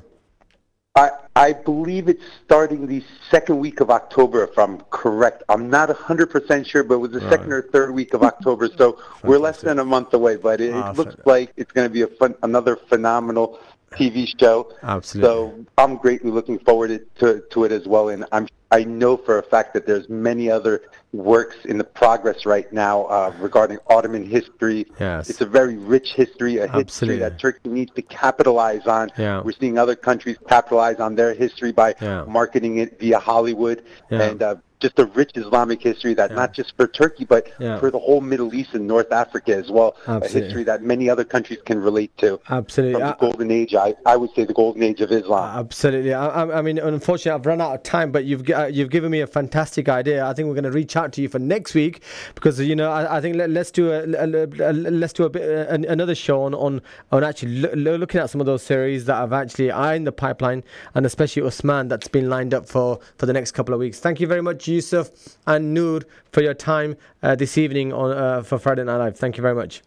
I, 0.95 1.11
I 1.37 1.53
believe 1.55 2.09
it's 2.11 2.23
starting 2.45 2.87
the 2.87 3.03
second 3.31 3.59
week 3.59 3.81
of 3.81 3.89
October, 3.91 4.45
if 4.45 4.59
I'm 4.59 4.79
correct. 4.91 5.43
I'm 5.49 5.71
not 5.71 5.89
100% 5.89 6.67
sure, 6.67 6.85
but 6.85 6.95
it 6.95 6.99
was 6.99 7.13
the 7.13 7.21
second 7.31 7.51
or 7.51 7.63
third 7.63 7.95
week 7.95 8.13
of 8.13 8.23
October, 8.23 8.69
so 8.77 8.99
we're 9.25 9.39
less 9.39 9.63
than 9.63 9.79
a 9.79 9.85
month 9.85 10.13
away. 10.13 10.37
But 10.37 10.61
it, 10.61 10.75
Ah, 10.75 10.91
it 10.91 10.97
looks 10.99 11.15
fan- 11.15 11.23
like 11.25 11.53
it's 11.57 11.73
going 11.73 11.89
to 11.89 11.93
be 11.93 12.03
a 12.03 12.07
fun, 12.07 12.35
another 12.43 12.77
phenomenal 12.77 13.59
TV 13.93 14.29
show. 14.39 14.71
Absolutely. 14.83 15.29
So 15.29 15.65
I'm 15.79 15.97
greatly 15.97 16.31
looking 16.31 16.59
forward 16.59 17.07
to, 17.21 17.43
to 17.51 17.65
it 17.65 17.73
as 17.73 17.87
well, 17.87 18.11
and 18.11 18.27
I'm 18.31 18.47
I 18.73 18.85
know 18.85 19.19
for 19.19 19.39
a 19.39 19.43
fact 19.43 19.75
that 19.75 19.87
there's 19.87 20.09
many 20.09 20.51
other 20.51 20.83
works 21.13 21.57
in 21.67 21.77
the 21.77 21.85
progress 21.85 22.47
right 22.47 22.73
now 22.73 23.05
uh, 23.05 23.31
regarding 23.39 23.79
Ottoman 23.89 24.25
history. 24.25 24.87
Yes. 24.99 25.29
It's 25.29 25.43
a 25.43 25.47
very 25.47 25.77
rich 25.77 26.15
history, 26.15 26.57
a 26.57 26.65
Absolutely. 26.65 26.83
history 26.87 27.17
that 27.19 27.39
Turkey 27.39 27.69
needs 27.69 27.93
to 27.97 28.03
capitalize 28.03 28.87
on. 28.87 29.11
Yeah. 29.19 29.43
We're 29.43 29.53
seeing 29.53 29.77
other 29.77 29.95
countries 29.95 30.39
capitalize 30.49 31.01
on 31.01 31.15
their 31.15 31.35
history 31.35 31.71
by 31.71 31.95
Yeah. 32.01 32.25
marketing 32.27 32.79
it 32.79 32.99
via 32.99 33.19
Hollywood 33.19 33.85
Yeah. 34.11 34.23
and 34.23 34.43
uh, 34.43 34.57
just 34.83 34.99
a 34.99 35.07
rich 35.07 35.31
Islamic 35.37 35.81
history 35.83 36.13
that 36.15 36.33
not 36.35 36.53
just 36.53 36.77
for 36.77 36.87
Turkey 36.87 37.25
but 37.25 37.47
Yeah. 37.59 37.79
for 37.79 37.91
the 37.91 37.99
whole 37.99 38.21
Middle 38.21 38.53
East 38.55 38.75
and 38.75 38.87
North 38.87 39.11
Africa 39.13 39.57
as 39.57 39.71
well. 39.71 39.97
Absolutely. 40.07 40.41
A 40.41 40.45
history 40.45 40.65
that 40.65 40.83
many 40.83 41.09
other 41.09 41.25
countries 41.25 41.61
can 41.65 41.79
relate 41.81 42.17
to. 42.19 42.41
Absolutely. 42.51 43.01
From 43.01 43.09
the 43.09 43.17
golden 43.27 43.51
age, 43.51 43.75
I, 43.75 43.95
I 44.05 44.17
would 44.17 44.31
say 44.35 44.45
the 44.45 44.53
golden 44.53 44.83
age 44.83 45.01
of 45.01 45.11
Islam. 45.13 45.59
Absolutely. 45.59 46.13
I, 46.13 46.43
I- 46.59 46.63
mean, 46.63 46.79
unfortunately, 46.79 47.33
I've 47.39 47.47
run 47.47 47.61
out 47.61 47.75
of 47.75 47.83
time, 47.83 48.13
but 48.13 48.25
you've 48.25 48.49
uh, 48.51 48.67
you've 48.67 48.91
given 48.91 49.11
me 49.11 49.21
a 49.21 49.27
fantastic 49.27 49.89
idea. 49.89 50.25
I 50.27 50.33
think 50.35 50.49
we're 50.49 50.55
going 50.55 50.65
to 50.65 50.71
reach 50.73 50.97
out 50.97 51.13
to 51.15 51.23
you 51.23 51.29
for 51.29 51.39
next 51.39 51.75
week 51.75 52.03
because 52.35 52.61
you 52.61 52.77
know 52.77 52.91
I, 52.91 53.19
I 53.19 53.21
think 53.21 53.37
let, 53.37 53.51
let's 53.51 53.71
do 53.71 53.91
a, 53.91 54.01
a- 54.03 54.71
a- 54.71 54.73
let's 54.73 55.13
do 55.13 55.25
a 55.25 55.31
bit 55.31 55.43
uh, 55.43 55.73
an, 55.73 55.85
another 55.87 56.15
show 56.15 56.43
on 56.43 56.55
on, 56.55 56.81
on 57.13 57.23
actually 57.25 57.61
lo- 57.61 57.71
lo- 57.75 57.97
looking 57.97 58.21
at 58.21 58.31
some 58.31 58.41
of 58.41 58.47
those 58.47 58.63
series 58.63 59.05
that 59.07 59.15
have 59.17 59.33
actually 59.33 59.71
are 59.71 59.95
in 59.95 60.05
the 60.05 60.13
pipeline, 60.13 60.63
and 60.95 61.07
especially 61.07 61.43
Usman 61.43 61.89
that's 61.89 62.09
been 62.09 62.29
lined 62.29 62.53
up 62.55 62.67
for 62.69 62.99
for 63.19 63.27
the 63.27 63.33
next 63.33 63.53
couple 63.53 63.73
of 63.75 63.81
weeks. 63.81 63.99
Thank 64.01 64.21
you 64.21 64.27
very 64.27 64.43
much, 64.43 64.69
Yusuf 64.73 65.37
and 65.47 65.75
Noor, 65.75 66.03
for 66.33 66.43
your 66.43 66.55
time 66.55 66.97
uh, 67.23 67.35
this 67.35 67.59
evening 67.59 67.93
on 67.93 68.13
uh, 68.13 68.43
for 68.43 68.59
Friday 68.59 68.85
Night 68.85 68.97
Live. 68.97 69.17
Thank 69.17 69.37
you 69.37 69.43
very 69.43 69.55
much. 69.55 69.83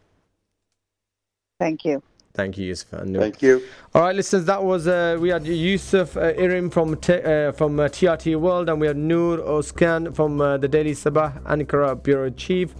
Thank 1.59 1.85
you. 1.85 2.03
Thank 2.33 2.57
you, 2.57 2.65
Yusuf 2.65 2.93
and 2.93 3.13
Noor. 3.13 3.21
Thank 3.21 3.41
you. 3.41 3.63
All 3.95 4.01
right, 4.01 4.13
listeners, 4.13 4.43
that 4.43 4.61
was 4.61 4.87
uh, 4.87 5.17
we 5.21 5.29
had 5.29 5.47
Yusuf 5.47 6.17
uh, 6.17 6.33
Irim 6.37 6.69
from 6.69 6.97
T- 6.97 7.13
uh, 7.13 7.53
from 7.53 7.79
uh, 7.79 7.87
TRT 7.87 8.37
World, 8.37 8.67
and 8.67 8.81
we 8.81 8.87
had 8.87 8.97
Noor 8.97 9.37
Oskan 9.37 10.13
from 10.13 10.41
uh, 10.41 10.57
the 10.57 10.67
Daily 10.67 10.91
Sabah 10.91 11.41
Ankara 11.43 11.95
bureau 12.03 12.29
chief, 12.29 12.73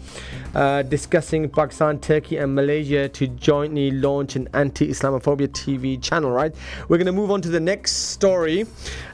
uh, 0.53 0.82
discussing 0.82 1.47
Pakistan, 1.47 2.01
Turkey, 2.01 2.36
and 2.36 2.53
Malaysia 2.53 3.07
to 3.07 3.28
jointly 3.28 3.91
launch 3.91 4.36
an 4.36 4.49
anti-Islamophobia 4.53 5.47
TV 5.47 6.01
channel. 6.03 6.32
Right, 6.32 6.53
we're 6.89 6.97
going 6.97 7.05
to 7.05 7.13
move 7.13 7.32
on 7.32 7.41
to 7.43 7.49
the 7.49 7.61
next 7.61 7.93
story, 8.11 8.66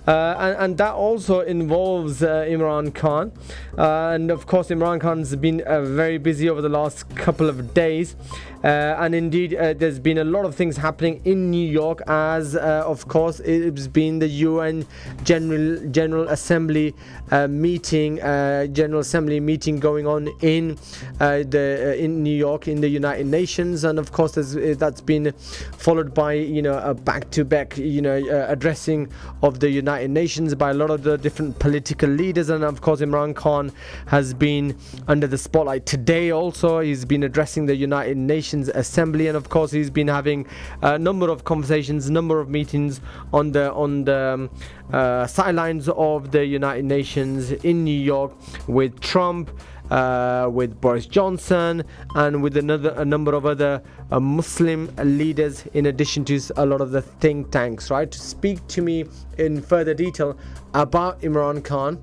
uh, 0.08 0.36
and, 0.40 0.58
and 0.58 0.78
that 0.80 0.96
also 0.96 1.42
involves 1.42 2.24
uh, 2.24 2.48
Imran 2.50 2.96
Khan, 2.96 3.32
uh, 3.78 4.10
and 4.16 4.32
of 4.32 4.48
course, 4.48 4.70
Imran 4.70 5.00
Khan's 5.00 5.36
been 5.36 5.62
uh, 5.62 5.82
very 5.82 6.18
busy 6.18 6.50
over 6.50 6.64
the 6.64 6.70
last 6.70 7.16
couple 7.16 7.48
of 7.48 7.76
days. 7.76 8.16
Uh, 8.64 8.96
and 9.00 9.16
indeed, 9.16 9.56
uh, 9.56 9.74
there's 9.74 9.98
been 9.98 10.20
a 10.20 10.24
lot 10.24 10.46
of 10.46 10.54
things 10.54 10.78
happening 10.78 11.20
in 11.26 11.50
New 11.50 11.68
York, 11.68 11.91
as 12.08 12.56
uh, 12.56 12.84
of 12.86 13.08
course 13.08 13.42
it's 13.42 13.88
been 13.88 14.20
the 14.20 14.28
UN 14.28 14.86
General 15.24 15.86
General 15.90 16.30
Assembly 16.30 16.96
uh, 17.32 17.48
meeting, 17.48 18.22
uh, 18.22 18.68
General 18.68 19.02
Assembly 19.02 19.40
meeting 19.40 19.80
going 19.80 20.08
on 20.08 20.30
in 20.42 20.78
uh, 21.20 21.44
the 21.50 21.92
uh, 21.92 22.04
in 22.04 22.24
New 22.24 22.36
York 22.36 22.68
in 22.68 22.80
the 22.80 22.88
United 22.88 23.26
Nations, 23.26 23.84
and 23.84 24.00
of 24.00 24.12
course 24.12 24.34
that's 24.34 25.02
been 25.02 25.34
followed 25.78 26.14
by 26.14 26.34
you 26.34 26.62
know 26.62 26.78
a 26.80 26.94
back-to-back 26.94 27.78
you 27.78 28.02
know 28.02 28.16
addressing 28.48 29.10
of 29.42 29.60
the 29.60 29.70
United 29.70 30.12
Nations 30.12 30.56
by 30.56 30.70
a 30.70 30.74
lot 30.74 30.90
of 30.90 31.04
the 31.04 31.18
different 31.18 31.58
political 31.60 32.10
leaders, 32.10 32.50
and 32.50 32.64
of 32.64 32.82
course 32.82 33.02
Imran 33.02 33.36
Khan 33.36 33.72
has 34.08 34.34
been 34.34 34.78
under 35.08 35.28
the 35.28 35.38
spotlight 35.38 35.86
today. 35.86 36.32
Also, 36.32 36.80
he's 36.80 37.06
been 37.06 37.24
addressing 37.24 37.66
the 37.66 37.76
United 37.76 38.18
Nations 38.18 38.70
Assembly, 38.70 39.28
and 39.28 39.38
of 39.38 39.50
course 39.50 39.72
he's 39.72 39.90
been 39.90 40.08
having 40.08 40.46
a 40.82 41.00
number 41.00 41.30
of 41.30 41.44
conversations, 41.44 41.81
number 41.90 42.40
of 42.40 42.50
meetings 42.50 43.02
on 43.34 43.52
the 43.52 43.72
on 43.74 44.06
the 44.06 44.34
um, 44.34 44.50
uh, 44.94 45.26
sidelines 45.28 45.90
of 45.90 46.32
the 46.32 46.46
United 46.46 46.86
Nations 46.86 47.52
in 47.52 47.84
New 47.84 48.00
York 48.00 48.32
with 48.68 49.00
Trump. 49.00 49.52
Uh, 49.90 50.48
with 50.50 50.80
Boris 50.80 51.06
Johnson 51.06 51.84
and 52.16 52.42
with 52.42 52.56
another 52.56 52.94
a 52.96 53.04
number 53.04 53.34
of 53.34 53.46
other 53.46 53.84
uh, 54.10 54.22
Muslim 54.22 54.90
leaders, 55.04 55.66
in 55.74 55.88
addition 55.88 56.24
to 56.24 56.40
a 56.56 56.66
lot 56.66 56.80
of 56.80 56.92
the 56.92 57.02
think 57.02 57.52
tanks, 57.52 57.92
right? 57.92 58.10
To 58.10 58.18
speak 58.18 58.66
to 58.68 58.82
me 58.82 59.04
in 59.38 59.62
further 59.62 59.94
detail 59.94 60.38
about 60.74 61.20
Imran 61.24 61.62
Khan, 61.62 62.02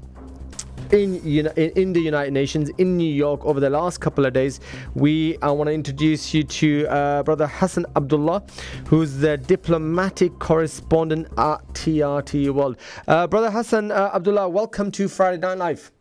in, 0.93 1.17
in 1.57 1.93
the 1.93 2.01
United 2.01 2.33
Nations 2.33 2.71
in 2.79 2.97
New 2.97 3.13
York 3.13 3.45
over 3.45 3.61
the 3.61 3.71
last 3.71 3.99
couple 3.99 4.25
of 4.27 4.33
days. 4.33 4.61
We 4.95 5.37
I 5.43 5.51
want 5.51 5.69
to 5.69 5.75
introduce 5.75 6.33
you 6.35 6.45
to 6.45 6.87
uh, 6.89 7.23
Brother 7.23 7.47
Hassan 7.47 7.87
Abdullah, 7.97 8.43
who's 8.87 9.17
the 9.17 9.37
diplomatic 9.37 10.39
correspondent 10.39 11.29
at 11.37 11.67
TRT 11.75 12.51
World. 12.51 12.77
Uh, 13.07 13.27
Brother 13.27 13.51
Hassan 13.51 13.91
uh, 13.91 14.11
Abdullah, 14.15 14.49
welcome 14.49 14.91
to 14.93 15.09
Friday 15.09 15.39
Night 15.39 15.59
Live. 15.59 15.93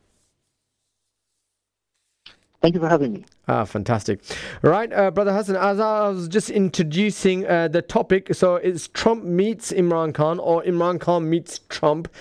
Thank 2.59 2.73
you 2.73 2.81
for 2.81 2.89
having 2.89 3.13
me. 3.13 3.25
Ah, 3.47 3.65
fantastic. 3.65 4.19
Right, 4.63 4.91
uh, 4.91 5.11
Brother 5.11 5.31
Hassan, 5.31 5.55
as 5.55 5.79
I 5.79 6.09
was 6.09 6.27
just 6.27 6.49
introducing 6.49 7.45
uh, 7.45 7.67
the 7.67 7.83
topic, 7.83 8.33
so 8.33 8.55
it's 8.55 8.87
Trump 8.87 9.23
meets 9.23 9.71
Imran 9.71 10.11
Khan 10.13 10.39
or 10.39 10.63
Imran 10.63 10.99
Khan 10.99 11.29
meets 11.29 11.59
Trump 11.69 12.11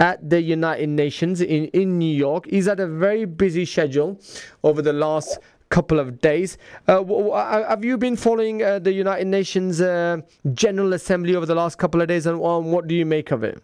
at 0.00 0.28
the 0.30 0.40
United 0.40 0.88
Nations 0.88 1.42
in, 1.42 1.66
in 1.68 1.98
New 1.98 2.14
York. 2.14 2.46
He's 2.48 2.66
had 2.66 2.80
a 2.80 2.86
very 2.86 3.26
busy 3.26 3.66
schedule 3.66 4.18
over 4.64 4.80
the 4.80 4.94
last 4.94 5.38
couple 5.68 6.00
of 6.00 6.20
days. 6.20 6.56
Uh, 6.88 6.94
w- 6.96 7.28
w- 7.28 7.64
have 7.68 7.84
you 7.84 7.98
been 7.98 8.16
following 8.16 8.62
uh, 8.62 8.78
the 8.78 8.92
United 8.92 9.26
Nations 9.26 9.80
uh, 9.80 10.16
General 10.54 10.94
Assembly 10.94 11.36
over 11.36 11.46
the 11.46 11.54
last 11.54 11.76
couple 11.76 12.00
of 12.00 12.08
days 12.08 12.26
and 12.26 12.42
um, 12.42 12.72
what 12.72 12.86
do 12.86 12.94
you 12.94 13.04
make 13.04 13.30
of 13.30 13.44
it? 13.44 13.62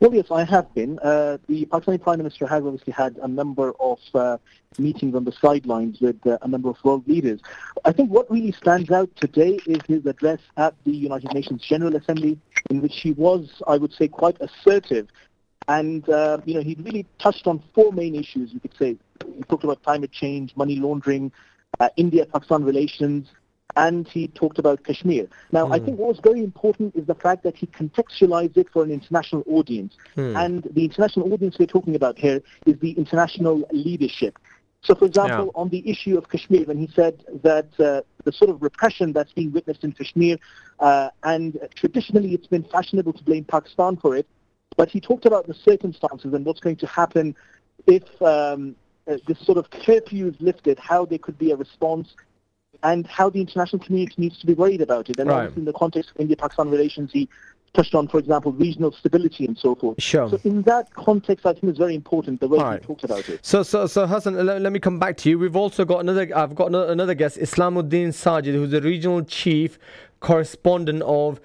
Well, 0.00 0.14
yes, 0.14 0.28
I 0.30 0.44
have 0.44 0.72
been. 0.74 0.98
Uh, 1.00 1.36
the 1.46 1.66
Pakistani 1.66 2.00
Prime 2.00 2.16
Minister 2.16 2.46
has 2.46 2.64
obviously 2.64 2.94
had 2.94 3.18
a 3.18 3.28
number 3.28 3.74
of 3.78 3.98
uh, 4.14 4.38
meetings 4.78 5.14
on 5.14 5.24
the 5.26 5.32
sidelines 5.32 6.00
with 6.00 6.26
uh, 6.26 6.38
a 6.40 6.48
number 6.48 6.70
of 6.70 6.76
world 6.82 7.06
leaders. 7.06 7.38
I 7.84 7.92
think 7.92 8.10
what 8.10 8.30
really 8.30 8.52
stands 8.52 8.90
out 8.90 9.14
today 9.16 9.58
is 9.66 9.78
his 9.86 10.06
address 10.06 10.40
at 10.56 10.72
the 10.84 10.92
United 10.92 11.34
Nations 11.34 11.60
General 11.68 11.96
Assembly, 11.96 12.38
in 12.70 12.80
which 12.80 12.94
he 13.02 13.12
was, 13.12 13.60
I 13.66 13.76
would 13.76 13.92
say, 13.92 14.08
quite 14.08 14.38
assertive. 14.40 15.08
And, 15.68 16.08
uh, 16.08 16.38
you 16.46 16.54
know, 16.54 16.62
he 16.62 16.78
really 16.80 17.04
touched 17.18 17.46
on 17.46 17.62
four 17.74 17.92
main 17.92 18.14
issues, 18.14 18.54
you 18.54 18.60
could 18.60 18.74
say. 18.78 18.96
He 19.36 19.42
talked 19.50 19.64
about 19.64 19.82
climate 19.82 20.12
change, 20.12 20.56
money 20.56 20.76
laundering, 20.76 21.30
uh, 21.78 21.90
India-Pakistan 21.98 22.64
relations, 22.64 23.28
and 23.76 24.06
he 24.08 24.28
talked 24.28 24.58
about 24.58 24.84
Kashmir. 24.84 25.26
Now, 25.52 25.66
mm. 25.66 25.74
I 25.74 25.84
think 25.84 25.98
what 25.98 26.08
was 26.08 26.20
very 26.22 26.42
important 26.42 26.94
is 26.96 27.06
the 27.06 27.14
fact 27.14 27.42
that 27.44 27.56
he 27.56 27.66
contextualized 27.66 28.56
it 28.56 28.68
for 28.72 28.82
an 28.82 28.90
international 28.90 29.44
audience. 29.46 29.96
Mm. 30.16 30.44
And 30.44 30.62
the 30.72 30.84
international 30.84 31.32
audience 31.32 31.58
we're 31.58 31.66
talking 31.66 31.94
about 31.94 32.18
here 32.18 32.42
is 32.66 32.78
the 32.80 32.92
international 32.92 33.68
leadership. 33.72 34.38
So, 34.82 34.94
for 34.94 35.04
example, 35.04 35.46
yeah. 35.46 35.60
on 35.60 35.68
the 35.68 35.88
issue 35.88 36.16
of 36.16 36.30
Kashmir, 36.30 36.64
when 36.64 36.78
he 36.78 36.88
said 36.94 37.22
that 37.42 37.68
uh, 37.78 38.00
the 38.24 38.32
sort 38.32 38.50
of 38.50 38.62
repression 38.62 39.12
that's 39.12 39.32
being 39.32 39.52
witnessed 39.52 39.84
in 39.84 39.92
Kashmir, 39.92 40.38
uh, 40.78 41.10
and 41.22 41.58
traditionally 41.74 42.32
it's 42.32 42.46
been 42.46 42.64
fashionable 42.64 43.12
to 43.12 43.24
blame 43.24 43.44
Pakistan 43.44 43.96
for 43.96 44.16
it, 44.16 44.26
but 44.76 44.88
he 44.88 45.00
talked 45.00 45.26
about 45.26 45.46
the 45.46 45.54
circumstances 45.54 46.32
and 46.32 46.46
what's 46.46 46.60
going 46.60 46.76
to 46.76 46.86
happen 46.86 47.36
if 47.86 48.22
um, 48.22 48.74
uh, 49.06 49.18
this 49.26 49.38
sort 49.40 49.58
of 49.58 49.68
curfew 49.70 50.28
is 50.28 50.34
lifted, 50.40 50.78
how 50.78 51.04
there 51.04 51.18
could 51.18 51.36
be 51.38 51.50
a 51.50 51.56
response 51.56 52.14
and 52.82 53.06
how 53.06 53.30
the 53.30 53.40
international 53.40 53.82
community 53.84 54.14
needs 54.18 54.38
to 54.38 54.46
be 54.46 54.54
worried 54.54 54.80
about 54.80 55.10
it. 55.10 55.18
And 55.18 55.28
right. 55.28 55.54
in 55.56 55.64
the 55.64 55.72
context 55.72 56.10
of 56.10 56.20
India-Pakistan 56.20 56.70
relations, 56.70 57.10
he 57.12 57.28
touched 57.72 57.94
on, 57.94 58.08
for 58.08 58.18
example, 58.18 58.52
regional 58.52 58.92
stability 58.92 59.44
and 59.44 59.56
so 59.56 59.74
forth. 59.74 60.02
Sure. 60.02 60.28
So 60.28 60.40
in 60.44 60.62
that 60.62 60.92
context, 60.94 61.46
I 61.46 61.52
think 61.52 61.64
it's 61.64 61.78
very 61.78 61.94
important 61.94 62.40
the 62.40 62.48
way 62.48 62.58
right. 62.58 62.80
he 62.80 62.86
talked 62.86 63.04
about 63.04 63.28
it. 63.28 63.44
So, 63.44 63.62
so, 63.62 63.86
so 63.86 64.06
Hassan, 64.06 64.34
let, 64.44 64.60
let, 64.60 64.72
me 64.72 64.80
come 64.80 64.98
back 64.98 65.16
to 65.18 65.30
you. 65.30 65.38
We've 65.38 65.56
also 65.56 65.84
got 65.84 66.00
another. 66.00 66.28
I've 66.34 66.54
got 66.54 66.68
another, 66.68 66.92
another 66.92 67.14
guest, 67.14 67.38
Islamuddin 67.38 68.08
Sajid, 68.08 68.54
who's 68.54 68.70
the 68.70 68.82
regional 68.82 69.22
chief 69.22 69.78
correspondent 70.20 71.02
of 71.02 71.40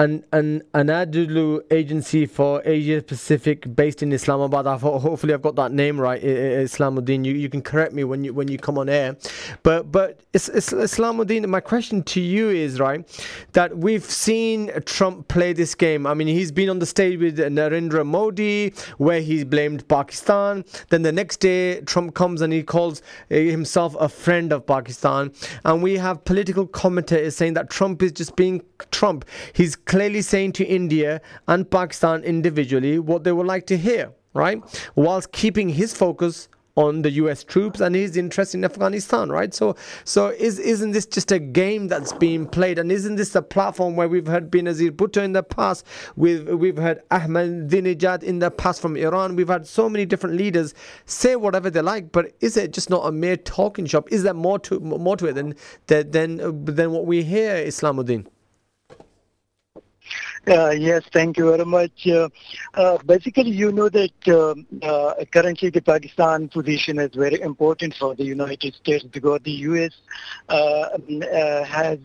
an 0.00 0.24
an 0.32 0.62
Anadolu 0.72 1.60
agency 1.70 2.24
for 2.24 2.62
Asia 2.64 3.02
Pacific 3.02 3.76
based 3.76 4.02
in 4.02 4.12
Islamabad. 4.12 4.66
I've, 4.66 4.80
hopefully, 4.80 5.34
I've 5.34 5.42
got 5.42 5.56
that 5.56 5.72
name 5.72 6.00
right, 6.00 6.22
Islamuddin. 6.22 7.26
You, 7.26 7.34
you 7.34 7.50
can 7.50 7.60
correct 7.60 7.92
me 7.92 8.04
when 8.04 8.24
you 8.24 8.32
when 8.32 8.48
you 8.48 8.58
come 8.58 8.78
on 8.78 8.88
air. 8.88 9.16
But 9.62 9.92
but 9.92 10.20
Islamuddin, 10.32 11.46
my 11.46 11.60
question 11.60 12.02
to 12.04 12.20
you 12.20 12.48
is 12.48 12.80
right 12.80 13.04
that 13.52 13.76
we've 13.76 14.04
seen 14.04 14.70
Trump 14.86 15.28
play 15.28 15.52
this 15.52 15.74
game. 15.74 16.06
I 16.06 16.14
mean, 16.14 16.28
he's 16.28 16.50
been 16.50 16.70
on 16.70 16.78
the 16.78 16.86
stage 16.86 17.20
with 17.20 17.36
Narendra 17.38 18.06
Modi 18.06 18.72
where 18.96 19.20
he's 19.20 19.44
blamed 19.44 19.86
Pakistan. 19.88 20.64
Then 20.88 21.02
the 21.02 21.12
next 21.12 21.40
day, 21.40 21.82
Trump 21.82 22.14
comes 22.14 22.40
and 22.40 22.54
he 22.54 22.62
calls 22.62 23.02
eh, 23.30 23.50
himself 23.50 23.94
a 24.00 24.08
friend 24.08 24.50
of 24.50 24.66
Pakistan. 24.66 25.32
And 25.66 25.82
we 25.82 25.98
have 25.98 26.24
political 26.24 26.66
commentators 26.66 27.36
saying 27.36 27.54
that 27.54 27.68
Trump 27.68 28.02
is 28.02 28.12
just 28.12 28.34
being 28.36 28.62
Trump. 28.90 29.26
He's 29.52 29.76
clearly 29.90 30.22
saying 30.22 30.52
to 30.52 30.64
India 30.64 31.20
and 31.48 31.68
Pakistan 31.68 32.22
individually 32.22 33.00
what 33.00 33.24
they 33.24 33.32
would 33.32 33.46
like 33.46 33.66
to 33.66 33.76
hear, 33.76 34.12
right? 34.34 34.62
Whilst 34.94 35.32
keeping 35.32 35.68
his 35.68 35.92
focus 35.92 36.48
on 36.76 37.02
the 37.02 37.10
US 37.22 37.42
troops 37.42 37.80
and 37.80 37.96
his 37.96 38.16
interest 38.16 38.54
in 38.54 38.64
Afghanistan, 38.64 39.30
right? 39.30 39.52
So 39.52 39.74
so 40.04 40.28
is 40.28 40.60
isn't 40.60 40.92
this 40.92 41.06
just 41.06 41.32
a 41.32 41.40
game 41.40 41.88
that's 41.88 42.12
being 42.12 42.46
played 42.46 42.78
and 42.78 42.92
isn't 42.92 43.16
this 43.16 43.34
a 43.34 43.42
platform 43.42 43.96
where 43.96 44.08
we've 44.08 44.28
heard 44.28 44.48
Benazir 44.48 44.92
Bhutto 44.92 45.24
in 45.24 45.32
the 45.32 45.42
past, 45.42 45.84
we've 46.14 46.46
we've 46.46 46.76
heard 46.76 47.02
Ahmadinejad 47.10 48.22
in 48.22 48.38
the 48.38 48.52
past 48.52 48.80
from 48.80 48.96
Iran, 48.96 49.34
we've 49.34 49.48
had 49.48 49.66
so 49.66 49.88
many 49.88 50.06
different 50.06 50.36
leaders 50.36 50.72
say 51.06 51.34
whatever 51.34 51.68
they 51.68 51.82
like, 51.82 52.12
but 52.12 52.32
is 52.38 52.56
it 52.56 52.72
just 52.72 52.90
not 52.90 53.04
a 53.08 53.10
mere 53.10 53.36
talking 53.36 53.86
shop? 53.86 54.06
Is 54.12 54.22
there 54.22 54.34
more 54.34 54.60
to 54.60 54.78
more 54.78 55.16
to 55.16 55.26
it 55.26 55.32
than 55.32 55.56
than 55.88 56.64
than 56.64 56.92
what 56.92 57.06
we 57.06 57.24
hear, 57.24 57.56
Islamuddin? 57.56 58.26
Uh, 60.48 60.70
yes, 60.70 61.02
thank 61.12 61.36
you 61.36 61.50
very 61.50 61.66
much. 61.66 62.06
Uh, 62.06 62.26
uh, 62.74 62.96
basically, 63.04 63.50
you 63.50 63.70
know 63.72 63.90
that 63.90 64.28
um, 64.28 64.66
uh, 64.82 65.12
currently 65.30 65.68
the 65.68 65.82
Pakistan 65.82 66.48
position 66.48 66.98
is 66.98 67.10
very 67.14 67.38
important 67.42 67.94
for 67.98 68.14
the 68.14 68.24
United 68.24 68.74
States 68.74 69.04
because 69.04 69.40
the 69.44 69.50
U.S. 69.68 69.92
Uh, 70.48 70.88
um, 70.94 71.22
uh, 71.22 71.62
has 71.64 71.98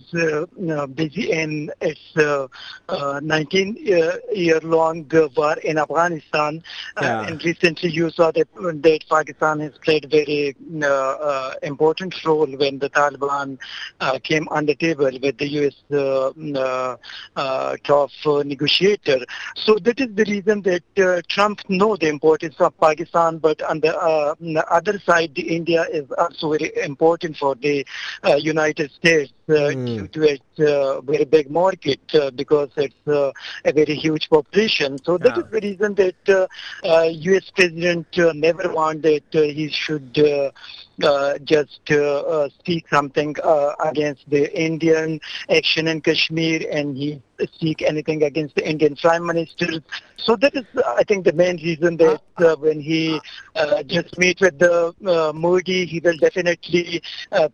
busy 0.96 1.32
in 1.32 1.72
its 1.80 2.02
19-year-long 2.16 5.10
war 5.38 5.58
in 5.60 5.78
Afghanistan, 5.78 6.62
yeah. 7.02 7.26
and 7.28 7.42
recently 7.44 7.90
you 7.90 8.10
saw 8.10 8.32
that, 8.32 8.54
that 8.54 9.00
Pakistan 9.10 9.62
has 9.62 9.72
played 9.82 10.10
very 10.12 10.54
important 11.64 12.14
role 12.26 12.48
when 12.58 12.80
the 12.80 12.90
Taliban 12.90 13.58
came 14.24 14.46
on 14.50 14.66
the 14.66 14.76
table 14.76 15.10
with 15.22 15.38
the 15.38 15.48
U.S. 15.48 15.76
top 17.86 18.10
negotiator. 18.26 19.26
So 19.56 19.78
that 19.80 20.00
is 20.00 20.14
the 20.16 20.26
reason 20.26 20.62
that 20.64 20.84
uh, 20.98 21.22
Trump 21.30 21.60
knows 21.70 22.00
the 22.00 22.10
importance 22.10 22.56
of 22.60 22.78
Pakistan, 22.80 23.38
but 23.38 23.62
on 23.64 23.80
the, 23.80 23.96
uh, 23.96 24.36
on 24.42 24.54
the, 24.54 24.66
other 24.72 25.00
side, 25.00 25.38
India 25.38 25.86
is 25.92 26.06
also 26.18 26.52
very 26.52 26.72
important 26.84 27.38
for 27.38 27.56
the 27.56 27.86
uh, 28.24 28.36
United 28.36 28.92
States 28.92 29.32
mm. 29.48 29.86
due 29.86 30.08
to 30.08 30.22
its 30.24 30.60
uh, 30.60 31.02
very 31.02 31.26
big 31.26 31.50
market 31.50 32.00
because 32.36 32.70
it's 32.78 32.96
a 33.08 33.34
very 33.74 33.96
huge 33.96 34.30
population. 34.30 34.98
So 35.04 35.18
that 35.18 35.36
yeah. 35.36 35.44
is 35.44 35.52
the 35.52 35.60
reason 35.60 35.96
that 35.96 36.50
U.S. 36.84 37.52
President 37.56 38.08
never 38.36 38.74
wanted 38.74 39.24
he 39.32 39.70
should 39.70 40.18
uh, 41.04 41.38
just 41.44 41.92
uh, 41.92 42.48
speak 42.60 42.88
something 42.90 43.36
uh, 43.44 43.74
against 43.84 44.30
the 44.30 44.48
Indian 44.58 45.20
action 45.50 45.90
in 45.90 46.00
Kashmir 46.00 46.66
and 46.72 46.96
he 46.96 47.22
speak 47.54 47.82
anything 47.82 48.24
against 48.24 48.56
the 48.56 48.66
Indian 48.66 48.96
Prime 48.96 49.26
Minister. 49.26 49.84
So 50.18 50.38
that 50.38 50.56
is, 50.56 50.64
I 50.88 51.04
think, 51.04 51.26
the 51.26 51.34
main 51.34 51.58
reason 51.58 51.98
that 51.98 52.22
uh, 52.38 52.56
when 52.56 52.80
he 52.80 53.20
uh, 53.56 53.84
just 53.84 54.18
meet 54.18 54.40
with 54.40 54.58
the 54.58 54.96
uh, 55.06 55.34
Modi, 55.34 55.86
he 55.86 56.00
will 56.00 56.16
definitely 56.18 57.02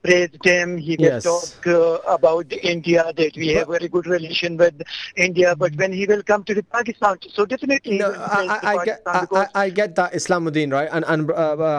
praise 0.03 0.29
them. 0.43 0.77
He 0.77 0.95
will 0.97 1.05
yes. 1.05 1.23
talk 1.23 1.65
about 2.07 2.51
India, 2.51 3.11
that 3.15 3.35
we 3.35 3.49
have 3.49 3.67
very 3.67 3.87
good 3.87 4.07
relation 4.07 4.57
with 4.57 4.81
India. 5.15 5.55
But 5.55 5.75
when 5.75 5.91
he 5.91 6.05
will 6.05 6.23
come 6.23 6.43
to 6.45 6.53
the 6.53 6.63
Pakistan, 6.63 7.17
so 7.33 7.45
definitely 7.45 7.97
no, 7.97 8.11
I, 8.11 8.59
I, 8.63 8.85
get, 8.85 9.01
I, 9.05 9.47
I, 9.55 9.69
get 9.69 9.95
that 9.95 10.13
Islamuddin, 10.13 10.71
right? 10.71 10.89
And, 10.91 11.05
and 11.07 11.29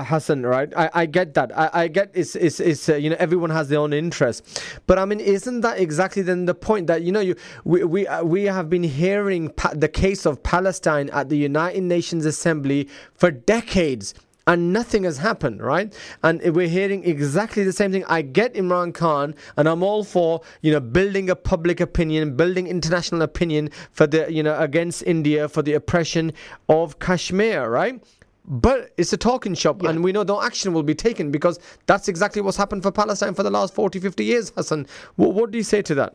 Hassan, 0.07 0.45
right? 0.45 0.73
I, 0.77 0.91
I 0.95 1.07
get 1.07 1.35
that. 1.35 1.57
I, 1.57 1.71
I 1.73 1.89
get 1.89 2.11
it's, 2.15 2.35
it's, 2.37 2.61
it's 2.61 2.89
uh, 2.89 2.97
you 2.97 3.11
know 3.11 3.17
everyone 3.19 3.51
has 3.51 3.69
their 3.69 3.79
own 3.79 3.93
interests, 3.93 4.63
but 4.87 4.99
I 4.99 5.05
mean 5.05 5.21
isn't 5.21 5.61
that 5.63 5.79
exactly 5.79 6.23
then 6.23 6.47
the 6.47 6.55
point 6.55 6.87
that 6.87 7.03
you 7.03 7.13
know 7.13 7.21
you 7.21 7.37
we 7.65 7.85
we, 7.85 8.07
uh, 8.07 8.25
we 8.25 8.45
have 8.45 8.69
been 8.69 8.83
hearing 8.83 9.51
pa- 9.51 9.73
the 9.75 9.89
case 9.89 10.27
of 10.27 10.43
Palestine 10.43 11.11
at 11.11 11.29
the 11.29 11.37
United 11.37 11.83
Nations 11.83 12.27
Assembly 12.27 12.89
for 13.15 13.31
decades 13.31 14.15
and 14.47 14.73
nothing 14.73 15.05
has 15.05 15.19
happened, 15.19 15.63
right? 15.63 15.93
And 16.23 16.41
we're 16.55 16.69
hearing 16.69 17.05
exactly 17.05 17.65
the 17.65 17.73
same 17.73 17.93
thing. 17.93 18.05
I 18.07 18.23
get 18.23 18.55
Imran 18.55 18.95
Khan, 18.95 19.35
and 19.57 19.69
I'm 19.69 19.83
all 19.83 20.05
for 20.05 20.41
you 20.63 20.73
know 20.73 20.81
building 20.81 21.31
a 21.31 21.37
public 21.37 21.81
opinion, 21.81 22.37
building 22.37 22.67
international 22.67 23.23
opinion 23.23 23.71
for 23.93 24.07
the 24.07 24.33
you 24.33 24.43
know 24.43 24.59
against 24.59 25.03
India 25.05 25.49
for 25.49 25.63
the 25.63 25.75
oppression 25.75 26.33
of 26.69 26.99
Kashmir, 26.99 27.69
right? 27.69 28.03
But 28.45 28.93
it's 28.97 29.13
a 29.13 29.17
talking 29.17 29.55
shop, 29.55 29.83
yeah. 29.83 29.91
and 29.91 30.03
we 30.03 30.11
know 30.11 30.25
no 30.25 30.43
action 30.43 30.73
will 30.73 30.83
be 30.83 30.97
taken 30.97 31.31
because 31.31 31.61
that's 31.87 32.09
exactly 32.09 32.43
what's 32.43 32.57
happened 32.57 32.83
for 32.83 32.91
Palestine 32.91 33.35
for 33.35 33.45
the 33.45 33.51
last 33.51 33.73
40, 33.73 34.01
50 34.01 34.25
years, 34.25 34.51
Hassan. 34.57 34.89
What, 35.15 35.35
what 35.35 35.53
do 35.53 35.59
you 35.59 35.65
say 35.65 35.81
to 35.83 35.95
that? 35.95 36.15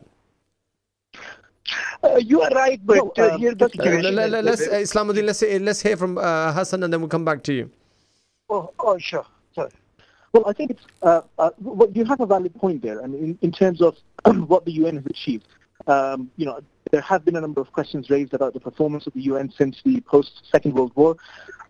Uh, 2.02 2.16
you 2.16 2.42
are 2.42 2.50
right, 2.50 2.80
but 2.84 2.96
no, 2.96 3.12
uh, 3.18 3.30
um, 3.30 3.40
here's 3.40 3.56
the 3.56 3.68
situation. 3.68 4.18
Uh, 4.18 4.26
let, 4.28 4.46
us 4.46 4.60
uh, 4.60 4.72
Islamuddin, 4.72 5.24
let's, 5.24 5.42
let's 5.42 5.80
hear 5.82 5.96
from 5.96 6.18
uh, 6.18 6.52
Hassan 6.52 6.82
and 6.82 6.92
then 6.92 7.00
we'll 7.00 7.08
come 7.08 7.24
back 7.24 7.42
to 7.44 7.52
you. 7.52 7.70
Oh, 8.48 8.72
oh 8.78 8.98
sure. 8.98 9.26
Sorry. 9.54 9.70
Well, 10.32 10.44
I 10.46 10.52
think 10.52 10.70
it's, 10.72 10.82
uh, 11.02 11.22
uh, 11.38 11.50
you 11.92 12.04
have 12.04 12.20
a 12.20 12.26
valid 12.26 12.54
point 12.54 12.82
there, 12.82 13.00
and 13.00 13.14
in, 13.14 13.38
in 13.40 13.50
terms 13.50 13.80
of 13.80 13.96
what 14.48 14.64
the 14.64 14.72
UN 14.72 14.96
has 14.96 15.06
achieved. 15.06 15.46
Um, 15.86 16.30
you 16.36 16.44
know, 16.44 16.60
there 16.90 17.00
have 17.00 17.24
been 17.24 17.36
a 17.36 17.40
number 17.40 17.60
of 17.60 17.72
questions 17.72 18.10
raised 18.10 18.34
about 18.34 18.52
the 18.52 18.60
performance 18.60 19.06
of 19.06 19.14
the 19.14 19.22
UN 19.22 19.50
since 19.56 19.80
the 19.84 20.00
post-Second 20.02 20.74
World 20.74 20.92
War. 20.96 21.16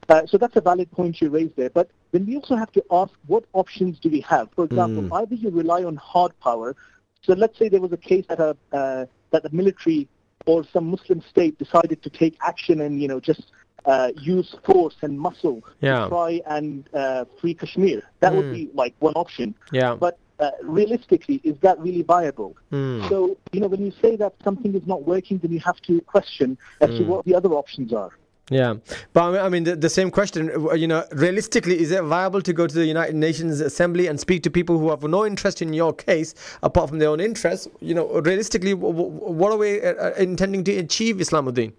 Uh, 0.09 0.23
so 0.27 0.39
that's 0.39 0.57
a 0.57 0.61
valid 0.61 0.91
point 0.91 1.21
you 1.21 1.29
raised 1.29 1.55
there. 1.57 1.71
But 1.71 1.91
then 2.13 2.27
we 2.27 2.37
also 2.37 2.57
have 2.57 2.73
to 2.73 2.85
ask 2.91 3.13
what 3.27 3.45
options 3.53 3.99
do 4.01 4.09
we 4.09 4.21
have? 4.23 4.49
For 4.57 4.65
example, 4.65 5.03
mm. 5.05 5.23
either 5.23 5.35
you 5.35 5.51
rely 5.51 5.85
on 5.85 5.97
hard 5.97 6.33
power. 6.41 6.75
So 7.23 7.35
let's 7.35 7.59
say 7.59 7.69
there 7.69 7.81
was 7.81 7.93
a 7.93 7.99
case 7.99 8.25
that 8.29 8.41
a 8.41 8.57
uh, 8.73 9.07
that 9.31 9.43
the 9.43 9.51
military 9.51 10.09
or 10.47 10.65
some 10.73 10.91
Muslim 10.91 11.23
state 11.29 11.59
decided 11.59 12.03
to 12.03 12.11
take 12.11 12.37
action 12.43 12.81
and 12.81 13.03
you 13.03 13.09
know 13.09 13.21
just 13.21 13.53
uh, 13.85 14.11
use 14.21 14.55
force 14.65 14.97
and 15.03 15.19
muscle 15.19 15.63
yeah. 15.81 16.05
to 16.05 16.09
try 16.09 16.41
and 16.47 16.89
uh, 16.95 17.25
free 17.41 17.55
Kashmir. 17.55 18.03
That 18.21 18.33
mm. 18.33 18.37
would 18.37 18.53
be 18.53 18.71
like 18.75 18.95
one 18.99 19.15
option. 19.15 19.55
Yeah. 19.73 19.95
But 19.95 20.19
uh, 20.41 20.51
realistically, 20.63 21.41
is 21.45 21.57
that 21.63 21.79
really 21.81 22.03
viable? 22.03 22.57
Mm. 22.73 23.09
So, 23.09 23.37
you 23.53 23.61
know, 23.61 23.67
when 23.67 23.85
you 23.85 23.93
say 24.01 24.17
that 24.17 24.35
something 24.45 24.75
is 24.75 24.87
not 24.87 25.05
working, 25.05 25.39
then 25.39 25.53
you 25.53 25.61
have 25.61 25.81
to 25.83 26.01
question 26.03 26.59
as 26.81 26.91
mm. 26.91 26.99
to 26.99 27.05
hmm. 27.05 27.11
what 27.11 27.25
the 27.25 27.35
other 27.35 27.51
options 27.51 27.93
are. 27.93 28.13
Yeah, 28.51 28.77
but 29.13 29.39
I 29.39 29.49
mean, 29.51 29.65
the, 29.65 29.77
the 29.77 29.91
same 29.91 30.11
question. 30.11 30.51
You 30.75 30.87
know, 30.87 31.05
realistically, 31.13 31.81
is 31.81 31.91
it 31.91 32.03
viable 32.03 32.41
to 32.41 32.53
go 32.55 32.67
to 32.67 32.75
the 32.75 32.87
United 32.87 33.15
Nations 33.15 33.61
Assembly 33.61 34.07
and 34.07 34.19
speak 34.19 34.43
to 34.45 34.51
people 34.51 34.79
who 34.79 34.89
have 34.89 35.03
no 35.03 35.27
interest 35.27 35.61
in 35.61 35.75
your 35.75 35.93
case 35.93 36.35
apart 36.63 36.89
from 36.89 36.99
their 36.99 37.11
own 37.11 37.21
interests? 37.21 37.69
You 37.81 37.95
know, 37.95 38.09
realistically, 38.21 38.73
what 38.73 39.53
are 39.53 39.59
we 39.59 39.83
uh, 39.83 39.93
uh, 39.93 40.15
intending 40.17 40.65
to 40.65 40.77
achieve, 40.77 41.17
Islamuddin? 41.17 41.73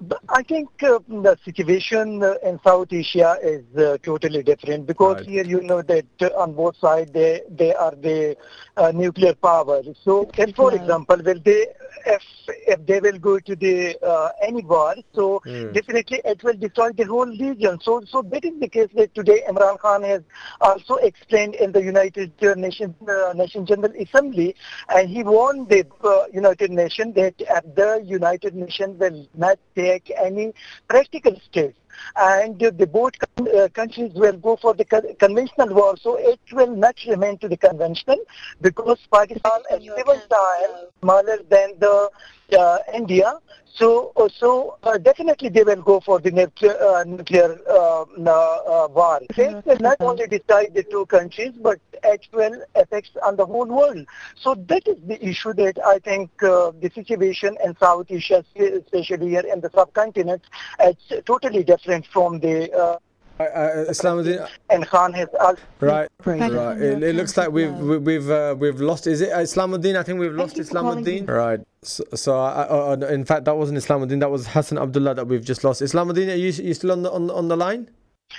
But 0.00 0.20
I 0.28 0.42
think 0.42 0.68
uh, 0.82 0.98
the 1.08 1.38
situation 1.44 2.22
in 2.42 2.60
South 2.64 2.92
Asia 2.92 3.36
is 3.42 3.64
uh, 3.76 3.96
totally 4.02 4.42
different 4.42 4.86
because 4.86 5.16
Right. 5.16 5.26
here 5.26 5.44
you 5.44 5.62
know 5.62 5.82
that 5.82 6.04
on 6.36 6.52
both 6.54 6.76
sides 6.76 7.12
they 7.12 7.40
they 7.50 7.74
are 7.74 7.92
the 7.92 8.36
uh, 8.76 8.92
nuclear 8.92 9.34
power. 9.34 9.82
So, 10.04 10.30
if, 10.36 10.54
for 10.56 10.70
Right. 10.70 10.80
example, 10.80 11.16
will 11.24 11.40
they 11.44 11.66
if 12.06 12.22
if 12.66 12.86
they 12.86 13.00
will 13.00 13.18
go 13.18 13.38
to 13.40 13.56
the 13.56 13.96
uh, 14.02 14.28
any 14.42 14.62
war, 14.62 14.94
so 15.14 15.42
Hmm. 15.44 15.72
definitely 15.72 16.20
it 16.24 16.42
will 16.44 16.54
destroy 16.54 16.90
the 16.92 17.04
whole 17.04 17.26
region. 17.26 17.78
So 17.82 18.02
so 18.06 18.22
that 18.22 18.44
is 18.44 18.58
the 18.60 18.68
case 18.68 18.88
that 18.96 19.14
today 19.14 19.42
Imran 19.48 19.78
Khan 19.80 20.02
has 20.02 20.22
also 20.60 20.96
explained 20.96 21.54
in 21.56 21.72
the 21.72 21.82
United 21.82 22.32
uh, 22.42 22.54
Nations 22.54 22.94
uh, 23.08 23.32
Nation 23.34 23.66
General 23.66 23.92
Assembly, 24.00 24.54
and 24.88 25.08
he 25.08 25.22
warned 25.24 25.68
the 25.68 25.84
uh, 26.04 26.26
United 26.32 26.70
Nations 26.70 27.14
that 27.14 27.36
the 27.74 28.02
United 28.04 28.54
Nations 28.54 28.98
will 29.00 29.26
not 29.36 29.58
take 29.74 30.12
any 30.22 30.52
practical 30.88 31.34
steps. 31.50 31.74
And 32.16 32.62
uh, 32.62 32.70
the 32.70 32.86
both 32.86 33.12
uh, 33.38 33.68
countries 33.68 34.12
will 34.14 34.36
go 34.36 34.56
for 34.56 34.74
the 34.74 34.84
conventional 34.84 35.74
war, 35.74 35.96
so 35.96 36.16
it 36.16 36.40
will 36.52 36.74
not 36.74 36.96
remain 37.06 37.38
to 37.38 37.48
the 37.48 37.56
conventional 37.56 38.18
because 38.60 38.98
Pakistan 39.12 39.60
is 39.72 39.84
seven 39.96 40.20
times 40.28 40.90
smaller 41.00 41.38
than 41.48 41.78
the 41.78 42.10
uh, 42.52 42.78
India. 42.94 43.38
So, 43.74 44.12
uh, 44.16 44.28
so 44.34 44.78
uh, 44.84 44.96
definitely 44.96 45.50
they 45.50 45.62
will 45.62 45.82
go 45.82 46.00
for 46.00 46.18
the 46.18 46.30
nuclear, 46.30 46.76
uh, 46.82 47.04
nuclear 47.04 47.58
uh, 47.68 48.02
uh, 48.02 48.88
war. 48.88 49.20
It 49.36 49.66
will 49.66 49.76
not 49.80 49.98
only 50.00 50.26
decide 50.26 50.72
the 50.72 50.82
two 50.82 51.04
countries, 51.06 51.52
but 51.60 51.78
it 52.02 52.26
will 52.32 52.62
affect 52.74 53.10
on 53.22 53.36
the 53.36 53.44
whole 53.44 53.66
world. 53.66 54.06
So 54.40 54.54
that 54.54 54.88
is 54.88 54.96
the 55.06 55.22
issue 55.22 55.52
that 55.54 55.78
I 55.84 55.98
think 55.98 56.30
uh, 56.42 56.72
the 56.80 56.90
situation 56.94 57.58
in 57.62 57.76
South 57.76 58.06
Asia, 58.08 58.42
especially 58.56 59.28
here 59.28 59.44
in 59.52 59.60
the 59.60 59.70
subcontinent, 59.74 60.42
it's 60.80 61.12
totally 61.26 61.62
different 61.62 62.06
from 62.06 62.40
the. 62.40 62.98
Uh, 63.38 63.42
Uh, 63.42 63.46
uh, 63.46 63.90
Islamuddin, 63.92 64.48
and 64.70 64.86
Khan 64.86 65.12
has 65.12 65.28
also 65.38 65.60
right, 65.80 66.08
right. 66.24 66.78
It, 66.80 67.02
it 67.02 67.14
looks 67.16 67.36
like 67.36 67.50
we've 67.50 67.70
we- 67.88 67.98
we've 67.98 68.30
uh, 68.30 68.54
we've 68.58 68.80
lost. 68.80 69.06
Is 69.06 69.20
it 69.20 69.30
Islamuddin? 69.30 69.94
I 69.96 70.02
think 70.02 70.18
we've 70.18 70.32
lost 70.32 70.56
you 70.56 70.64
Islamuddin. 70.64 71.28
Right. 71.28 71.60
So, 71.82 72.02
so 72.14 72.38
I, 72.38 72.62
uh, 72.62 72.96
uh, 73.02 73.06
in 73.08 73.24
fact, 73.26 73.44
that 73.44 73.56
wasn't 73.56 73.78
Islamuddin. 73.78 74.20
That 74.20 74.30
was 74.30 74.46
Hassan 74.46 74.78
Abdullah 74.78 75.14
that 75.16 75.26
we've 75.26 75.44
just 75.44 75.64
lost. 75.64 75.82
Islamuddin, 75.82 76.32
are 76.32 76.40
you 76.44 76.50
you 76.68 76.72
still 76.72 76.92
on 76.92 77.02
the 77.02 77.10
on, 77.12 77.30
on 77.30 77.48
the 77.48 77.56
line? 77.56 77.90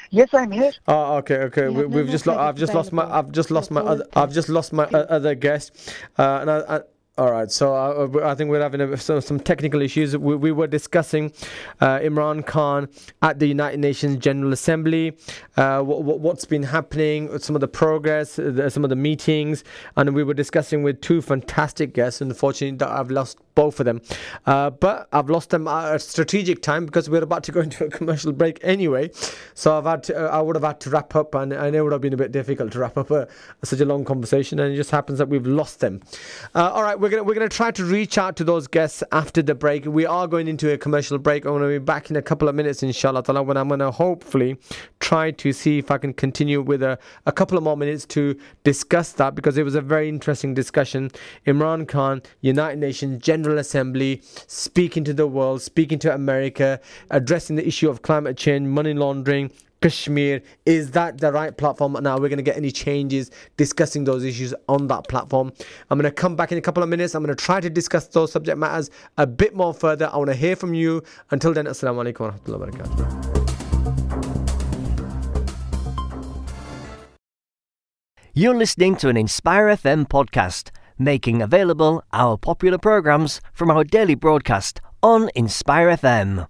Yes, 0.10 0.34
I'm 0.34 0.52
here. 0.52 0.72
Oh, 0.88 1.16
okay, 1.18 1.38
okay. 1.48 1.68
We 1.70 1.74
We, 1.76 1.82
have 1.84 1.92
no 1.92 1.96
we've 1.98 2.10
just, 2.10 2.26
lo- 2.28 2.38
I've 2.38 2.56
just 2.56 2.74
lost 2.74 2.92
my. 2.92 3.06
I've 3.06 3.32
just 3.32 3.52
lost 3.52 3.70
my, 3.72 3.82
other, 3.82 4.06
I've 4.16 4.34
just 4.34 4.50
lost 4.50 4.74
my 4.74 4.84
uh, 4.86 5.06
other 5.18 5.36
guest, 5.36 5.94
uh, 6.18 6.40
and 6.42 6.50
I, 6.52 6.58
I, 6.76 6.80
all 7.18 7.32
right. 7.32 7.52
So 7.52 7.74
I, 7.74 8.32
I 8.32 8.36
think 8.36 8.52
we're 8.52 8.62
having 8.62 8.82
a, 8.82 8.98
some, 8.98 9.22
some 9.22 9.40
technical 9.40 9.82
issues. 9.82 10.16
We, 10.16 10.36
we 10.36 10.52
were 10.52 10.68
discussing 10.68 11.32
uh, 11.82 12.00
Imran 12.00 12.46
Khan 12.46 12.90
at 13.22 13.40
the 13.40 13.48
United 13.48 13.80
Nations 13.80 14.18
General 14.18 14.54
Assembly, 14.54 15.18
uh, 15.56 15.82
what, 15.82 16.04
what, 16.04 16.20
what's 16.20 16.46
been 16.46 16.64
happening, 16.64 17.38
some 17.40 17.56
of 17.56 17.62
the 17.62 17.68
progress, 17.68 18.38
uh, 18.38 18.70
some 18.70 18.84
of 18.84 18.90
the 18.90 18.96
meetings, 18.96 19.64
and 19.96 20.14
we 20.14 20.24
were 20.24 20.36
discussing 20.36 20.84
with 20.84 21.02
two 21.02 21.22
fantastic 21.22 21.94
guests. 21.94 22.22
Unfortunately, 22.22 22.86
I've 22.86 23.10
lost 23.10 23.40
both 23.58 23.80
of 23.80 23.88
them, 23.88 24.00
uh, 24.46 24.70
but 24.70 25.08
I've 25.12 25.32
lost 25.32 25.50
them 25.50 25.68
at 25.68 26.00
strategic 26.04 26.62
time 26.62 26.86
because 26.86 27.10
we're 27.10 27.24
about 27.24 27.44
to 27.46 27.52
go 27.52 27.62
into 27.68 27.86
a 27.86 27.90
commercial 27.90 28.32
break 28.32 28.60
anyway. 28.62 29.10
So 29.56 29.76
I've 29.76 29.86
had 29.86 30.04
to, 30.04 30.16
uh, 30.16 30.38
I 30.38 30.42
would 30.42 30.56
have 30.56 30.64
had 30.64 30.80
to 30.82 30.92
wrap 30.92 31.16
up, 31.16 31.34
and, 31.34 31.52
and 31.52 31.76
it 31.76 31.82
would 31.82 31.92
have 31.92 32.02
been 32.02 32.14
a 32.14 32.18
bit 32.18 32.32
difficult 32.32 32.72
to 32.74 32.80
wrap 32.80 32.96
up 33.00 33.10
a, 33.10 33.28
such 33.64 33.80
a 33.80 33.86
long 33.86 34.06
conversation. 34.06 34.60
And 34.60 34.72
it 34.72 34.78
just 34.78 34.92
happens 34.92 35.18
that 35.18 35.28
we've 35.28 35.48
lost 35.48 35.80
them. 35.80 36.02
Uh, 36.54 36.70
all 36.72 36.84
right, 36.84 37.00
we're 37.00 37.10
gonna 37.10 37.24
we're 37.24 37.34
gonna 37.34 37.50
try 37.50 37.72
to 37.72 37.84
reach 37.84 38.20
out 38.20 38.36
to 38.36 38.44
those 38.44 38.68
guests 38.68 39.02
after 39.12 39.42
the 39.42 39.56
break. 39.56 39.88
We 39.88 40.06
are 40.06 40.28
going 40.28 40.48
into 40.48 40.72
a 40.72 40.78
commercial 40.78 41.18
break. 41.18 41.46
I'm 41.46 41.54
gonna 41.54 41.68
be 41.68 41.80
back 41.80 42.12
in 42.12 42.16
a 42.16 42.22
couple 42.22 42.48
of 42.48 42.54
minutes, 42.54 42.84
inshallah. 42.84 43.24
ta'ala, 43.24 43.42
When 43.42 43.58
I'm 43.58 43.70
gonna 43.70 43.90
hopefully 43.90 44.58
try 45.00 45.32
to 45.32 45.52
see 45.52 45.80
if 45.80 45.90
I 45.90 45.98
can 45.98 46.14
continue 46.14 46.62
with 46.62 46.84
a, 46.84 47.00
a 47.26 47.32
couple 47.32 47.58
of 47.58 47.64
more 47.64 47.76
minutes 47.76 48.06
to 48.18 48.38
discuss 48.64 49.14
that 49.14 49.34
because 49.34 49.58
it 49.58 49.64
was 49.64 49.74
a 49.74 49.82
very 49.82 50.08
interesting 50.08 50.54
discussion. 50.54 51.10
Imran 51.48 51.88
Khan, 51.88 52.22
United 52.42 52.78
Nations 52.78 53.24
General 53.24 53.47
Assembly, 53.56 54.22
speaking 54.48 55.04
to 55.06 55.14
the 55.14 55.28
world, 55.28 55.62
speaking 55.62 56.00
to 56.00 56.14
America, 56.14 56.80
addressing 57.12 57.56
the 57.56 57.68
issue 57.68 57.90
of 57.90 58.02
climate 58.02 58.36
change, 58.36 58.68
money 58.68 58.94
laundering, 58.94 59.52
Kashmir. 59.82 60.42
Is 60.66 60.92
that 60.92 61.20
the 61.20 61.32
right 61.32 61.56
platform? 61.56 61.94
Now 62.02 62.18
we're 62.18 62.30
going 62.30 62.38
to 62.38 62.44
get 62.44 62.58
any 62.58 62.72
changes 62.72 63.32
discussing 63.58 64.04
those 64.04 64.24
issues 64.24 64.54
on 64.68 64.88
that 64.88 65.08
platform. 65.08 65.54
I'm 65.90 65.98
going 66.00 66.10
to 66.10 66.16
come 66.16 66.36
back 66.36 66.52
in 66.52 66.58
a 66.58 66.62
couple 66.62 66.84
of 66.84 66.90
minutes. 66.90 67.16
I'm 67.16 67.24
going 67.24 67.36
to 67.36 67.44
try 67.44 67.60
to 67.60 67.70
discuss 67.70 68.08
those 68.08 68.32
subject 68.32 68.58
matters 68.58 68.90
a 69.18 69.28
bit 69.28 69.56
more 69.56 69.74
further. 69.74 70.10
I 70.12 70.18
want 70.18 70.30
to 70.30 70.36
hear 70.36 70.56
from 70.56 70.74
you. 70.74 71.04
Until 71.32 71.54
then, 71.54 71.66
Assalamu 71.66 72.12
alaikum 72.12 72.20
wa 72.22 72.32
rahmatullahi 72.32 72.60
wa 72.60 72.66
barakatuh. 72.66 73.48
You're 78.34 78.56
listening 78.56 78.96
to 78.98 79.10
an 79.10 79.18
Inspire 79.18 79.66
FM 79.66 80.08
podcast, 80.08 80.70
making 80.98 81.42
available 81.42 82.04
our 82.14 82.38
popular 82.38 82.78
programs 82.78 83.42
from 83.54 83.72
our 83.72 83.84
daily 83.84 84.16
broadcast 84.16 84.82
on 85.02 85.30
Inspire 85.36 85.90
FM. 85.96 86.48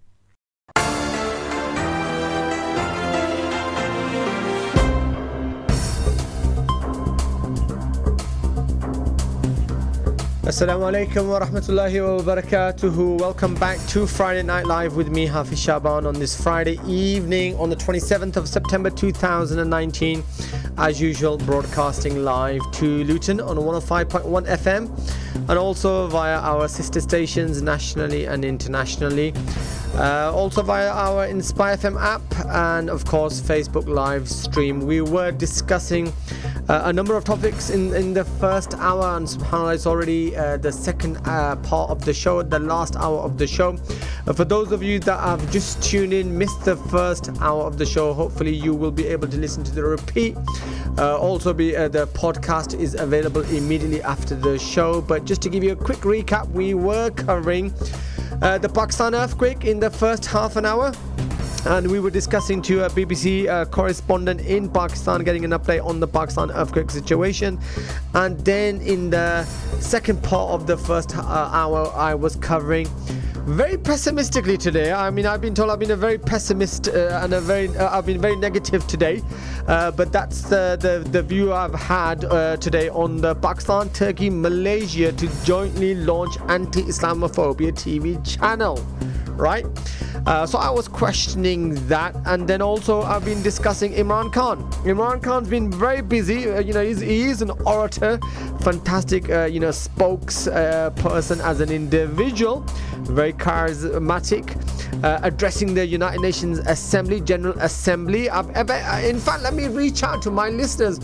Assalamu 10.47 10.87
alaikum 10.87 11.27
wa 11.27 11.41
rahmatullahi 11.41 11.99
wa 12.01 12.23
barakatuhu. 12.23 13.19
Welcome 13.19 13.53
back 13.55 13.85
to 13.87 14.07
Friday 14.07 14.43
Night 14.43 14.65
Live 14.65 14.95
with 14.95 15.09
me, 15.09 15.25
Hafiz 15.25 15.59
Shaban, 15.59 16.05
on 16.05 16.13
this 16.13 16.41
Friday 16.41 16.79
evening 16.87 17.53
on 17.59 17.69
the 17.69 17.75
27th 17.75 18.37
of 18.37 18.47
September 18.47 18.89
2019. 18.89 20.23
As 20.79 21.01
usual, 21.01 21.37
broadcasting 21.37 22.23
live 22.23 22.61
to 22.73 23.03
Luton 23.05 23.41
on 23.41 23.57
105.1 23.57 24.45
FM 24.45 25.49
and 25.49 25.57
also 25.57 26.05
via 26.05 26.37
our 26.37 26.67
sister 26.67 27.01
stations 27.01 27.63
nationally 27.63 28.25
and 28.25 28.45
internationally. 28.45 29.33
Uh, 29.95 30.31
also 30.33 30.61
via 30.61 30.89
our 30.89 31.25
Inspire 31.25 31.75
FM 31.77 31.99
app 31.99 32.21
and 32.47 32.89
of 32.89 33.05
course 33.05 33.41
Facebook 33.41 33.87
live 33.87 34.29
stream. 34.29 34.81
We 34.81 35.01
were 35.01 35.31
discussing 35.31 36.13
uh, 36.69 36.81
a 36.85 36.93
number 36.93 37.15
of 37.15 37.23
topics 37.23 37.69
in, 37.69 37.93
in 37.95 38.13
the 38.13 38.25
first 38.25 38.73
hour, 38.75 39.15
and 39.15 39.25
subhanAllah, 39.25 39.75
it's 39.75 39.87
already 39.87 40.35
uh, 40.35 40.57
the 40.57 40.71
second 40.71 41.17
uh, 41.25 41.55
part 41.57 41.89
of 41.89 42.03
the 42.03 42.13
show, 42.13 42.43
the 42.43 42.59
last 42.59 42.95
hour 42.97 43.19
of 43.19 43.37
the 43.37 43.47
show. 43.47 43.77
Uh, 44.27 44.33
for 44.33 44.43
those 44.43 44.71
of 44.71 44.83
you 44.83 44.99
that 44.99 45.19
have 45.19 45.49
just 45.51 45.81
tuned 45.81 46.13
in, 46.13 46.37
missed 46.37 46.65
the 46.65 46.75
first 46.75 47.29
hour 47.39 47.63
of 47.63 47.77
the 47.77 47.85
show, 47.85 48.13
hopefully 48.13 48.53
you 48.53 48.73
will 48.73 48.91
be 48.91 49.07
able 49.07 49.27
to 49.27 49.37
listen 49.37 49.63
to 49.63 49.71
the 49.73 49.83
repeat. 49.83 50.35
Uh, 50.97 51.17
also, 51.17 51.53
be 51.53 51.71
the 51.71 52.07
podcast 52.13 52.77
is 52.79 52.95
available 52.95 53.41
immediately 53.55 54.01
after 54.01 54.35
the 54.35 54.59
show. 54.59 55.01
But 55.01 55.25
just 55.25 55.41
to 55.43 55.49
give 55.49 55.63
you 55.63 55.71
a 55.71 55.75
quick 55.75 55.99
recap, 55.99 56.49
we 56.49 56.73
were 56.73 57.11
covering 57.11 57.73
uh, 58.41 58.57
the 58.57 58.69
Pakistan 58.69 59.15
earthquake 59.15 59.65
in 59.65 59.79
the 59.79 59.89
first 59.89 60.25
half 60.25 60.55
an 60.55 60.65
hour 60.65 60.91
and 61.65 61.89
we 61.91 61.99
were 61.99 62.09
discussing 62.09 62.61
to 62.61 62.85
a 62.85 62.89
BBC 62.89 63.47
uh, 63.47 63.65
correspondent 63.65 64.39
in 64.41 64.69
Pakistan, 64.69 65.23
getting 65.23 65.43
an 65.43 65.51
update 65.51 65.83
on 65.83 65.99
the 65.99 66.07
Pakistan 66.07 66.49
earthquake 66.51 66.89
situation. 66.89 67.59
And 68.13 68.39
then 68.45 68.79
in 68.81 69.09
the 69.09 69.43
second 69.79 70.23
part 70.23 70.51
of 70.51 70.65
the 70.65 70.77
first 70.77 71.17
uh, 71.17 71.21
hour, 71.21 71.91
I 71.93 72.15
was 72.15 72.37
covering 72.37 72.87
very 73.47 73.77
pessimistically 73.77 74.57
today. 74.57 74.91
I 74.91 75.09
mean, 75.09 75.25
I've 75.25 75.39
been 75.39 75.55
told 75.55 75.69
I've 75.69 75.79
been 75.79 75.91
a 75.91 75.95
very 75.95 76.17
pessimist 76.17 76.89
uh, 76.89 77.21
and 77.23 77.33
a 77.33 77.39
very 77.39 77.69
uh, 77.77 77.97
I've 77.97 78.05
been 78.05 78.19
very 78.19 78.35
negative 78.35 78.85
today, 78.87 79.21
uh, 79.67 79.91
but 79.91 80.11
that's 80.11 80.41
the, 80.41 80.77
the 80.79 81.09
the 81.09 81.23
view 81.23 81.53
I've 81.53 81.73
had 81.73 82.25
uh, 82.25 82.57
today 82.57 82.89
on 82.89 83.17
the 83.17 83.35
Pakistan, 83.35 83.89
Turkey, 83.91 84.29
Malaysia 84.29 85.13
to 85.13 85.43
jointly 85.45 85.95
launch 85.95 86.37
anti-Islamophobia 86.49 87.71
TV 87.71 88.21
channel, 88.25 88.85
right? 89.37 89.65
Uh, 90.25 90.45
so 90.45 90.57
I 90.57 90.69
was 90.69 90.87
questioning 90.87 91.75
that, 91.87 92.15
and 92.25 92.47
then 92.47 92.61
also 92.61 93.01
I've 93.01 93.23
been 93.23 93.41
discussing 93.41 93.93
Imran 93.93 94.33
Khan. 94.33 94.69
Imran 94.83 95.21
Khan's 95.21 95.47
been 95.49 95.71
very 95.71 96.01
busy. 96.01 96.49
Uh, 96.49 96.59
you 96.59 96.73
know, 96.73 96.83
he's, 96.83 96.99
he 96.99 97.23
is 97.23 97.41
an 97.41 97.51
orator, 97.65 98.19
fantastic, 98.61 99.29
uh, 99.29 99.45
you 99.45 99.59
know, 99.59 99.69
spokesperson 99.69 101.39
as 101.43 101.61
an 101.61 101.71
individual, 101.71 102.65
very 103.03 103.33
charismatic, 103.33 104.45
uh, 105.03 105.19
addressing 105.23 105.73
the 105.73 105.85
United 105.85 106.21
Nations 106.21 106.59
Assembly, 106.59 107.21
General 107.21 107.57
Assembly. 107.59 108.29
I've 108.29 108.49
ever, 108.51 108.73
in 109.07 109.19
fact, 109.19 109.43
let 109.43 109.53
me 109.53 109.67
reach 109.67 110.03
out 110.03 110.21
to 110.23 110.31
my 110.31 110.49
listeners. 110.49 110.99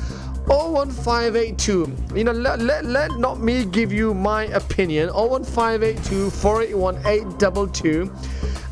01582. 0.48 1.96
You 2.16 2.24
know, 2.24 2.32
let, 2.32 2.60
let, 2.60 2.86
let 2.86 3.12
not 3.18 3.40
me 3.40 3.66
give 3.66 3.94
you 3.94 4.14
my 4.14 4.46
opinion. 4.48 5.10
01582 5.10 6.30
481 6.30 6.98
822. 7.06 8.12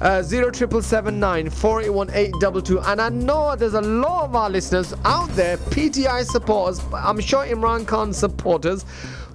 uh, 0.02 0.22
07779 0.24 1.48
And 2.86 3.02
I 3.02 3.10
know 3.10 3.56
there's 3.56 3.74
a 3.74 3.82
lot 3.82 4.26
of 4.26 4.36
our 4.36 4.50
listeners 4.50 4.94
out 5.06 5.30
there, 5.30 5.58
PTI 5.58 6.26
supporters, 6.26 6.82
I'm 6.94 7.20
sure 7.20 7.46
Imran 7.46 7.88
Khan 7.88 8.12
supporters. 8.14 8.84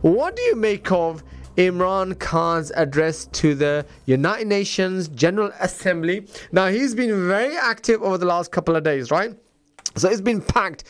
What 0.03 0.37
do 0.37 0.43
you 0.43 0.57
make 0.57 0.93
of 0.93 1.23
Imran 1.57 2.19
Khan's 2.19 2.71
address 2.73 3.27
to 3.33 3.55
the 3.55 3.87
United 4.05 4.47
Nations 4.47 5.09
General 5.09 5.53
Assembly? 5.61 6.27
Now, 6.53 6.69
he's 6.69 6.95
been 6.95 7.27
very 7.29 7.57
active 7.57 8.03
over 8.03 8.19
the 8.19 8.27
last 8.27 8.53
couple 8.53 8.77
of 8.77 8.83
days, 8.85 9.11
right? 9.11 9.35
So 9.97 10.11
it's 10.11 10.21
been 10.21 10.43
packed 10.43 10.85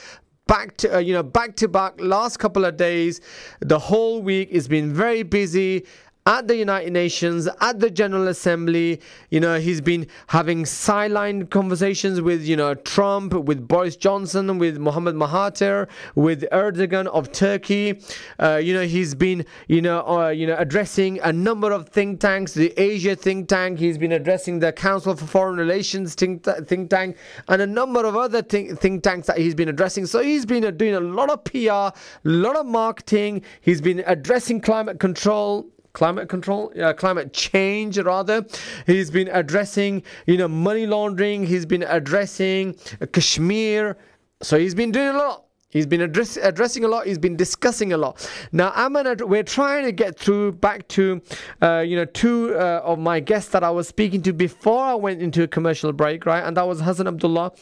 back 0.46 0.76
to 0.76 0.96
uh, 0.96 0.98
you 0.98 1.12
know 1.12 1.22
back 1.22 1.56
to 1.56 1.68
back 1.68 1.94
last 1.98 2.38
couple 2.38 2.64
of 2.64 2.76
days 2.76 3.20
the 3.60 3.78
whole 3.78 4.22
week 4.22 4.52
has 4.52 4.68
been 4.68 4.92
very 4.94 5.22
busy 5.22 5.84
at 6.26 6.48
the 6.48 6.56
United 6.56 6.92
Nations, 6.92 7.48
at 7.60 7.78
the 7.78 7.88
General 7.88 8.26
Assembly. 8.28 9.00
You 9.30 9.40
know, 9.40 9.58
he's 9.58 9.80
been 9.80 10.08
having 10.26 10.66
sideline 10.66 11.46
conversations 11.46 12.20
with, 12.20 12.42
you 12.42 12.56
know, 12.56 12.74
Trump, 12.74 13.32
with 13.32 13.66
Boris 13.66 13.96
Johnson, 13.96 14.58
with 14.58 14.78
Mohammed 14.78 15.14
Mahathir, 15.14 15.88
with 16.16 16.44
Erdogan 16.52 17.06
of 17.06 17.30
Turkey. 17.30 18.00
Uh, 18.40 18.56
you 18.56 18.74
know, 18.74 18.84
he's 18.84 19.14
been, 19.14 19.46
you 19.68 19.80
know, 19.80 20.06
uh, 20.06 20.28
you 20.28 20.46
know, 20.46 20.56
addressing 20.58 21.20
a 21.20 21.32
number 21.32 21.70
of 21.70 21.88
think 21.88 22.20
tanks, 22.20 22.52
the 22.54 22.74
Asia 22.76 23.14
think 23.14 23.48
tank. 23.48 23.78
He's 23.78 23.96
been 23.96 24.12
addressing 24.12 24.58
the 24.58 24.72
Council 24.72 25.14
for 25.14 25.26
Foreign 25.26 25.56
Relations 25.56 26.14
think, 26.14 26.44
think 26.66 26.90
tank, 26.90 27.16
and 27.48 27.62
a 27.62 27.66
number 27.66 28.04
of 28.04 28.16
other 28.16 28.42
think, 28.42 28.78
think 28.80 29.02
tanks 29.04 29.28
that 29.28 29.38
he's 29.38 29.54
been 29.54 29.68
addressing. 29.68 30.06
So 30.06 30.20
he's 30.20 30.44
been 30.44 30.64
uh, 30.64 30.72
doing 30.72 30.94
a 30.94 31.00
lot 31.00 31.30
of 31.30 31.44
PR, 31.44 31.70
a 31.70 31.92
lot 32.24 32.56
of 32.56 32.66
marketing. 32.66 33.42
He's 33.60 33.80
been 33.80 34.02
addressing 34.06 34.60
climate 34.60 34.98
control 34.98 35.70
climate 35.96 36.28
control, 36.28 36.70
uh, 36.78 36.92
climate 36.92 37.32
change 37.32 37.98
rather. 37.98 38.44
He's 38.86 39.10
been 39.10 39.28
addressing, 39.28 40.02
you 40.26 40.36
know, 40.36 40.46
money 40.46 40.86
laundering. 40.86 41.46
He's 41.46 41.64
been 41.64 41.84
addressing 41.84 42.74
Kashmir. 43.14 43.96
So 44.42 44.58
he's 44.58 44.74
been 44.74 44.92
doing 44.92 45.08
a 45.08 45.18
lot. 45.18 45.46
He's 45.70 45.86
been 45.86 46.02
address, 46.02 46.36
addressing 46.36 46.84
a 46.84 46.88
lot. 46.88 47.06
He's 47.06 47.18
been 47.18 47.36
discussing 47.36 47.92
a 47.92 47.96
lot. 47.96 48.30
Now, 48.52 48.72
I'm 48.74 48.92
gonna. 48.92 49.16
We're 49.20 49.42
trying 49.42 49.84
to 49.84 49.92
get 49.92 50.18
through 50.18 50.52
back 50.52 50.86
to, 50.88 51.20
uh, 51.60 51.80
you 51.86 51.96
know, 51.96 52.04
two 52.04 52.54
uh, 52.54 52.82
of 52.84 52.98
my 52.98 53.20
guests 53.20 53.50
that 53.50 53.64
I 53.64 53.70
was 53.70 53.88
speaking 53.88 54.22
to 54.22 54.32
before 54.32 54.82
I 54.82 54.94
went 54.94 55.20
into 55.20 55.42
a 55.42 55.48
commercial 55.48 55.92
break, 55.92 56.24
right? 56.24 56.44
And 56.44 56.56
that 56.56 56.66
was 56.68 56.80
Hassan 56.80 57.08
Abdullah, 57.08 57.52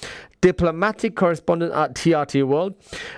diplomatic 0.44 1.16
correspondent 1.16 1.72
at 1.72 1.94
TRT 1.94 2.46
World. 2.46 2.74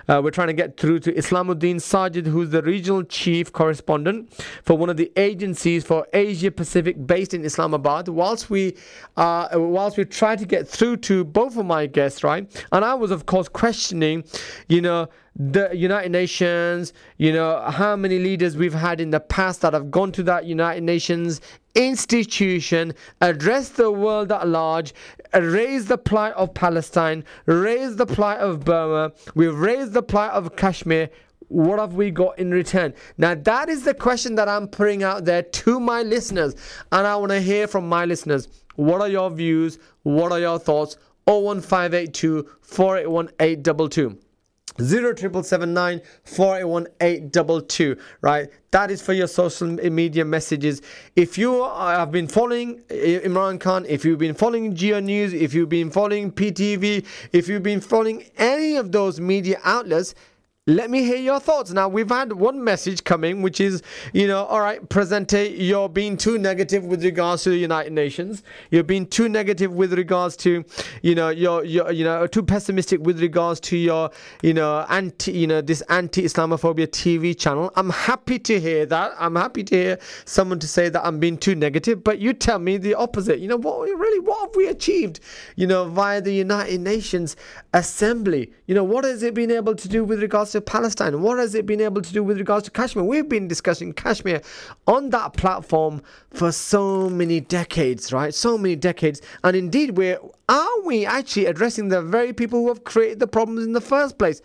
Uh, 0.07 0.20
we're 0.22 0.31
trying 0.31 0.47
to 0.47 0.53
get 0.53 0.77
through 0.77 1.01
to 1.01 1.12
Islamuddin 1.12 1.79
Sajid, 1.91 2.24
who's 2.24 2.51
the 2.51 2.62
regional 2.62 3.03
chief 3.03 3.53
correspondent 3.53 4.33
for 4.62 4.79
one 4.79 4.89
of 4.89 4.97
the 4.97 5.11
agencies 5.16 5.83
for 5.83 6.07
Asia 6.12 6.53
Pacific 6.53 7.05
based 7.05 7.35
in 7.35 7.45
Islamabad. 7.45 8.07
Whilst 8.07 8.49
we, 8.49 8.77
uh, 9.16 9.49
whilst 9.55 9.97
we 9.97 10.05
try 10.05 10.37
to 10.37 10.47
get 10.47 10.68
through 10.68 10.99
to 10.99 11.24
both 11.24 11.57
of 11.57 11.66
my 11.66 11.87
guests, 11.87 12.22
right? 12.22 12.47
And 12.70 12.85
I 12.85 12.95
was, 12.95 13.11
of 13.11 13.27
course, 13.27 13.49
questioning, 13.49 14.22
you 14.68 14.81
know, 14.81 15.09
the 15.39 15.68
United 15.74 16.12
Nations, 16.12 16.95
you 17.18 17.32
know, 17.32 17.61
how 17.70 17.95
many 17.95 18.18
leaders 18.18 18.57
we've 18.57 18.72
had 18.72 19.01
in 19.01 19.11
the 19.11 19.20
past 19.20 19.61
that 19.61 19.74
have 19.74 19.91
gone 19.91 20.11
to 20.12 20.22
that 20.22 20.47
United 20.47 20.82
Nations 20.82 21.43
institution, 21.74 22.95
address 23.20 23.68
the 23.68 23.91
world 23.91 24.32
at 24.32 24.49
large, 24.49 24.95
raise 25.34 25.87
the 25.87 25.99
plight 25.99 26.32
of 26.34 26.55
Palestine, 26.55 27.22
raise 27.45 27.97
the 27.97 28.07
plight 28.07 28.39
of 28.39 28.64
Burma, 28.64 29.12
we've 29.34 29.55
raised 29.55 29.93
the 29.93 30.03
plight 30.03 30.30
of 30.30 30.57
Kashmir. 30.57 31.11
What 31.49 31.78
have 31.78 31.95
we 31.95 32.11
got 32.11 32.39
in 32.39 32.51
return? 32.51 32.93
Now, 33.18 33.34
that 33.34 33.68
is 33.68 33.84
the 33.84 33.95
question 33.95 34.34
that 34.34 34.49
I'm 34.49 34.66
putting 34.66 35.05
out 35.05 35.26
there 35.26 35.43
to 35.43 35.78
my 35.78 36.03
listeners, 36.03 36.57
and 36.91 37.07
I 37.07 37.14
want 37.16 37.30
to 37.30 37.41
hear 37.41 37.68
from 37.68 37.89
my 37.89 38.05
listeners. 38.05 38.49
What 38.74 39.01
are 39.01 39.09
your 39.09 39.30
views? 39.30 39.78
What 40.03 40.32
are 40.32 40.41
your 40.41 40.59
thoughts? 40.59 40.97
01582 41.26 42.49
481 42.62 43.30
822. 43.39 44.18
Zero 44.81 45.12
triple 45.12 45.43
seven 45.43 45.72
nine 45.72 46.03
four 46.24 46.59
eight 46.59 46.64
one 46.64 46.87
eight 47.01 47.33
double 47.33 47.61
two. 47.61 47.97
Right, 48.20 48.49
that 48.70 48.91
is 48.91 49.01
for 49.01 49.12
your 49.12 49.27
social 49.27 49.68
media 49.68 50.24
messages. 50.24 50.83
If 51.14 51.39
you 51.39 51.64
have 51.64 52.11
been 52.11 52.29
following 52.29 52.81
Imran 52.89 53.59
Khan, 53.61 53.87
if 53.89 54.05
you've 54.05 54.18
been 54.18 54.35
following 54.35 54.74
Geo 54.74 55.01
News, 55.01 55.33
if 55.33 55.55
you've 55.55 55.68
been 55.68 55.91
following 55.91 56.31
PTV, 56.31 57.07
if 57.33 57.49
you've 57.49 57.62
been 57.62 57.81
following 57.81 58.24
any 58.37 58.77
of 58.77 58.93
those 58.93 59.20
media 59.20 59.59
outlets, 59.64 60.14
let 60.69 60.91
me 60.91 61.05
hear 61.05 61.17
your 61.17 61.39
thoughts. 61.39 61.71
Now, 61.71 61.89
we've 61.89 62.09
had 62.09 62.33
one 62.33 62.62
message 62.62 63.05
coming, 63.05 63.41
which 63.41 63.61
is, 63.61 63.85
you 64.12 64.27
know, 64.27 64.47
all 64.47 64.59
right, 64.61 64.87
Presente, 64.89 65.55
you're 65.57 65.89
being 65.89 66.17
too 66.17 66.39
negative 66.39 66.85
with 66.85 67.05
regards 67.05 67.45
to 67.45 67.51
the 67.51 67.57
United 67.57 67.93
Nations. 67.93 68.43
You're 68.73 68.83
being 68.83 69.07
too 69.07 69.29
negative 69.29 69.73
with 69.73 69.93
regards 69.93 70.37
to, 70.39 70.64
you 71.03 71.14
know, 71.14 71.29
your, 71.29 71.62
your 71.64 71.93
you 71.93 72.03
know, 72.03 72.27
too 72.27 72.43
pessimistic 72.43 73.01
with 73.01 73.21
regards 73.21 73.61
to 73.61 73.77
your, 73.77 74.11
you 74.43 74.55
know, 74.55 74.85
anti, 74.89 75.31
you 75.31 75.47
know, 75.47 75.61
this 75.61 75.83
anti-Islamophobia 75.83 76.89
TV 76.89 77.39
channel. 77.39 77.71
I'm 77.77 77.91
happy 77.91 78.41
to 78.41 78.59
hear 78.59 78.87
that. 78.87 79.12
I'm 79.21 79.37
happy 79.37 79.62
to 79.62 79.77
hear 79.77 79.99
someone 80.25 80.59
to 80.59 80.67
say 80.67 80.89
that 80.89 81.07
I'm 81.07 81.21
being 81.21 81.39
too 81.39 81.55
negative, 81.55 82.03
but 82.03 82.19
you 82.19 82.33
tell 82.33 82.59
me 82.59 82.77
the 82.77 82.95
opposite. 82.97 83.39
You 83.39 83.47
know, 83.47 83.57
what 83.57 83.83
really, 83.83 84.19
what 84.19 84.41
have 84.41 84.57
we 84.57 84.67
achieved, 84.67 85.21
you 85.55 85.69
know, 85.69 85.85
via 85.85 86.21
the 86.21 86.33
United 86.33 86.81
Nations 86.81 87.37
Assembly? 87.73 88.51
You 88.67 88.75
know, 88.75 88.83
what 88.83 89.05
has 89.05 89.23
it 89.23 89.33
been 89.33 89.53
able 89.53 89.77
to 89.77 89.89
do 89.89 90.05
with 90.05 90.21
regards 90.21 90.51
to 90.53 90.55
Palestine? 90.61 91.22
What 91.22 91.38
has 91.38 91.54
it 91.54 91.66
been 91.66 91.80
able 91.80 92.02
to 92.02 92.12
do 92.12 92.22
with 92.22 92.38
regards 92.38 92.64
to 92.64 92.70
Kashmir? 92.70 93.04
We've 93.04 93.28
been 93.28 93.48
discussing 93.48 93.92
Kashmir 93.92 94.42
on 94.86 95.11
that 95.11 95.34
platform 95.34 96.02
for 96.30 96.52
so 96.52 97.09
many 97.09 97.40
decades, 97.40 98.12
right? 98.12 98.34
So 98.34 98.57
many 98.59 98.76
decades. 98.76 99.20
And 99.44 99.57
indeed, 99.57 99.96
we're 99.96 100.18
are 100.48 100.80
we 100.84 101.04
actually 101.04 101.46
addressing 101.46 101.88
the 101.88 102.02
very 102.02 102.32
people 102.32 102.61
who 102.61 102.68
have 102.68 102.84
created 102.84 103.18
the 103.18 103.26
problems 103.26 103.64
in 103.64 103.72
the 103.72 103.80
first 103.80 104.18
place? 104.18 104.40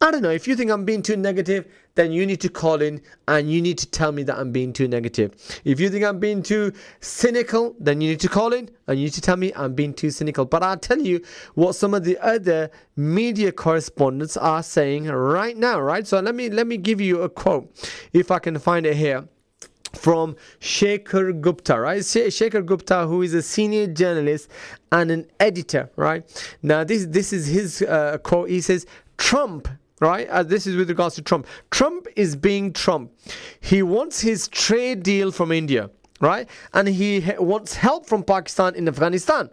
I 0.00 0.12
don't 0.12 0.22
know. 0.22 0.30
If 0.30 0.46
you 0.46 0.54
think 0.54 0.70
I'm 0.70 0.84
being 0.84 1.02
too 1.02 1.16
negative, 1.16 1.66
then 1.96 2.12
you 2.12 2.24
need 2.24 2.40
to 2.42 2.48
call 2.48 2.80
in 2.80 3.02
and 3.26 3.50
you 3.50 3.60
need 3.60 3.78
to 3.78 3.90
tell 3.90 4.12
me 4.12 4.22
that 4.22 4.38
I'm 4.38 4.52
being 4.52 4.72
too 4.72 4.86
negative. 4.86 5.34
If 5.64 5.80
you 5.80 5.90
think 5.90 6.04
I'm 6.04 6.20
being 6.20 6.40
too 6.40 6.72
cynical, 7.00 7.74
then 7.80 8.00
you 8.00 8.10
need 8.10 8.20
to 8.20 8.28
call 8.28 8.52
in 8.52 8.70
and 8.86 8.96
you 8.96 9.06
need 9.06 9.14
to 9.14 9.20
tell 9.20 9.36
me 9.36 9.52
I'm 9.56 9.74
being 9.74 9.92
too 9.92 10.10
cynical. 10.10 10.44
But 10.44 10.62
I'll 10.62 10.76
tell 10.76 11.00
you 11.00 11.20
what 11.54 11.74
some 11.74 11.94
of 11.94 12.04
the 12.04 12.16
other 12.18 12.70
media 12.94 13.50
correspondents 13.50 14.36
are 14.36 14.62
saying 14.62 15.06
right 15.06 15.56
now, 15.56 15.80
right? 15.80 16.06
So 16.06 16.20
let 16.20 16.36
me 16.36 16.48
let 16.48 16.68
me 16.68 16.76
give 16.76 17.00
you 17.00 17.22
a 17.22 17.28
quote 17.28 17.68
if 18.12 18.30
I 18.30 18.38
can 18.38 18.56
find 18.60 18.86
it 18.86 18.96
here 18.96 19.26
from 19.94 20.36
Shekhar 20.60 21.40
Gupta, 21.40 21.80
right? 21.80 22.02
Shekhar 22.02 22.64
Gupta, 22.64 23.08
who 23.08 23.22
is 23.22 23.34
a 23.34 23.42
senior 23.42 23.88
journalist 23.88 24.48
and 24.92 25.10
an 25.10 25.26
editor, 25.40 25.90
right? 25.96 26.22
Now, 26.62 26.84
this 26.84 27.06
this 27.06 27.32
is 27.32 27.48
his 27.48 27.82
uh, 27.82 28.18
quote. 28.18 28.48
He 28.48 28.60
says, 28.60 28.86
"Trump 29.16 29.66
right? 30.00 30.28
Uh, 30.28 30.42
this 30.42 30.66
is 30.66 30.76
with 30.76 30.88
regards 30.88 31.14
to 31.16 31.22
Trump. 31.22 31.46
Trump 31.70 32.06
is 32.16 32.36
being 32.36 32.72
Trump. 32.72 33.12
He 33.60 33.82
wants 33.82 34.20
his 34.20 34.48
trade 34.48 35.02
deal 35.02 35.32
from 35.32 35.52
India, 35.52 35.90
right? 36.20 36.48
And 36.72 36.88
he 36.88 37.20
ha- 37.20 37.40
wants 37.40 37.74
help 37.74 38.06
from 38.06 38.22
Pakistan 38.22 38.74
in 38.74 38.88
Afghanistan. 38.88 39.50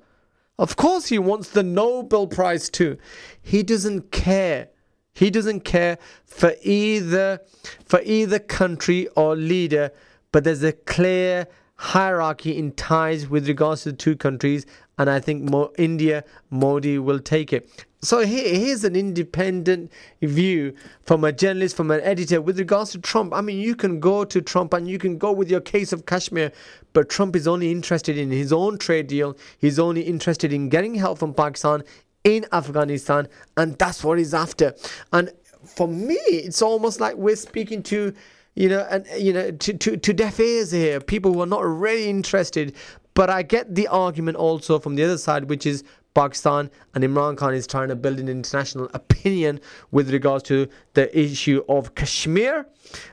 Of 0.58 0.78
course, 0.78 1.08
he 1.08 1.20
wants 1.20 1.50
the 1.50 1.64
Nobel 1.64 2.28
Prize 2.28 2.70
too. 2.70 2.98
He 3.42 3.64
doesn't 3.64 4.12
care. 4.12 4.70
He 5.14 5.30
doesn't 5.30 5.62
care 5.62 5.98
for 6.26 6.54
either 6.62 7.42
for 7.86 8.02
either 8.04 8.40
country 8.40 9.08
or 9.16 9.36
leader, 9.36 9.92
but 10.32 10.44
there's 10.44 10.64
a 10.64 10.74
clear 10.74 11.48
hierarchy 11.76 12.58
in 12.58 12.72
ties 12.72 13.30
with 13.30 13.48
regards 13.48 13.84
to 13.84 13.92
the 13.92 13.98
two 13.98 14.16
countries, 14.16 14.66
and 14.98 15.10
I 15.10 15.20
think 15.20 15.50
Mo- 15.50 15.74
India 15.78 16.24
Modi 16.50 16.98
will 17.00 17.20
take 17.20 17.52
it. 17.52 17.86
So 18.06 18.20
here, 18.20 18.48
here's 18.56 18.84
an 18.84 18.96
independent 18.96 19.92
view 20.22 20.76
from 21.06 21.24
a 21.24 21.32
journalist, 21.32 21.76
from 21.76 21.90
an 21.90 22.02
editor 22.02 22.40
with 22.40 22.60
regards 22.60 22.92
to 22.92 23.00
Trump. 23.00 23.34
I 23.34 23.42
mean, 23.42 23.60
you 23.60 23.76
can 23.76 24.00
go 24.00 24.24
to 24.24 24.42
Trump 24.44 24.76
and 24.76 24.88
you 24.88 25.00
can 25.00 25.18
go 25.18 25.32
with 25.32 25.50
your 25.50 25.60
case 25.60 25.92
of 25.92 26.06
Kashmir, 26.06 26.52
but 26.94 27.10
Trump 27.10 27.36
is 27.36 27.48
only 27.48 27.72
interested 27.72 28.16
in 28.16 28.30
his 28.30 28.54
own 28.54 28.78
trade 28.78 29.08
deal. 29.08 29.36
He's 29.58 29.80
only 29.80 30.02
interested 30.02 30.54
in 30.54 30.70
getting 30.70 30.94
help 30.94 31.18
from 31.18 31.34
Pakistan 31.34 31.82
in 32.24 32.46
Afghanistan, 32.52 33.28
and 33.58 33.76
that's 33.80 34.04
what 34.04 34.20
he's 34.20 34.36
after. 34.36 34.76
And 35.12 35.32
for 35.64 35.88
me, 35.88 36.16
it's 36.30 36.62
almost 36.62 37.00
like 37.00 37.16
we're 37.16 37.36
speaking 37.36 37.82
to 37.84 38.14
you 38.54 38.70
know, 38.70 38.88
and 38.90 39.06
you 39.18 39.34
know, 39.34 39.52
to, 39.52 39.74
to, 39.74 39.98
to 39.98 40.14
deaf 40.14 40.40
ears 40.40 40.72
here, 40.72 41.02
people 41.02 41.34
who 41.34 41.42
are 41.42 41.48
not 41.48 41.66
really 41.66 42.08
interested. 42.08 42.74
But 43.14 43.30
I 43.30 43.44
get 43.44 43.76
the 43.76 43.88
argument 43.88 44.38
also 44.38 44.80
from 44.80 44.96
the 44.96 45.04
other 45.04 45.18
side, 45.18 45.46
which 45.46 45.66
is 45.66 45.84
Pakistan 46.16 46.72
and 46.96 47.04
Imran 47.04 47.38
Khan 47.38 47.54
is 47.54 47.68
trying 47.68 47.90
to 47.90 47.96
build 47.96 48.20
an 48.20 48.28
international 48.28 48.90
opinion 48.94 49.60
with 49.92 50.12
regards 50.12 50.44
to 50.46 50.68
the 50.94 51.06
issue 51.18 51.64
of 51.70 51.94
Kashmir 51.94 52.66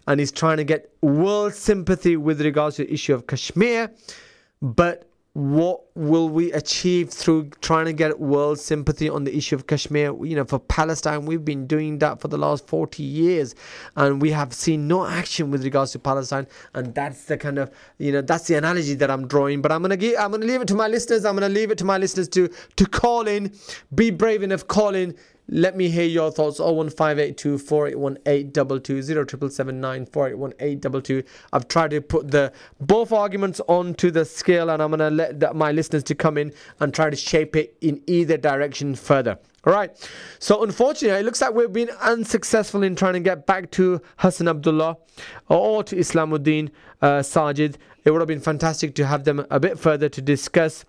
and 0.07 0.21
he's 0.21 0.33
trying 0.33 0.57
to 0.57 0.65
get 0.65 0.91
world 1.03 1.55
sympathy 1.55 2.17
with 2.17 2.41
regards 2.41 2.77
to 2.77 2.85
the 2.85 2.93
issue 2.93 3.13
of 3.13 3.27
Kashmir. 3.27 3.91
But 4.63 5.12
what 5.35 5.81
will 5.95 6.29
we 6.29 6.53
achieve 6.53 7.09
through 7.09 7.49
trying 7.63 7.87
to 7.87 7.93
get 7.95 8.21
world 8.21 8.59
sympathy 8.59 9.09
on 9.09 9.25
the 9.25 9.35
issue 9.35 9.57
of 9.57 9.67
Kashmir? 9.67 10.13
You 10.25 10.37
know, 10.37 10.45
for 10.45 10.59
Palestine, 10.59 11.25
we've 11.25 11.45
been 11.45 11.67
doing 11.67 11.99
that 12.01 12.21
for 12.21 12.29
the 12.29 12.37
last 12.37 12.67
40 12.67 13.03
years, 13.03 13.55
and 13.97 14.21
we 14.21 14.31
have 14.33 14.53
seen 14.53 14.87
no 14.87 15.07
action 15.07 15.51
with 15.51 15.65
regards 15.65 15.93
to 15.93 15.99
Palestine. 15.99 16.47
And 16.75 16.95
that's 16.95 17.25
the 17.25 17.39
kind 17.39 17.59
of, 17.59 17.71
you 17.97 18.13
know, 18.13 18.21
that's 18.21 18.47
the 18.47 18.57
analogy 18.57 18.95
that 18.95 19.11
I'm 19.11 19.27
drawing. 19.27 19.63
But 19.63 19.73
I'm 19.73 19.81
gonna 19.81 19.97
give, 19.97 20.19
I'm 20.19 20.33
gonna 20.33 20.45
leave 20.45 20.61
it 20.61 20.69
to 20.69 20.75
my 20.75 20.89
listeners. 20.89 21.25
I'm 21.25 21.35
gonna 21.35 21.49
leave 21.49 21.71
it 21.71 21.79
to 21.79 21.85
my 21.85 21.97
listeners 21.97 22.29
to 22.31 22.49
to 22.77 22.87
call 22.87 23.27
in, 23.27 23.55
be 23.95 24.11
brave 24.11 24.43
enough, 24.43 24.67
call 24.69 24.95
in. 24.95 25.15
Let 25.49 25.77
me 25.77 25.89
hear 25.89 26.05
your 26.05 26.31
thoughts. 26.31 26.61
01582 26.61 27.59
481 27.59 28.19
I've 31.53 31.69
tried 31.69 31.91
to 31.91 32.01
put 32.01 32.31
the 32.31 32.53
both 32.81 33.13
arguments 33.13 33.61
onto 33.67 34.11
the 34.11 34.25
scale, 34.25 34.71
and 34.71 34.83
I'm 34.83 34.91
gonna 34.91 35.11
let 35.11 35.41
the, 35.41 35.53
my 35.53 35.73
listeners 35.73 36.05
to 36.05 36.15
come 36.15 36.39
in 36.39 36.53
and 36.81 36.95
try 36.95 37.11
to 37.11 37.17
shape 37.17 37.57
it 37.57 37.77
in 37.81 38.01
either 38.07 38.37
direction 38.37 38.95
further. 38.95 39.39
All 39.65 39.73
right. 39.73 39.91
So 40.41 40.63
unfortunately, 40.65 41.21
it 41.21 41.25
looks 41.25 41.41
like 41.41 41.55
we've 41.55 41.73
been 41.73 41.91
unsuccessful 42.01 42.83
in 42.83 42.97
trying 42.97 43.15
to 43.15 43.21
get 43.21 43.47
back 43.47 43.71
to 43.73 44.01
Hassan 44.17 44.49
Abdullah 44.49 44.97
or 45.49 45.85
to 45.85 45.95
Islamuddin 45.95 46.71
uh, 47.01 47.21
Sajid. 47.21 47.77
It 48.05 48.11
would 48.11 48.21
have 48.21 48.29
been 48.29 48.41
fantastic 48.41 48.95
to 48.97 49.07
have 49.07 49.23
them 49.23 49.47
a 49.51 49.61
bit 49.61 49.79
further 49.79 50.09
to 50.09 50.21
discuss 50.21 50.85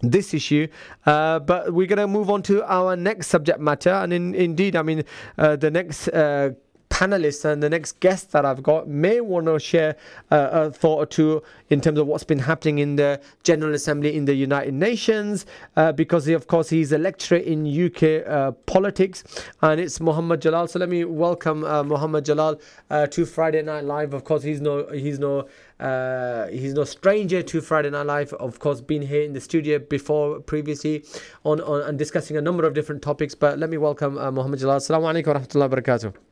this 0.00 0.34
issue. 0.34 0.66
Uh, 1.06 1.38
but 1.38 1.72
we're 1.72 1.86
going 1.86 1.98
to 1.98 2.06
move 2.06 2.30
on 2.30 2.42
to 2.42 2.64
our 2.64 2.96
next 2.96 3.28
subject 3.28 3.60
matter. 3.60 3.90
And 3.90 4.12
in, 4.12 4.34
indeed, 4.34 4.76
I 4.76 4.82
mean, 4.82 5.04
uh, 5.38 5.56
the 5.56 5.70
next. 5.70 6.08
Uh, 6.08 6.50
panelists 6.90 7.44
and 7.44 7.62
the 7.62 7.70
next 7.70 7.98
guest 8.00 8.32
that 8.32 8.44
I've 8.44 8.62
got 8.62 8.88
may 8.88 9.20
want 9.20 9.46
to 9.46 9.58
share 9.58 9.96
a 10.30 10.70
thought 10.70 10.96
or 10.98 11.06
two 11.06 11.42
in 11.70 11.80
terms 11.80 11.98
of 11.98 12.06
what's 12.06 12.24
been 12.24 12.40
happening 12.40 12.78
in 12.78 12.96
the 12.96 13.20
General 13.44 13.74
Assembly 13.74 14.14
in 14.16 14.24
the 14.24 14.34
United 14.34 14.74
Nations, 14.74 15.46
uh, 15.76 15.92
because 15.92 16.26
he, 16.26 16.32
of 16.32 16.46
course 16.46 16.68
he's 16.68 16.92
a 16.92 16.98
lecturer 16.98 17.38
in 17.38 17.66
UK 17.66 18.26
uh, 18.26 18.50
politics, 18.66 19.24
and 19.62 19.80
it's 19.80 20.00
Muhammad 20.00 20.42
Jalal. 20.42 20.66
So 20.66 20.78
let 20.78 20.88
me 20.88 21.04
welcome 21.04 21.64
uh, 21.64 21.82
Muhammad 21.82 22.24
Jalal 22.24 22.60
uh, 22.90 23.06
to 23.06 23.24
Friday 23.24 23.62
Night 23.62 23.84
Live. 23.84 24.12
Of 24.12 24.24
course, 24.24 24.42
he's 24.42 24.60
no 24.60 24.86
he's 24.88 25.18
no 25.18 25.48
uh, 25.78 26.48
he's 26.48 26.74
no 26.74 26.84
stranger 26.84 27.42
to 27.42 27.60
Friday 27.60 27.90
Night 27.90 28.06
Live. 28.06 28.32
Of 28.34 28.58
course, 28.58 28.80
been 28.80 29.02
here 29.02 29.22
in 29.22 29.32
the 29.32 29.40
studio 29.40 29.78
before 29.78 30.40
previously 30.40 31.04
on, 31.44 31.60
on 31.60 31.82
and 31.82 31.98
discussing 31.98 32.36
a 32.36 32.42
number 32.42 32.66
of 32.66 32.74
different 32.74 33.02
topics. 33.02 33.34
But 33.34 33.58
let 33.58 33.70
me 33.70 33.78
welcome 33.78 34.18
uh, 34.18 34.30
Muhammad 34.30 34.58
Jalal. 34.58 34.78
Assalamu 34.78 35.12
alaikum 35.12 35.28
wa 35.28 35.40
rahmatullahi 35.40 35.70
wa 35.70 35.76
barakatuh. 35.76 36.29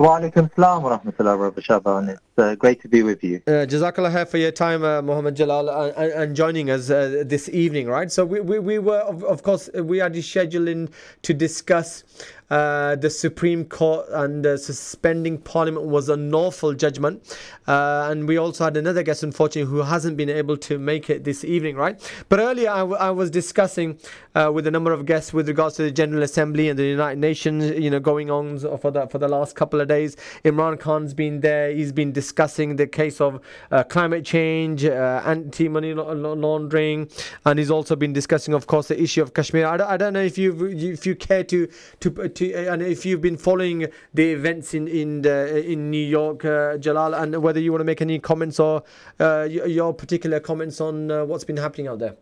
Wa 0.00 0.20
alaikum 0.20 0.48
salam 0.54 0.84
wa 0.84 0.96
rahmatullahi 0.96 1.38
wa 1.40 1.50
barakatuh. 1.50 2.08
It's 2.10 2.20
uh, 2.36 2.54
great 2.54 2.80
to 2.82 2.88
be 2.88 3.02
with 3.02 3.24
you. 3.24 3.42
Uh, 3.48 3.66
Jazakallah 3.66 4.12
khair 4.12 4.28
for 4.28 4.38
your 4.38 4.52
time, 4.52 4.84
uh, 4.84 5.02
Muhammad 5.02 5.34
Jalal, 5.34 5.68
and, 5.68 6.12
and 6.12 6.36
joining 6.36 6.70
us 6.70 6.88
uh, 6.88 7.24
this 7.26 7.48
evening, 7.48 7.88
right? 7.88 8.08
So 8.12 8.24
we, 8.24 8.38
we, 8.38 8.60
we 8.60 8.78
were, 8.78 9.00
of, 9.00 9.24
of 9.24 9.42
course, 9.42 9.68
we 9.74 10.00
are 10.00 10.08
scheduling 10.08 10.92
to 11.22 11.34
discuss 11.34 12.04
uh, 12.50 12.96
the 12.96 13.10
Supreme 13.10 13.64
Court 13.64 14.06
and 14.10 14.46
uh, 14.46 14.56
suspending 14.56 15.38
Parliament 15.38 15.86
was 15.86 16.08
a 16.08 16.16
lawful 16.16 16.74
judgment. 16.74 17.36
Uh, 17.66 18.08
and 18.10 18.26
we 18.26 18.38
also 18.38 18.64
had 18.64 18.76
another 18.76 19.02
guest, 19.02 19.22
unfortunately, 19.22 19.70
who 19.70 19.82
hasn't 19.82 20.16
been 20.16 20.30
able 20.30 20.56
to 20.56 20.78
make 20.78 21.10
it 21.10 21.24
this 21.24 21.44
evening, 21.44 21.76
right? 21.76 22.00
But 22.28 22.40
earlier 22.40 22.70
I, 22.70 22.78
w- 22.78 22.96
I 22.96 23.10
was 23.10 23.30
discussing 23.30 23.98
uh, 24.34 24.50
with 24.54 24.66
a 24.66 24.70
number 24.70 24.92
of 24.92 25.04
guests 25.04 25.34
with 25.34 25.48
regards 25.48 25.76
to 25.76 25.82
the 25.82 25.90
General 25.90 26.22
Assembly 26.22 26.68
and 26.68 26.78
the 26.78 26.84
United 26.84 27.18
Nations, 27.18 27.78
you 27.78 27.90
know, 27.90 28.00
going 28.00 28.30
on 28.30 28.58
for 28.78 28.90
the 28.90 29.06
for 29.08 29.18
the 29.18 29.28
last 29.28 29.54
couple 29.54 29.80
of 29.80 29.88
days. 29.88 30.16
Imran 30.44 30.78
Khan's 30.80 31.12
been 31.12 31.40
there. 31.40 31.70
He's 31.70 31.92
been 31.92 32.12
discussing 32.12 32.76
the 32.76 32.86
case 32.86 33.20
of 33.20 33.40
uh, 33.70 33.82
climate 33.84 34.24
change, 34.24 34.84
uh, 34.84 35.22
anti-money 35.24 35.92
laundering, 35.92 37.10
and 37.44 37.58
he's 37.58 37.70
also 37.70 37.96
been 37.96 38.12
discussing, 38.12 38.54
of 38.54 38.66
course, 38.66 38.88
the 38.88 39.00
issue 39.00 39.22
of 39.22 39.34
Kashmir. 39.34 39.66
I 39.66 39.76
don't, 39.76 39.98
don't 39.98 40.12
know 40.12 40.22
if 40.22 40.38
you 40.38 40.66
if 40.68 41.04
you 41.04 41.14
care 41.14 41.44
to 41.44 41.68
to, 42.00 42.28
uh, 42.42 42.72
and 42.72 42.82
if 42.82 43.04
you've 43.04 43.20
been 43.20 43.36
following 43.36 43.86
the 44.14 44.32
events 44.32 44.74
in 44.74 44.88
in 44.88 45.22
the, 45.22 45.64
in 45.64 45.90
New 45.90 46.04
York, 46.04 46.44
uh, 46.44 46.76
Jalal, 46.78 47.14
and 47.14 47.42
whether 47.42 47.60
you 47.60 47.72
want 47.72 47.80
to 47.80 47.84
make 47.84 48.00
any 48.00 48.18
comments 48.18 48.60
or 48.60 48.82
uh, 49.20 49.42
your 49.50 49.92
particular 49.94 50.40
comments 50.40 50.80
on 50.80 51.10
uh, 51.10 51.24
what's 51.24 51.44
been 51.44 51.56
happening 51.56 51.88
out 51.88 51.98
there. 51.98 52.16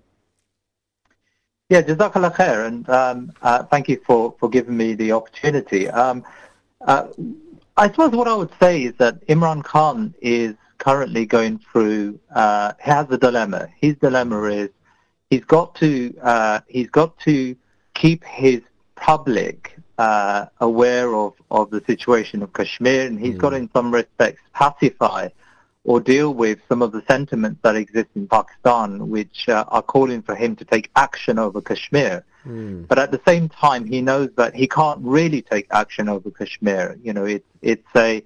Yeah, 1.69 1.83
Jazakallah 1.83 2.35
khair, 2.35 2.67
and 2.67 2.89
um, 2.89 3.33
uh, 3.43 3.65
thank 3.65 3.89
you 3.89 4.01
for, 4.07 4.35
for 4.39 4.49
giving 4.49 4.77
me 4.77 4.95
the 4.95 5.13
opportunity. 5.13 5.89
Um, 5.89 6.25
uh, 6.83 7.09
I 7.77 7.89
suppose 7.89 8.13
what 8.13 8.29
I 8.29 8.35
would 8.35 8.53
say 8.61 8.85
is 8.85 8.95
that 8.99 9.27
Imran 9.27 9.65
Khan 9.65 10.15
is 10.21 10.55
currently 10.79 11.27
going 11.27 11.59
through, 11.59 12.21
uh, 12.35 12.73
he 12.83 12.91
has 12.91 13.11
a 13.11 13.19
dilemma. 13.19 13.69
His 13.81 13.97
dilemma 13.97 14.45
is 14.45 14.71
he's 15.31 15.45
got 15.45 15.75
to, 15.77 16.63
he's 16.69 16.89
got 16.91 17.19
to 17.21 17.57
keep 17.95 18.23
his 18.25 18.61
public 18.95 19.76
uh, 19.99 20.47
aware 20.61 21.15
of, 21.15 21.35
of 21.51 21.71
the 21.71 21.83
situation 21.87 22.43
of 22.43 22.53
Kashmir, 22.53 23.07
and 23.07 23.19
he's 23.19 23.35
mm. 23.35 23.39
got, 23.39 23.55
in 23.55 23.71
some 23.73 23.93
respects, 23.93 24.43
pacify 24.53 25.29
or 25.85 26.01
deal 26.01 26.35
with 26.35 26.59
some 26.69 26.83
of 26.83 26.91
the 26.91 27.03
sentiments 27.09 27.61
that 27.63 27.77
exist 27.77 28.09
in 28.17 28.27
Pakistan, 28.27 29.09
which 29.09 29.49
uh, 29.49 29.65
are 29.69 29.83
calling 29.83 30.21
for 30.21 30.35
him 30.35 30.57
to 30.57 30.65
take 30.65 30.91
action 30.97 31.39
over 31.39 31.61
Kashmir. 31.61 32.25
Mm. 32.45 32.89
But 32.89 32.99
at 32.99 33.13
the 33.13 33.21
same 33.27 33.49
time, 33.49 33.87
he 33.87 34.03
knows 34.03 34.31
that 34.37 34.55
he 34.55 34.67
can't 34.67 35.01
really 35.03 35.43
take 35.43 35.67
action 35.71 36.09
over 36.09 36.31
Kashmir. 36.31 36.99
You 37.03 37.13
know, 37.13 37.25
it's 37.25 37.47
it's 37.63 37.89
a 37.95 38.23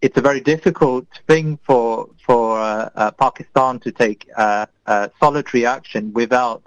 it's 0.00 0.16
a 0.16 0.20
very 0.22 0.40
difficult 0.40 1.06
thing 1.28 1.58
for 1.66 2.08
for 2.26 2.58
uh, 2.58 2.90
uh, 2.94 3.10
Pakistan 3.12 3.80
to 3.80 3.92
take 3.92 4.26
uh, 4.36 4.66
uh, 4.86 5.08
solitary 5.20 5.66
action 5.66 6.12
without 6.14 6.62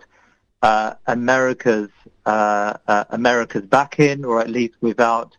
uh, 0.62 0.94
America's 1.08 1.90
uh, 2.26 2.78
uh, 2.88 3.06
America's 3.10 3.64
backing, 3.64 4.26
or 4.26 4.42
at 4.42 4.50
least 4.50 4.76
without 4.82 5.36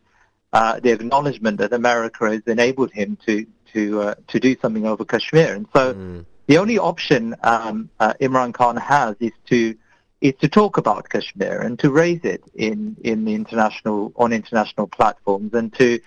uh, 0.53 0.81
the 0.81 0.91
acknowledgement 0.91 1.59
that 1.59 1.73
America 1.73 2.31
has 2.31 2.43
enabled 2.47 2.91
him 2.93 3.19
to 3.27 3.47
to 3.73 4.01
uh, 4.01 4.15
to 4.29 4.41
do 4.41 4.57
something 4.61 4.87
over 4.87 5.05
Kashmir. 5.05 5.55
And 5.55 5.67
so, 5.75 5.95
mm. 5.95 6.25
the 6.47 6.59
only 6.59 6.79
option 6.79 7.35
um, 7.43 7.91
uh, 8.01 8.15
Imran 8.21 8.55
Khan 8.55 8.77
has 8.77 9.17
is 9.21 9.33
to 9.47 9.77
is 10.21 10.35
to 10.41 10.49
talk 10.49 10.79
about 10.79 11.09
Kashmir 11.09 11.61
and 11.61 11.79
to 11.79 11.91
raise 11.91 12.21
it 12.25 12.43
in 12.55 12.97
in 13.03 13.25
the 13.25 13.35
international 13.35 14.13
on 14.17 14.33
international 14.33 14.87
platforms 14.87 15.53
and 15.55 15.73
to 15.75 16.01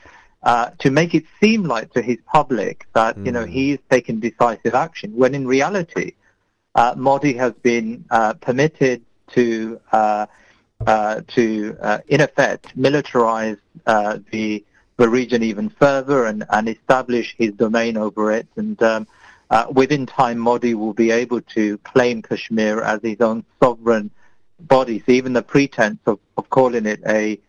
uh, 0.44 0.72
to 0.80 0.90
make 0.90 1.14
it 1.14 1.24
seem 1.40 1.64
like 1.64 1.94
to 1.94 2.02
his 2.02 2.18
public 2.26 2.88
that 2.94 3.18
mm. 3.18 3.26
you 3.26 3.32
know 3.32 3.46
mm. 3.46 3.50
he's 3.50 3.80
taken 3.90 4.20
decisive 4.20 4.74
action 4.74 5.16
when 5.16 5.36
in 5.36 5.46
reality 5.48 6.14
uh, 6.76 6.94
Modi 6.98 7.34
has 7.34 7.54
been 7.62 8.06
uh, 8.10 8.34
permitted 8.36 9.04
to 9.34 9.80
uh, 9.92 10.26
uh, 10.88 11.22
to, 11.28 11.78
uh, 11.80 12.00
in 12.08 12.22
effect, 12.22 12.76
militarize 12.78 13.60
the 13.86 14.64
the 14.98 15.10
region 15.10 15.42
even 15.42 15.70
further 15.70 16.26
and, 16.26 16.44
and 16.50 16.68
establish 16.70 17.36
his 17.38 17.54
domain 17.54 17.98
over 17.98 18.32
it. 18.32 18.48
And 18.56 18.82
um, 18.84 19.08
within 19.72 20.06
time, 20.06 20.38
Modi 20.38 20.76
will 20.76 20.94
be 20.94 21.10
able 21.10 21.42
to 21.42 21.78
claim 21.80 22.22
Kashmir 22.22 22.82
as 22.82 23.00
his 23.02 23.20
own 23.20 23.44
sovereign 23.62 24.12
body. 24.60 25.02
So 25.04 25.12
even 25.14 25.34
the 25.34 25.42
pretense 25.42 26.00
of, 26.06 26.20
of 26.38 26.50
calling 26.52 26.86
it 26.86 27.02
a 27.08 27.40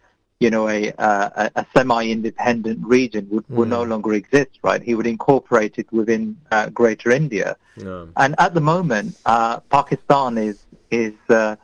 you 0.42 0.50
know, 0.50 0.68
a, 0.68 0.92
uh, 0.98 1.48
a 1.54 1.64
semi-independent 1.74 2.80
region 2.84 3.28
would, 3.30 3.46
mm. 3.46 3.68
no 3.68 3.84
hmm. 3.84 3.90
longer 3.90 4.12
exist, 4.14 4.58
right? 4.62 4.82
He 4.82 4.94
would 4.96 5.06
incorporate 5.06 5.74
it 5.78 5.90
within 5.92 6.36
uh, 6.50 6.68
Greater 6.70 7.10
India. 7.12 7.56
Yeah. 7.76 8.06
And 8.16 8.34
at 8.38 8.52
the 8.54 8.60
moment, 8.60 9.16
uh, 9.24 9.60
Pakistan 9.76 10.36
is 10.36 10.58
is 10.90 11.14
uh, 11.30 11.56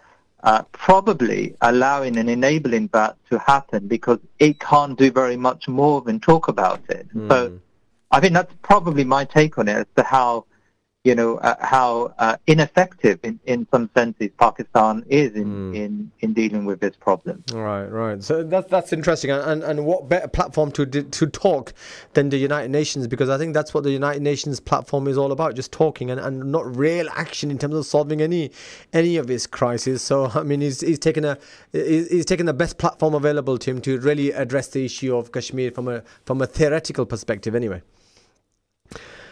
uh, 0.43 0.63
probably 0.73 1.55
allowing 1.61 2.17
and 2.17 2.31
enabling 2.31 2.89
that 2.99 3.17
to 3.31 3.39
happen 3.53 3.89
because 3.89 4.21
it 4.39 4.59
can't 4.61 4.97
do 4.99 5.11
very 5.11 5.37
much 5.37 5.69
more 5.69 6.01
than 6.01 6.19
talk 6.21 6.49
about 6.49 6.81
it. 6.89 7.07
Mm. 7.15 7.29
So 7.31 7.39
I 8.11 8.21
think 8.21 8.33
that's 8.33 8.55
probably 8.63 9.05
my 9.05 9.25
take 9.25 9.59
on 9.59 9.69
it 9.69 9.77
as 9.77 9.87
to 9.97 10.03
how 10.03 10.47
you 11.05 11.15
know, 11.15 11.37
uh, 11.39 11.55
how 11.65 12.13
uh, 12.19 12.37
ineffective 12.47 13.21
in, 13.23 13.39
in 13.47 13.67
some 13.71 13.89
senses 13.95 14.31
Pakistan 14.37 15.05
is 15.09 15.33
in, 15.35 15.73
mm. 15.73 15.77
in, 15.77 16.11
in 16.21 16.33
dealing 16.35 16.65
with 16.65 16.81
this 16.81 16.97
problem. 16.97 17.43
Right, 17.53 17.87
right. 17.87 18.23
So 18.23 18.43
that's 18.43 18.69
that's 18.69 18.93
interesting. 18.93 19.31
And, 19.31 19.63
and 19.63 19.87
what 19.87 20.09
better 20.09 20.27
platform 20.27 20.73
to 20.73 20.85
to 20.85 21.27
talk 21.27 21.73
than 22.15 22.31
the 22.31 22.37
United 22.37 22.71
Nations? 22.71 23.07
Because 23.07 23.31
I 23.31 23.39
think 23.39 23.55
that's 23.55 23.73
what 23.73 23.85
the 23.85 23.93
United 23.93 24.23
Nations 24.23 24.59
platform 24.59 25.07
is 25.07 25.17
all 25.17 25.31
about, 25.31 25.55
just 25.55 25.71
talking 25.71 26.11
and, 26.11 26.21
and 26.21 26.51
not 26.51 26.77
real 26.77 27.09
action 27.15 27.51
in 27.51 27.59
terms 27.59 27.77
of 27.77 27.87
solving 27.87 28.21
any 28.21 28.51
any 28.93 29.17
of 29.17 29.29
this 29.29 29.47
crisis. 29.47 30.03
So 30.03 30.27
I 30.35 30.43
mean, 30.43 30.61
he's 30.61 30.81
he's 30.81 30.99
taken 30.99 31.25
a 31.25 31.39
he's, 31.73 32.09
he's 32.11 32.27
taken 32.27 32.47
the 32.47 32.53
best 32.53 32.77
platform 32.77 33.15
available 33.15 33.57
to 33.57 33.71
him 33.71 33.81
to 33.83 34.01
really 34.01 34.33
address 34.33 34.69
the 34.69 34.85
issue 34.85 35.17
of 35.17 35.31
Kashmir 35.31 35.71
from 35.71 35.87
a 35.87 36.03
from 36.27 36.43
a 36.43 36.47
theoretical 36.47 37.07
perspective, 37.07 37.55
anyway. 37.55 37.83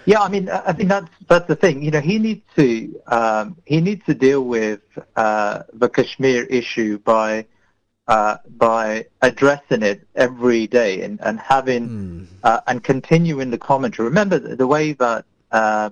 Yeah, 0.07 0.21
I 0.21 0.29
mean, 0.29 0.49
I 0.49 0.73
think 0.73 0.89
that's 0.89 1.11
that's 1.29 1.49
the 1.49 1.57
thing. 1.57 1.83
You 1.83 1.91
know, 1.91 2.01
he 2.01 2.19
needs 2.21 2.43
to 2.55 3.03
um, 3.09 3.57
he 3.65 3.81
needs 3.81 4.05
to 4.07 4.15
deal 4.15 4.43
with 4.45 4.81
uh, 5.17 5.65
the 5.73 5.89
Kashmir 5.89 6.45
issue 6.45 6.99
by 6.99 7.45
uh, 8.07 8.37
by 8.57 9.07
addressing 9.23 9.83
it 9.83 10.07
every 10.15 10.69
day 10.69 11.03
and 11.03 11.21
and 11.23 11.41
having 11.41 11.89
mm. 11.89 12.27
uh, 12.45 12.61
and 12.69 12.85
continuing 12.85 13.51
the 13.51 13.59
commentary. 13.59 14.09
Remember 14.09 14.39
the, 14.39 14.55
the 14.55 14.67
way 14.67 14.93
that 14.93 15.25
uh, 15.51 15.91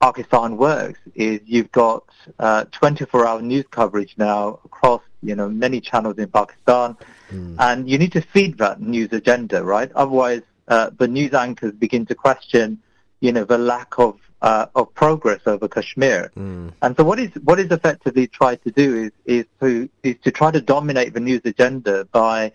Pakistan 0.00 0.56
works 0.56 1.00
is 1.16 1.40
you've 1.44 1.72
got 1.72 2.04
uh, 2.38 2.66
24-hour 2.66 3.42
news 3.42 3.64
coverage 3.72 4.14
now 4.16 4.60
across 4.64 5.02
you 5.24 5.34
know 5.34 5.48
many 5.48 5.80
channels 5.80 6.18
in 6.18 6.28
Pakistan, 6.28 6.96
mm. 7.32 7.56
and 7.58 7.90
you 7.90 7.98
need 7.98 8.12
to 8.12 8.20
feed 8.20 8.58
that 8.58 8.80
news 8.80 9.12
agenda, 9.12 9.64
right? 9.64 9.90
Otherwise, 9.96 10.42
uh, 10.68 10.90
the 10.98 11.08
news 11.08 11.34
anchors 11.34 11.72
begin 11.72 12.06
to 12.06 12.14
question, 12.14 12.80
you 13.20 13.32
know, 13.32 13.44
the 13.44 13.58
lack 13.58 13.98
of 13.98 14.18
uh, 14.42 14.66
of 14.74 14.92
progress 14.94 15.40
over 15.46 15.68
Kashmir. 15.68 16.30
Mm. 16.36 16.72
And 16.82 16.96
so, 16.96 17.04
what 17.04 17.18
is 17.18 17.30
what 17.44 17.58
is 17.58 17.70
effectively 17.70 18.26
tried 18.26 18.62
to 18.64 18.70
do 18.70 19.04
is 19.04 19.12
is 19.24 19.46
to 19.60 19.88
is 20.02 20.16
to 20.24 20.30
try 20.30 20.50
to 20.50 20.60
dominate 20.60 21.14
the 21.14 21.20
news 21.20 21.42
agenda 21.44 22.04
by 22.06 22.52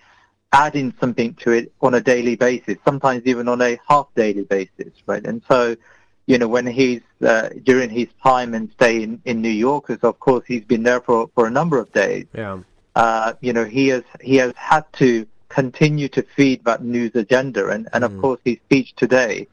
adding 0.53 0.93
something 0.99 1.33
to 1.35 1.51
it 1.51 1.71
on 1.81 1.93
a 1.93 2.01
daily 2.01 2.35
basis, 2.35 2.77
sometimes 2.83 3.23
even 3.25 3.47
on 3.47 3.61
a 3.61 3.79
half 3.87 4.07
daily 4.15 4.43
basis, 4.43 4.93
right? 5.05 5.25
And 5.25 5.41
so 5.47 5.75
you 6.27 6.37
know, 6.37 6.47
when 6.47 6.67
he's 6.67 7.01
uh, 7.25 7.49
during 7.63 7.89
his 7.89 8.07
time 8.23 8.53
and 8.53 8.71
stay 8.71 9.03
in, 9.03 9.21
in 9.25 9.41
New 9.41 9.49
York, 9.49 9.87
because 9.87 10.03
of 10.07 10.19
course 10.19 10.45
he's 10.47 10.63
been 10.63 10.83
there 10.83 11.01
for, 11.01 11.29
for 11.35 11.47
a 11.47 11.51
number 11.51 11.77
of 11.79 11.91
days. 11.91 12.25
Yeah. 12.33 12.59
Uh, 12.95 13.33
you 13.41 13.53
know, 13.53 13.65
he 13.65 13.87
has 13.87 14.03
he 14.21 14.35
has 14.35 14.53
had 14.55 14.85
to 14.93 15.25
continue 15.49 16.07
to 16.09 16.21
feed 16.21 16.63
that 16.65 16.83
news 16.83 17.11
agenda, 17.15 17.69
and 17.69 17.89
and 17.93 18.03
mm. 18.03 18.07
of 18.07 18.21
course 18.21 18.39
his 18.45 18.57
speech 18.57 18.95
today 18.95 19.47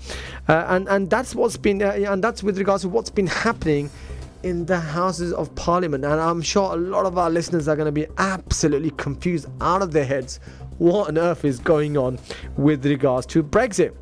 uh, 0.48 0.66
and 0.68 0.88
and 0.88 1.10
that's 1.10 1.34
what's 1.34 1.56
been 1.56 1.82
uh, 1.82 1.90
and 1.90 2.22
that's 2.22 2.42
with 2.42 2.58
regards 2.58 2.82
to 2.82 2.88
what's 2.88 3.10
been 3.10 3.26
happening 3.26 3.90
in 4.42 4.66
the 4.66 4.78
Houses 4.78 5.32
of 5.32 5.54
Parliament. 5.54 6.04
And 6.04 6.20
I'm 6.20 6.42
sure 6.42 6.72
a 6.72 6.76
lot 6.76 7.06
of 7.06 7.18
our 7.18 7.30
listeners 7.30 7.68
are 7.68 7.76
going 7.76 7.86
to 7.86 7.92
be 7.92 8.06
absolutely 8.18 8.90
confused 8.92 9.46
out 9.60 9.82
of 9.82 9.92
their 9.92 10.04
heads 10.04 10.40
what 10.78 11.08
on 11.08 11.18
earth 11.18 11.44
is 11.44 11.58
going 11.58 11.96
on 11.98 12.18
with 12.56 12.84
regards 12.86 13.26
to 13.26 13.42
Brexit. 13.42 13.94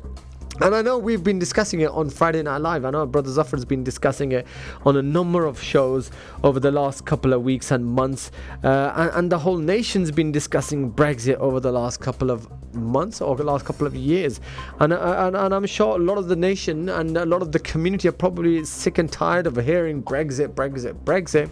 And 0.61 0.75
I 0.75 0.81
know 0.81 0.97
we've 0.97 1.23
been 1.23 1.39
discussing 1.39 1.79
it 1.79 1.89
on 1.91 2.09
Friday 2.09 2.43
Night 2.43 2.57
Live. 2.57 2.83
I 2.83 2.89
know 2.89 3.05
Brother 3.05 3.29
Zafar's 3.29 3.63
been 3.63 3.81
discussing 3.81 4.33
it 4.33 4.45
on 4.85 4.97
a 4.97 5.01
number 5.01 5.45
of 5.45 5.61
shows 5.61 6.11
over 6.43 6.59
the 6.59 6.69
last 6.69 7.05
couple 7.05 7.31
of 7.31 7.43
weeks 7.43 7.71
and 7.71 7.85
months. 7.85 8.29
Uh, 8.61 8.91
and, 8.95 9.11
and, 9.11 9.31
the 9.31 9.39
whole 9.39 9.57
nation's 9.57 10.11
been 10.11 10.33
discussing 10.33 10.91
Brexit 10.91 11.35
over 11.35 11.61
the 11.61 11.71
last 11.71 12.01
couple 12.01 12.29
of 12.29 12.49
months 12.73 13.21
or 13.21 13.37
the 13.37 13.43
last 13.43 13.63
couple 13.63 13.87
of 13.87 13.95
years. 13.95 14.41
And, 14.81 14.91
uh, 14.91 15.27
and, 15.27 15.37
and 15.37 15.55
I'm 15.55 15.65
sure 15.65 15.95
a 15.95 16.03
lot 16.03 16.17
of 16.17 16.27
the 16.27 16.35
nation 16.35 16.89
and 16.89 17.15
a 17.15 17.25
lot 17.25 17.41
of 17.41 17.53
the 17.53 17.59
community 17.59 18.09
are 18.09 18.13
probably 18.13 18.65
sick 18.65 18.97
and 18.97 19.09
tired 19.09 19.47
of 19.47 19.55
hearing 19.55 20.03
Brexit, 20.03 20.55
Brexit, 20.55 20.93
Brexit, 21.05 21.49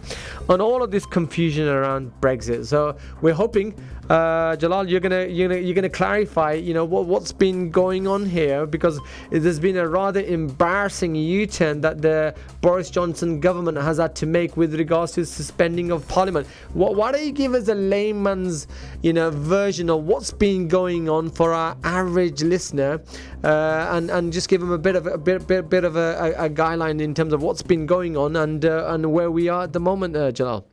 and 0.50 0.60
all 0.60 0.82
of 0.82 0.90
this 0.90 1.06
confusion 1.06 1.66
around 1.66 2.12
Brexit. 2.20 2.66
So 2.66 2.94
we're 3.22 3.32
hoping 3.32 3.74
uh, 4.08 4.56
Jalal, 4.56 4.88
you're 4.88 5.00
gonna 5.00 5.26
you're 5.26 5.48
gonna 5.48 5.60
you're 5.60 5.74
gonna 5.74 5.88
clarify, 5.90 6.52
you 6.54 6.72
know, 6.72 6.84
what 6.84 7.06
what's 7.06 7.32
been 7.32 7.70
going 7.70 8.06
on 8.06 8.24
here 8.24 8.66
because 8.66 8.98
there's 9.30 9.60
been 9.60 9.76
a 9.76 9.86
rather 9.86 10.20
embarrassing 10.20 11.14
U-turn 11.14 11.82
that 11.82 12.00
the 12.00 12.34
Boris 12.62 12.88
Johnson 12.88 13.40
government 13.40 13.76
has 13.76 13.98
had 13.98 14.16
to 14.16 14.26
make 14.26 14.56
with 14.56 14.74
regards 14.74 15.12
to 15.12 15.26
suspending 15.26 15.90
of 15.90 16.08
Parliament. 16.08 16.46
What, 16.72 16.96
why 16.96 17.12
don't 17.12 17.24
you 17.24 17.32
give 17.32 17.54
us 17.54 17.68
a 17.68 17.74
layman's, 17.74 18.66
you 19.02 19.12
know, 19.12 19.30
version 19.30 19.90
of 19.90 20.04
what's 20.04 20.32
been 20.32 20.68
going 20.68 21.08
on 21.08 21.30
for 21.30 21.52
our 21.52 21.76
average 21.84 22.42
listener, 22.42 23.02
uh, 23.44 23.88
and 23.90 24.10
and 24.10 24.32
just 24.32 24.48
give 24.48 24.60
them 24.60 24.72
a 24.72 24.78
bit 24.78 24.96
of 24.96 25.06
a 25.06 25.18
bit 25.18 25.46
bit, 25.46 25.68
bit 25.68 25.84
of 25.84 25.96
a, 25.96 26.34
a, 26.38 26.46
a 26.46 26.50
guideline 26.50 27.00
in 27.00 27.14
terms 27.14 27.32
of 27.34 27.42
what's 27.42 27.62
been 27.62 27.84
going 27.84 28.16
on 28.16 28.36
and 28.36 28.64
uh, 28.64 28.86
and 28.88 29.12
where 29.12 29.30
we 29.30 29.48
are 29.48 29.64
at 29.64 29.72
the 29.74 29.80
moment, 29.80 30.16
uh, 30.16 30.32
Jalal. 30.32 30.66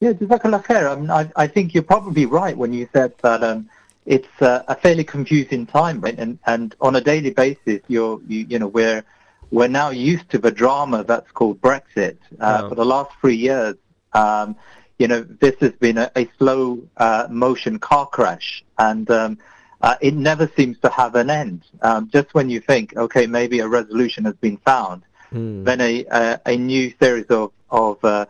Yeah, 0.00 0.12
Jazakallah 0.12 0.64
khair. 0.64 0.92
I, 0.92 0.94
mean, 0.94 1.10
I, 1.10 1.28
I 1.34 1.46
think 1.48 1.74
you're 1.74 1.82
probably 1.82 2.24
right 2.24 2.56
when 2.56 2.72
you 2.72 2.88
said 2.92 3.14
that 3.22 3.42
um, 3.42 3.68
it's 4.06 4.28
uh, 4.40 4.62
a 4.68 4.76
fairly 4.76 5.02
confusing 5.02 5.66
time, 5.66 6.00
right? 6.00 6.16
And 6.16 6.38
and 6.46 6.76
on 6.80 6.94
a 6.94 7.00
daily 7.00 7.30
basis, 7.30 7.80
you're 7.88 8.20
you, 8.28 8.46
you 8.48 8.58
know 8.60 8.68
we're 8.68 9.02
we're 9.50 9.66
now 9.66 9.90
used 9.90 10.30
to 10.30 10.38
the 10.38 10.52
drama 10.52 11.02
that's 11.02 11.30
called 11.32 11.60
Brexit. 11.60 12.18
Uh, 12.38 12.60
oh. 12.62 12.68
For 12.68 12.74
the 12.76 12.84
last 12.84 13.10
three 13.20 13.34
years, 13.34 13.74
um, 14.12 14.54
you 15.00 15.08
know, 15.08 15.22
this 15.22 15.56
has 15.60 15.72
been 15.72 15.98
a, 15.98 16.12
a 16.14 16.28
slow 16.38 16.78
uh, 16.98 17.26
motion 17.28 17.80
car 17.80 18.06
crash, 18.06 18.62
and 18.78 19.10
um, 19.10 19.38
uh, 19.80 19.96
it 20.00 20.14
never 20.14 20.48
seems 20.56 20.78
to 20.80 20.90
have 20.90 21.16
an 21.16 21.28
end. 21.28 21.64
Um, 21.82 22.08
just 22.08 22.34
when 22.34 22.50
you 22.50 22.60
think, 22.60 22.96
okay, 22.96 23.26
maybe 23.26 23.58
a 23.58 23.66
resolution 23.66 24.24
has 24.26 24.36
been 24.36 24.58
found, 24.58 25.02
mm. 25.32 25.64
then 25.64 25.80
a, 25.80 26.04
a, 26.04 26.40
a 26.46 26.56
new 26.56 26.94
series 27.00 27.26
of 27.26 27.50
of 27.70 27.98
uh, 28.04 28.08
uh, 28.08 28.24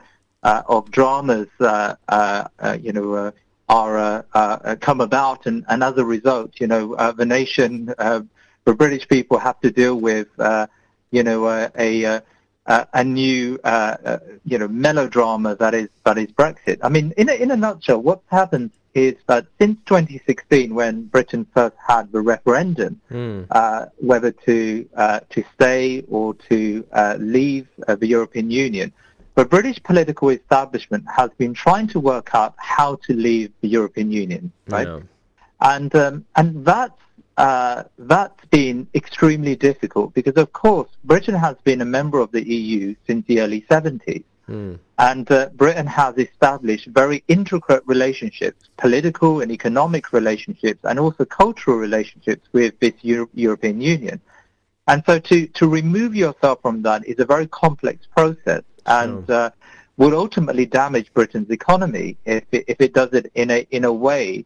Uh, 0.49 0.63
of 0.67 0.91
dramas, 0.91 1.47
uh, 1.61 1.95
uh, 2.09 2.49
uh 2.61 2.79
you 2.81 2.91
know, 2.91 3.13
uh, 3.13 3.31
are 3.69 4.77
come 4.77 5.03
about, 5.03 5.45
and, 5.45 5.63
and 5.69 5.85
as 5.85 5.95
a 5.99 6.05
result, 6.05 6.53
you 6.59 6.67
know, 6.67 6.97
the 7.19 7.27
nation, 7.27 7.85
the 8.65 8.75
British 8.83 9.07
people 9.09 9.37
have 9.39 9.61
to 9.61 9.71
deal 9.71 9.97
with, 9.97 10.29
you 11.11 11.23
know, 11.23 11.69
a 11.77 12.23
a 12.67 13.05
new, 13.05 13.59
you 14.47 14.59
know, 14.59 14.69
melodrama 14.69 15.55
that 15.57 15.75
is 15.75 15.91
that 16.05 16.17
is 16.17 16.29
Brexit. 16.29 16.79
I 16.83 16.89
mean, 16.89 17.13
in 17.19 17.29
a, 17.29 17.35
in 17.35 17.51
a 17.51 17.57
nutshell, 17.57 18.01
what's 18.01 18.27
happened 18.31 18.71
is 18.95 19.17
that 19.27 19.45
since 19.61 19.79
2016, 19.85 20.75
when 20.75 21.05
Britain 21.09 21.47
first 21.53 21.77
had 21.87 22.11
the 22.11 22.23
referendum, 22.23 22.99
mm. 23.11 23.47
uh, 23.51 23.85
whether 23.99 24.33
to 24.47 24.89
uh, 24.97 25.21
to 25.29 25.45
stay 25.55 26.05
or 26.09 26.33
to 26.49 26.87
uh, 26.93 27.17
leave 27.19 27.69
the 27.87 28.07
European 28.07 28.51
Union, 28.51 28.95
the 29.39 29.45
British 29.45 29.81
political 29.85 30.31
establishment 30.31 31.05
has 31.17 31.31
been 31.39 31.55
trying 31.55 31.87
to 31.87 32.01
work 32.01 32.31
out 32.35 32.55
how 32.57 32.97
to 33.07 33.13
leave 33.13 33.53
the 33.61 33.69
European 33.69 34.11
Union, 34.11 34.51
right? 34.67 34.89
Yeah. 34.89 35.01
And 35.61 35.95
um, 35.95 36.25
and 36.35 36.65
that's 36.65 37.01
uh, 37.37 37.85
that's 37.99 38.45
been 38.47 38.89
extremely 38.97 39.55
difficult 39.55 40.13
because, 40.13 40.37
of 40.45 40.53
course, 40.53 40.91
Britain 41.05 41.37
has 41.37 41.57
been 41.63 41.81
a 41.83 41.85
member 41.85 42.19
of 42.19 42.33
the 42.33 42.43
EU 42.43 42.97
since 43.07 43.25
the 43.29 43.41
early 43.41 43.61
70s. 43.71 44.25
Mm. 44.49 44.81
And 44.99 45.31
uh, 45.31 45.51
Britain 45.55 45.87
has 45.87 46.19
established 46.19 46.87
very 46.87 47.23
intricate 47.29 47.85
relationships, 47.87 48.69
political 48.77 49.41
and 49.41 49.53
economic 49.53 50.13
relationships, 50.13 50.81
and 50.83 50.99
also 50.99 51.25
cultural 51.25 51.77
relationships 51.77 52.49
with 52.51 52.77
this 52.81 52.95
Euro- 53.03 53.31
European 53.35 53.81
Union. 53.81 54.21
And 54.89 55.05
so 55.07 55.21
to, 55.21 55.47
to 55.47 55.69
remove 55.69 56.17
yourself 56.17 56.61
from 56.63 56.83
that 56.83 57.07
is 57.07 57.21
a 57.21 57.25
very 57.25 57.47
complex 57.47 58.07
process. 58.17 58.63
And 58.89 59.31
uh, 59.31 59.51
will 59.97 60.15
ultimately 60.15 60.67
damage 60.67 61.13
Britain's 61.15 61.51
economy 61.51 62.17
if 62.25 62.45
it, 62.53 62.65
if 62.69 62.81
it 62.81 62.93
does 62.95 63.13
it 63.13 63.31
in 63.35 63.51
a 63.51 63.67
in 63.71 63.85
a 63.85 63.93
way 63.93 64.45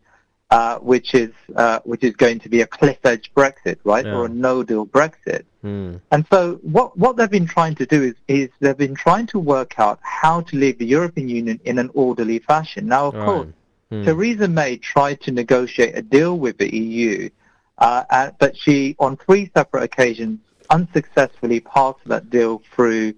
uh, 0.50 0.78
which 0.78 1.14
is 1.14 1.30
uh, 1.56 1.78
which 1.84 2.04
is 2.04 2.14
going 2.14 2.38
to 2.38 2.48
be 2.48 2.60
a 2.60 2.66
cliff 2.66 2.98
edge 3.04 3.32
Brexit, 3.34 3.78
right, 3.84 4.04
Yeah. 4.04 4.14
or 4.16 4.26
a 4.26 4.28
no 4.28 4.62
deal 4.62 4.84
Brexit. 4.86 5.44
Hmm. 5.62 5.96
And 6.10 6.26
so 6.30 6.58
what, 6.62 6.98
what 6.98 7.16
they've 7.16 7.30
been 7.30 7.46
trying 7.46 7.74
to 7.76 7.86
do 7.86 8.02
is, 8.02 8.14
is 8.28 8.50
they've 8.60 8.76
been 8.76 8.94
trying 8.96 9.26
to 9.28 9.38
work 9.38 9.78
out 9.78 9.98
how 10.02 10.40
to 10.42 10.56
leave 10.56 10.76
the 10.78 10.84
European 10.84 11.28
Union 11.30 11.58
in 11.64 11.78
an 11.78 11.88
orderly 11.94 12.38
fashion. 12.40 12.86
Now, 12.86 13.06
of 13.06 13.14
Right. 13.14 13.24
course, 13.24 13.48
Hmm. 13.90 14.04
Theresa 14.04 14.48
May 14.48 14.76
tried 14.78 15.20
to 15.22 15.30
negotiate 15.30 15.96
a 15.96 16.02
deal 16.02 16.38
with 16.38 16.58
the 16.58 16.68
EU, 16.76 17.30
uh, 17.78 18.04
uh, 18.10 18.30
but 18.38 18.56
she, 18.56 18.94
on 18.98 19.16
three 19.16 19.50
separate 19.54 19.84
occasions, 19.84 20.38
unsuccessfully 20.70 21.60
passed 21.60 22.00
that 22.06 22.28
deal 22.30 22.62
through, 22.74 23.14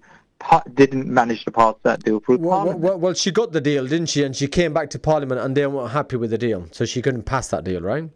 didn't 0.73 1.07
manage 1.07 1.43
to 1.45 1.51
pass 1.51 1.75
that 1.83 2.03
deal 2.03 2.19
through 2.19 2.37
Well, 2.37 2.49
well, 2.49 2.57
Parliament. 2.59 2.83
well, 2.83 2.99
well, 2.99 3.13
she 3.13 3.31
got 3.31 3.51
the 3.51 3.61
deal, 3.61 3.87
didn't 3.87 4.07
she? 4.07 4.23
And 4.23 4.35
she 4.35 4.47
came 4.47 4.73
back 4.73 4.89
to 4.91 4.99
Parliament, 4.99 5.41
and 5.41 5.55
they 5.55 5.65
weren't 5.67 5.91
happy 5.91 6.17
with 6.17 6.29
the 6.31 6.37
deal, 6.37 6.67
so 6.71 6.85
she 6.85 7.01
couldn't 7.01 7.23
pass 7.23 7.47
that 7.49 7.63
deal, 7.63 7.81
right? 7.81 8.09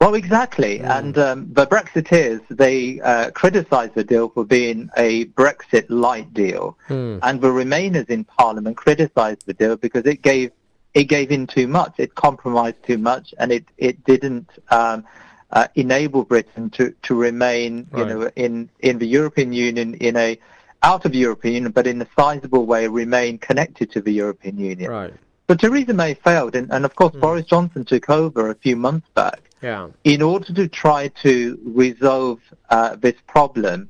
Well, 0.00 0.14
exactly. 0.14 0.80
And 0.80 1.18
um, 1.18 1.52
the 1.52 1.66
Brexiteers, 1.66 2.40
they 2.48 3.00
uh, 3.00 3.30
criticised 3.32 3.94
the 3.94 4.04
deal 4.04 4.30
for 4.30 4.44
being 4.44 4.88
a 4.96 5.26
Brexit 5.26 5.84
light 5.90 6.32
deal. 6.32 6.78
Hmm. 6.88 7.18
And 7.22 7.40
the 7.42 7.48
Remainers 7.48 8.08
in 8.08 8.24
Parliament 8.24 8.78
criticised 8.78 9.44
the 9.44 9.52
deal 9.52 9.76
because 9.76 10.06
it 10.06 10.22
gave 10.22 10.52
it 10.94 11.04
gave 11.04 11.30
in 11.30 11.46
too 11.46 11.68
much. 11.68 11.94
It 11.98 12.14
compromised 12.14 12.82
too 12.82 12.96
much, 12.98 13.34
and 13.38 13.52
it 13.52 13.64
it 13.76 14.02
didn't 14.04 14.48
um, 14.70 15.04
uh, 15.52 15.68
enable 15.74 16.24
Britain 16.24 16.70
to 16.70 16.94
to 17.02 17.14
remain, 17.14 17.86
you 17.94 18.02
Right. 18.04 18.08
know, 18.08 18.30
in 18.36 18.70
in 18.80 18.98
the 18.98 19.06
European 19.06 19.52
Union 19.52 19.94
in 19.94 20.16
a 20.16 20.38
out 20.82 21.04
of 21.04 21.12
the 21.12 21.18
European 21.18 21.54
Union, 21.54 21.72
but 21.72 21.86
in 21.86 22.00
a 22.02 22.08
sizable 22.18 22.66
way, 22.66 22.88
remain 22.88 23.38
connected 23.38 23.90
to 23.92 24.00
the 24.00 24.12
European 24.12 24.58
Union. 24.58 24.90
Right. 24.90 25.14
But 25.46 25.60
Theresa 25.60 25.92
May 25.94 26.14
failed, 26.14 26.54
and, 26.54 26.70
and 26.72 26.84
of 26.84 26.94
course 26.94 27.14
Boris 27.16 27.44
Johnson 27.44 27.84
took 27.84 28.08
over 28.08 28.50
a 28.50 28.54
few 28.54 28.76
months 28.76 29.08
back 29.14 29.40
Yeah. 29.62 29.88
in 30.04 30.22
order 30.22 30.52
to 30.54 30.68
try 30.68 31.08
to 31.22 31.58
resolve 31.64 32.38
uh, 32.70 32.96
this 32.96 33.16
problem. 33.26 33.88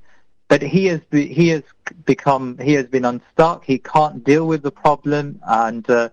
But 0.48 0.62
he 0.62 0.86
has 0.86 1.00
be, 1.10 1.26
he 1.32 1.48
has 1.48 1.62
become 2.06 2.58
he 2.58 2.72
has 2.72 2.86
been 2.86 3.04
unstuck. 3.04 3.64
He 3.64 3.78
can't 3.78 4.24
deal 4.24 4.46
with 4.48 4.62
the 4.62 4.72
problem, 4.72 5.38
and 5.46 5.88
uh, 5.88 6.08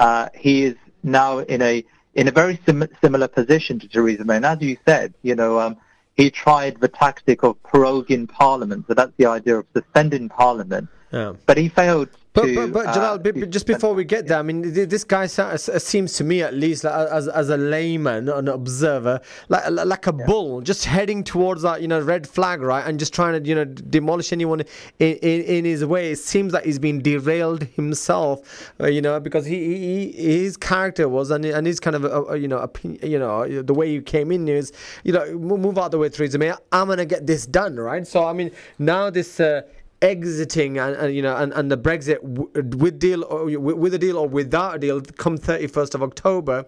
uh, 0.00 0.30
he 0.34 0.64
is 0.64 0.74
now 1.04 1.38
in 1.38 1.62
a 1.62 1.84
in 2.14 2.26
a 2.26 2.32
very 2.32 2.58
sim- 2.66 2.88
similar 3.00 3.28
position 3.28 3.78
to 3.78 3.86
Theresa 3.86 4.24
May. 4.24 4.36
And 4.36 4.46
as 4.46 4.60
you 4.60 4.76
said, 4.84 5.14
you 5.22 5.36
know, 5.36 5.60
um, 5.60 5.76
he 6.18 6.30
tried 6.30 6.80
the 6.80 6.88
tactic 6.88 7.44
of 7.44 7.62
proroguing 7.62 8.28
Parliament. 8.28 8.84
So 8.88 8.92
that's 8.92 9.12
the 9.18 9.26
idea 9.26 9.60
of 9.60 9.66
suspending 9.72 10.28
Parliament. 10.28 10.88
Yeah. 11.12 11.32
But 11.46 11.56
he 11.58 11.68
failed 11.68 12.08
But, 12.34 12.44
to. 12.44 12.54
but, 12.54 12.72
but 12.72 12.86
uh, 12.86 12.94
Jalal, 12.94 13.18
be- 13.18 13.46
just 13.46 13.66
before 13.66 13.94
we 13.94 14.04
get 14.04 14.26
there, 14.28 14.38
I 14.38 14.42
mean, 14.42 14.60
this 14.74 15.02
guy 15.02 15.26
seems 15.26 16.12
to 16.18 16.24
me, 16.24 16.42
at 16.42 16.52
least, 16.54 16.84
like, 16.84 16.92
as 16.94 17.26
as 17.28 17.48
a 17.48 17.56
layman, 17.56 18.28
an 18.28 18.46
observer, 18.48 19.20
like 19.48 19.64
like 19.70 20.06
a 20.06 20.12
bull, 20.12 20.60
just 20.60 20.84
heading 20.84 21.24
towards 21.24 21.62
that, 21.62 21.80
you 21.80 21.88
know, 21.88 21.98
red 22.00 22.28
flag, 22.28 22.60
right, 22.60 22.86
and 22.86 22.98
just 22.98 23.12
trying 23.14 23.34
to, 23.42 23.48
you 23.48 23.54
know, 23.54 23.64
demolish 23.64 24.32
anyone 24.32 24.60
in, 24.98 25.16
in, 25.16 25.42
in 25.56 25.64
his 25.64 25.82
way. 25.84 26.12
It 26.12 26.18
seems 26.18 26.52
like 26.52 26.64
he's 26.64 26.78
been 26.78 27.00
derailed 27.00 27.62
himself, 27.74 28.70
uh, 28.78 28.86
you 28.86 29.00
know, 29.00 29.18
because 29.18 29.46
he, 29.46 30.12
he 30.12 30.42
his 30.42 30.56
character 30.58 31.08
was 31.08 31.30
and 31.30 31.44
and 31.46 31.66
his 31.66 31.80
kind 31.80 31.96
of, 31.96 32.04
uh, 32.04 32.24
uh, 32.30 32.34
you 32.34 32.46
know, 32.46 32.58
opinion, 32.58 33.00
you 33.10 33.18
know, 33.18 33.62
the 33.62 33.74
way 33.74 33.90
you 33.90 34.02
came 34.02 34.30
in 34.30 34.46
is, 34.46 34.70
you 35.02 35.12
know, 35.14 35.24
move 35.32 35.78
out 35.78 35.90
the 35.90 35.98
way, 35.98 36.10
Theresa 36.10 36.38
May. 36.38 36.52
I'm 36.70 36.86
gonna 36.88 37.06
get 37.06 37.26
this 37.26 37.46
done, 37.46 37.74
right? 37.76 38.06
So 38.06 38.26
I 38.26 38.32
mean, 38.34 38.50
now 38.78 39.08
this. 39.10 39.40
Uh, 39.40 39.62
exiting 40.00 40.78
and, 40.78 40.94
and 40.96 41.14
you 41.14 41.22
know 41.22 41.36
and, 41.36 41.52
and 41.54 41.70
the 41.70 41.76
Brexit 41.76 42.22
with 42.22 42.98
deal 42.98 43.24
or 43.24 43.46
with 43.58 43.94
a 43.94 43.98
deal 43.98 44.16
or 44.16 44.28
without 44.28 44.76
a 44.76 44.78
deal 44.78 45.00
come 45.00 45.36
31st 45.36 45.94
of 45.94 46.02
October 46.02 46.64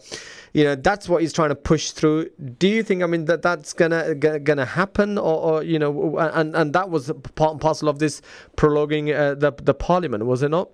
you 0.53 0.65
know 0.65 0.75
that's 0.75 1.09
what 1.09 1.23
he's 1.23 1.33
trying 1.33 1.51
to 1.51 1.55
push 1.55 1.93
through 1.93 2.29
do 2.59 2.67
you 2.67 2.83
think 2.83 3.03
I 3.03 3.07
mean 3.07 3.27
that 3.27 3.43
that's 3.43 3.73
gonna 3.73 4.15
gonna, 4.15 4.65
happen 4.65 5.17
or, 5.17 5.37
or 5.37 5.63
you 5.63 5.79
know 5.79 6.19
and 6.19 6.57
and 6.57 6.73
that 6.73 6.91
was 6.91 7.11
part 7.37 7.53
and 7.53 7.61
parcel 7.61 7.89
of 7.89 8.01
this 8.01 8.21
prologuing 8.57 9.15
uh, 9.15 9.35
the 9.35 9.53
the 9.63 9.75
parliament 9.75 10.27
was 10.27 10.43
it 10.43 10.51
not 10.51 10.71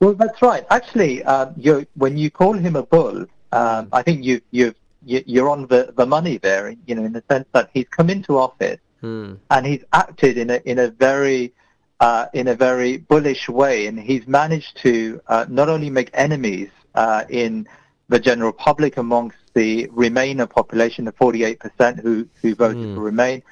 Well, 0.00 0.14
that's 0.14 0.42
right. 0.42 0.64
Actually, 0.70 1.22
uh, 1.24 1.46
you 1.56 1.86
when 1.94 2.18
you 2.18 2.30
call 2.30 2.52
him 2.52 2.76
a 2.76 2.82
bull, 2.82 3.24
um, 3.52 3.88
I 3.92 4.02
think 4.02 4.24
you 4.24 4.40
you- 4.50 4.74
you're 5.06 5.50
on 5.50 5.66
the, 5.66 5.92
the 5.96 6.06
money 6.06 6.38
there. 6.38 6.74
You 6.86 6.94
know, 6.94 7.04
in 7.04 7.12
the 7.12 7.22
sense 7.30 7.46
that 7.52 7.70
he's 7.74 7.88
come 7.88 8.08
into 8.10 8.38
office 8.38 8.80
Hmm. 9.04 9.34
and 9.50 9.66
he's 9.66 9.84
acted 9.92 10.38
in 10.38 10.48
a 10.48 10.62
in 10.64 10.78
a 10.78 10.88
very 10.88 11.52
uh, 12.00 12.24
in 12.32 12.48
a 12.48 12.54
very 12.54 12.96
bullish 12.96 13.50
way, 13.50 13.86
and 13.86 14.00
he's 14.00 14.26
managed 14.26 14.78
to 14.78 15.20
uh, 15.26 15.44
not 15.50 15.68
only 15.68 15.90
make 15.90 16.08
enemies 16.14 16.70
uh, 16.94 17.24
in 17.28 17.68
the 18.08 18.18
general 18.18 18.50
public 18.50 18.96
amongst 18.96 19.36
the 19.52 19.88
Remainer 19.88 20.48
population, 20.48 21.04
the 21.04 21.12
48% 21.12 22.00
who 22.00 22.26
who 22.40 22.54
voted 22.54 22.94
for 22.94 23.00
Remain, 23.02 23.42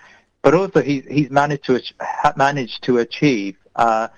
but 0.41 0.55
also 0.55 0.81
he's 0.81 1.05
he's 1.05 1.29
managed 1.29 1.65
to 1.65 1.75
ach- 1.75 2.37
managed 2.37 2.83
to 2.85 2.99
achieve 2.99 3.55
uh, 3.77 4.09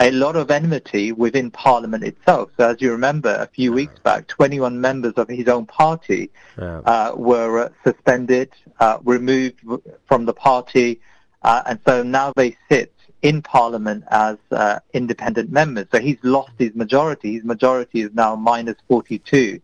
a 0.00 0.10
lot 0.12 0.34
of 0.34 0.50
enmity 0.50 1.12
within 1.12 1.50
Parliament 1.50 2.02
itself. 2.04 2.50
So, 2.56 2.70
as 2.70 2.80
you 2.80 2.90
remember, 2.90 3.34
a 3.38 3.46
few 3.46 3.72
weeks 3.72 3.98
back, 4.02 4.26
21 4.28 4.80
members 4.80 5.12
of 5.16 5.28
his 5.28 5.46
own 5.46 5.66
party 5.66 6.30
Yeah. 6.58 6.78
uh, 6.86 7.12
were 7.16 7.64
uh, 7.64 7.68
suspended, 7.84 8.50
uh, 8.80 8.98
removed 9.04 9.60
w- 9.62 9.82
from 10.08 10.24
the 10.24 10.32
party, 10.32 11.00
uh, 11.42 11.62
and 11.66 11.78
so 11.86 12.02
now 12.02 12.32
they 12.34 12.56
sit 12.70 12.92
in 13.22 13.42
Parliament 13.42 14.04
as 14.10 14.38
uh, 14.50 14.78
independent 14.94 15.52
members. 15.52 15.86
So 15.92 16.00
he's 16.00 16.16
lost 16.22 16.52
his 16.58 16.74
majority. 16.74 17.34
His 17.34 17.44
majority 17.44 18.00
is 18.00 18.10
now 18.14 18.34
minus 18.34 18.76
42 18.88 19.60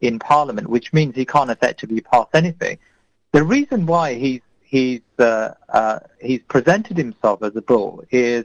in 0.00 0.18
Parliament, 0.18 0.68
which 0.68 0.92
means 0.94 1.14
he 1.14 1.26
can't 1.26 1.50
effectively 1.50 2.00
pass 2.00 2.26
anything. 2.32 2.78
The 3.32 3.42
reason 3.42 3.84
why 3.84 4.14
he's 4.14 4.40
he's 4.62 5.02
uh, 5.18 5.52
uh, 5.68 5.98
he's 6.20 6.40
presented 6.48 6.96
himself 6.96 7.42
as 7.42 7.54
a 7.56 7.62
bull 7.62 8.02
is 8.10 8.44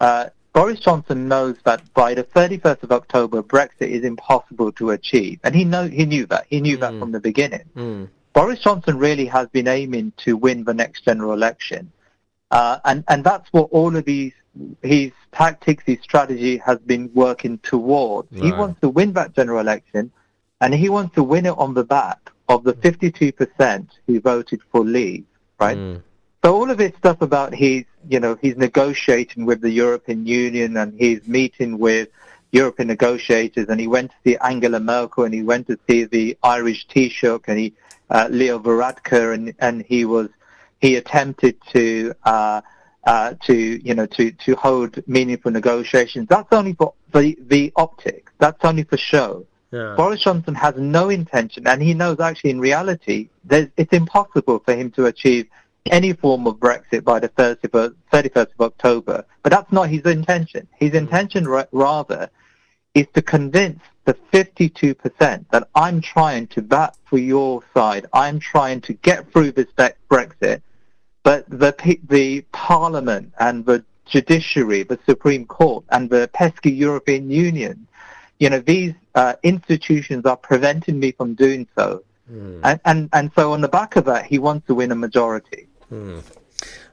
uh, 0.00 0.26
Boris 0.54 0.78
Johnson 0.78 1.26
knows 1.26 1.56
that 1.64 1.82
by 1.94 2.14
the 2.14 2.22
31st 2.22 2.84
of 2.84 2.92
October, 2.92 3.42
Brexit 3.42 3.88
is 3.88 4.04
impossible 4.04 4.70
to 4.72 4.90
achieve, 4.90 5.40
and 5.42 5.54
he 5.54 5.64
know 5.64 5.88
he 5.88 6.06
knew 6.06 6.26
that. 6.26 6.46
He 6.48 6.60
knew 6.60 6.76
that 6.76 6.96
from 6.98 7.10
the 7.10 7.20
beginning. 7.20 7.64
Hmm. 7.74 8.04
Boris 8.32 8.60
Johnson 8.60 8.96
really 8.96 9.26
has 9.26 9.48
been 9.48 9.66
aiming 9.66 10.12
to 10.18 10.36
win 10.36 10.62
the 10.62 10.72
next 10.72 11.04
general 11.04 11.32
election, 11.32 11.90
uh, 12.52 12.78
and 12.84 13.02
and 13.08 13.24
that's 13.24 13.52
what 13.52 13.68
all 13.72 13.96
of 13.96 14.04
these 14.04 14.32
his 14.82 15.10
tactics, 15.32 15.82
his 15.84 15.98
strategy 16.00 16.56
has 16.58 16.78
been 16.78 17.10
working 17.14 17.58
towards. 17.58 18.28
He 18.30 18.52
wants 18.52 18.80
to 18.82 18.88
win 18.88 19.12
that 19.14 19.34
general 19.34 19.58
election, 19.58 20.12
and 20.60 20.72
he 20.72 20.88
wants 20.88 21.16
to 21.16 21.24
win 21.24 21.46
it 21.46 21.58
on 21.58 21.74
the 21.74 21.82
back 21.82 22.30
of 22.48 22.62
the 22.62 22.74
52% 22.74 23.88
who 24.06 24.20
voted 24.20 24.60
for 24.70 24.84
Leave, 24.84 25.24
right? 25.58 25.76
Hmm. 25.76 25.96
So 26.44 26.54
all 26.54 26.70
of 26.70 26.76
this 26.76 26.92
stuff 26.98 27.22
about 27.22 27.54
he's, 27.54 27.86
you 28.06 28.20
know, 28.20 28.36
he's 28.42 28.58
negotiating 28.58 29.46
with 29.46 29.62
the 29.62 29.70
European 29.70 30.26
Union 30.26 30.76
and 30.76 30.92
he's 30.92 31.26
meeting 31.26 31.78
with 31.78 32.10
European 32.52 32.88
negotiators 32.88 33.68
and 33.70 33.80
he 33.80 33.86
went 33.86 34.10
to 34.10 34.16
see 34.24 34.36
Angela 34.36 34.78
Merkel 34.78 35.24
and 35.24 35.32
he 35.32 35.42
went 35.42 35.66
to 35.68 35.78
see 35.88 36.04
the 36.04 36.36
Irish 36.42 36.86
Taoiseach 36.88 37.44
and 37.48 37.58
he, 37.58 37.72
uh, 38.10 38.28
Leo 38.30 38.58
Varadkar 38.58 39.32
and, 39.32 39.54
and 39.60 39.86
he 39.86 40.04
was, 40.04 40.28
he 40.82 40.96
attempted 40.96 41.56
to, 41.72 42.12
uh, 42.24 42.60
uh, 43.04 43.32
to, 43.46 43.54
you 43.82 43.94
know, 43.94 44.04
to, 44.04 44.30
to 44.32 44.54
hold 44.56 45.02
meaningful 45.08 45.50
negotiations. 45.50 46.28
That's 46.28 46.52
only 46.52 46.74
for 46.74 46.92
the, 47.14 47.38
the 47.40 47.72
optics. 47.76 48.30
That's 48.36 48.62
only 48.66 48.82
for 48.82 48.98
show. 48.98 49.46
Yeah. 49.70 49.94
Boris 49.96 50.22
Johnson 50.22 50.54
has 50.54 50.74
no 50.76 51.08
intention, 51.08 51.66
and 51.66 51.82
he 51.82 51.94
knows 51.94 52.20
actually 52.20 52.50
in 52.50 52.60
reality 52.60 53.28
it's 53.50 53.92
impossible 53.92 54.60
for 54.60 54.76
him 54.76 54.90
to 54.92 55.06
achieve 55.06 55.48
any 55.90 56.12
form 56.12 56.46
of 56.46 56.56
Brexit 56.56 57.04
by 57.04 57.20
the 57.20 57.28
31st, 57.30 57.94
31st 58.12 58.52
of 58.58 58.60
October. 58.60 59.24
But 59.42 59.52
that's 59.52 59.72
not 59.72 59.88
his 59.88 60.02
intention. 60.02 60.66
His 60.78 60.94
intention 60.94 61.46
ra- 61.46 61.66
rather 61.72 62.30
is 62.94 63.06
to 63.14 63.22
convince 63.22 63.80
the 64.04 64.14
52% 64.32 65.44
that 65.50 65.68
I'm 65.74 66.00
trying 66.00 66.46
to 66.48 66.62
bat 66.62 66.96
for 67.04 67.18
your 67.18 67.62
side. 67.74 68.06
I'm 68.12 68.38
trying 68.38 68.80
to 68.82 68.92
get 68.94 69.30
through 69.32 69.52
this 69.52 69.66
Bre- 69.76 69.98
Brexit, 70.10 70.62
but 71.22 71.48
the 71.48 71.98
the 72.08 72.42
Parliament 72.52 73.32
and 73.40 73.64
the 73.64 73.84
judiciary, 74.06 74.82
the 74.82 74.98
Supreme 75.06 75.46
Court, 75.46 75.84
and 75.90 76.10
the 76.10 76.28
pesky 76.34 76.70
European 76.70 77.30
Union, 77.30 77.86
you 78.38 78.50
know, 78.50 78.60
these 78.60 78.92
uh, 79.14 79.34
institutions 79.42 80.26
are 80.26 80.36
preventing 80.36 81.00
me 81.00 81.12
from 81.12 81.34
doing 81.34 81.66
so. 81.76 82.02
And, 82.64 82.80
and 82.84 83.08
and 83.12 83.30
so 83.34 83.52
on 83.52 83.60
the 83.60 83.68
back 83.68 83.96
of 83.96 84.04
that, 84.06 84.26
he 84.26 84.38
wants 84.38 84.66
to 84.66 84.74
win 84.74 84.92
a 84.92 84.94
majority. 84.94 85.68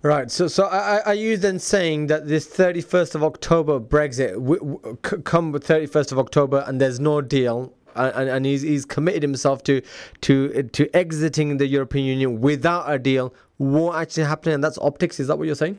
Right. 0.04 0.32
So, 0.32 0.48
so 0.48 0.66
are, 0.66 1.02
are 1.06 1.14
you 1.14 1.38
then 1.38 1.60
saying 1.60 2.08
that 2.08 2.28
this 2.28 2.48
31st 2.48 3.16
of 3.16 3.24
October 3.24 3.80
Brexit, 3.80 4.34
w- 4.34 4.60
w- 4.82 4.98
come 5.24 5.52
with 5.52 5.66
31st 5.66 6.12
of 6.12 6.20
October, 6.20 6.64
and 6.68 6.82
there's 6.82 7.00
no 7.00 7.22
deal, 7.22 7.72
and, 7.96 8.30
and- 8.30 8.46
he's, 8.46 8.64
he's 8.64 8.84
committed 8.86 9.22
himself 9.22 9.64
to 9.66 9.82
to 10.22 10.64
to 10.64 10.90
exiting 10.96 11.58
the 11.58 11.68
European 11.68 12.06
Union 12.06 12.42
without 12.42 12.92
a 12.92 12.98
deal, 12.98 13.34
won't 13.60 13.96
actually 13.96 14.24
happen, 14.24 14.54
and 14.54 14.64
that's 14.64 14.78
optics. 14.80 15.20
Is 15.20 15.28
that 15.28 15.38
what 15.38 15.46
you're 15.46 15.56
saying? 15.56 15.78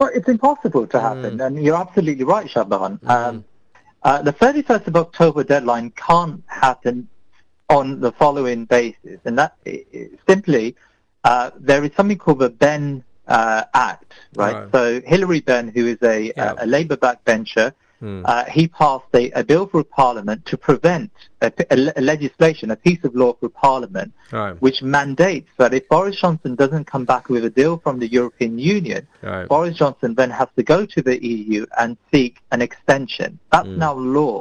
Well, 0.00 0.10
it's 0.14 0.28
impossible 0.28 0.86
to 0.88 1.00
happen, 1.00 1.40
and 1.40 1.62
you're 1.62 1.76
absolutely 1.76 2.24
right, 2.24 2.48
Shaban. 2.50 2.98
Um, 3.06 3.44
uh, 4.02 4.22
the 4.22 4.32
31st 4.32 4.86
of 4.88 4.96
October 4.96 5.42
deadline 5.44 5.90
can't 5.96 6.42
happen 6.46 7.08
on 7.68 8.00
the 8.00 8.12
following 8.12 8.64
basis, 8.66 9.18
and 9.24 9.38
that 9.38 9.54
i- 9.66 9.84
i- 9.94 10.08
simply 10.28 10.74
uh, 11.30 11.50
there 11.70 11.82
is 11.86 11.90
something 11.98 12.18
called 12.24 12.40
the 12.46 12.50
Benn 12.64 12.84
uh, 13.28 13.64
Act, 13.90 14.10
right? 14.36 14.54
Right. 14.54 14.72
So 14.74 14.80
Hilary 15.12 15.40
Benn, 15.48 15.66
who 15.76 15.84
is 15.94 16.00
a, 16.02 16.16
Yeah. 16.36 16.54
a, 16.58 16.64
a 16.64 16.66
Labour 16.76 16.96
backbencher, 17.06 17.68
Hmm. 18.00 18.20
uh, 18.26 18.44
he 18.56 18.64
passed 18.80 19.10
a, 19.14 19.24
a 19.40 19.42
bill 19.50 19.64
for 19.72 19.82
Parliament 19.82 20.40
to 20.50 20.56
prevent 20.68 21.10
a, 21.40 21.50
a 21.74 21.76
le- 21.84 21.94
a 21.96 22.02
legislation, 22.12 22.66
a 22.70 22.76
piece 22.86 23.02
of 23.08 23.12
law 23.22 23.32
for 23.40 23.48
Parliament, 23.48 24.10
Right. 24.40 24.54
which 24.64 24.78
mandates 24.82 25.48
that 25.60 25.72
if 25.78 25.82
Boris 25.88 26.16
Johnson 26.22 26.52
doesn't 26.62 26.84
come 26.94 27.06
back 27.12 27.24
with 27.30 27.42
a 27.46 27.52
deal 27.60 27.74
from 27.84 27.98
the 28.02 28.08
European 28.18 28.54
Union, 28.58 29.02
Right. 29.22 29.48
Boris 29.48 29.76
Johnson 29.82 30.10
then 30.20 30.30
has 30.40 30.48
to 30.58 30.62
go 30.74 30.78
to 30.94 31.00
the 31.08 31.16
EU 31.34 31.64
and 31.80 31.90
seek 32.12 32.34
an 32.54 32.60
extension. 32.68 33.30
That's 33.50 33.66
Mm. 33.68 33.78
now 33.86 33.94
law. 34.20 34.38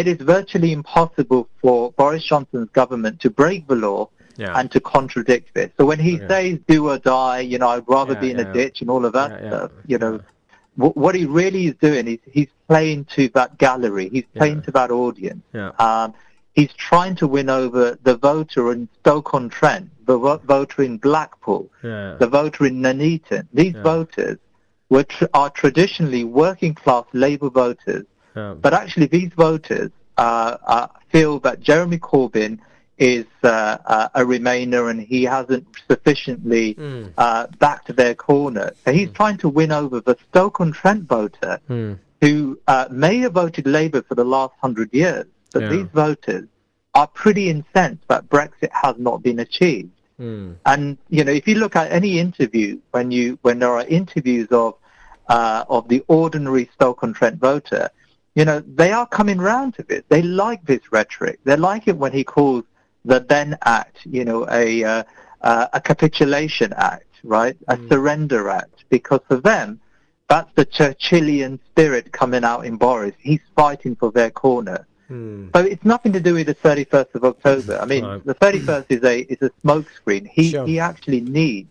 It 0.00 0.06
is 0.12 0.18
virtually 0.36 0.70
impossible 0.80 1.42
for 1.60 1.90
Boris 2.00 2.24
Johnson's 2.30 2.70
government 2.80 3.14
to 3.24 3.28
break 3.42 3.60
the 3.66 3.74
law 3.88 4.00
Yeah. 4.38 4.58
and 4.58 4.70
to 4.70 4.80
contradict 4.80 5.52
this. 5.54 5.70
So 5.76 5.84
when 5.84 5.98
he 5.98 6.14
says 6.28 6.58
do 6.66 6.88
or 6.88 6.98
die, 6.98 7.40
you 7.40 7.58
know, 7.58 7.68
I'd 7.74 7.88
rather 7.88 8.14
Yeah, 8.14 8.20
be 8.20 8.30
in 8.30 8.38
a 8.40 8.52
ditch 8.52 8.80
and 8.80 8.88
all 8.88 9.04
of 9.04 9.12
that 9.12 9.30
stuff, 9.48 9.70
you 9.86 9.98
know, 9.98 10.20
wh- 10.76 10.96
what 10.96 11.14
he 11.14 11.24
really 11.26 11.66
is 11.66 11.74
doing 11.88 12.06
is 12.08 12.18
he's 12.36 12.48
playing 12.68 13.06
to 13.16 13.28
that 13.30 13.58
gallery. 13.58 14.08
He's 14.10 14.28
playing 14.36 14.62
to 14.62 14.70
that 14.78 14.90
audience. 14.92 15.42
Um, 15.80 16.14
he's 16.54 16.72
trying 16.74 17.16
to 17.16 17.26
win 17.26 17.50
over 17.50 17.98
the 18.08 18.16
voter 18.16 18.72
in 18.72 18.88
Stoke-on-Trent, 19.00 19.88
the 20.06 20.16
vo- 20.18 20.38
voter 20.54 20.82
in 20.82 20.98
Blackpool, 20.98 21.68
the 22.18 22.28
voter 22.28 22.66
in 22.66 22.80
Nuneaton. 22.80 23.48
These 23.52 23.74
voters 23.82 24.38
were 24.90 25.04
tr- 25.04 25.26
are 25.34 25.50
traditionally 25.50 26.24
working 26.24 26.74
class 26.74 27.04
Labour 27.12 27.50
voters, 27.50 28.04
but 28.62 28.72
actually 28.72 29.06
these 29.06 29.32
voters 29.36 29.90
uh, 30.16 30.56
uh, 30.66 30.86
feel 31.10 31.38
that 31.40 31.60
Jeremy 31.60 31.98
Corbyn 31.98 32.58
is 32.98 33.26
uh, 33.42 33.78
uh, 33.86 34.08
a 34.14 34.22
Remainer 34.22 34.90
and 34.90 35.00
he 35.00 35.22
hasn't 35.24 35.66
sufficiently 35.90 36.74
Mm. 36.74 37.12
uh, 37.16 37.46
backed 37.58 37.94
their 37.96 38.14
corner. 38.14 38.72
So 38.84 38.92
he's 38.92 39.10
trying 39.12 39.38
to 39.38 39.48
win 39.48 39.70
over 39.72 40.00
the 40.00 40.16
Stoke-on-Trent 40.28 41.04
voter 41.04 41.60
Hmm. 41.68 41.92
who 42.20 42.58
uh, 42.66 42.86
may 42.90 43.18
have 43.18 43.32
voted 43.34 43.66
Labour 43.66 44.02
for 44.02 44.14
the 44.16 44.24
last 44.24 44.54
hundred 44.60 44.90
years, 44.92 45.26
but 45.52 45.62
Yeah. 45.62 45.68
these 45.70 45.86
voters 45.94 46.46
are 46.94 47.06
pretty 47.06 47.48
incensed 47.48 48.02
that 48.08 48.28
Brexit 48.28 48.70
has 48.72 48.96
not 48.98 49.22
been 49.22 49.38
achieved. 49.38 49.90
Hmm. 50.18 50.52
And 50.66 50.98
you 51.08 51.22
know, 51.24 51.30
if 51.32 51.46
you 51.46 51.54
look 51.54 51.76
at 51.76 51.92
any 51.92 52.18
interview, 52.18 52.78
when 52.90 53.12
you 53.12 53.38
when 53.42 53.60
there 53.60 53.70
are 53.72 53.86
interviews 53.86 54.48
of 54.50 54.74
uh, 55.28 55.64
of 55.68 55.86
the 55.88 56.02
ordinary 56.08 56.68
Stoke-on-Trent 56.74 57.36
voter, 57.38 57.90
you 58.34 58.44
know, 58.44 58.60
they 58.60 58.90
are 58.92 59.06
coming 59.06 59.38
round 59.38 59.74
to 59.74 59.82
this. 59.84 60.02
They 60.08 60.22
like 60.22 60.64
this 60.64 60.80
rhetoric. 60.90 61.38
They 61.44 61.54
like 61.56 61.86
it 61.86 61.96
when 61.96 62.12
he 62.12 62.24
calls 62.24 62.64
the 63.08 63.20
Benn 63.20 63.56
Act, 63.64 63.96
you 64.04 64.24
know, 64.24 64.46
a 64.50 64.84
uh, 64.84 65.02
uh, 65.40 65.66
a 65.72 65.80
capitulation 65.80 66.72
act, 66.76 67.06
right, 67.24 67.56
a 67.68 67.78
surrender 67.88 68.48
act, 68.50 68.84
because 68.90 69.20
for 69.28 69.36
them, 69.36 69.80
that's 70.28 70.50
the 70.56 70.66
Churchillian 70.66 71.58
spirit 71.70 72.12
coming 72.12 72.44
out 72.44 72.66
in 72.66 72.76
Boris. 72.76 73.14
He's 73.18 73.40
fighting 73.56 73.96
for 73.96 74.10
their 74.12 74.30
corner. 74.30 74.86
Hmm. 75.08 75.48
So 75.54 75.60
it's 75.62 75.84
nothing 75.86 76.12
to 76.12 76.20
do 76.20 76.34
with 76.34 76.48
the 76.48 76.54
31st 76.54 77.14
of 77.14 77.24
October. 77.24 77.78
I 77.80 77.86
mean, 77.86 78.04
Right. 78.04 78.24
the 78.26 78.34
31st 78.34 78.86
is 78.90 79.02
a 79.04 79.16
is 79.32 79.40
a 79.40 79.50
smokescreen. 79.64 80.28
He 80.28 80.50
Sure. 80.50 80.66
he 80.66 80.78
actually 80.78 81.22
needs 81.22 81.70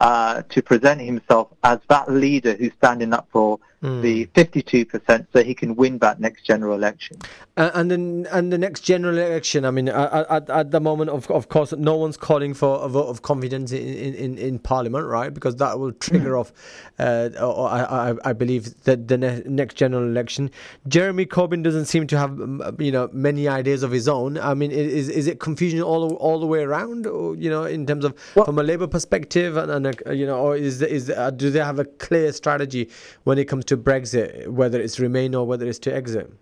uh, 0.00 0.42
to 0.54 0.62
present 0.62 1.00
himself 1.00 1.48
as 1.64 1.78
that 1.88 2.10
leader 2.10 2.54
who's 2.54 2.72
standing 2.74 3.12
up 3.12 3.26
for 3.32 3.58
Hmm. 3.82 4.00
the 4.00 4.26
52% 4.26 5.26
so 5.32 5.42
he 5.42 5.54
can 5.54 5.74
win 5.74 5.98
that 5.98 6.20
next 6.20 6.44
general 6.44 6.76
election. 6.76 7.16
Uh, 7.56 7.72
and 7.74 7.90
then 7.90 8.28
and 8.30 8.52
the 8.52 8.56
next 8.56 8.82
general 8.82 9.18
election. 9.18 9.64
I 9.64 9.72
mean, 9.72 9.88
at, 9.88 10.30
at, 10.30 10.48
at 10.48 10.70
the 10.70 10.80
moment, 10.80 11.10
of 11.10 11.28
of 11.32 11.48
course, 11.48 11.72
no 11.72 11.96
one's 11.96 12.16
calling 12.16 12.54
for 12.54 12.80
a 12.80 12.88
vote 12.88 13.08
of 13.08 13.22
confidence 13.22 13.72
in 13.72 14.14
in, 14.14 14.38
in, 14.38 14.58
Parliament, 14.60 15.06
right? 15.06 15.34
Because 15.34 15.56
that 15.56 15.80
will 15.80 15.92
trigger 15.92 16.38
off. 16.38 16.52
Uh, 16.98 17.30
or 17.40 17.68
I, 17.68 18.14
I 18.24 18.32
believe 18.32 18.84
that 18.84 19.08
the 19.08 19.18
ne- 19.18 19.42
next 19.46 19.74
general 19.74 20.04
election. 20.04 20.50
Jeremy 20.86 21.26
Corbyn 21.26 21.64
doesn't 21.64 21.86
seem 21.86 22.06
to 22.06 22.16
have 22.16 22.38
you 22.78 22.92
know 22.92 23.10
many 23.12 23.48
ideas 23.48 23.82
of 23.82 23.90
his 23.90 24.08
own. 24.08 24.38
I 24.38 24.54
mean, 24.54 24.70
is 24.70 25.08
is 25.08 25.26
it 25.26 25.40
confusion 25.40 25.82
all 25.82 26.14
all 26.14 26.38
the 26.38 26.46
way 26.46 26.62
around? 26.62 27.06
Or, 27.06 27.34
you 27.34 27.50
know, 27.50 27.64
in 27.64 27.84
terms 27.86 28.04
of 28.04 28.16
from 28.32 28.58
a 28.58 28.62
Labour 28.62 28.86
perspective, 28.86 29.56
and, 29.56 29.70
and 29.70 30.02
uh, 30.06 30.12
you 30.12 30.24
know, 30.24 30.38
or 30.38 30.56
is 30.56 30.80
is 30.80 31.10
uh, 31.10 31.30
do 31.30 31.50
they 31.50 31.58
have 31.58 31.80
a 31.80 31.84
clear 31.84 32.32
strategy 32.32 32.88
when 33.24 33.36
it 33.36 33.46
comes 33.46 33.64
to 33.66 33.71
Brexit, 33.76 34.48
whether 34.48 34.80
it's 34.80 34.98
remain 34.98 35.34
or 35.34 35.46
whether 35.46 35.66
it's 35.66 35.78
to 35.80 35.94
exit? 35.94 36.32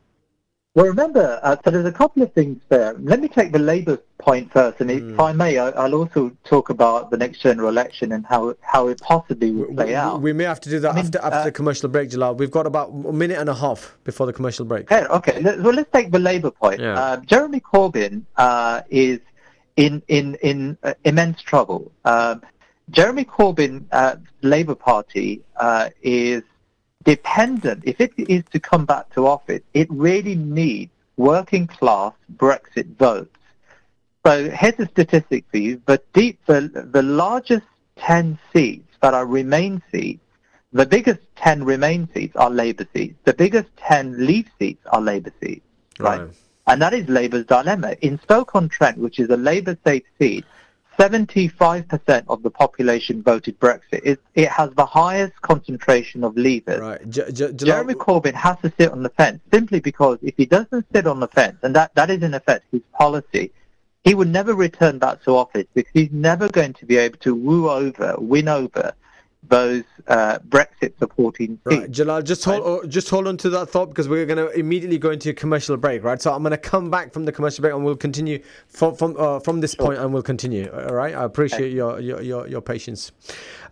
Well, 0.75 0.87
remember, 0.87 1.41
uh, 1.43 1.57
so 1.65 1.73
there's 1.73 1.85
a 1.85 1.91
couple 1.91 2.23
of 2.23 2.33
things 2.33 2.63
there. 2.69 2.95
Let 3.01 3.21
me 3.21 3.27
take 3.27 3.51
the 3.51 3.59
Labour 3.59 3.99
point 4.19 4.53
first, 4.53 4.81
and 4.81 4.89
if 4.89 5.19
I 5.19 5.33
may, 5.33 5.59
I, 5.59 5.71
I'll 5.71 5.97
also 5.97 6.31
talk 6.45 6.71
about 6.71 7.11
the 7.11 7.17
next 7.17 7.41
general 7.41 7.69
election 7.69 8.13
and 8.13 8.25
how 8.25 8.55
how 8.61 8.87
it 8.87 9.01
possibly 9.01 9.51
will 9.51 9.75
play 9.75 9.87
we, 9.87 9.95
out. 9.97 10.21
We 10.23 10.33
may 10.33 10.45
have 10.45 10.61
to 10.61 10.71
do 10.71 10.79
that 10.79 10.93
I 10.93 10.95
mean, 10.95 11.07
after 11.07 11.19
after 11.19 11.39
uh, 11.39 11.45
the 11.45 11.53
commercial 11.53 11.89
break, 11.89 12.11
Jalal. 12.11 12.37
We've 12.37 12.53
got 12.53 12.69
about 12.69 12.91
a 12.91 13.13
minute 13.13 13.39
and 13.39 13.49
a 13.49 13.55
half 13.55 13.99
before 14.05 14.27
the 14.27 14.33
commercial 14.33 14.65
break. 14.65 14.93
Okay, 14.93 15.07
okay. 15.07 15.43
Well, 15.43 15.75
let's 15.75 15.91
take 15.91 16.13
the 16.13 16.21
Labour 16.21 16.53
point. 16.53 16.79
Yeah. 16.79 17.01
Uh, 17.01 17.17
Jeremy 17.17 17.61
Corbyn 17.61 18.23
uh, 18.37 18.83
is 18.91 19.19
in 19.77 20.03
in 20.07 20.37
in 20.37 20.79
uh, 20.85 20.95
immense 21.05 21.43
trouble. 21.43 21.91
Um, 22.05 22.43
Jeremy 22.91 23.25
Corbyn, 23.25 23.87
uh, 23.91 24.17
Labour 24.43 24.77
Party, 24.77 25.43
uh, 25.57 25.91
is 26.03 26.43
dependent. 27.05 27.83
If 27.85 28.01
it 28.01 28.13
is 28.17 28.45
to 28.53 28.61
come 28.61 28.85
back 28.85 29.13
to 29.15 29.27
office, 29.27 29.63
it 29.75 29.89
really 29.91 30.35
needs 30.35 30.93
working 31.17 31.67
class 31.67 32.13
Brexit 32.37 32.97
votes. 32.97 33.37
So 34.25 34.51
here's 34.51 34.79
a 34.79 34.87
statistic 34.87 35.45
for 35.51 35.59
you. 35.59 35.81
The 35.87 36.01
deep, 36.13 36.39
the, 36.47 36.61
the 36.93 37.03
largest 37.03 37.67
10 37.97 38.39
seats 38.53 38.97
that 39.01 39.15
are 39.15 39.27
Remain 39.27 39.83
seats 39.91 40.21
the 40.73 40.87
biggest 40.87 41.21
10 41.37 41.65
Remain 41.65 42.09
seats 42.15 42.37
are 42.37 42.51
Labour 42.51 42.87
seats. 42.95 43.19
The 43.25 43.35
biggest 43.35 43.69
10 43.77 44.25
Leave 44.25 44.49
seats 44.59 44.85
are 44.87 45.01
Labour 45.01 45.33
seats, 45.41 45.67
right? 45.99 46.21
Right. 46.21 46.31
And 46.67 46.83
that 46.83 46.95
is 46.95 47.09
Labour's 47.09 47.47
dilemma. 47.47 47.97
In 48.03 48.21
Stoke-on-Trent, 48.21 48.99
which 48.99 49.19
is 49.19 49.29
a 49.31 49.37
Labour 49.37 49.77
safe 49.85 50.05
seat, 50.19 50.45
75% 51.01 52.25
of 52.29 52.43
the 52.43 52.51
population 52.51 53.23
voted 53.23 53.59
Brexit. 53.59 54.03
It, 54.05 54.21
it 54.35 54.51
has 54.51 54.71
the 54.73 54.85
highest 54.85 55.41
concentration 55.41 56.23
of 56.23 56.35
Leavers. 56.35 56.79
Right. 56.79 57.09
J- 57.09 57.33
J- 57.33 57.53
Jeremy 57.55 57.95
Corbyn 57.95 58.35
has 58.35 58.59
to 58.61 58.71
sit 58.79 58.93
on 58.93 59.03
the 59.03 59.09
fence 59.09 59.41
simply 59.51 59.81
because 59.81 60.19
if 60.21 60.35
he 60.37 60.45
doesn't 60.45 60.85
sit 60.93 61.07
on 61.07 61.19
the 61.19 61.29
fence, 61.29 61.57
and 61.63 61.75
that, 61.75 61.95
that 61.95 62.11
is 62.11 62.23
in 62.23 62.35
effect 62.35 62.67
his 62.71 62.83
policy, 62.93 63.51
he 64.05 64.15
would 64.15 64.29
never 64.29 64.55
return 64.55 64.99
back 64.99 65.23
to 65.25 65.37
office 65.37 65.67
because 65.73 65.91
he's 65.95 66.13
never 66.13 66.51
going 66.51 66.75
to 66.75 66.85
be 66.85 66.99
able 66.99 67.17
to 67.21 67.35
woo 67.35 67.71
over, 67.71 68.15
win 68.19 68.49
over 68.49 68.93
those 69.43 69.85
uh, 70.07 70.39
Brexit 70.49 70.99
supporting 70.99 71.59
seats. 71.69 71.81
Right, 71.81 71.91
Jalal, 71.91 72.23
just 72.23 72.45
hold, 72.45 72.63
oh, 72.65 72.87
just 72.87 73.09
hold 73.09 73.27
on 73.27 73.37
to 73.39 73.51
that 73.51 73.71
thought 73.71 73.89
because 73.89 74.09
we're 74.09 74.27
going 74.27 74.39
to 74.39 74.51
immediately 74.51 74.99
go 74.99 75.11
into 75.11 75.31
a 75.31 75.33
commercial 75.33 75.77
break, 75.77 76.05
right? 76.05 76.21
So 76.21 76.33
I'm 76.33 76.43
going 76.43 76.51
to 76.53 76.59
come 76.59 76.91
back 76.91 77.13
from 77.13 77.25
the 77.25 77.33
commercial 77.33 77.63
break 77.63 77.75
and 77.75 77.85
we'll 77.85 77.97
continue 77.97 78.43
from 78.69 78.95
from 78.95 79.17
uh, 79.19 79.41
from 79.41 79.61
this 79.61 79.75
point 79.75 79.99
and 79.99 80.13
we'll 80.13 80.23
continue. 80.23 80.71
All 80.71 80.95
right, 80.95 81.15
I 81.15 81.25
appreciate 81.25 81.73
your 81.73 82.01
your 82.01 82.21
your, 82.23 82.47
your 82.47 82.61
patience. 82.61 83.13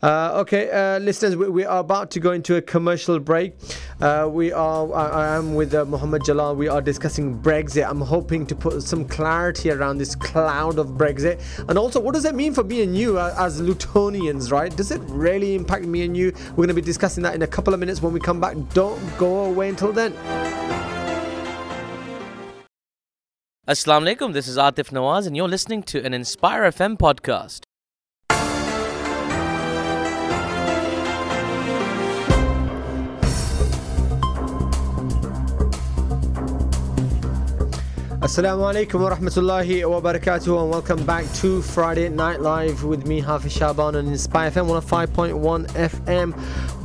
Uh, 0.01 0.31
okay, 0.37 0.71
uh, 0.71 0.99
listeners, 1.01 1.35
we, 1.35 1.49
we 1.49 1.65
are 1.65 1.81
about 1.81 2.11
to 2.13 2.21
go 2.21 2.31
into 2.31 2.55
a 2.55 2.63
commercial 2.63 3.19
break. 3.19 3.55
Uh, 4.01 4.29
we 4.31 4.53
are, 4.53 4.93
I, 4.93 5.07
I 5.09 5.37
am 5.37 5.57
with 5.57 5.75
uh, 5.75 5.85
Muhammad 5.87 6.25
Jalal. 6.25 6.55
We 6.55 6.69
are 6.69 6.81
discussing 6.81 7.37
Brexit. 7.37 7.89
I'm 7.89 8.01
hoping 8.01 8.47
to 8.47 8.55
put 8.55 8.81
some 8.85 9.05
clarity 9.05 9.73
around 9.73 9.99
this 9.99 10.15
cloud 10.15 10.79
of 10.79 10.91
Brexit, 10.91 11.41
and 11.69 11.77
also 11.77 11.99
what 11.99 12.15
does 12.15 12.25
it 12.25 12.37
mean 12.37 12.55
for 12.55 12.63
me 12.63 12.83
and 12.83 12.97
you 12.97 13.19
uh, 13.19 13.35
as 13.39 13.61
Lutonians, 13.61 14.53
right? 14.53 14.75
Does 14.75 14.93
it 14.93 15.01
really 15.07 15.57
impact 15.57 15.85
me 15.85 16.05
and 16.05 16.17
you? 16.17 16.33
We're 16.51 16.67
going 16.67 16.69
to 16.69 16.75
be 16.75 16.81
discussing 16.81 17.25
that 17.25 17.35
in 17.35 17.43
a 17.43 17.47
couple 17.49 17.75
of 17.75 17.81
minutes 17.81 18.01
when 18.01 18.13
we 18.13 18.21
come 18.21 18.41
back. 18.41 18.57
Don't 18.75 19.01
go 19.19 19.47
away 19.47 19.69
until 19.69 19.93
then. 19.93 20.13
Assalamu 23.67 24.15
alaikum, 24.15 24.33
this 24.33 24.49
is 24.49 24.57
Atif 24.57 24.91
Nawaz, 24.91 25.27
and 25.27 25.37
you're 25.37 25.49
listening 25.49 25.83
to 25.83 26.03
an 26.03 26.15
Inspire 26.15 26.63
FM 26.63 26.97
podcast. 26.97 27.68
Assalamu 38.29 38.71
alaikum 38.71 39.01
wa 39.01 39.17
rahmatullahi 39.17 39.89
wa 39.89 40.03
barakatuh 40.03 40.61
and 40.61 40.71
welcome 40.71 41.03
back 41.07 41.25
to 41.33 41.63
Friday 41.63 42.11
Night 42.11 42.43
Live 42.43 42.85
with 42.85 43.07
me 43.07 43.21
Hafiz 43.21 43.53
Shaban 43.55 43.97
on 43.97 44.07
Inspire 44.07 44.51
FM 44.51 44.67
105.1 44.83 45.67
FM 45.69 46.35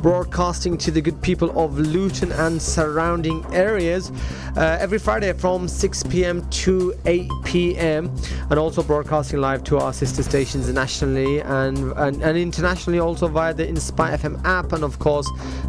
broadcasting 0.04 0.76
to 0.76 0.90
the 0.90 1.00
good 1.00 1.18
people 1.22 1.58
of 1.58 1.78
Luton 1.78 2.30
and 2.32 2.60
surrounding 2.60 3.42
areas 3.54 4.12
uh, 4.54 4.76
every 4.78 4.98
Friday 4.98 5.32
from 5.32 5.66
6 5.66 6.02
p.m. 6.02 6.46
to 6.50 6.92
8 7.06 7.30
p.m. 7.42 8.14
and 8.50 8.58
also 8.58 8.82
broadcasting 8.82 9.40
live 9.40 9.64
to 9.64 9.78
our 9.78 9.94
sister 9.94 10.22
stations 10.22 10.68
nationally 10.68 11.40
and, 11.40 11.78
and, 11.92 12.22
and 12.22 12.36
internationally 12.36 12.98
also 12.98 13.28
via 13.28 13.54
the 13.54 13.66
Inspire 13.66 14.18
FM 14.18 14.44
app 14.44 14.74
and 14.74 14.84
of 14.84 14.98
course 14.98 15.26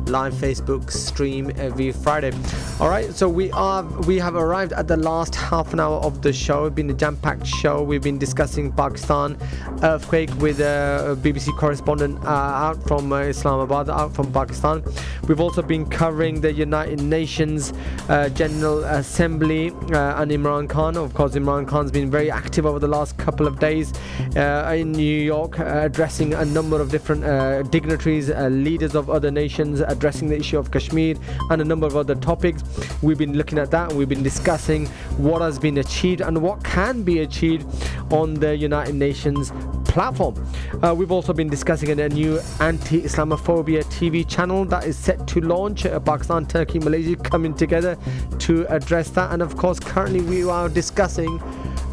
live 0.07 0.33
Facebook 0.33 0.91
stream 0.91 1.49
every 1.55 1.93
Friday. 1.93 2.33
All 2.81 2.89
right, 2.89 3.13
so 3.13 3.29
we 3.29 3.49
are 3.53 3.83
we 4.01 4.19
have 4.19 4.35
arrived 4.35 4.73
at 4.73 4.89
the 4.89 4.97
last 4.97 5.33
half 5.33 5.71
an 5.71 5.79
hour 5.79 5.99
of 5.99 6.21
the 6.21 6.33
show. 6.33 6.65
It's 6.65 6.75
been 6.75 6.89
a 6.89 6.93
jam-packed 6.93 7.47
show. 7.47 7.81
We've 7.81 8.03
been 8.03 8.19
discussing 8.19 8.73
Pakistan 8.73 9.37
earthquake 9.81 10.29
with 10.39 10.59
a 10.59 11.17
BBC 11.21 11.57
correspondent 11.57 12.21
uh, 12.25 12.65
out 12.65 12.83
from 12.85 13.13
uh, 13.13 13.21
Islamabad, 13.21 13.89
out 13.89 14.13
from 14.13 14.24
Pakistan. 14.31 14.83
We've 15.27 15.39
also 15.39 15.61
been 15.61 15.85
covering 15.85 16.41
the 16.41 16.51
United 16.51 17.01
Nations 17.01 17.73
uh, 18.09 18.29
General 18.29 18.83
Assembly 18.83 19.69
uh, 19.69 20.21
and 20.21 20.31
Imran 20.31 20.69
Khan. 20.69 20.97
Of 20.97 21.13
course, 21.13 21.33
Imran 21.33 21.67
Khan's 21.67 21.91
been 21.91 22.11
very 22.11 22.29
active 22.29 22.65
over 22.65 22.79
the 22.79 22.87
last 22.87 23.17
couple 23.17 23.47
of 23.47 23.59
days 23.59 23.93
uh, 24.35 24.75
in 24.77 24.91
New 24.91 25.21
York, 25.21 25.59
uh, 25.59 25.81
addressing 25.83 26.33
a 26.33 26.45
number 26.45 26.79
of 26.81 26.91
different 26.91 27.23
dignitaries, 27.71 28.29
leaders 28.29 28.95
of 28.95 29.09
other 29.09 29.31
nations, 29.31 29.79
addressing 29.79 30.29
the 30.29 30.37
issue 30.37 30.59
of 30.59 30.71
Kashmir 30.71 31.15
and 31.49 31.61
a 31.61 31.65
number 31.65 31.87
of 31.87 31.95
other 31.95 32.15
topics. 32.15 32.63
We've 33.01 33.17
been 33.17 33.37
looking 33.37 33.57
at 33.57 33.71
that. 33.71 33.89
And 33.89 33.97
we've 33.97 34.09
been 34.09 34.23
discussing 34.23 34.87
what 35.17 35.41
has 35.41 35.57
been 35.57 35.77
achieved 35.79 36.21
and 36.21 36.41
what 36.41 36.63
can 36.63 37.03
be 37.03 37.19
achieved 37.19 37.65
on 38.11 38.33
the 38.35 38.55
United 38.55 38.95
Nations 38.95 39.51
platform. 39.95 40.35
Uh, 40.83 40.93
we've 40.93 41.11
also 41.11 41.31
been 41.31 41.49
discussing 41.49 41.89
a 41.99 42.09
new 42.09 42.39
anti 42.59 43.01
Islamophobia 43.01 43.81
TV 43.85 44.14
channel 44.23 44.65
that 44.65 44.85
is 44.85 44.97
set 44.97 45.27
to 45.27 45.41
launch. 45.41 45.85
Uh, 45.85 45.99
Pakistan, 45.99 46.45
Turkey, 46.45 46.79
Malaysia 46.79 47.15
coming 47.15 47.53
together 47.53 47.97
to 48.39 48.65
address 48.73 49.09
that. 49.11 49.31
And 49.31 49.41
of 49.41 49.57
course, 49.57 49.79
currently 49.79 50.21
we 50.21 50.43
are 50.43 50.69
discussing 50.69 51.39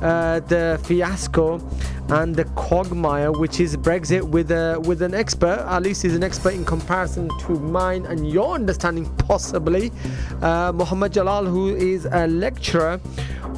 uh, 0.02 0.40
the 0.48 0.80
fiasco 0.84 1.60
and 2.08 2.34
the 2.34 2.44
quagmire, 2.56 3.32
which 3.32 3.60
is 3.60 3.76
Brexit, 3.76 4.22
with 4.22 4.50
a 4.50 4.80
with 4.80 5.02
an 5.02 5.14
expert. 5.14 5.64
At 5.66 5.82
least 5.82 6.02
he's 6.02 6.14
an 6.14 6.22
expert 6.22 6.54
in 6.54 6.64
comparison 6.64 7.28
to 7.40 7.52
mine 7.52 8.06
and 8.06 8.30
your 8.30 8.54
understanding, 8.54 9.06
possibly. 9.16 9.90
Uh, 10.40 10.72
Muhammad 10.74 11.12
Jalal, 11.12 11.46
who 11.46 11.74
is 11.74 12.06
a 12.06 12.26
lecturer 12.26 13.00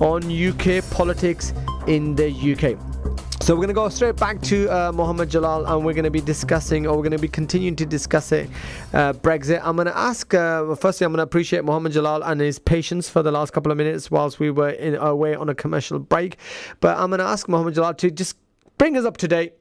on 0.01 0.23
UK 0.31 0.89
politics 0.91 1.53
in 1.87 2.15
the 2.15 2.31
UK. 2.31 2.94
So 3.41 3.55
we're 3.55 3.59
going 3.59 3.69
to 3.69 3.75
go 3.75 3.89
straight 3.91 4.17
back 4.17 4.41
to 4.43 4.69
uh, 4.69 4.93
Mohammed 4.93 5.29
Jalal 5.29 5.67
and 5.67 5.85
we're 5.85 5.93
going 5.93 6.05
to 6.05 6.11
be 6.11 6.23
discussing, 6.23 6.87
or 6.87 6.97
we're 6.97 7.03
going 7.03 7.13
to 7.13 7.19
be 7.19 7.29
continuing 7.29 7.77
to 7.77 7.85
discuss 7.85 8.33
it, 8.33 8.49
uh, 8.95 9.13
Brexit. 9.13 9.61
I'm 9.63 9.77
going 9.77 9.87
to 9.87 9.97
ask, 9.97 10.33
uh, 10.33 10.75
firstly, 10.77 11.05
I'm 11.05 11.13
going 11.13 11.19
to 11.19 11.25
appreciate 11.25 11.63
Mohammed 11.63 11.93
Jalal 11.93 12.23
and 12.23 12.41
his 12.41 12.59
patience 12.59 13.11
for 13.11 13.23
the 13.23 13.31
last 13.31 13.53
couple 13.53 13.71
of 13.71 13.77
minutes 13.77 14.11
whilst 14.11 14.41
we 14.41 14.51
were 14.51 14.71
in 14.71 14.95
away 14.95 15.35
on 15.35 15.51
a 15.51 15.55
commercial 15.55 15.99
break. 15.99 16.39
But 16.81 16.97
I'm 16.97 17.11
going 17.11 17.19
to 17.19 17.27
ask 17.27 17.47
Mohammed 17.47 17.75
Jalal 17.75 17.95
to 17.95 18.11
just 18.11 18.39
bring 18.79 18.97
us 18.97 19.05
up 19.05 19.19
to 19.19 19.29
date 19.29 19.53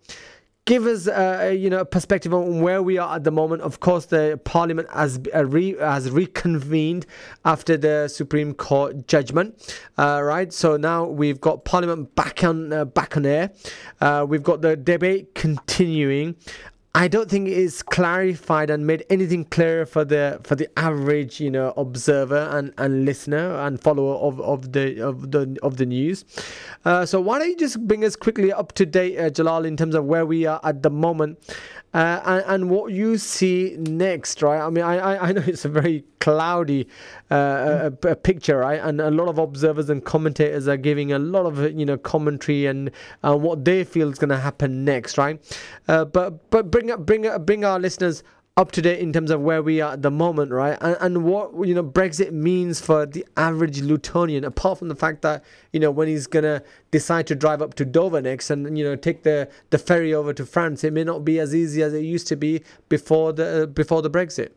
give 0.65 0.85
us 0.85 1.07
uh, 1.07 1.53
you 1.55 1.69
know 1.69 1.79
a 1.79 1.85
perspective 1.85 2.33
on 2.33 2.61
where 2.61 2.81
we 2.81 2.97
are 2.97 3.15
at 3.15 3.23
the 3.23 3.31
moment. 3.31 3.61
Of 3.61 3.79
course, 3.79 4.05
the 4.05 4.39
Parliament 4.43 4.87
has 4.91 5.19
uh, 5.33 5.45
re- 5.45 5.77
has 5.77 6.09
reconvened 6.09 7.05
after 7.45 7.77
the 7.77 8.07
Supreme 8.07 8.53
Court 8.53 9.07
judgment. 9.07 9.77
Uh, 9.97 10.21
right, 10.23 10.51
so 10.53 10.77
now 10.77 11.05
we've 11.05 11.41
got 11.41 11.65
Parliament 11.65 12.15
back 12.15 12.43
on 12.43 12.71
uh, 12.71 12.85
back 12.85 13.17
on 13.17 13.25
air. 13.25 13.51
Uh, 14.01 14.25
we've 14.27 14.43
got 14.43 14.61
the 14.61 14.75
debate 14.75 15.35
continuing, 15.35 16.35
I 16.95 17.07
don't 17.07 17.27
think 17.27 17.47
it's 17.49 17.81
clarified 17.81 18.69
and 18.69 18.85
made 18.85 19.03
anything 19.09 19.45
clearer 19.45 19.83
for 19.83 20.05
the 20.05 20.39
for 20.43 20.53
the 20.53 20.69
average 20.77 21.39
you 21.39 21.49
know 21.49 21.73
observer 21.75 22.47
and, 22.51 22.71
and 22.77 23.03
listener 23.03 23.55
and 23.61 23.81
follower 23.81 24.13
of, 24.17 24.39
of 24.39 24.73
the 24.73 25.01
of 25.01 25.31
the 25.31 25.57
of 25.63 25.77
the 25.77 25.87
news. 25.87 26.23
Uh, 26.85 27.03
so 27.03 27.19
why 27.19 27.39
don't 27.39 27.49
you 27.49 27.57
just 27.57 27.79
bring 27.87 28.05
us 28.05 28.15
quickly 28.15 28.53
up 28.53 28.73
to 28.73 28.85
date, 28.85 29.17
uh, 29.17 29.31
Jalal, 29.31 29.65
in 29.65 29.75
terms 29.75 29.95
of 29.95 30.05
where 30.05 30.23
we 30.23 30.45
are 30.45 30.59
at 30.63 30.83
the 30.83 30.91
moment, 30.91 31.39
uh, 31.93 32.21
and, 32.25 32.43
and, 32.47 32.69
what 32.69 32.91
you 32.91 33.17
see 33.17 33.75
next, 33.77 34.41
right? 34.41 34.59
I 34.59 34.69
mean, 34.71 34.83
I, 34.83 35.29
I 35.29 35.31
know 35.31 35.43
it's 35.45 35.63
a 35.63 35.69
very 35.69 36.03
cloudy 36.19 36.87
uh, 37.29 37.91
a, 38.03 38.07
a 38.07 38.15
picture, 38.15 38.57
right? 38.57 38.79
And 38.81 38.99
a 38.99 39.11
lot 39.11 39.27
of 39.27 39.37
observers 39.37 39.89
and 39.89 40.03
commentators 40.03 40.67
are 40.67 40.77
giving 40.77 41.11
a 41.11 41.19
lot 41.19 41.45
of 41.45 41.59
you 41.77 41.85
know 41.85 41.97
commentary 41.97 42.65
and 42.65 42.89
uh, 43.23 43.37
what 43.37 43.65
they 43.65 43.83
feel 43.83 44.09
is 44.09 44.17
going 44.17 44.29
to 44.29 44.37
happen 44.37 44.83
next, 44.83 45.17
right? 45.17 45.39
Uh, 45.87 46.05
but 46.05 46.49
but 46.49 46.71
bring 46.71 46.89
up 46.89 47.05
bring 47.05 47.27
bring 47.45 47.63
our 47.63 47.79
listeners 47.79 48.23
up 48.55 48.71
to 48.71 48.83
date 48.83 48.99
in 48.99 49.11
terms 49.11 49.31
of 49.31 49.41
where 49.41 49.63
we 49.63 49.81
are 49.81 49.93
at 49.93 50.03
the 50.03 50.11
moment, 50.11 50.51
right? 50.51 50.77
And, 50.79 50.97
and 50.99 51.23
what 51.23 51.51
you 51.67 51.73
know 51.73 51.83
Brexit 51.83 52.31
means 52.31 52.79
for 52.79 53.05
the 53.05 53.25
average 53.35 53.81
Lutonian, 53.81 54.43
apart 54.43 54.79
from 54.79 54.89
the 54.89 54.95
fact 54.95 55.23
that 55.23 55.43
you 55.71 55.79
know 55.79 55.89
when 55.89 56.07
he's 56.07 56.27
gonna 56.27 56.61
decide 56.91 57.25
to 57.27 57.35
drive 57.35 57.61
up 57.61 57.73
to 57.75 57.85
Dover 57.85 58.21
next 58.21 58.51
and 58.51 58.77
you 58.77 58.83
know 58.83 58.95
take 58.95 59.23
the, 59.23 59.49
the 59.71 59.79
ferry 59.79 60.13
over 60.13 60.33
to 60.33 60.45
France, 60.45 60.83
it 60.83 60.93
may 60.93 61.03
not 61.03 61.25
be 61.25 61.39
as 61.39 61.55
easy 61.55 61.81
as 61.81 61.93
it 61.93 62.03
used 62.03 62.27
to 62.27 62.35
be 62.35 62.61
before 62.89 63.33
the 63.33 63.63
uh, 63.63 63.65
before 63.65 64.01
the 64.01 64.09
Brexit. 64.09 64.51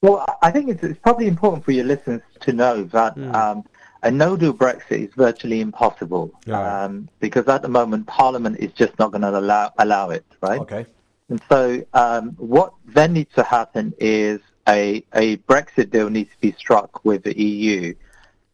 Well, 0.00 0.24
I 0.42 0.50
think 0.50 0.68
it's, 0.68 0.82
it's, 0.82 0.98
probably 0.98 1.28
important 1.28 1.64
for 1.64 1.70
your 1.70 1.84
listeners 1.84 2.22
to 2.40 2.52
know 2.52 2.82
that 2.84 3.16
mm. 3.16 3.32
um, 3.36 3.64
a 4.02 4.10
no-deal 4.10 4.52
Brexit 4.52 5.08
is 5.08 5.14
virtually 5.14 5.60
impossible 5.60 6.32
yeah. 6.44 6.84
um, 6.84 7.08
because 7.20 7.46
at 7.46 7.62
the 7.62 7.68
moment 7.68 8.08
Parliament 8.08 8.56
is 8.58 8.72
just 8.72 8.98
not 8.98 9.12
going 9.12 9.22
to 9.22 9.38
allow 9.38 9.72
allow 9.78 10.10
it, 10.10 10.24
right? 10.40 10.60
Okay. 10.60 10.86
And 11.28 11.40
so 11.48 11.84
um, 11.94 12.30
what 12.38 12.74
then 12.86 13.14
needs 13.14 13.34
to 13.34 13.42
happen 13.42 13.94
is 13.98 14.40
a, 14.68 15.04
a 15.14 15.38
Brexit 15.38 15.90
deal 15.90 16.10
needs 16.10 16.30
to 16.30 16.40
be 16.40 16.52
struck 16.52 17.04
with 17.04 17.24
the 17.24 17.38
EU. 17.40 17.94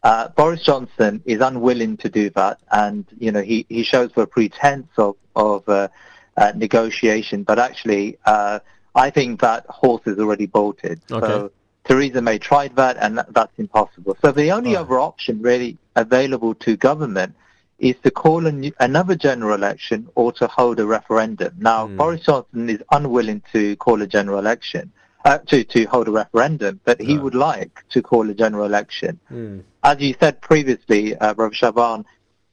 Uh, 0.03 0.29
Boris 0.29 0.63
Johnson 0.63 1.23
is 1.27 1.41
unwilling 1.41 1.97
to 1.99 2.09
do 2.09 2.31
that, 2.31 2.61
and 2.71 3.05
you 3.19 3.33
know 3.33 3.43
he, 3.43 3.67
he 3.69 3.83
shows 3.83 4.13
for 4.13 4.23
a 4.23 4.27
pretense 4.27 4.89
of 4.97 5.17
of 5.35 5.69
uh, 5.69 5.89
uh, 6.37 6.53
negotiation, 6.55 7.43
but 7.43 7.59
actually 7.59 8.17
uh, 8.25 8.61
I 8.95 9.11
think 9.11 9.41
that 9.41 9.67
horse 9.67 10.03
is 10.07 10.19
already 10.19 10.47
bolted. 10.47 11.01
Okay. 11.11 11.27
So 11.27 11.51
Theresa 11.85 12.23
May 12.23 12.39
tried 12.39 12.77
that, 12.77 12.97
and 12.99 13.19
that, 13.19 13.33
that's 13.35 13.59
impossible. 13.59 14.17
So 14.23 14.31
the 14.31 14.53
only 14.53 14.77
oh. 14.77 14.83
other 14.83 15.01
option 15.01 15.43
really 15.43 15.77
available 15.97 16.55
to 16.57 16.77
government 16.77 17.35
is 17.79 17.95
to 18.03 18.11
call 18.11 18.41
new, 18.41 18.73
another 18.81 19.15
general 19.15 19.55
election 19.55 20.09
or 20.15 20.33
to 20.33 20.47
hold 20.49 20.81
a 20.81 20.87
referendum. 20.87 21.55
Now, 21.59 21.87
mm. 21.87 21.97
Boris 21.97 22.23
Johnson 22.23 22.69
is 22.69 22.83
unwilling 22.91 23.43
to 23.53 23.77
call 23.77 24.03
a 24.03 24.07
general 24.07 24.39
election, 24.39 24.91
uh, 25.25 25.39
to, 25.39 25.65
to 25.65 25.85
hold 25.85 26.09
a 26.09 26.11
referendum, 26.11 26.81
but 26.85 27.01
he 27.01 27.19
would 27.19 27.35
like 27.35 27.85
to 27.91 28.03
call 28.03 28.29
a 28.29 28.35
general 28.35 28.67
election. 28.67 29.21
Mm. 29.31 29.63
As 29.85 30.01
you 30.01 30.15
said 30.19 30.41
previously, 30.41 31.17
uh, 31.17 31.35
Rav 31.35 31.55
Shaban, 31.55 32.05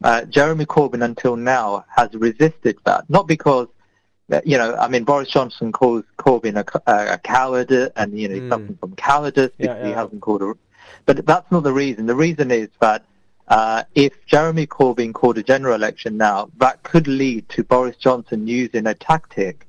uh, 0.04 0.26
Jeremy 0.26 0.66
Corbyn 0.66 1.04
until 1.04 1.36
now 1.36 1.86
has 1.96 2.14
resisted 2.14 2.78
that, 2.86 3.10
not 3.10 3.28
because 3.28 3.68
uh, 4.32 4.42
you 4.44 4.58
know, 4.58 4.76
I 4.76 4.88
mean, 4.88 5.04
Boris 5.04 5.30
Johnson 5.30 5.72
calls 5.72 6.04
Corbyn 6.18 6.56
a, 6.58 6.92
a, 6.92 7.14
a 7.14 7.18
coward, 7.20 7.72
and 7.96 8.20
you 8.20 8.28
know, 8.28 8.36
mm. 8.36 8.50
something 8.50 8.76
from 8.78 8.96
cowardice 8.96 9.52
because 9.56 9.78
yeah, 9.78 9.84
yeah. 9.84 9.88
he 9.88 9.92
hasn't 9.92 10.22
called 10.22 10.42
a. 10.42 10.54
But 11.06 11.26
that's 11.28 11.52
not 11.52 11.62
the 11.62 11.72
reason. 11.72 12.08
The 12.08 12.16
reason 12.16 12.50
is 12.50 12.70
that 12.82 13.06
uh, 13.48 13.84
if 13.94 14.14
Jeremy 14.26 14.66
Corbyn 14.66 15.14
called 15.14 15.38
a 15.38 15.44
general 15.44 15.76
election 15.76 16.18
now, 16.18 16.50
that 16.58 16.82
could 16.84 17.08
lead 17.08 17.48
to 17.50 17.64
Boris 17.64 17.96
Johnson 17.98 18.48
using 18.48 18.88
a 18.88 18.94
tactic 18.94 19.68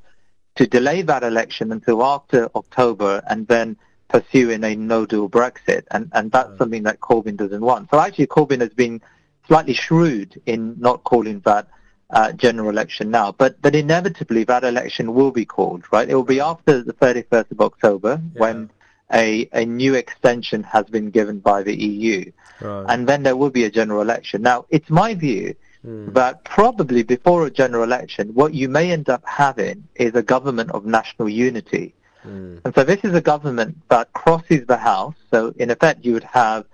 to 0.56 0.66
delay 0.66 1.02
that 1.02 1.22
election 1.22 1.72
until 1.72 2.02
after 2.02 2.48
October 2.54 3.22
and 3.28 3.46
then 3.46 3.76
pursuing 4.08 4.64
a 4.64 4.74
no-deal 4.74 5.28
Brexit. 5.28 5.82
And, 5.90 6.10
and 6.12 6.32
that's 6.32 6.50
mm. 6.50 6.58
something 6.58 6.82
that 6.84 7.00
Corbyn 7.00 7.36
doesn't 7.36 7.60
want. 7.60 7.90
So 7.90 8.00
actually 8.00 8.28
Corbyn 8.28 8.60
has 8.60 8.70
been 8.70 9.02
slightly 9.46 9.74
shrewd 9.74 10.40
in 10.46 10.76
not 10.78 11.04
calling 11.04 11.40
that 11.40 11.68
uh, 12.10 12.32
general 12.32 12.70
election 12.70 13.10
now. 13.10 13.32
But, 13.32 13.60
but 13.60 13.74
inevitably 13.74 14.44
that 14.44 14.64
election 14.64 15.12
will 15.12 15.32
be 15.32 15.44
called, 15.44 15.84
right? 15.92 16.08
It 16.08 16.14
will 16.14 16.22
be 16.22 16.40
after 16.40 16.82
the 16.82 16.94
31st 16.94 17.50
of 17.50 17.60
October 17.60 18.20
yeah. 18.34 18.40
when 18.40 18.70
a, 19.12 19.48
a 19.52 19.64
new 19.64 19.94
extension 19.94 20.62
has 20.62 20.86
been 20.86 21.10
given 21.10 21.38
by 21.38 21.62
the 21.62 21.74
EU. 21.74 22.30
Right. 22.60 22.86
And 22.88 23.08
then 23.08 23.22
there 23.22 23.36
will 23.36 23.50
be 23.50 23.64
a 23.64 23.70
general 23.70 24.00
election. 24.00 24.42
Now, 24.42 24.66
it's 24.70 24.90
my 24.90 25.14
view 25.14 25.54
mm. 25.84 26.12
that 26.14 26.44
probably 26.44 27.02
before 27.02 27.46
a 27.46 27.50
general 27.50 27.84
election, 27.84 28.34
what 28.34 28.54
you 28.54 28.68
may 28.68 28.92
end 28.92 29.08
up 29.08 29.22
having 29.24 29.86
is 29.94 30.14
a 30.14 30.22
government 30.22 30.70
of 30.72 30.84
national 30.84 31.28
unity. 31.28 31.94
Mm. 32.24 32.60
And 32.64 32.74
so 32.74 32.82
this 32.82 33.00
is 33.04 33.14
a 33.14 33.20
government 33.20 33.76
that 33.88 34.12
crosses 34.12 34.66
the 34.66 34.76
House. 34.76 35.14
So 35.30 35.54
in 35.58 35.70
effect, 35.70 36.04
you 36.04 36.12
would 36.14 36.24
have 36.24 36.66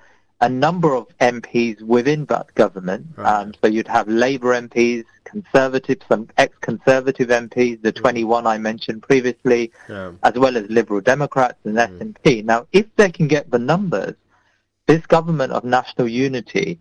a 0.42 0.48
number 0.48 0.94
of 0.94 1.06
MPs 1.20 1.80
within 1.82 2.24
that 2.26 2.52
government. 2.54 3.06
Right. 3.16 3.32
Um, 3.32 3.54
so 3.62 3.68
you'd 3.68 3.86
have 3.86 4.08
Labour 4.08 4.60
MPs, 4.60 5.04
Conservative, 5.24 5.98
some 6.08 6.28
ex-Conservative 6.36 7.28
MPs, 7.28 7.80
the 7.80 7.92
mm. 7.92 7.96
21 7.96 8.46
I 8.46 8.58
mentioned 8.58 9.02
previously, 9.02 9.70
yeah. 9.88 10.10
as 10.24 10.34
well 10.34 10.56
as 10.56 10.68
Liberal 10.68 11.00
Democrats 11.00 11.58
and 11.64 11.76
mm. 11.76 11.98
SNP. 11.98 12.44
Now, 12.44 12.66
if 12.72 12.86
they 12.96 13.10
can 13.10 13.28
get 13.28 13.50
the 13.52 13.58
numbers, 13.58 14.14
this 14.86 15.06
government 15.06 15.52
of 15.52 15.62
national 15.62 16.08
unity 16.08 16.80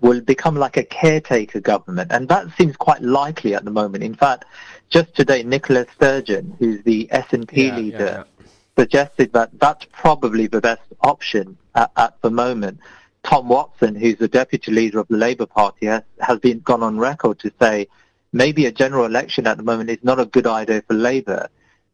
will 0.00 0.22
become 0.22 0.56
like 0.56 0.78
a 0.78 0.84
caretaker 0.84 1.60
government, 1.60 2.10
and 2.12 2.28
that 2.28 2.46
seems 2.56 2.76
quite 2.76 3.02
likely 3.02 3.54
at 3.54 3.64
the 3.66 3.70
moment. 3.70 4.04
In 4.04 4.14
fact, 4.14 4.46
just 4.88 5.14
today, 5.14 5.42
Nicola 5.42 5.84
Sturgeon, 5.94 6.56
who's 6.58 6.82
the 6.84 7.08
Yeah, 7.12 7.34
yeah, 7.52 7.76
leader, 7.76 8.24
yeah. 8.26 8.35
Suggested 8.78 9.32
that 9.32 9.50
that's 9.58 9.86
probably 9.92 10.46
the 10.46 10.60
best 10.60 10.82
option 11.00 11.56
at, 11.74 11.90
at 11.96 12.20
the 12.22 12.30
moment. 12.30 12.78
Tom 13.22 13.48
Watson, 13.48 13.94
who's 13.94 14.16
the 14.18 14.28
deputy 14.28 14.70
leader 14.70 15.00
of 15.00 15.08
the 15.08 15.16
Labour 15.16 15.46
Party, 15.46 15.86
has, 15.86 16.02
has 16.20 16.38
been 16.38 16.60
gone 16.60 16.82
on 16.82 16.98
record 16.98 17.38
to 17.40 17.50
say 17.60 17.88
maybe 18.32 18.66
a 18.66 18.72
general 18.72 19.04
election 19.04 19.46
at 19.46 19.56
the 19.56 19.62
moment 19.62 19.90
is 19.90 19.98
not 20.02 20.20
a 20.20 20.26
good 20.26 20.46
idea 20.46 20.82
for 20.86 20.94
Labour. 20.94 21.48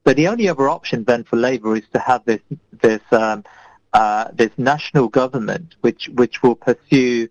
But 0.05 0.17
the 0.17 0.29
only 0.29 0.49
other 0.49 0.69
option 0.69 1.05
then 1.05 1.25
for 1.25 1.37
Labour 1.37 1.77
is 1.77 1.85
to 1.93 2.01
have 2.01 2.25
this 2.25 2.41
this 2.83 3.01
um, 3.13 3.45
uh, 3.93 4.29
this 4.33 4.51
national 4.57 5.09
government, 5.09 5.77
which 5.81 6.09
which 6.15 6.43
will 6.43 6.57
pursue 6.57 7.29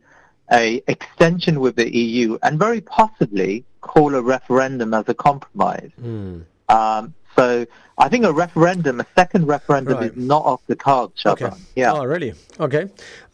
a 0.52 0.82
extension 0.88 1.60
with 1.60 1.76
the 1.76 1.96
EU 1.96 2.38
and 2.44 2.58
very 2.58 2.82
possibly 2.82 3.66
call 3.82 4.16
a 4.16 4.22
referendum 4.22 4.94
as 4.94 5.06
a 5.08 5.14
compromise. 5.14 5.92
Hmm. 6.00 6.42
Um, 6.70 7.14
so 7.42 7.66
I 7.98 8.08
think 8.10 8.26
a 8.26 8.34
referendum, 8.34 9.00
a 9.02 9.06
second 9.16 9.44
referendum, 9.48 9.98
Right. 9.98 10.12
is 10.12 10.18
not 10.18 10.44
off 10.52 10.62
the 10.68 10.76
cards, 10.76 11.14
Shaban. 11.22 11.54
Yeah. 11.76 11.94
Oh, 11.94 12.04
really? 12.14 12.34
Okay. 12.60 12.84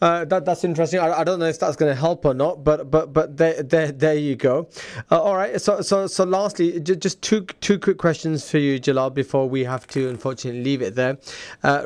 Uh, 0.02 0.24
that 0.30 0.44
that's 0.44 0.62
interesting. 0.64 1.00
I, 1.00 1.08
I 1.20 1.24
don't 1.24 1.38
know 1.42 1.46
if 1.54 1.58
that's 1.62 1.76
going 1.76 1.92
to 1.94 2.00
help 2.06 2.24
or 2.30 2.34
not, 2.34 2.54
but 2.68 2.90
but 2.90 3.12
but 3.12 3.26
there 3.40 3.62
there 3.62 3.90
there 4.04 4.14
you 4.28 4.34
go. 4.36 4.68
Uh, 5.10 5.20
all 5.26 5.36
right. 5.42 5.60
So 5.66 5.80
so 5.90 6.06
so 6.06 6.24
lastly, 6.24 6.80
j- 6.80 6.96
just 7.06 7.22
two 7.28 7.40
two 7.66 7.78
quick 7.78 7.98
questions 7.98 8.50
for 8.50 8.58
you, 8.58 8.78
Jalal, 8.78 9.10
before 9.10 9.48
we 9.48 9.64
have 9.64 9.86
to 9.94 10.00
unfortunately 10.08 10.62
leave 10.68 10.82
it 10.82 10.94
there. 10.94 11.14
Uh, 11.62 11.82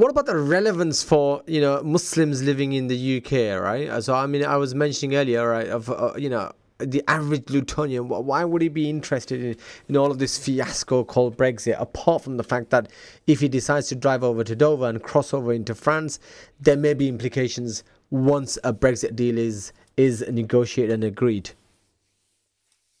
what 0.00 0.10
about 0.10 0.26
the 0.26 0.36
relevance 0.56 1.02
for 1.10 1.42
you 1.46 1.60
know 1.60 1.74
Muslims 1.82 2.42
living 2.50 2.72
in 2.72 2.84
the 2.88 2.98
UK? 3.18 3.32
Right. 3.70 3.88
Uh, 3.88 4.00
So 4.00 4.14
I 4.14 4.26
mean, 4.26 4.44
I 4.44 4.56
was 4.64 4.74
mentioning 4.74 5.16
earlier, 5.20 5.42
right, 5.56 5.68
of 5.68 5.82
uh, 5.90 6.14
you 6.24 6.30
know. 6.30 6.46
The 6.78 7.02
average 7.08 7.46
Lutonian, 7.46 8.08
why 8.08 8.44
would 8.44 8.60
he 8.60 8.68
be 8.68 8.90
interested 8.90 9.42
in, 9.42 9.56
in 9.88 9.96
all 9.96 10.10
of 10.10 10.18
this 10.18 10.36
fiasco 10.36 11.04
called 11.04 11.36
Brexit? 11.36 11.80
Apart 11.80 12.22
from 12.22 12.36
the 12.36 12.44
fact 12.44 12.70
that 12.70 12.90
if 13.26 13.40
he 13.40 13.48
decides 13.48 13.88
to 13.88 13.94
drive 13.94 14.22
over 14.22 14.44
to 14.44 14.54
Dover 14.54 14.88
and 14.88 15.02
cross 15.02 15.32
over 15.32 15.52
into 15.52 15.74
France, 15.74 16.18
there 16.60 16.76
may 16.76 16.92
be 16.92 17.08
implications 17.08 17.82
once 18.10 18.58
a 18.62 18.72
Brexit 18.72 19.16
deal 19.16 19.38
is 19.38 19.72
is 19.96 20.24
negotiated 20.30 20.92
and 20.92 21.04
agreed. 21.04 21.50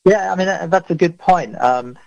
Yeah, 0.04 0.32
I 0.32 0.36
mean 0.36 0.70
that's 0.70 0.90
a 0.90 0.94
good 0.94 1.18
point. 1.18 1.60
Um, 1.60 1.98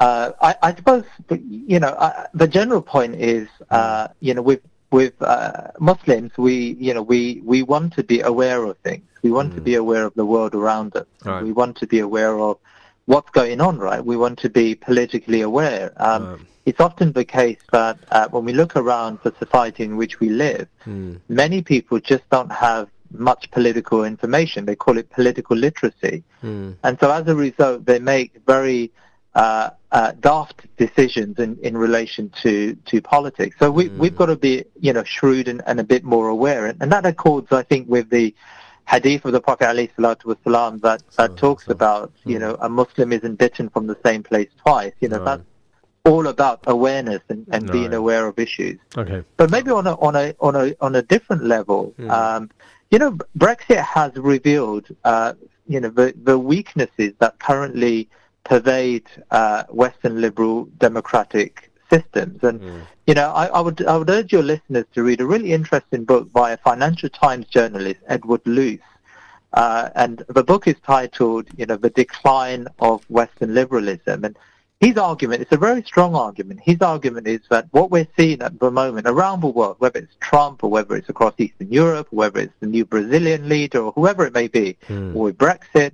uh, 0.00 0.32
I, 0.40 0.56
I 0.62 0.74
suppose 0.74 1.04
you 1.30 1.78
know 1.78 1.88
uh, 1.88 2.26
the 2.34 2.48
general 2.48 2.82
point 2.82 3.14
is 3.14 3.48
uh, 3.70 4.08
you 4.20 4.34
know 4.34 4.42
with 4.42 4.60
with 4.92 5.14
uh, 5.22 5.68
Muslims 5.80 6.30
we 6.36 6.76
you 6.78 6.92
know 6.94 7.02
we 7.02 7.40
we 7.44 7.62
want 7.62 7.92
to 7.94 8.02
be 8.02 8.20
aware 8.20 8.64
of 8.64 8.76
things. 8.78 9.04
We 9.22 9.30
want 9.30 9.54
to 9.54 9.60
be 9.60 9.74
aware 9.76 10.04
of 10.04 10.14
the 10.14 10.26
world 10.26 10.54
around 10.54 10.96
us. 10.96 11.06
Right. 11.24 11.42
We 11.44 11.52
want 11.52 11.76
to 11.78 11.86
be 11.86 12.00
aware 12.00 12.38
of 12.38 12.58
what's 13.06 13.30
going 13.30 13.60
on. 13.60 13.78
Right. 13.78 14.04
We 14.04 14.16
want 14.16 14.38
to 14.40 14.50
be 14.50 14.74
politically 14.74 15.40
aware. 15.42 15.92
Um, 15.96 16.22
Right. 16.24 16.40
It's 16.64 16.78
often 16.78 17.10
the 17.12 17.24
case 17.24 17.58
that 17.72 17.98
uh, 18.12 18.28
when 18.28 18.44
we 18.44 18.52
look 18.52 18.76
around 18.76 19.18
the 19.24 19.32
society 19.36 19.82
in 19.82 19.96
which 19.96 20.20
we 20.20 20.28
live, 20.28 20.68
many 21.28 21.60
people 21.60 21.98
just 21.98 22.22
don't 22.30 22.52
have 22.52 22.88
much 23.10 23.50
political 23.50 24.04
information. 24.04 24.64
They 24.64 24.76
call 24.76 24.96
it 24.96 25.10
political 25.10 25.56
literacy. 25.56 26.22
And 26.84 26.98
so 27.00 27.10
as 27.10 27.26
a 27.26 27.34
result, 27.34 27.84
they 27.84 27.98
make 27.98 28.30
very 28.46 28.92
uh, 29.34 29.70
uh, 29.90 30.12
daft 30.20 30.66
decisions 30.76 31.38
in, 31.38 31.58
in 31.62 31.76
relation 31.76 32.30
to, 32.42 32.74
to 32.86 33.00
politics. 33.00 33.56
So 33.58 33.70
we, 33.70 33.88
we've 33.88 34.16
got 34.16 34.26
to 34.26 34.36
be, 34.36 34.64
you 34.80 34.92
know, 34.92 35.04
shrewd 35.04 35.48
and, 35.48 35.62
and 35.66 35.80
a 35.80 35.84
bit 35.84 36.04
more 36.04 36.28
aware. 36.28 36.66
And, 36.66 36.82
and 36.82 36.92
that 36.92 37.06
accords, 37.06 37.52
I 37.52 37.62
think, 37.62 37.88
with 37.88 38.10
the 38.10 38.34
hadith 38.86 39.24
of 39.24 39.32
the 39.32 39.40
Prophet 39.40 39.64
ﷺ 39.96 40.80
that, 40.82 41.02
that 41.16 41.36
talks 41.36 41.68
about, 41.68 42.12
you 42.24 42.38
know, 42.38 42.56
a 42.60 42.68
Muslim 42.68 43.12
isn't 43.12 43.36
bitten 43.36 43.68
from 43.70 43.86
the 43.86 43.96
same 44.04 44.22
place 44.22 44.48
twice. 44.64 44.92
You 45.00 45.08
know, 45.08 45.18
Right. 45.18 45.24
that's 45.24 45.42
all 46.04 46.26
about 46.26 46.60
awareness 46.66 47.22
and, 47.28 47.46
and 47.52 47.70
being 47.70 47.94
aware 47.94 48.26
of 48.26 48.38
issues. 48.38 48.78
Okay. 48.96 49.22
But 49.36 49.50
maybe 49.50 49.70
on 49.70 49.86
a 49.86 49.94
on 49.94 50.16
a 50.16 50.34
on 50.40 50.56
a 50.56 50.74
on 50.80 50.96
a 50.96 51.02
different 51.02 51.44
level, 51.44 51.94
um, 52.08 52.50
you 52.90 52.98
know, 52.98 53.12
Brexit 53.38 53.82
has 53.84 54.14
revealed, 54.16 54.88
uh, 55.04 55.34
you 55.68 55.78
know, 55.80 55.90
the 55.90 56.12
the 56.24 56.38
weaknesses 56.38 57.12
that 57.20 57.38
currently 57.38 58.08
pervade 58.44 59.06
uh, 59.30 59.64
Western 59.68 60.20
liberal 60.20 60.64
democratic 60.78 61.70
systems. 61.90 62.42
And 62.42 62.84
you 63.06 63.14
know, 63.14 63.30
I, 63.30 63.46
I 63.46 63.60
would 63.60 63.84
I 63.86 63.96
would 63.96 64.10
urge 64.10 64.32
your 64.32 64.42
listeners 64.42 64.86
to 64.94 65.02
read 65.02 65.20
a 65.20 65.26
really 65.26 65.52
interesting 65.52 66.04
book 66.04 66.32
by 66.32 66.52
a 66.52 66.56
Financial 66.56 67.08
Times 67.08 67.46
journalist, 67.46 68.00
Edward 68.08 68.42
Luce. 68.46 68.80
Uh, 69.52 69.90
and 69.94 70.24
the 70.28 70.42
book 70.42 70.66
is 70.66 70.76
titled, 70.86 71.46
you 71.58 71.66
know, 71.66 71.76
The 71.76 71.90
Decline 71.90 72.68
of 72.78 73.04
Western 73.10 73.52
Liberalism. 73.52 74.24
And 74.24 74.34
his 74.80 74.96
argument, 74.96 75.42
it's 75.42 75.52
a 75.52 75.58
very 75.58 75.82
strong 75.82 76.14
argument. 76.14 76.60
His 76.60 76.80
argument 76.80 77.26
is 77.26 77.40
that 77.50 77.68
what 77.70 77.90
we're 77.90 78.08
seeing 78.16 78.40
at 78.40 78.58
the 78.58 78.70
moment 78.70 79.06
around 79.06 79.42
the 79.42 79.46
world, 79.46 79.76
whether 79.78 80.00
it's 80.00 80.16
Trump 80.20 80.64
or 80.64 80.70
whether 80.70 80.96
it's 80.96 81.08
across 81.08 81.34
Eastern 81.38 81.70
Europe, 81.70 82.08
or 82.12 82.16
whether 82.16 82.40
it's 82.40 82.54
the 82.60 82.66
new 82.66 82.84
Brazilian 82.84 83.48
leader 83.48 83.80
or 83.80 83.92
whoever 83.92 84.24
it 84.26 84.32
may 84.32 84.48
be, 84.48 84.76
or 85.14 85.24
with 85.24 85.38
Brexit, 85.38 85.92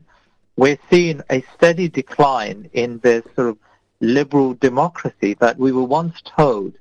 we're 0.59 0.78
seeing 0.90 1.22
a 1.30 1.40
steady 1.55 1.89
decline 1.89 2.68
in 2.72 2.98
this 2.98 3.24
sort 3.36 3.48
of 3.48 3.59
liberal 4.01 4.55
democracy 4.55 5.35
that 5.35 5.56
we 5.56 5.70
were 5.72 5.85
once 5.85 6.20
told 6.36 6.72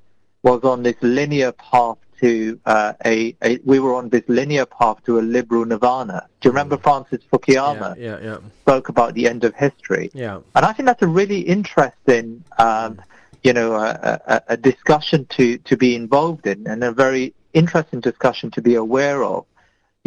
was 0.42 0.64
on 0.64 0.82
this 0.84 0.96
linear 1.02 1.52
path 1.54 1.98
to 2.20 2.60
uh, 2.66 2.94
a, 3.06 3.36
a, 3.44 3.60
we 3.64 3.80
were 3.80 3.94
on 3.94 4.10
this 4.10 4.24
linear 4.28 4.66
path 4.66 4.98
to 5.06 5.20
a 5.20 5.24
liberal 5.38 5.64
nirvana. 5.66 6.28
Do 6.42 6.48
you 6.48 6.52
remember 6.52 6.78
Francis 6.78 7.22
Fukuyama 7.32 7.96
Yeah, 7.98 8.20
yeah, 8.20 8.38
spoke 8.62 8.90
about 8.90 9.14
the 9.14 9.28
end 9.28 9.44
of 9.44 9.54
history? 9.54 10.10
yeah. 10.14 10.40
And 10.56 10.66
I 10.66 10.74
think 10.74 10.88
that's 10.88 11.04
a 11.04 11.08
really 11.08 11.42
interesting, 11.42 12.44
um, 12.58 13.00
you 13.44 13.54
know, 13.54 13.76
a, 13.76 14.20
a, 14.26 14.42
a 14.50 14.58
discussion 14.58 15.28
to, 15.38 15.60
to 15.60 15.78
be 15.78 15.96
involved 15.96 16.48
in 16.48 16.66
and 16.68 16.84
a 16.84 16.92
very 16.92 17.36
interesting 17.54 18.00
discussion 18.00 18.50
to 18.52 18.62
be 18.62 18.74
aware 18.76 19.24
of. 19.24 19.46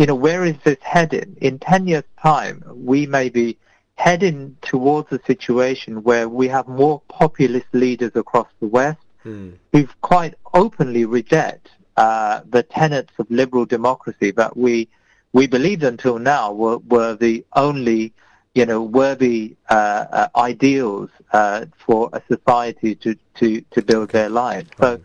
You 0.00 0.06
know, 0.06 0.14
where 0.14 0.46
is 0.46 0.56
this 0.64 0.78
heading? 0.80 1.36
In 1.42 1.58
10 1.58 1.86
years' 1.86 2.04
time, 2.22 2.64
we 2.74 3.04
may 3.04 3.28
be 3.28 3.58
heading 3.96 4.56
towards 4.62 5.12
a 5.12 5.20
situation 5.26 6.02
where 6.04 6.26
we 6.26 6.48
have 6.48 6.66
more 6.66 7.02
populist 7.08 7.66
leaders 7.74 8.12
across 8.14 8.48
the 8.60 8.66
West 8.66 8.96
Hmm. 9.22 9.50
who 9.74 9.86
quite 10.00 10.32
openly 10.54 11.04
reject 11.04 11.68
uh, 11.98 12.40
the 12.48 12.62
tenets 12.62 13.12
of 13.18 13.30
liberal 13.30 13.66
democracy 13.66 14.30
that 14.30 14.56
we 14.56 14.88
we 15.34 15.46
believed 15.46 15.82
until 15.82 16.18
now 16.18 16.50
were, 16.50 16.78
were 16.78 17.14
the 17.14 17.44
only 17.54 18.14
you 18.54 18.64
know 18.64 18.82
worthy 18.82 19.54
uh, 19.68 20.06
uh, 20.10 20.28
ideals 20.36 21.10
uh, 21.34 21.66
for 21.76 22.08
a 22.14 22.22
society 22.26 22.94
to, 22.94 23.14
to, 23.34 23.60
to 23.70 23.82
build 23.82 24.08
their 24.08 24.30
lives. 24.30 24.70
So, 24.80 24.98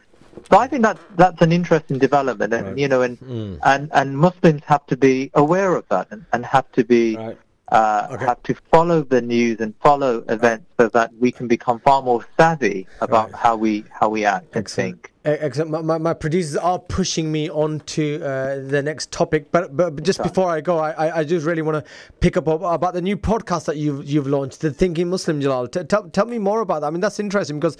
so 0.52 0.58
I 0.58 0.68
think 0.68 0.82
that's 0.84 1.02
that's 1.16 1.42
an 1.42 1.52
interesting 1.52 1.98
development, 2.00 2.54
and 2.54 2.68
Right. 2.68 2.78
you 2.78 2.88
know, 2.88 3.02
and, 3.02 3.20
Mm. 3.20 3.60
and 3.64 3.90
and 3.94 4.18
Muslims 4.18 4.62
have 4.66 4.86
to 4.88 4.98
be 4.98 5.32
aware 5.34 5.76
of 5.76 5.86
that 5.90 6.08
and, 6.12 6.26
and 6.34 6.46
have 6.46 6.72
to 6.74 6.84
be 6.84 7.16
Right. 7.18 7.38
uh, 7.72 8.08
Okay. 8.12 8.26
have 8.26 8.42
to 8.44 8.54
follow 8.72 9.02
the 9.02 9.22
news 9.22 9.60
and 9.60 9.74
follow 9.82 10.24
events 10.30 10.66
so 10.80 10.88
that 10.90 11.10
we 11.20 11.32
can 11.32 11.48
become 11.48 11.80
far 11.80 12.02
more 12.04 12.24
savvy 12.38 12.86
about 13.02 13.32
Right. 13.32 13.42
how 13.44 13.56
we 13.56 13.84
how 14.00 14.08
we 14.10 14.24
act 14.26 14.56
and 14.56 14.68
think. 14.68 15.12
Excellent. 15.28 15.72
My, 15.72 15.82
my, 15.82 15.98
my 15.98 16.14
producers 16.14 16.56
are 16.56 16.78
pushing 16.78 17.32
me 17.32 17.50
on 17.50 17.80
to 17.96 18.22
uh, 18.24 18.60
the 18.74 18.84
next 18.84 19.12
topic, 19.12 19.52
but 19.52 19.76
but, 19.76 20.04
just 20.04 20.22
before 20.22 20.52
I 20.52 20.62
go, 20.62 20.78
I, 20.78 21.20
I, 21.22 21.24
just 21.24 21.44
really 21.48 21.64
want 21.64 21.84
to 21.84 21.92
pick 22.20 22.38
up 22.38 22.48
ab- 22.48 22.62
about 22.62 22.94
the 22.94 23.02
new 23.02 23.18
podcast 23.18 23.66
that 23.66 23.78
you've 23.78 24.06
you've 24.06 24.28
launched, 24.28 24.62
the 24.62 24.70
Thinking 24.72 25.10
Muslim, 25.10 25.42
Jalal. 25.42 25.68
T- 25.68 25.84
tell 25.86 26.04
tell 26.10 26.28
me 26.28 26.38
more 26.38 26.62
about 26.62 26.82
that. 26.82 26.88
I 26.88 26.90
mean, 26.92 27.02
that's 27.02 27.20
interesting 27.20 27.60
because, 27.60 27.76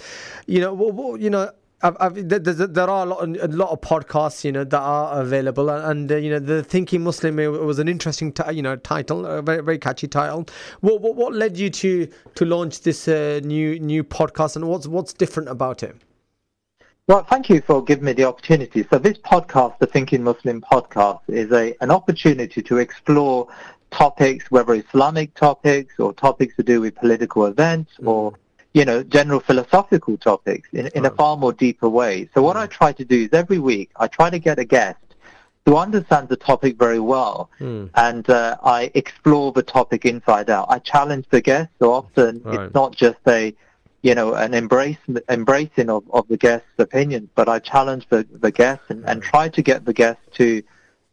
you 0.48 0.60
know, 0.60 0.72
w- 0.76 0.92
w- 0.92 1.24
you 1.24 1.30
know. 1.30 1.52
I've, 1.82 1.98
I've, 2.00 2.30
there, 2.30 2.90
are 2.90 3.06
a 3.06 3.10
lot, 3.10 3.24
a 3.24 3.48
lot 3.48 3.70
of 3.70 3.82
podcasts, 3.82 4.44
you 4.44 4.52
know, 4.52 4.64
that 4.64 4.80
are 4.80 5.22
available, 5.22 5.70
and, 5.70 6.12
uh, 6.12 6.16
you 6.16 6.30
know, 6.30 6.40
the 6.40 6.64
Thinking 6.64 7.04
Muslim 7.04 7.36
was 7.36 7.80
an 7.80 7.88
interesting, 7.88 8.32
ti- 8.32 8.54
you 8.54 8.62
know, 8.62 8.78
title, 8.78 9.26
a 9.26 9.42
very, 9.42 9.62
very 9.62 9.78
catchy 9.78 10.08
title. 10.08 10.48
What, 10.80 11.02
what, 11.02 11.16
what 11.16 11.34
led 11.34 11.58
you 11.58 11.70
to 11.70 12.08
to 12.36 12.46
launch 12.46 12.82
this 12.82 13.08
uh, 13.08 13.42
new 13.44 13.80
new 13.80 14.04
podcast, 14.04 14.56
and 14.56 14.68
what's 14.68 14.88
what's 14.88 15.14
different 15.14 15.50
about 15.50 15.84
it? 15.84 15.96
Well, 17.08 17.24
thank 17.24 17.50
you 17.50 17.62
for 17.62 17.84
giving 17.84 18.06
me 18.06 18.14
the 18.14 18.24
opportunity. 18.24 18.88
So 18.90 18.98
this 18.98 19.18
podcast, 19.20 19.78
the 19.78 19.86
Thinking 19.86 20.24
Muslim 20.24 20.62
podcast, 20.62 21.22
is 21.28 21.52
a 21.52 21.76
an 21.82 21.92
opportunity 21.92 22.62
to 22.64 22.78
explore 22.78 23.48
topics, 23.92 24.50
whether 24.50 24.74
Islamic 24.74 25.34
topics 25.36 26.00
or 26.00 26.14
topics 26.14 26.56
to 26.56 26.64
do 26.64 26.82
with 26.82 26.96
political 26.96 27.46
events 27.46 27.92
or 28.04 28.34
you 28.78 28.84
know 28.90 29.02
general 29.18 29.40
philosophical 29.40 30.16
topics 30.18 30.68
in, 30.74 30.86
in 30.98 31.06
a 31.06 31.10
far 31.22 31.36
more 31.38 31.54
deeper 31.54 31.90
way. 32.02 32.14
So 32.34 32.38
what 32.48 32.58
I 32.58 32.66
try 32.68 32.92
to 33.02 33.06
do 33.06 33.20
is 33.26 33.30
every 33.32 33.58
week 33.72 33.90
I 34.04 34.06
try 34.08 34.30
to 34.30 34.38
get 34.48 34.60
a 34.60 34.68
guest 34.78 35.00
who 35.66 35.78
understands 35.78 36.30
the 36.30 36.36
topic 36.52 36.74
very 36.78 37.00
well, 37.14 37.38
and 37.96 38.30
uh, 38.30 38.58
I 38.62 38.92
explore 38.94 39.52
the 39.60 39.64
topic 39.64 40.02
inside 40.06 40.50
out. 40.50 40.66
I 40.76 40.78
challenge 40.94 41.26
the 41.32 41.42
guest. 41.42 41.70
So 41.80 41.86
often 42.00 42.42
Right. 42.44 42.56
it's 42.56 42.74
not 42.76 42.92
just 43.06 43.22
a 43.40 43.56
you 44.08 44.14
know, 44.14 44.36
an 44.46 44.54
embrace 44.54 45.04
embracing 45.30 45.90
of, 45.90 46.04
of 46.18 46.28
the 46.28 46.38
guest's 46.38 46.78
opinion, 46.78 47.28
but 47.34 47.50
I 47.50 47.58
challenge 47.58 48.04
the, 48.14 48.20
the 48.46 48.52
guest 48.52 48.84
and, 48.90 49.04
and 49.10 49.24
try 49.34 49.50
to 49.58 49.62
get 49.64 49.80
the 49.90 49.94
guest 49.94 50.20
to 50.40 50.62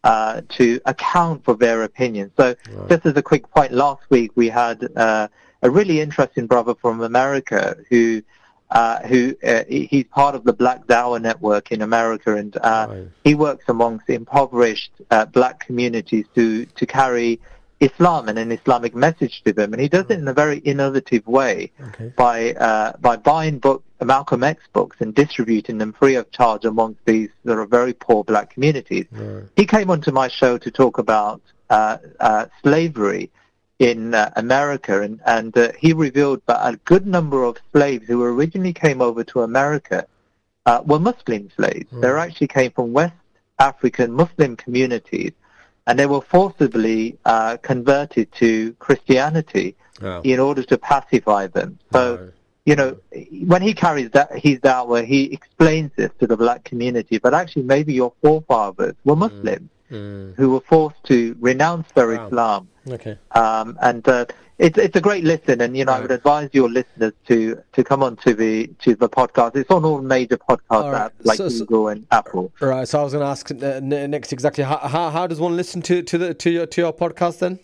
uh, 0.04 0.42
to 0.58 0.66
account 0.84 1.44
for 1.46 1.54
their 1.54 1.84
opinion. 1.84 2.26
So, 2.36 2.46
Right. 2.70 2.88
just 2.90 3.06
as 3.06 3.16
a 3.16 3.22
quick 3.22 3.44
point, 3.56 3.70
last 3.72 4.02
week 4.10 4.32
we 4.34 4.48
had 4.48 4.76
uh, 5.06 5.28
a 5.62 5.70
really 5.70 6.00
interesting 6.00 6.46
brother 6.46 6.74
from 6.74 7.00
America 7.02 7.76
who. 7.90 8.22
Uh, 8.70 9.06
who 9.06 9.36
uh, 9.46 9.64
he's 9.68 10.06
part 10.06 10.34
of 10.34 10.44
the 10.44 10.52
Black 10.54 10.86
Dawah 10.86 11.20
network 11.20 11.70
in 11.72 11.82
America, 11.82 12.34
and 12.36 12.56
uh, 12.62 12.86
he 13.22 13.34
works 13.34 13.64
amongst 13.68 14.08
impoverished 14.08 14.92
uh, 15.10 15.26
black 15.26 15.60
communities 15.66 16.24
to 16.34 16.64
to 16.64 16.86
carry 16.86 17.38
Islam 17.80 18.30
and 18.30 18.38
an 18.38 18.50
Islamic 18.50 18.94
message 18.94 19.42
to 19.44 19.52
them, 19.52 19.74
and 19.74 19.82
he 19.82 19.88
does 19.90 20.06
it 20.08 20.18
in 20.18 20.26
a 20.26 20.32
very 20.32 20.56
innovative 20.60 21.26
way 21.26 21.70
Okay. 21.88 22.14
by 22.16 22.54
uh, 22.54 22.96
by 22.98 23.16
buying 23.16 23.58
book 23.58 23.84
Malcolm 24.02 24.42
X 24.42 24.62
books 24.72 24.96
and 25.00 25.14
distributing 25.14 25.76
them 25.76 25.92
free 25.92 26.14
of 26.14 26.30
charge 26.30 26.64
amongst 26.64 27.04
these 27.04 27.28
sort 27.44 27.58
of 27.58 27.68
very 27.68 27.92
poor 27.92 28.24
black 28.24 28.54
communities. 28.54 29.04
Right. 29.12 29.44
He 29.54 29.66
came 29.66 29.90
onto 29.90 30.12
my 30.12 30.28
show 30.28 30.56
to 30.56 30.70
talk 30.70 30.96
about 30.96 31.42
uh, 31.68 31.98
uh, 32.20 32.46
slavery 32.62 33.30
in 33.78 34.14
uh, 34.14 34.30
America, 34.36 35.02
and 35.02 35.20
and 35.26 35.56
uh, 35.56 35.72
he 35.78 35.92
revealed 35.92 36.42
that 36.46 36.60
a 36.62 36.76
good 36.84 37.06
number 37.06 37.44
of 37.44 37.56
slaves 37.72 38.06
who 38.06 38.22
originally 38.22 38.72
came 38.72 39.00
over 39.00 39.24
to 39.24 39.42
America 39.42 40.06
uh, 40.66 40.82
were 40.84 40.98
Muslim 40.98 41.50
slaves. 41.56 41.86
They 42.00 42.08
actually 42.08 42.48
came 42.48 42.70
from 42.70 42.92
West 42.92 43.14
African 43.58 44.12
Muslim 44.12 44.56
communities, 44.56 45.32
and 45.86 45.98
they 45.98 46.06
were 46.06 46.20
forcibly 46.20 47.18
uh, 47.24 47.56
converted 47.62 48.30
to 48.32 48.72
Christianity 48.74 49.76
in 50.24 50.38
order 50.40 50.62
to 50.64 50.78
pacify 50.78 51.46
them. 51.48 51.78
So 51.92 52.16
Right. 52.16 52.32
you 52.64 52.76
know, 52.76 52.96
when 53.46 53.60
he 53.60 53.74
carries 53.74 54.10
that, 54.10 54.36
he's 54.36 54.60
that 54.60 54.86
way, 54.86 55.04
he 55.04 55.32
explains 55.32 55.90
this 55.96 56.10
to 56.20 56.28
the 56.28 56.36
black 56.36 56.62
community, 56.62 57.18
but 57.18 57.34
actually 57.34 57.64
maybe 57.64 57.92
your 57.92 58.12
forefathers 58.22 58.94
were 59.04 59.16
Muslims 59.16 59.68
Mm. 59.68 59.68
Who 59.92 60.50
were 60.50 60.60
forced 60.60 61.02
to 61.04 61.36
renounce 61.40 61.90
their 61.92 62.08
Wow. 62.08 62.26
Islam. 62.26 62.68
Okay. 62.88 63.16
Um, 63.32 63.78
and 63.82 64.06
uh, 64.08 64.24
it's 64.58 64.78
it's 64.78 64.96
a 64.96 65.00
great 65.00 65.24
listen, 65.24 65.60
and 65.60 65.76
you 65.76 65.84
know 65.84 65.92
I 65.92 66.00
would 66.00 66.10
advise 66.10 66.50
your 66.52 66.68
listeners 66.68 67.12
to 67.28 67.60
to 67.72 67.84
come 67.84 68.02
on 68.02 68.16
to 68.24 68.34
the 68.34 68.68
to 68.84 68.94
the 68.94 69.08
podcast. 69.08 69.56
It's 69.56 69.70
on 69.70 69.84
all 69.84 70.00
major 70.02 70.38
podcast 70.38 70.92
right. 70.92 71.10
apps 71.12 71.24
like 71.24 71.36
So- 71.36 71.48
so- 71.48 71.64
Google 71.64 71.88
and 71.88 72.06
Apple. 72.10 72.52
Right. 72.60 72.86
So 72.88 73.00
I 73.00 73.02
was 73.04 73.12
going 73.12 73.24
to 73.24 73.28
ask 73.28 73.50
uh, 73.50 73.80
next 74.16 74.32
exactly 74.32 74.64
how, 74.64 74.78
how 74.78 75.10
how 75.10 75.26
does 75.26 75.40
one 75.40 75.56
listen 75.56 75.80
to 75.82 76.02
to 76.02 76.18
the 76.18 76.34
to 76.34 76.50
your 76.50 76.66
to 76.66 76.80
your 76.80 76.92
podcast 76.92 77.38
then? 77.38 77.58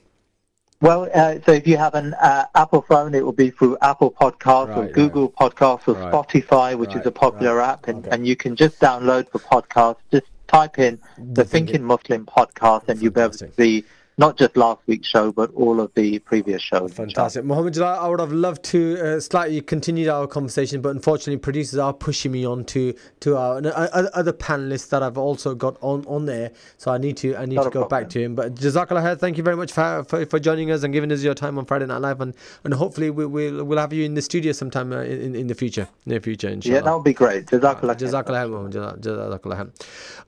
Well, 0.80 1.09
uh, 1.12 1.38
so 1.44 1.50
if 1.52 1.66
you 1.66 1.76
have 1.76 1.94
an 1.96 2.14
uh, 2.14 2.44
Apple 2.55 2.82
phone, 2.82 3.12
it 3.12 3.24
will 3.24 3.32
be 3.32 3.50
through 3.50 3.76
Apple 3.82 4.12
Podcasts 4.12 4.76
or 4.76 4.82
Right, 4.82 4.92
Google 4.92 5.28
Podcasts 5.28 5.88
or 5.88 5.94
Right. 5.94 6.12
Spotify, 6.12 6.78
which 6.78 6.94
is 6.94 7.05
a 7.05 7.10
popular 7.10 7.56
right. 7.56 7.70
app, 7.70 7.88
and, 7.88 8.06
Okay. 8.06 8.14
and 8.14 8.24
you 8.28 8.36
can 8.36 8.55
just 8.55 8.78
download 8.78 9.28
the 9.32 9.40
podcast. 9.40 9.96
Just 10.12 10.28
type 10.49 10.79
in 10.79 10.99
the 11.16 11.45
Thinking 11.45 11.85
Muslim 11.85 12.27
podcast, 12.27 12.89
and 12.89 13.01
you'll 13.01 13.12
be 13.12 13.20
able 13.20 13.35
to 13.35 13.53
see 13.53 13.85
not 14.19 14.36
just 14.36 14.57
last 14.57 14.81
week's 14.86 15.07
show, 15.09 15.31
but 15.31 15.55
all 15.55 15.81
of 15.81 15.95
the 15.95 16.19
previous 16.19 16.61
shows. 16.61 16.93
Fantastic. 16.93 17.45
Mohammed 17.45 17.74
Jalal, 17.74 18.01
I 18.01 18.09
would 18.09 18.19
have 18.19 18.32
loved 18.32 18.65
to 18.65 18.99
uh, 19.01 19.20
slightly 19.20 19.61
continue 19.61 20.11
our 20.11 20.27
conversation, 20.27 20.81
but 20.81 20.90
unfortunately, 20.90 21.39
producers 21.39 21.78
are 21.78 21.93
pushing 21.93 22.32
me 22.32 22.45
on 22.45 22.65
to, 22.66 22.95
to 23.20 23.36
our 23.36 23.59
uh, 23.65 24.09
other 24.15 24.32
panelists 24.32 24.89
that 24.90 25.05
I've 25.05 25.16
also 25.16 25.55
got 25.55 25.77
on, 25.81 26.05
on 26.07 26.27
there. 26.27 26.51
So 26.78 26.93
I 26.93 26.99
need 26.99 27.16
to 27.19 27.36
I 27.36 27.47
need 27.47 27.55
Not 27.55 27.65
to 27.65 27.70
go 27.70 27.81
problem. 27.82 28.03
back 28.03 28.11
to 28.11 28.20
him. 28.20 28.35
But 28.35 28.57
Jazakallah 28.57 29.03
khair, 29.05 29.19
thank 29.19 29.36
you 29.36 29.45
very 29.45 29.57
much 29.57 29.73
for, 29.73 30.05
for, 30.09 30.27
for 30.27 30.40
joining 30.40 30.73
us 30.73 30.82
and 30.82 30.93
giving 30.93 31.12
us 31.12 31.23
your 31.23 31.35
time 31.35 31.57
on 31.57 31.65
Friday 31.65 31.86
Night 31.86 32.01
Live. 32.01 32.20
And, 32.20 32.35
and 32.65 32.74
hopefully, 32.74 33.11
we, 33.11 33.24
we'll, 33.24 33.65
we'll 33.65 33.78
have 33.78 33.93
you 33.93 34.05
in 34.05 34.15
the 34.15 34.23
studio 34.23 34.51
sometime 34.51 34.93
uh, 34.93 35.03
in, 35.03 35.36
in 35.36 35.47
the 35.47 35.55
future, 35.55 35.89
near 36.07 36.20
future, 36.20 36.49
inshallah. 36.49 36.74
Yeah, 36.74 36.81
that 36.82 36.95
would 36.95 37.05
be 37.05 37.12
great. 37.15 37.47
Jazakallah. 37.47 37.97
khair. 37.97 38.24
Jazakallah 38.24 38.49
khair, 38.49 39.45
Mohammed. 39.45 39.73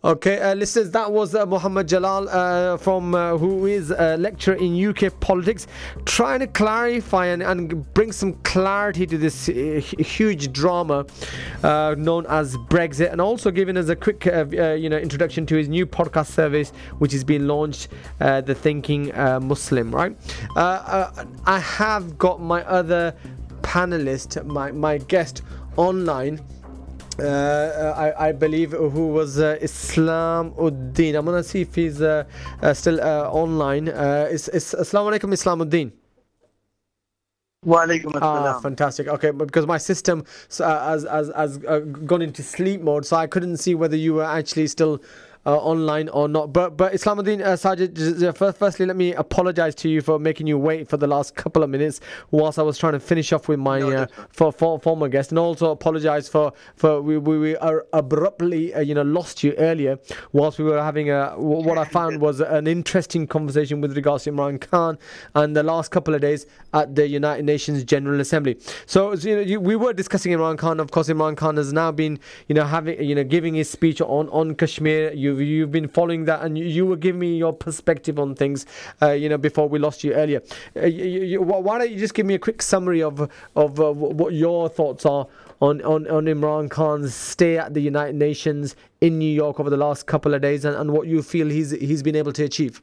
Okay, 0.03 0.39
uh, 0.39 0.55
listeners, 0.55 0.91
that 0.93 1.11
was 1.11 1.35
uh, 1.35 1.45
Muhammad 1.45 1.89
Jalal 1.89 2.29
uh, 2.29 2.77
from 2.77 3.15
uh, 3.15 3.37
who 3.37 3.67
is 3.67 3.80
a 3.89 4.19
lecturer 4.19 4.57
in 4.57 4.77
UK 4.89 5.19
politics, 5.20 5.66
trying 6.05 6.40
to 6.40 6.47
clarify 6.47 7.27
and, 7.27 7.43
and 7.43 7.94
bring 7.94 8.12
some 8.12 8.35
clarity 8.43 9.07
to 9.07 9.16
this 9.16 9.48
uh, 9.48 9.81
huge 9.98 10.52
drama 10.52 11.07
uh, 11.62 11.94
known 11.97 12.27
as 12.28 12.59
Brexit, 12.69 13.11
and 13.11 13.20
also 13.20 13.51
giving 13.51 13.78
us 13.78 13.89
a 13.89 13.97
quick, 13.97 14.27
uh, 14.27 14.44
uh, 14.52 14.73
you 14.74 14.90
know, 14.90 14.98
introduction 14.98 15.47
to 15.47 15.57
his 15.57 15.69
new 15.69 15.86
podcast 15.86 16.27
service, 16.27 16.70
which 16.98 17.15
is 17.15 17.24
being 17.24 17.47
launched, 17.47 17.89
uh, 18.20 18.43
the 18.43 18.55
Thinking 18.55 19.15
uh, 19.15 19.40
Muslim. 19.40 19.94
Right, 19.94 20.15
uh, 20.57 20.61
uh, 20.61 21.24
I 21.47 21.59
have 21.59 22.19
got 22.19 22.43
my 22.43 22.62
other 22.65 23.15
panelist, 23.62 24.44
my 24.44 24.73
my 24.73 24.98
guest 24.98 25.43
online 25.77 26.40
uh, 27.19 27.95
I, 27.97 28.28
I 28.28 28.32
believe 28.32 28.73
who 28.73 29.09
was 29.09 29.39
uh, 29.39 29.59
Islam 29.61 30.53
Uddin. 30.53 31.15
I'm 31.16 31.24
gonna 31.24 31.43
see 31.43 31.62
if 31.62 31.74
he's 31.74 32.01
uh, 32.01 32.24
uh, 32.62 32.73
still 32.74 33.01
uh, 33.01 33.28
online. 33.31 33.89
Uh, 33.89 34.28
is, 34.31 34.49
is 34.49 34.74
Assalamu 34.78 35.19
alaikum 35.19 35.32
Islam 35.32 35.61
Uddin. 35.61 35.93
Wa 37.65 37.85
alaikum 37.85 38.19
Ah, 38.23 38.59
fantastic. 38.61 39.07
Okay, 39.07 39.32
because 39.32 39.66
my 39.66 39.77
system 39.77 40.24
uh, 40.61 40.91
has 40.91 41.03
has, 41.05 41.31
has 41.37 41.61
uh, 41.69 41.81
gone 41.81 42.23
into 42.23 42.43
sleep 42.43 42.81
mode, 42.81 43.05
so 43.05 43.16
I 43.16 43.27
couldn't 43.27 43.59
see 43.59 43.74
whether 43.74 43.97
you 43.97 44.15
were 44.15 44.24
actually 44.24 44.66
still. 44.69 45.03
Uh, 45.51 45.56
online 45.56 46.09
or 46.10 46.28
not, 46.28 46.52
but 46.52 46.77
but 46.77 46.93
Islamuddin 46.93 47.40
uh, 47.44 47.55
Sajid, 47.55 48.36
first, 48.36 48.56
firstly, 48.56 48.86
let 48.86 48.94
me 48.94 49.12
apologize 49.14 49.74
to 49.74 49.89
you 49.89 50.01
for 50.01 50.16
making 50.16 50.47
you 50.47 50.56
wait 50.56 50.89
for 50.89 50.97
the 50.97 51.09
last 51.09 51.35
couple 51.35 51.64
of 51.64 51.68
minutes 51.68 51.98
whilst 52.31 52.56
I 52.56 52.62
was 52.62 52.78
trying 52.78 52.93
to 52.93 53.01
finish 53.01 53.32
off 53.32 53.48
with 53.48 53.59
my 53.59 53.81
No, 53.81 53.90
uh, 53.90 54.06
for, 54.31 54.52
for 54.52 54.78
former 54.78 55.09
guest, 55.09 55.32
and 55.32 55.40
also 55.40 55.72
apologize 55.72 56.28
for 56.28 56.52
for 56.77 57.02
we 57.02 57.18
we, 57.18 57.36
we 57.36 57.56
are 57.56 57.85
abruptly 57.93 58.72
uh, 58.74 58.78
you 58.78 58.94
know 58.94 59.02
lost 59.02 59.43
you 59.43 59.55
earlier 59.55 59.98
whilst 60.32 60.60
we 60.60 60.64
were 60.64 60.81
having 60.81 61.10
a 61.10 61.31
what 61.36 61.78
I 61.78 61.85
found 61.85 62.20
was 62.20 62.39
an 62.39 62.68
interesting 62.68 63.27
conversation 63.27 63.81
with 63.81 63.97
regards 63.97 64.24
to 64.24 64.31
Imran 64.31 64.60
Khan 64.60 64.98
and 65.35 65.56
the 65.56 65.64
last 65.64 65.90
couple 65.90 66.14
of 66.14 66.20
days 66.20 66.47
at 66.74 66.94
the 66.94 67.09
United 67.09 67.44
Nations 67.44 67.82
General 67.82 68.20
Assembly. 68.20 68.56
So 68.86 69.14
you 69.14 69.35
know 69.35 69.43
you, 69.43 69.59
we 69.59 69.74
were 69.74 69.94
discussing 69.94 70.31
Imran 70.31 70.59
Khan. 70.59 70.78
Of 70.78 70.93
course, 70.93 71.09
Imran 71.09 71.36
Khan 71.36 71.56
has 71.56 71.72
now 71.72 71.90
been 71.90 72.20
you 72.47 72.55
know 72.55 72.66
having 72.66 73.02
you 73.02 73.16
know 73.16 73.24
giving 73.24 73.55
his 73.55 73.68
speech 73.68 74.01
on 74.01 74.28
on 74.28 74.55
Kashmir. 74.55 75.12
You've 75.12 75.40
you've 75.41 75.73
been 75.73 75.89
following 75.89 76.25
that, 76.27 76.43
and 76.43 76.57
you, 76.57 76.65
you 76.65 76.87
were 76.87 76.97
giving 76.97 77.21
me 77.21 77.37
your 77.37 77.53
perspective 77.53 78.19
on 78.19 78.35
things. 78.35 78.67
Uh, 79.03 79.12
you 79.12 79.29
know 79.29 79.39
before 79.39 79.69
we 79.69 79.79
lost 79.79 80.05
you 80.05 80.12
earlier. 80.12 80.43
Uh, 80.77 80.87
you, 80.87 81.23
you, 81.23 81.43
why 81.43 81.79
don't 81.79 81.91
you 81.91 81.99
just 81.99 82.15
give 82.15 82.27
me 82.27 82.35
a 82.35 82.39
quick 82.39 82.62
summary 82.62 83.03
of 83.03 83.29
of 83.57 83.81
uh, 83.81 83.93
what 83.93 84.33
your 84.33 84.69
thoughts 84.69 85.05
are 85.07 85.27
on, 85.61 85.83
on, 85.83 86.09
on 86.09 86.25
Imran 86.25 86.71
Khan's 86.71 87.15
stay 87.15 87.59
at 87.59 87.75
the 87.75 87.81
United 87.81 88.15
Nations 88.15 88.77
in 89.01 89.19
New 89.19 89.31
York 89.31 89.61
over 89.61 89.71
the 89.71 89.77
last 89.77 90.07
couple 90.07 90.35
of 90.35 90.41
days 90.41 90.65
and, 90.65 90.77
and 90.77 90.93
what 90.93 91.07
you 91.07 91.23
feel 91.23 91.49
he's 91.49 91.73
he's 91.73 92.03
been 92.03 92.17
able 92.17 92.33
to 92.33 92.45
achieve. 92.45 92.83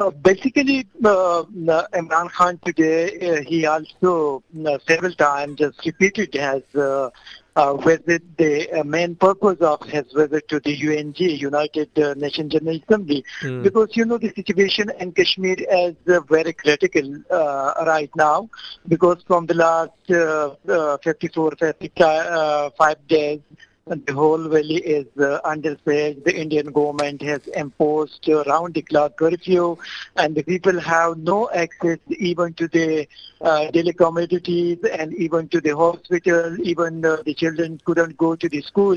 Uh, 0.00 0.10
basically, 0.10 0.86
uh, 1.04 1.40
uh, 1.40 1.44
Imran 1.92 2.30
Khan 2.30 2.58
today, 2.64 3.18
uh, 3.20 3.42
he 3.46 3.66
also 3.66 4.42
uh, 4.66 4.78
several 4.88 5.12
times 5.12 5.58
just 5.58 5.84
repeated 5.84 6.34
has 6.34 6.62
uh, 6.74 7.10
uh, 7.56 7.76
visit 7.76 8.22
the 8.38 8.70
uh, 8.70 8.82
main 8.84 9.14
purpose 9.14 9.58
of 9.60 9.78
his 9.82 10.04
visit 10.14 10.48
to 10.48 10.58
the 10.60 10.72
UNG, 10.74 11.16
United 11.18 11.90
uh, 11.98 12.14
Nations 12.14 12.52
General 12.52 12.80
Assembly, 12.88 13.22
Mm. 13.42 13.62
because 13.62 13.94
you 13.94 14.06
know 14.06 14.16
the 14.16 14.32
situation 14.34 14.90
in 14.98 15.12
Kashmir 15.12 15.56
is 15.58 15.96
uh, 16.08 16.20
very 16.20 16.54
critical 16.54 17.06
uh, 17.30 17.74
right 17.86 18.10
now, 18.16 18.48
because 18.88 19.22
from 19.26 19.44
the 19.46 19.54
last 19.54 20.10
uh, 20.10 20.54
uh, 20.66 20.96
54, 21.04 21.52
55 21.58 23.06
days, 23.08 23.40
the 23.86 24.12
whole 24.12 24.48
valley 24.48 24.76
is 24.76 25.06
uh, 25.18 25.40
under 25.44 25.76
siege. 25.86 26.18
The 26.24 26.34
Indian 26.36 26.70
government 26.70 27.22
has 27.22 27.46
imposed 27.48 28.28
uh, 28.28 28.44
round-the-clock 28.44 29.16
curfew, 29.16 29.76
and 30.16 30.34
the 30.34 30.42
people 30.42 30.78
have 30.80 31.18
no 31.18 31.50
access 31.50 31.98
even 32.08 32.54
to 32.54 32.68
the 32.68 33.08
uh, 33.40 33.70
daily 33.70 33.92
commodities 33.92 34.78
and 34.92 35.12
even 35.14 35.48
to 35.48 35.60
the 35.60 35.76
hospital. 35.76 36.60
Even 36.60 37.04
uh, 37.04 37.16
the 37.24 37.34
children 37.34 37.80
couldn't 37.84 38.16
go 38.16 38.36
to 38.36 38.48
the 38.48 38.60
school. 38.62 38.96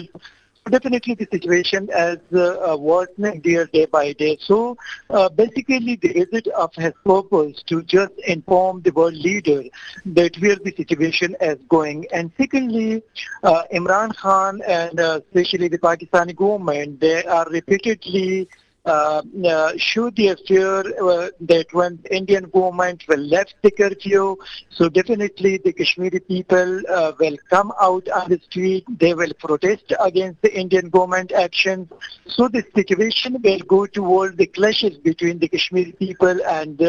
Definitely, 0.69 1.15
the 1.15 1.27
situation 1.30 1.90
is 1.90 2.19
uh, 2.34 2.72
uh, 2.72 2.77
worsening 2.77 3.41
there 3.44 3.65
day 3.65 3.85
by 3.85 4.14
day. 4.14 4.38
So, 4.40 4.77
uh, 5.10 5.27
basically, 5.27 5.98
the 5.98 6.14
visit 6.14 6.48
of 6.48 6.73
his 6.76 6.94
purpose 7.06 7.61
to 7.68 7.84
just 7.84 8.14
inform 8.26 8.81
the 8.81 8.91
world 8.91 9.14
leader 9.14 9.64
that 10.06 10.38
where 10.38 10.56
the 10.56 10.73
situation 10.76 11.35
is 11.41 11.60
going. 11.68 12.07
And 12.14 12.31
secondly, 12.38 13.03
uh, 13.44 13.64
Imran 13.73 14.15
Khan 14.15 14.61
and 14.65 14.98
uh, 15.02 15.19
especially 15.26 15.68
the 15.68 15.80
Pakistani 15.80 16.34
government, 16.34 17.02
they 17.02 17.26
are 17.26 17.45
repeatedly 17.49 18.48
uh, 18.85 19.22
uh, 19.47 19.72
show 19.77 20.10
their 20.10 20.35
fear 20.47 20.80
uh, 21.01 21.30
that 21.39 21.65
when 21.72 21.99
Indian 22.11 22.43
government 22.49 23.03
will 23.07 23.19
lift 23.19 23.55
the 23.61 23.72
curfew, 23.72 24.35
so 24.69 24.89
definitely 24.89 25.57
the 25.57 25.72
Kashmiri 25.72 26.19
people 26.19 26.81
will 27.19 27.38
come 27.49 27.72
out 27.80 28.10
on 28.10 28.30
the 28.30 28.39
street, 28.39 28.84
they 28.99 29.14
will 29.14 29.34
protest 29.39 29.93
against 30.01 30.41
the 30.41 30.53
Indian 30.53 30.89
government 30.89 31.31
actions. 31.31 31.88
So 32.27 32.49
the 32.49 32.64
situation 32.76 33.41
will 33.41 33.60
go 33.60 33.85
toward 33.85 34.38
the 34.38 34.47
clashes 34.47 34.97
between 34.97 35.39
the 35.39 35.47
Kashmiri 35.47 35.93
people 35.93 36.38
and 36.45 36.81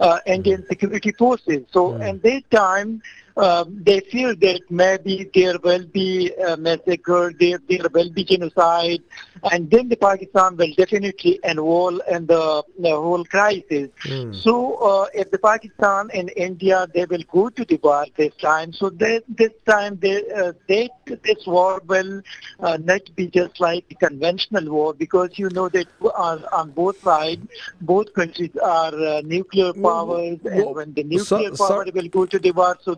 uh, 0.00 0.08
uh, 0.10 0.18
Indian 0.26 0.64
security 0.66 1.12
forces. 1.12 1.64
So, 1.72 1.94
at 2.00 2.22
that 2.22 2.50
time, 2.50 3.02
um, 3.36 3.82
they 3.82 4.00
feel 4.00 4.34
that 4.36 4.60
maybe 4.70 5.30
there 5.34 5.56
will 5.62 5.86
be 5.86 6.30
a 6.46 6.56
massacre, 6.56 7.32
there, 7.38 7.58
there 7.68 7.86
will 7.92 8.10
be 8.10 8.24
genocide, 8.24 9.02
and 9.50 9.70
then 9.70 9.88
the 9.88 9.96
Pakistan 9.96 10.56
will 10.56 10.72
definitely 10.76 11.38
involve 11.44 12.00
in 12.10 12.26
the, 12.26 12.62
the 12.78 12.90
whole 12.90 13.24
crisis. 13.24 13.88
So 14.30 14.74
uh, 14.76 15.06
if 15.14 15.30
the 15.30 15.38
Pakistan 15.38 16.10
and 16.12 16.30
India, 16.36 16.86
they 16.92 17.06
will 17.06 17.22
go 17.30 17.48
to 17.50 17.64
the 17.64 17.78
war 17.82 18.06
this 18.16 18.34
time. 18.36 18.72
So 18.72 18.90
they, 18.90 19.20
this 19.28 19.52
time 19.66 19.98
they, 20.00 20.22
uh, 20.32 20.52
they, 20.68 20.90
this 21.06 21.46
war 21.46 21.80
will 21.86 22.22
uh, 22.60 22.78
not 22.82 23.02
be 23.16 23.28
just 23.28 23.60
like 23.60 23.84
a 23.90 23.94
conventional 23.94 24.70
war 24.70 24.92
because 24.92 25.38
you 25.38 25.48
know 25.50 25.68
that 25.70 25.86
on, 26.00 26.44
on 26.52 26.70
both 26.72 27.00
sides, 27.02 27.46
both 27.80 28.12
countries 28.14 28.54
are 28.62 28.94
uh, 28.94 29.20
nuclear 29.24 29.72
powers, 29.90 30.38
and 30.44 30.74
when 30.76 30.92
the 30.94 31.04
nuclear 31.04 31.54
so- 31.54 31.68
power 31.68 31.84
will 31.94 32.08
go 32.08 32.26
to 32.26 32.38
the 32.38 32.52
war, 32.52 32.76
so 32.88 32.92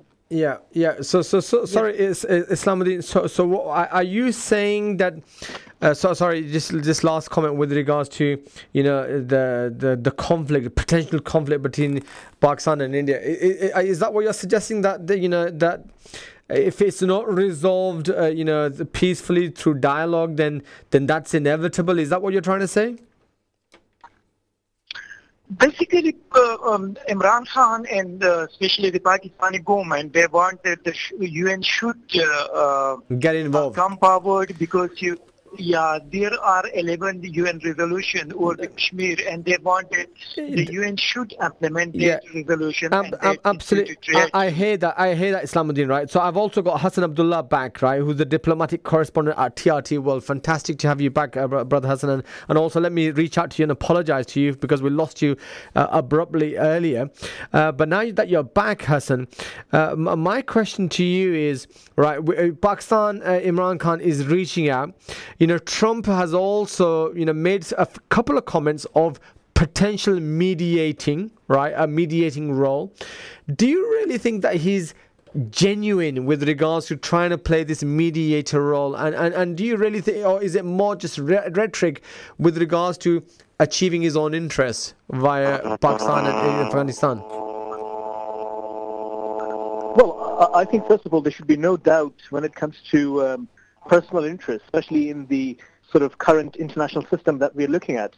Yeah, 0.45 0.57
yeah. 0.83 0.95
So, 1.03 1.21
so, 1.31 1.41
so 1.41 1.57
sorry, 1.67 1.93
is, 2.09 2.25
is 2.25 2.47
Islamuddin. 2.57 3.01
So, 3.05 3.27
so, 3.37 3.43
what, 3.53 3.65
are 3.81 3.89
are 3.99 4.07
you 4.17 4.33
saying 4.33 4.97
that? 5.03 5.15
Uh, 5.83 5.93
so, 6.01 6.15
sorry, 6.15 6.39
just 6.57 6.69
this 6.89 7.01
last 7.05 7.27
comment 7.35 7.55
with 7.63 7.73
regards 7.81 8.09
to 8.19 8.25
you 8.77 8.83
know 8.89 8.99
the 9.33 9.45
the 9.83 9.91
the 10.07 10.13
conflict, 10.29 10.75
potential 10.85 11.21
conflict 11.35 11.61
between 11.69 11.93
Pakistan 12.41 12.81
and 12.81 12.95
India. 13.03 13.17
I- 13.21 13.73
I- 13.81 13.87
Is 13.93 13.99
that 14.03 14.11
what 14.15 14.25
you're 14.25 14.41
suggesting 14.45 14.79
that 14.87 14.97
the, 15.07 15.15
you 15.25 15.29
know 15.35 15.45
that? 15.65 15.79
If 16.49 16.81
it's 16.83 17.03
not 17.15 17.25
resolved, 17.45 18.09
uh, 18.11 18.27
you 18.41 18.45
know, 18.51 18.71
peacefully 19.01 19.47
through 19.51 19.77
dialogue, 19.81 20.37
then 20.43 20.63
then 20.93 21.05
that's 21.13 21.35
inevitable. 21.35 21.99
Is 21.99 22.09
that 22.09 22.21
what 22.23 22.33
you're 22.33 22.49
trying 22.51 22.65
to 22.69 22.73
say? 22.81 22.89
Basically, 25.59 26.17
uh, 26.35 26.57
um, 26.65 26.97
Imran 27.11 27.47
Khan 27.47 27.85
and 27.91 28.25
uh, 28.25 28.47
especially 28.51 28.89
the 28.91 29.01
Pakistani 29.01 29.63
government, 29.63 30.13
they 30.15 30.27
want 30.27 30.63
that 30.63 30.83
the 30.85 30.95
sh- 30.95 31.13
UN 31.19 31.61
should 31.63 31.99
uh, 32.17 32.23
uh, 32.55 32.97
Get 33.19 33.37
involved. 33.37 33.77
come 33.77 33.99
forward 33.99 34.55
because 34.59 34.91
you, 35.03 35.19
yeah, 35.57 35.99
there 36.11 36.33
are 36.41 36.65
11 36.75 37.23
UN 37.23 37.61
resolution 37.65 38.33
over 38.33 38.55
the 38.55 38.69
Kashmir, 38.69 39.17
and 39.29 39.45
they 39.45 39.57
want 39.63 39.91
that 39.91 40.09
the 40.37 40.67
UN 40.73 40.97
should 40.97 41.35
implement 41.43 41.95
Yeah. 41.95 42.21
that 42.21 42.35
resolution. 42.35 42.93
And 42.93 43.15
ab- 43.23 43.39
absolutely. 43.45 43.97
I, 44.17 44.31
I 44.35 44.51
hear 44.51 44.77
that. 44.79 44.99
I 44.99 45.15
hear 45.15 45.33
that, 45.33 45.45
Islamuddin, 45.45 45.89
right? 45.89 46.11
So 46.11 46.21
I've 46.21 46.37
also 46.37 46.63
got 46.63 46.81
Hassan 46.81 47.05
Abdullah 47.05 47.43
back, 47.43 47.83
right? 47.83 48.01
Who's 48.01 48.17
the 48.17 48.25
diplomatic 48.25 48.83
correspondent 48.83 49.39
at 49.39 49.57
TRT 49.57 49.99
World. 49.99 50.25
Fantastic 50.25 50.79
to 50.79 50.89
have 50.89 51.01
you 51.01 51.11
back, 51.11 51.37
uh, 51.37 51.47
brother 51.47 51.89
Hassan. 51.89 52.11
And, 52.11 52.23
and 52.49 52.59
also, 52.59 52.81
let 52.81 52.93
me 52.93 53.11
reach 53.11 53.39
out 53.39 53.51
to 53.53 53.59
you 53.63 53.65
and 53.65 53.73
apologize 53.73 54.27
to 54.27 54.41
you 54.41 54.55
because 54.55 54.83
we 54.83 54.91
lost 54.91 55.23
you 55.23 55.37
uh, 55.75 55.87
abruptly 55.91 56.57
earlier. 56.57 57.11
Uh, 57.53 57.73
but 57.73 57.89
now 57.89 58.11
that 58.13 58.29
you're 58.29 58.43
back, 58.43 58.83
Hassan, 58.83 59.29
uh, 59.73 59.95
my 59.97 60.43
question 60.43 60.89
to 60.91 61.05
you 61.05 61.35
is, 61.35 61.67
right? 61.97 62.19
uh, 62.19 62.53
Pakistan, 62.61 63.23
uh, 63.23 63.41
Imran 63.43 63.79
Khan 63.79 64.01
is 64.01 64.27
reaching 64.27 64.69
out. 64.69 64.95
You 65.43 65.49
know, 65.49 65.59
Trump 65.59 66.07
has 66.07 66.33
also, 66.33 67.13
you 67.15 67.25
know, 67.25 67.33
made 67.33 67.67
a 67.73 67.81
f- 67.81 67.99
couple 68.11 68.39
of 68.39 68.45
comments 68.45 68.87
of 68.95 69.19
potential 69.55 70.21
mediating, 70.21 71.33
right? 71.49 71.75
A 71.77 71.89
mediating 71.89 72.53
role. 72.53 72.93
Do 73.53 73.67
you 73.67 73.85
really 73.91 74.19
think 74.19 74.43
that 74.43 74.55
he's 74.55 74.95
genuine 75.51 76.27
with 76.27 76.45
regards 76.47 76.87
to 76.87 76.97
trying 76.97 77.31
to 77.31 77.39
play 77.39 77.65
this 77.65 77.83
mediator 77.83 78.63
role? 78.63 78.95
And 78.95 79.17
and, 79.17 79.35
and 79.35 79.57
do 79.57 79.65
you 79.65 79.77
really 79.77 80.01
think, 80.01 80.25
or 80.25 80.41
is 80.41 80.55
it 80.55 80.65
more 80.65 80.95
just 80.95 81.19
re- 81.19 81.49
rhetoric 81.51 82.05
with 82.39 82.57
regards 82.57 82.97
to 82.99 83.25
achieving 83.59 84.03
his 84.03 84.17
own 84.17 84.35
interests 84.35 84.95
via 85.11 85.77
Pakistan 85.79 86.25
and, 86.25 86.67
Afghanistan? 86.69 87.19
Well, 89.97 90.47
I 90.55 90.61
I 90.61 90.65
think 90.65 90.87
first 90.87 91.05
of 91.05 91.13
all 91.13 91.21
there 91.21 91.33
should 91.33 91.49
be 91.49 91.57
no 91.57 91.77
doubt 91.77 92.15
when 92.31 92.45
it 92.45 92.55
comes 92.55 92.77
to 92.93 93.27
um, 93.27 93.49
personal 93.89 94.25
interest, 94.25 94.65
especially 94.65 95.11
in 95.11 95.27
the 95.27 95.57
sort 95.91 96.03
of 96.03 96.19
current 96.19 96.57
international 96.57 97.05
system 97.07 97.39
that 97.39 97.55
we're 97.55 97.69
looking 97.69 97.97
at. 97.97 98.15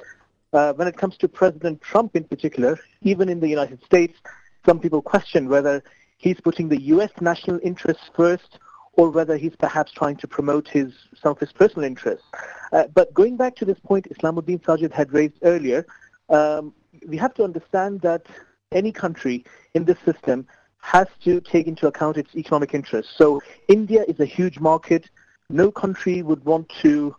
Uh, 0.53 0.73
when 0.75 0.87
it 0.87 0.97
comes 0.97 1.17
to 1.17 1.29
President 1.29 1.81
Trump 1.81 2.15
in 2.15 2.25
particular, 2.25 2.79
even 3.03 3.29
in 3.29 3.41
the 3.41 3.49
United 3.49 3.83
States, 3.85 4.17
some 4.65 4.79
people 4.79 5.03
question 5.03 5.49
whether 5.49 5.83
he's 6.17 6.41
putting 6.41 6.69
the 6.69 6.81
U.S. 6.83 7.11
national 7.21 7.59
interests 7.63 8.09
first 8.15 8.59
or 8.93 9.11
whether 9.11 9.37
he's 9.37 9.57
perhaps 9.57 9.91
trying 9.93 10.17
to 10.17 10.29
promote 10.29 10.69
his 10.69 10.93
his 11.41 11.53
personal 11.53 11.85
interests. 11.85 12.27
Uh, 12.73 12.85
but 12.95 13.13
going 13.13 13.37
back 13.37 13.57
to 13.57 13.65
this 13.65 13.79
point 13.81 14.07
Islamuddin 14.15 14.61
Sajid 14.63 14.93
had 14.93 15.13
raised 15.13 15.35
earlier, 15.43 15.85
um, 16.29 16.73
we 17.09 17.17
have 17.17 17.35
to 17.35 17.43
understand 17.43 18.01
that 18.03 18.25
any 18.73 18.93
country 18.93 19.45
in 19.75 19.85
this 19.85 19.99
system 20.05 20.47
has 20.79 21.09
to 21.25 21.41
take 21.41 21.67
into 21.67 21.87
account 21.87 22.17
its 22.17 22.35
economic 22.37 22.75
interests. 22.75 23.13
So 23.17 23.41
India 23.69 24.05
is 24.07 24.21
a 24.21 24.27
huge 24.27 24.61
market. 24.61 25.09
No 25.51 25.71
country 25.71 26.23
would 26.23 26.45
want 26.45 26.69
to, 26.83 27.15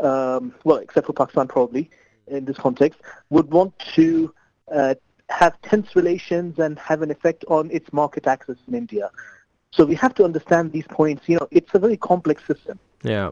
um, 0.00 0.54
well, 0.64 0.78
except 0.78 1.06
for 1.06 1.12
Pakistan 1.12 1.48
probably 1.48 1.90
in 2.26 2.44
this 2.44 2.56
context, 2.56 3.00
would 3.30 3.50
want 3.50 3.72
to 3.94 4.32
uh, 4.74 4.94
have 5.30 5.60
tense 5.62 5.94
relations 5.96 6.58
and 6.58 6.78
have 6.78 7.02
an 7.02 7.10
effect 7.10 7.44
on 7.48 7.70
its 7.70 7.92
market 7.92 8.26
access 8.26 8.56
in 8.66 8.74
India. 8.74 9.10
So 9.70 9.84
we 9.84 9.94
have 9.96 10.14
to 10.14 10.24
understand 10.24 10.72
these 10.72 10.86
points. 10.88 11.28
You 11.28 11.36
know, 11.36 11.48
it's 11.50 11.70
a 11.74 11.78
very 11.78 11.96
complex 11.96 12.46
system. 12.46 12.78
Yeah. 13.02 13.30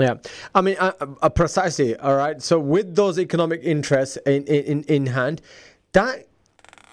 Yeah, 0.00 0.14
I 0.54 0.60
mean, 0.60 0.76
uh, 0.78 0.92
uh, 1.00 1.28
precisely. 1.28 1.96
All 1.96 2.14
right. 2.14 2.40
So 2.40 2.60
with 2.60 2.94
those 2.94 3.18
economic 3.18 3.60
interests 3.64 4.16
in 4.18 4.44
in, 4.44 4.84
in 4.84 5.06
hand, 5.06 5.42
that 5.92 6.28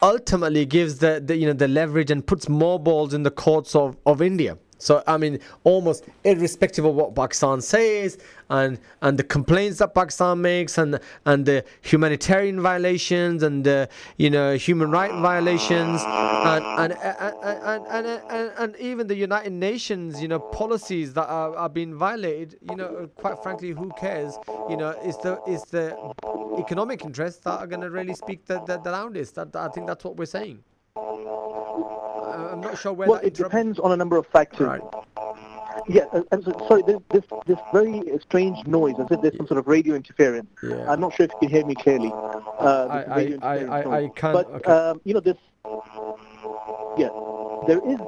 ultimately 0.02 0.66
gives 0.66 0.98
the, 0.98 1.22
the 1.24 1.36
you 1.36 1.46
know 1.46 1.54
the 1.54 1.68
leverage 1.68 2.10
and 2.10 2.26
puts 2.26 2.50
more 2.50 2.80
balls 2.80 3.14
in 3.14 3.22
the 3.22 3.30
courts 3.30 3.76
of, 3.76 3.96
of 4.08 4.22
India. 4.22 4.58
So 4.78 5.04
I 5.08 5.18
mean, 5.18 5.40
almost 5.64 6.06
irrespective 6.24 6.86
of 6.86 6.96
what 6.96 7.16
Pakistan 7.16 7.62
says 7.62 8.18
and 8.50 8.80
and 9.02 9.18
the 9.18 9.24
complaints 9.24 9.80
that 9.80 9.96
Pakistan 9.96 10.42
makes 10.42 10.78
and 10.78 11.00
and 11.26 11.46
the 11.46 11.64
humanitarian 11.82 12.62
violations 12.62 13.44
and 13.44 13.64
the 13.64 13.90
you 14.18 14.30
know 14.30 14.56
human 14.56 14.92
right 14.92 15.12
violations 15.12 16.02
and 16.06 16.64
and 16.64 16.94
and, 16.94 17.36
and, 17.44 17.88
and, 17.88 18.22
and, 18.30 18.52
and 18.58 18.76
even 18.78 19.08
the 19.08 19.16
United 19.16 19.54
Nations 19.54 20.22
you 20.22 20.28
know 20.28 20.40
policies 20.40 21.14
that 21.14 21.28
are, 21.28 21.56
are 21.56 21.70
being 21.70 21.96
violated. 21.96 22.58
You 22.70 22.76
know, 22.76 23.10
quite 23.16 23.42
frankly, 23.42 23.72
who 23.72 23.92
cares? 23.98 24.38
You 24.70 24.78
know, 24.78 24.90
is 25.04 25.18
the 25.18 25.42
is 25.48 25.64
the 25.64 25.98
economic 26.60 27.04
interests 27.04 27.42
that 27.44 27.60
are 27.60 27.68
going 27.68 27.82
to 27.82 27.90
really 27.90 28.14
speak 28.14 28.46
the, 28.46 28.60
the, 28.66 28.78
the 28.80 28.92
loudest. 28.92 29.36
That, 29.36 29.56
I 29.56 29.68
think 29.70 29.88
that's 29.88 30.04
what 30.04 30.18
we're 30.18 30.26
saying. 30.26 30.64
I- 32.66 32.70
not 32.70 32.78
sure 32.80 32.94
where 32.94 33.10
Well, 33.10 33.20
it 33.24 33.34
depends 33.34 33.80
on 33.80 33.92
a 33.92 33.98
number 33.98 34.18
of 34.18 34.26
factors. 34.28 34.68
Right. 34.68 34.82
Yeah, 35.88 36.06
uh, 36.14 36.24
and 36.32 36.44
so, 36.44 36.52
sorry, 36.68 36.84
there's 36.88 37.02
this, 37.12 37.24
this 37.46 37.60
very 37.72 38.02
strange 38.20 38.66
noise, 38.66 38.96
as 39.00 39.08
if 39.12 39.22
there's 39.22 39.38
some 39.38 39.46
sort 39.46 39.60
of 39.60 39.68
radio 39.68 39.94
interference. 39.94 40.48
Yeah. 40.64 40.90
I'm 40.90 41.00
not 41.00 41.14
sure 41.14 41.26
if 41.26 41.32
you 41.34 41.40
can 41.48 41.50
hear 41.50 41.66
me 41.66 41.76
clearly. 41.76 42.12
Uh, 42.14 42.88
I- 42.90 43.04
I- 43.04 43.16
radio 43.18 43.40
I- 43.42 43.58
interference 43.58 43.72
I- 43.72 43.84
noise. 43.84 44.10
I 44.16 44.20
can- 44.20 44.34
But, 44.34 44.48
okay. 44.52 44.72
um, 44.72 45.02
you 45.04 45.14
know, 45.14 45.20
this, 45.20 45.38
yeah, 46.98 47.10
there 47.68 47.82
is 47.88 48.00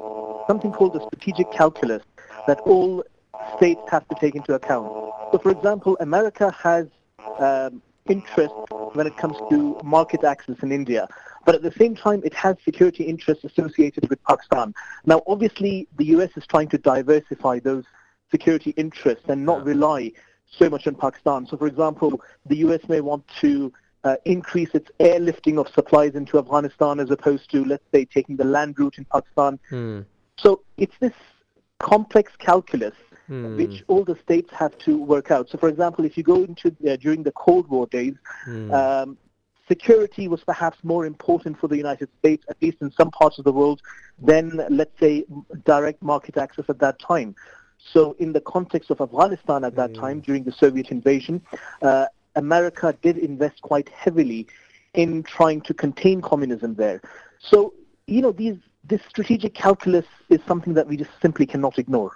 something 0.48 0.72
called 0.72 0.94
the 0.94 1.00
strategic 1.06 1.52
calculus 1.52 2.02
that 2.46 2.58
all 2.60 3.04
states 3.56 3.82
have 3.90 4.08
to 4.08 4.16
take 4.20 4.34
into 4.34 4.54
account. 4.54 4.88
So, 5.30 5.38
for 5.38 5.50
example, 5.50 5.96
America 6.00 6.50
has 6.58 6.86
um, 7.38 7.82
interest 8.08 8.54
when 8.94 9.06
it 9.06 9.16
comes 9.18 9.36
to 9.50 9.78
market 9.84 10.24
access 10.24 10.56
in 10.62 10.72
India. 10.72 11.06
But 11.48 11.54
at 11.54 11.62
the 11.62 11.72
same 11.78 11.96
time, 11.96 12.20
it 12.26 12.34
has 12.34 12.56
security 12.62 13.04
interests 13.04 13.42
associated 13.42 14.10
with 14.10 14.22
Pakistan. 14.24 14.74
Now, 15.06 15.22
obviously, 15.26 15.88
the 15.96 16.04
U.S. 16.16 16.28
is 16.36 16.46
trying 16.46 16.68
to 16.68 16.76
diversify 16.76 17.58
those 17.58 17.84
security 18.30 18.74
interests 18.76 19.24
and 19.28 19.46
not 19.46 19.64
rely 19.64 20.12
so 20.50 20.68
much 20.68 20.86
on 20.86 20.94
Pakistan. 20.94 21.46
So, 21.46 21.56
for 21.56 21.66
example, 21.66 22.20
the 22.44 22.56
U.S. 22.56 22.86
may 22.86 23.00
want 23.00 23.26
to 23.40 23.72
uh, 24.04 24.16
increase 24.26 24.68
its 24.74 24.90
airlifting 25.00 25.58
of 25.58 25.72
supplies 25.72 26.14
into 26.16 26.38
Afghanistan 26.38 27.00
as 27.00 27.10
opposed 27.10 27.50
to, 27.52 27.64
let's 27.64 27.90
say, 27.92 28.04
taking 28.04 28.36
the 28.36 28.44
land 28.44 28.78
route 28.78 28.98
in 28.98 29.06
Pakistan. 29.06 29.58
Hmm. 29.70 30.00
So 30.36 30.60
it's 30.76 30.98
this 31.00 31.14
complex 31.78 32.30
calculus 32.36 32.94
Hmm. 33.28 33.56
which 33.58 33.84
all 33.88 34.04
the 34.04 34.16
states 34.22 34.50
have 34.52 34.76
to 34.78 34.96
work 34.96 35.30
out. 35.30 35.50
So, 35.50 35.58
for 35.58 35.68
example, 35.68 36.06
if 36.06 36.16
you 36.16 36.22
go 36.22 36.44
into 36.44 36.74
uh, 36.90 36.96
during 36.96 37.22
the 37.22 37.32
Cold 37.32 37.68
War 37.68 37.86
days, 37.86 38.14
Hmm. 38.46 38.72
um, 38.72 39.18
security 39.68 40.26
was 40.26 40.42
perhaps 40.42 40.78
more 40.82 41.06
important 41.06 41.58
for 41.60 41.68
the 41.68 41.76
United 41.76 42.08
States, 42.18 42.44
at 42.48 42.56
least 42.60 42.78
in 42.80 42.90
some 42.92 43.10
parts 43.10 43.38
of 43.38 43.44
the 43.44 43.52
world, 43.52 43.80
than, 44.20 44.60
let's 44.70 44.98
say, 44.98 45.24
direct 45.64 46.02
market 46.02 46.36
access 46.36 46.64
at 46.68 46.78
that 46.80 46.98
time. 46.98 47.36
So, 47.92 48.16
in 48.18 48.32
the 48.32 48.40
context 48.40 48.90
of 48.90 49.00
Afghanistan 49.00 49.62
at 49.64 49.76
that 49.76 49.94
time, 49.94 50.20
during 50.20 50.42
the 50.42 50.52
Soviet 50.52 50.90
invasion, 50.90 51.40
uh, 51.80 52.06
America 52.34 52.96
did 53.02 53.18
invest 53.18 53.62
quite 53.62 53.88
heavily 53.90 54.46
in 54.94 55.22
trying 55.22 55.60
to 55.62 55.74
contain 55.74 56.20
communism 56.20 56.74
there. 56.74 57.00
So, 57.40 57.74
you 58.06 58.20
know, 58.20 58.32
these 58.32 58.56
this 58.84 59.00
strategic 59.08 59.54
calculus 59.54 60.06
is 60.30 60.40
something 60.46 60.74
that 60.74 60.86
we 60.86 60.96
just 60.96 61.10
simply 61.20 61.46
cannot 61.46 61.78
ignore. 61.78 62.12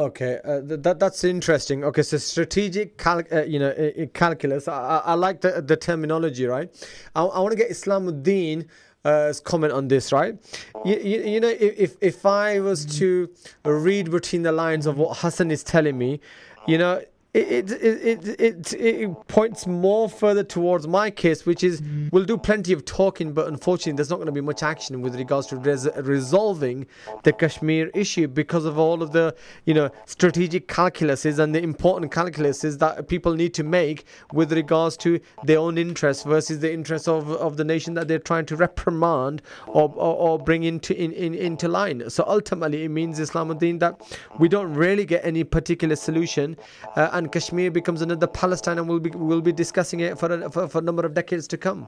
Okay, 0.00 0.38
uh, 0.44 0.62
th- 0.62 0.80
that 0.80 0.98
that's 0.98 1.24
interesting. 1.24 1.84
Okay, 1.84 2.02
so 2.02 2.16
strategic, 2.16 2.96
cal- 2.96 3.22
uh, 3.30 3.42
you 3.42 3.58
know, 3.58 3.68
uh, 3.68 4.06
calculus. 4.14 4.66
I, 4.66 4.72
I, 4.72 4.96
I 5.12 5.14
like 5.14 5.42
the 5.42 5.60
the 5.60 5.76
terminology, 5.76 6.46
right? 6.46 6.70
I, 7.14 7.22
I 7.22 7.38
want 7.40 7.52
to 7.52 7.56
get 7.56 7.70
Islamuddin 7.70 8.66
uh, 9.04 9.34
comment 9.44 9.74
on 9.74 9.88
this, 9.88 10.10
right? 10.10 10.38
You, 10.86 10.96
you, 10.96 11.22
you 11.34 11.40
know, 11.40 11.52
if 11.60 11.96
if 12.00 12.24
I 12.24 12.60
was 12.60 12.86
to 12.98 13.28
read 13.64 14.10
between 14.10 14.42
the 14.42 14.52
lines 14.52 14.86
of 14.86 14.96
what 14.96 15.18
Hassan 15.18 15.50
is 15.50 15.62
telling 15.62 15.98
me, 15.98 16.20
you 16.66 16.78
know, 16.78 17.02
it, 17.32 17.70
it, 17.70 18.26
it, 18.26 18.40
it, 18.40 18.72
it 18.72 19.28
points 19.28 19.64
more 19.64 20.08
further 20.08 20.42
towards 20.42 20.88
my 20.88 21.10
case, 21.10 21.46
which 21.46 21.62
is 21.62 21.80
we'll 22.10 22.24
do 22.24 22.36
plenty 22.36 22.72
of 22.72 22.84
talking, 22.84 23.32
but 23.32 23.46
unfortunately, 23.46 23.92
there's 23.92 24.10
not 24.10 24.16
going 24.16 24.26
to 24.26 24.32
be 24.32 24.40
much 24.40 24.64
action 24.64 25.00
with 25.00 25.14
regards 25.14 25.46
to 25.48 25.56
res- 25.56 25.88
resolving 25.98 26.88
the 27.22 27.32
Kashmir 27.32 27.88
issue 27.94 28.26
because 28.26 28.64
of 28.64 28.80
all 28.80 29.00
of 29.00 29.12
the 29.12 29.36
you 29.64 29.74
know 29.74 29.90
strategic 30.06 30.66
calculuses 30.66 31.38
and 31.38 31.54
the 31.54 31.62
important 31.62 32.10
calculuses 32.10 32.80
that 32.80 33.06
people 33.06 33.34
need 33.34 33.54
to 33.54 33.62
make 33.62 34.04
with 34.32 34.52
regards 34.52 34.96
to 34.96 35.20
their 35.44 35.58
own 35.58 35.78
interests 35.78 36.24
versus 36.24 36.58
the 36.58 36.72
interests 36.72 37.06
of, 37.06 37.30
of 37.30 37.56
the 37.56 37.64
nation 37.64 37.94
that 37.94 38.08
they're 38.08 38.18
trying 38.18 38.46
to 38.46 38.56
reprimand 38.56 39.40
or, 39.68 39.92
or, 39.94 40.16
or 40.16 40.38
bring 40.38 40.64
into 40.64 41.00
in, 41.00 41.12
in, 41.12 41.34
into 41.34 41.68
line. 41.68 42.10
So 42.10 42.24
ultimately, 42.26 42.82
it 42.82 42.88
means 42.88 43.20
Islamuddin 43.20 43.78
that 43.78 44.00
we 44.40 44.48
don't 44.48 44.74
really 44.74 45.04
get 45.04 45.24
any 45.24 45.44
particular 45.44 45.94
solution. 45.94 46.56
Uh, 46.96 47.19
and 47.20 47.30
Kashmir 47.30 47.70
becomes 47.70 48.00
another 48.00 48.26
Palestine, 48.26 48.78
and 48.78 48.88
we'll 48.88 48.98
be 48.98 49.10
we'll 49.10 49.42
be 49.42 49.52
discussing 49.52 50.00
it 50.00 50.18
for 50.18 50.32
a, 50.32 50.50
for, 50.50 50.66
for 50.68 50.78
a 50.78 50.80
number 50.80 51.04
of 51.04 51.12
decades 51.12 51.46
to 51.48 51.58
come. 51.58 51.86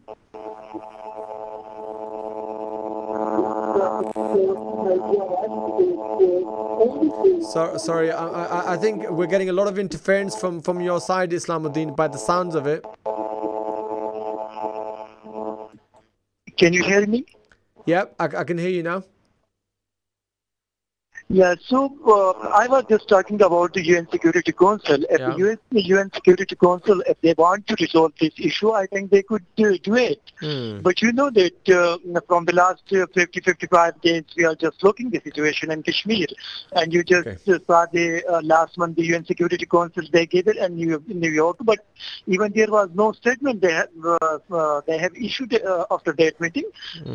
So, 7.52 7.76
sorry, 7.78 8.10
I, 8.10 8.26
I, 8.26 8.72
I 8.74 8.76
think 8.76 9.08
we're 9.10 9.26
getting 9.26 9.48
a 9.48 9.52
lot 9.52 9.68
of 9.68 9.78
interference 9.78 10.38
from, 10.38 10.60
from 10.62 10.80
your 10.80 11.00
side, 11.00 11.30
Islamuddin, 11.30 11.94
by 11.96 12.08
the 12.08 12.18
sounds 12.18 12.54
of 12.54 12.66
it. 12.66 12.84
Can 16.56 16.72
you 16.72 16.82
hear 16.82 17.06
me? 17.06 17.24
Yep, 17.86 18.14
I, 18.18 18.24
I 18.24 18.44
can 18.44 18.58
hear 18.58 18.70
you 18.70 18.82
now. 18.82 19.04
Yeah, 21.34 21.54
so 21.66 21.96
uh, 22.06 22.46
I 22.48 22.66
was 22.68 22.84
just 22.90 23.08
talking 23.08 23.40
about 23.40 23.72
the 23.72 23.82
UN 23.86 24.06
Security 24.10 24.52
Council. 24.52 24.98
If 25.08 25.18
Yeah. 25.20 25.30
the 25.30 25.36
UN, 25.44 25.58
the 25.70 25.82
UN 25.92 26.10
Security 26.12 26.54
Council, 26.54 27.00
if 27.06 27.18
they 27.22 27.32
want 27.38 27.66
to 27.68 27.76
resolve 27.80 28.12
this 28.20 28.34
issue, 28.38 28.72
I 28.72 28.84
think 28.86 29.10
they 29.10 29.22
could 29.22 29.46
uh, 29.58 29.70
do 29.82 29.94
it. 29.94 30.20
Hmm. 30.40 30.80
But 30.82 31.00
you 31.00 31.10
know 31.10 31.30
that 31.30 31.70
uh, 31.70 32.20
from 32.28 32.44
the 32.44 32.52
last 32.52 32.82
uh, 32.92 33.06
50, 33.14 33.40
55 33.40 34.02
days, 34.02 34.24
we 34.36 34.44
are 34.44 34.54
just 34.54 34.82
looking 34.82 35.08
the 35.08 35.22
situation 35.24 35.70
in 35.70 35.82
Kashmir. 35.82 36.26
And 36.72 36.92
you 36.92 37.02
just 37.02 37.26
Okay. 37.26 37.38
uh, 37.54 37.58
saw 37.66 37.86
the 37.90 38.22
uh, 38.26 38.42
last 38.42 38.76
month, 38.76 38.96
the 38.96 39.06
UN 39.12 39.24
Security 39.24 39.64
Council, 39.64 40.02
they 40.12 40.26
gave 40.26 40.46
it 40.48 40.58
in 40.58 40.74
New, 40.74 41.02
New 41.06 41.30
York. 41.30 41.56
But 41.62 41.78
even 42.26 42.52
there 42.52 42.70
was 42.70 42.90
no 42.92 43.12
statement 43.12 43.62
they 43.62 43.72
have, 43.72 43.88
uh, 44.04 44.38
uh, 44.50 44.82
they 44.86 44.98
have 44.98 45.16
issued 45.16 45.54
uh, 45.54 45.86
after 45.90 46.12
that 46.12 46.38
meeting. 46.42 46.68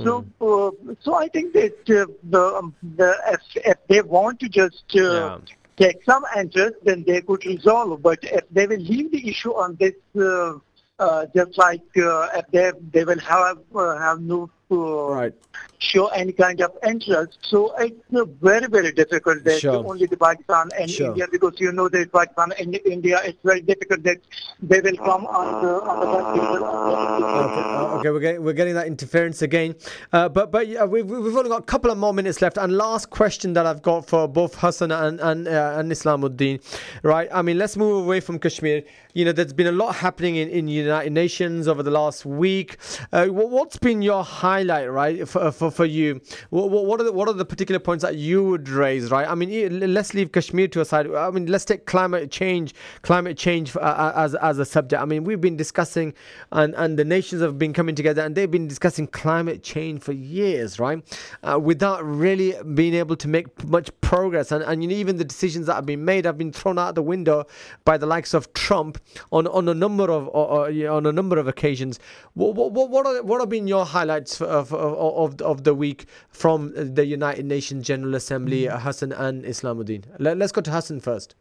So, 0.03 0.25
uh, 0.41 0.71
so 1.01 1.13
I 1.13 1.27
think 1.27 1.53
that 1.53 1.77
uh, 2.01 2.07
the, 2.23 2.43
um, 2.55 2.73
the 2.95 3.15
if, 3.27 3.41
if 3.73 3.77
they 3.89 4.01
want 4.07 4.39
to 4.41 4.49
just 4.49 4.83
uh, 4.95 5.29
Yeah. 5.29 5.37
take 5.77 5.97
some 6.05 6.23
interest, 6.37 6.75
then 6.83 7.03
they 7.07 7.21
could 7.21 7.45
resolve. 7.45 8.01
But 8.01 8.19
if 8.23 8.43
they 8.51 8.67
will 8.67 8.79
leave 8.79 9.11
the 9.11 9.27
issue 9.29 9.51
on 9.53 9.77
this, 9.79 9.93
uh, 10.19 10.53
uh, 10.99 11.25
just 11.35 11.57
like 11.57 11.81
uh, 11.97 12.27
if 12.39 12.45
they 12.51 12.71
they 12.93 13.03
will 13.05 13.19
have 13.19 13.57
uh, 13.75 13.97
have 13.97 14.19
no 14.21 14.49
Right. 14.69 15.33
show 15.79 16.07
any 16.07 16.33
kind 16.33 16.59
of 16.61 16.71
interest. 16.85 17.37
So 17.41 17.73
it's 17.79 17.95
uh, 18.13 18.25
very 18.41 18.67
very 18.67 18.91
difficult 18.91 19.43
that 19.45 19.59
Sure. 19.61 19.85
only 19.87 20.05
the 20.05 20.17
Pakistan 20.17 20.69
and 20.77 20.89
Sure. 20.89 21.07
India 21.07 21.25
because 21.31 21.53
you 21.59 21.71
know 21.71 21.87
that 21.87 22.11
Pakistan 22.11 22.51
and 22.59 22.75
India 22.85 23.21
it's 23.23 23.37
very 23.43 23.61
difficult 23.61 24.03
that 24.03 24.17
they 24.61 24.81
will 24.81 24.97
come 24.97 25.25
on 25.25 25.63
the 25.63 25.73
on 25.91 25.99
the 26.01 26.07
Okay, 26.07 27.61
uh, 27.63 27.99
okay, 27.99 28.09
we're 28.09 28.19
getting 28.19 28.43
we're 28.43 28.53
getting 28.53 28.73
that 28.73 28.87
interference 28.87 29.41
again, 29.41 29.75
uh, 30.11 30.27
but 30.27 30.51
but 30.51 30.67
yeah, 30.67 30.83
we've 30.83 31.05
we've 31.09 31.35
only 31.35 31.49
got 31.49 31.61
a 31.61 31.65
couple 31.65 31.89
of 31.91 31.97
more 31.97 32.13
minutes 32.13 32.41
left. 32.41 32.57
And 32.57 32.75
last 32.75 33.09
question 33.09 33.53
that 33.53 33.65
I've 33.65 33.81
got 33.81 34.05
for 34.05 34.27
both 34.27 34.55
Hassan 34.55 34.91
and 34.91 35.19
and 35.21 35.47
uh, 35.47 35.75
and 35.77 35.91
Islamuddin, 35.91 36.59
right? 37.03 37.29
I 37.31 37.41
mean, 37.41 37.57
let's 37.57 37.77
move 37.77 38.03
away 38.03 38.19
from 38.19 38.37
Kashmir. 38.39 38.83
You 39.17 39.25
know, 39.25 39.31
there's 39.31 39.51
been 39.51 39.65
a 39.65 39.71
lot 39.71 39.95
happening 39.95 40.35
in 40.35 40.47
in 40.47 40.67
United 40.67 41.11
Nations 41.11 41.67
over 41.67 41.81
the 41.81 41.89
last 41.89 42.23
week. 42.23 42.77
Uh, 43.11 43.25
what, 43.25 43.49
what's 43.49 43.75
been 43.77 44.03
your 44.03 44.23
highlight, 44.23 44.91
right, 44.91 45.27
for 45.27 45.51
for, 45.51 45.71
for 45.71 45.85
you? 45.85 46.21
What, 46.51 46.69
what 46.69 47.01
are 47.01 47.03
the 47.03 47.11
what 47.11 47.27
are 47.27 47.33
the 47.33 47.43
particular 47.43 47.79
points 47.79 48.03
that 48.03 48.15
you 48.17 48.43
would 48.43 48.69
raise, 48.69 49.09
right? 49.09 49.27
I 49.27 49.33
mean, 49.33 49.91
let's 49.91 50.13
leave 50.13 50.31
Kashmir 50.31 50.67
to 50.67 50.81
a 50.81 50.85
side. 50.85 51.11
I 51.11 51.31
mean, 51.31 51.47
let's 51.47 51.65
take 51.65 51.87
climate 51.87 52.29
change, 52.29 52.75
climate 53.01 53.39
change 53.39 53.75
uh, 53.75 54.13
as 54.15 54.35
as 54.35 54.59
a 54.59 54.65
subject. 54.65 55.01
I 55.01 55.05
mean, 55.05 55.23
we've 55.23 55.41
been 55.41 55.57
discussing, 55.57 56.13
and 56.51 56.75
and 56.75 56.99
the 56.99 57.03
nations 57.03 57.41
have 57.41 57.57
been 57.57 57.73
coming 57.73 57.95
together, 57.95 58.21
and 58.21 58.35
they've 58.35 58.51
been 58.51 58.67
discussing 58.67 59.07
climate 59.07 59.63
change 59.63 60.03
for 60.03 60.11
years, 60.11 60.77
right? 60.77 61.01
Uh, 61.41 61.57
without 61.57 62.05
really 62.05 62.53
being 62.75 62.93
able 62.93 63.15
to 63.15 63.27
make 63.27 63.47
much 63.67 63.89
progress, 64.01 64.51
and 64.51 64.63
and 64.63 64.83
you 64.83 64.89
know, 64.89 64.95
even 64.95 65.17
the 65.17 65.25
decisions 65.25 65.65
that 65.65 65.73
have 65.73 65.87
been 65.87 66.05
made 66.05 66.25
have 66.25 66.37
been 66.37 66.51
thrown 66.51 66.77
out 66.77 66.93
the 66.93 67.01
window 67.01 67.45
by 67.83 67.97
the 67.97 68.05
likes 68.05 68.35
of 68.35 68.53
Trump 68.53 68.99
on 69.31 69.47
on 69.47 69.67
a 69.67 69.73
number 69.73 70.09
of 70.11 70.29
on 70.29 71.05
a 71.05 71.11
number 71.11 71.37
of 71.37 71.47
occasions. 71.47 71.99
What 72.33 72.55
what 72.55 72.89
what 72.89 73.05
are 73.05 73.23
what 73.23 73.39
have 73.39 73.49
been 73.49 73.67
your 73.67 73.85
highlights 73.85 74.41
of 74.41 74.73
of 74.73 75.33
of, 75.33 75.41
of 75.41 75.63
the 75.63 75.73
week 75.73 76.05
from 76.29 76.73
the 76.75 77.05
United 77.05 77.45
Nations 77.45 77.85
General 77.85 78.15
Assembly, 78.15 78.69
uh, 78.69 78.79
Hassan 78.79 79.11
and 79.11 79.43
Islamuddin? 79.43 80.05
Let, 80.19 80.37
let's 80.37 80.51
go 80.51 80.61
to 80.61 80.71
Hassan 80.71 80.99
first. 80.99 81.35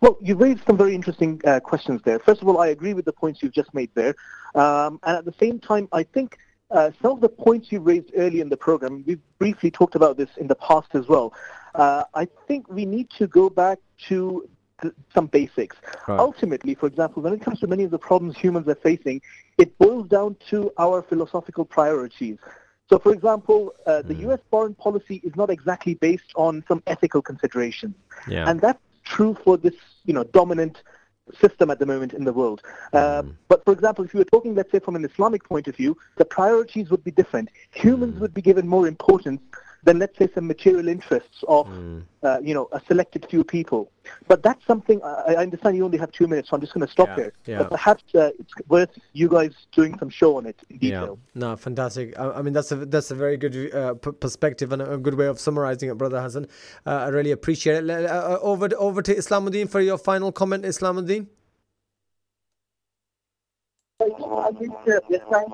Well, 0.00 0.18
you 0.20 0.36
raised 0.36 0.60
some 0.66 0.76
very 0.76 0.94
interesting 0.94 1.40
uh, 1.44 1.60
questions 1.60 2.00
there. 2.04 2.18
First 2.18 2.42
of 2.42 2.48
all, 2.48 2.58
I 2.58 2.68
agree 2.68 2.94
with 2.94 3.04
the 3.04 3.12
points 3.12 3.42
you've 3.42 3.52
just 3.52 3.72
made 3.74 3.90
there. 3.94 4.14
Um, 4.54 5.00
and 5.02 5.16
at 5.16 5.24
the 5.24 5.34
same 5.40 5.58
time, 5.58 5.88
I 5.92 6.02
think 6.02 6.38
uh, 6.70 6.90
some 7.00 7.12
of 7.12 7.20
the 7.20 7.28
points 7.28 7.72
you 7.72 7.80
raised 7.80 8.10
early 8.16 8.40
in 8.40 8.48
the 8.48 8.56
program, 8.56 9.04
we've 9.06 9.20
briefly 9.38 9.70
talked 9.70 9.94
about 9.94 10.16
this 10.16 10.28
in 10.36 10.46
the 10.46 10.54
past 10.56 10.88
as 10.94 11.08
well. 11.08 11.32
Uh, 11.74 12.04
I 12.14 12.28
think 12.46 12.68
we 12.68 12.84
need 12.84 13.10
to 13.18 13.26
go 13.26 13.48
back 13.48 13.78
to 14.08 14.48
some 15.14 15.26
basics. 15.26 15.76
Right. 16.08 16.18
Ultimately, 16.18 16.74
for 16.74 16.86
example, 16.86 17.22
when 17.22 17.32
it 17.32 17.40
comes 17.40 17.60
to 17.60 17.66
many 17.66 17.84
of 17.84 17.90
the 17.90 17.98
problems 17.98 18.36
humans 18.36 18.68
are 18.68 18.74
facing, 18.74 19.20
it 19.58 19.76
boils 19.78 20.08
down 20.08 20.36
to 20.50 20.72
our 20.78 21.02
philosophical 21.02 21.64
priorities. 21.64 22.38
So, 22.90 22.98
for 22.98 23.12
example, 23.12 23.74
uh, 23.86 24.02
the 24.02 24.14
U.S. 24.26 24.40
foreign 24.50 24.74
policy 24.74 25.20
is 25.24 25.34
not 25.36 25.48
exactly 25.50 25.94
based 25.94 26.32
on 26.36 26.64
some 26.68 26.82
ethical 26.86 27.22
considerations. 27.22 27.94
Yeah. 28.28 28.48
And 28.48 28.60
that's 28.60 28.80
true 29.04 29.36
for 29.42 29.56
this, 29.56 29.74
you 30.04 30.12
know, 30.12 30.24
dominant 30.24 30.82
system 31.40 31.70
at 31.70 31.78
the 31.78 31.86
moment 31.86 32.12
in 32.12 32.24
the 32.24 32.32
world. 32.32 32.60
Uh, 32.92 33.22
but 33.48 33.64
for 33.64 33.72
example, 33.72 34.04
if 34.04 34.12
you 34.12 34.18
were 34.18 34.24
talking, 34.24 34.54
let's 34.54 34.70
say, 34.70 34.78
from 34.78 34.96
an 34.96 35.04
Islamic 35.04 35.44
point 35.44 35.68
of 35.68 35.76
view, 35.76 35.96
the 36.16 36.24
priorities 36.24 36.90
would 36.90 37.02
be 37.02 37.10
different. 37.10 37.48
Humans 37.72 38.20
would 38.20 38.34
be 38.34 38.42
given 38.42 38.68
more 38.68 38.86
importance 38.86 39.40
than, 39.84 39.98
let's 39.98 40.16
say, 40.18 40.28
some 40.34 40.46
material 40.46 40.88
interests 40.88 41.44
of, 41.46 41.68
uh, 42.22 42.38
you 42.42 42.54
know, 42.54 42.68
a 42.72 42.80
selected 42.88 43.26
few 43.30 43.44
people. 43.44 43.90
But 44.28 44.42
that's 44.42 44.64
something, 44.66 45.02
I, 45.02 45.34
I 45.34 45.36
understand 45.36 45.76
you 45.76 45.84
only 45.84 45.98
have 45.98 46.10
two 46.12 46.26
minutes, 46.26 46.48
so 46.50 46.56
I'm 46.56 46.60
just 46.60 46.72
going 46.72 46.86
to 46.86 46.90
stop 46.92 47.08
Yeah, 47.08 47.16
there. 47.16 47.32
yeah. 47.46 47.58
But 47.58 47.70
perhaps 47.70 48.02
uh, 48.14 48.30
it's 48.38 48.52
worth 48.68 48.90
you 49.12 49.28
guys 49.28 49.52
doing 49.72 49.98
some 49.98 50.08
show 50.08 50.36
on 50.38 50.46
it 50.46 50.58
in 50.70 50.78
detail. 50.78 51.18
Yeah, 51.34 51.40
no, 51.40 51.56
fantastic. 51.56 52.18
I, 52.18 52.30
I 52.30 52.42
mean, 52.42 52.54
that's 52.54 52.72
a 52.72 52.76
that's 52.86 53.10
a 53.10 53.14
very 53.14 53.36
good 53.36 53.74
uh, 53.74 53.94
p- 53.94 54.12
perspective 54.12 54.72
and 54.72 54.80
a, 54.82 54.92
a 54.92 54.98
good 54.98 55.14
way 55.14 55.26
of 55.26 55.38
summarizing 55.38 55.90
it, 55.90 55.98
brother 55.98 56.20
Hassan. 56.20 56.46
Uh, 56.86 56.90
I 56.90 57.08
really 57.08 57.30
appreciate 57.30 57.84
it. 57.84 57.90
Uh, 57.90 58.38
over 58.40 58.68
over 58.78 59.02
to 59.02 59.14
Islamuddin 59.14 59.68
for 59.68 59.80
your 59.80 59.98
final 59.98 60.32
comment, 60.32 60.64
Islamuddin. 60.64 61.26
I 64.00 64.50
think 64.58 64.72
uh, 64.72 65.00
this 65.08 65.20
time 65.32 65.50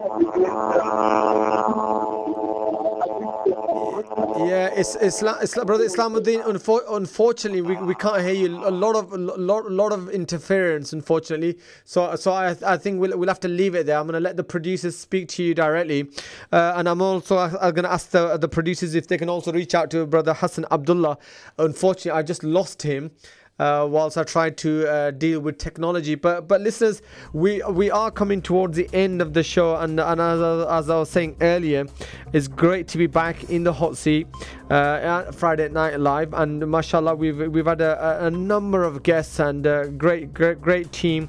Yeah, 4.17 4.69
it's 4.75 4.97
Islam, 4.97 5.39
Islam 5.43 5.67
brother 5.67 5.85
Islamuddin. 5.85 6.43
Unfor- 6.45 6.83
unfortunately, 6.91 7.61
we, 7.63 7.77
we 7.77 7.95
can't 7.95 8.23
hear 8.23 8.35
you. 8.35 8.49
A 8.67 8.71
lot 8.71 8.97
of 8.97 9.13
a 9.13 9.17
lot 9.17 9.71
lot 9.71 9.93
of 9.93 10.11
interference, 10.11 10.93
unfortunately. 10.93 11.59
So 11.85 12.17
so 12.17 12.33
I 12.33 12.57
I 12.67 12.77
think 12.77 13.01
we'll 13.01 13.17
we'll 13.17 13.29
have 13.29 13.41
to 13.41 13.49
leave 13.49 13.77
it 13.77 13.87
there. 13.87 13.99
I'm 13.99 14.07
gonna 14.07 14.21
let 14.21 14.37
the 14.37 14.45
producers 14.45 14.97
speak 14.99 15.29
to 15.31 15.45
you 15.45 15.55
directly, 15.55 16.11
uh, 16.53 16.75
and 16.77 16.89
I'm 16.89 17.01
also 17.03 17.39
I'm 17.39 17.75
gonna 17.75 17.89
ask 17.89 18.11
the 18.11 18.37
the 18.37 18.49
producers 18.49 18.95
if 18.97 19.07
they 19.07 19.19
can 19.19 19.29
also 19.29 19.53
reach 19.53 19.75
out 19.75 19.91
to 19.93 20.07
brother 20.07 20.35
Hassan 20.35 20.67
Abdullah. 20.73 21.17
Unfortunately, 21.59 22.13
I 22.19 22.23
just 22.23 22.43
lost 22.43 22.83
him 22.83 23.13
uh, 23.61 23.87
whilst 23.87 24.17
I 24.17 24.25
try 24.25 24.49
to 24.49 24.89
uh, 24.89 25.11
deal 25.11 25.39
with 25.41 25.59
technology. 25.59 26.15
But 26.15 26.49
but 26.49 26.63
listeners, 26.63 27.03
we 27.35 27.63
we 27.71 27.91
are 27.91 28.11
coming 28.11 28.41
towards 28.41 28.77
the 28.77 28.89
end 28.95 29.21
of 29.21 29.35
the 29.35 29.43
show, 29.43 29.77
and 29.77 30.01
and 30.01 30.21
as, 30.21 30.41
as 30.41 30.91
I 30.91 30.99
was 30.99 31.11
saying 31.11 31.37
earlier, 31.43 31.85
it's 32.33 32.49
great 32.49 32.89
to 32.89 32.99
be 32.99 33.07
back 33.07 33.51
in 33.51 33.63
the 33.65 33.73
hot 33.73 33.99
seat 33.99 34.27
uh, 34.71 35.25
at 35.27 35.35
Friday 35.35 35.69
Night 35.69 35.99
Live, 35.99 36.33
and 36.33 36.65
mashallah, 36.71 37.17
we've 37.17 37.53
we've 37.53 37.67
had 37.67 37.81
a, 37.81 38.27
a- 38.27 38.31
number 38.31 38.85
of 38.85 39.03
guests 39.03 39.41
and 39.41 39.67
uh, 39.67 39.89
great 39.89 40.33
great 40.33 40.61
great 40.61 40.93
team. 40.93 41.29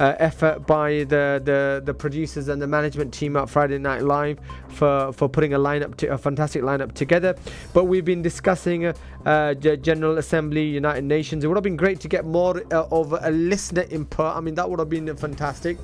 Uh, 0.00 0.16
effort 0.18 0.66
by 0.66 1.04
the, 1.10 1.42
the 1.44 1.82
the 1.84 1.92
producers 1.92 2.48
and 2.48 2.62
the 2.62 2.66
management 2.66 3.12
team 3.12 3.36
at 3.36 3.50
Friday 3.50 3.76
Night 3.76 4.02
Live 4.02 4.38
for 4.68 5.12
for 5.12 5.28
putting 5.28 5.52
a 5.52 5.58
lineup 5.58 5.94
to 5.96 6.06
a 6.06 6.16
fantastic 6.16 6.62
lineup 6.62 6.94
together. 6.94 7.36
But 7.74 7.84
we've 7.84 8.06
been 8.06 8.22
discussing 8.22 8.86
uh, 8.86 8.94
uh, 9.26 9.54
General 9.54 10.18
Assembly, 10.18 10.64
United 10.64 11.04
Nations. 11.04 11.44
It 11.44 11.48
would 11.48 11.56
have 11.56 11.64
been 11.64 11.76
great 11.76 12.00
to 12.00 12.08
get 12.08 12.24
more 12.24 12.62
uh, 12.72 12.86
of 12.90 13.12
a 13.12 13.30
listener 13.30 13.84
input. 13.90 14.34
I 14.34 14.40
mean, 14.40 14.54
that 14.54 14.70
would 14.70 14.78
have 14.78 14.88
been 14.88 15.14
fantastic. 15.16 15.76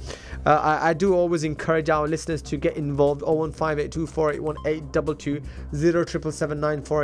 Uh, 0.46 0.60
I, 0.62 0.90
I, 0.90 0.94
do 0.94 1.14
always 1.14 1.42
encourage 1.44 1.90
our 1.90 2.06
listeners 2.06 2.40
to 2.42 2.56
get 2.56 2.76
involved. 2.76 3.22
01582481822 3.22 5.42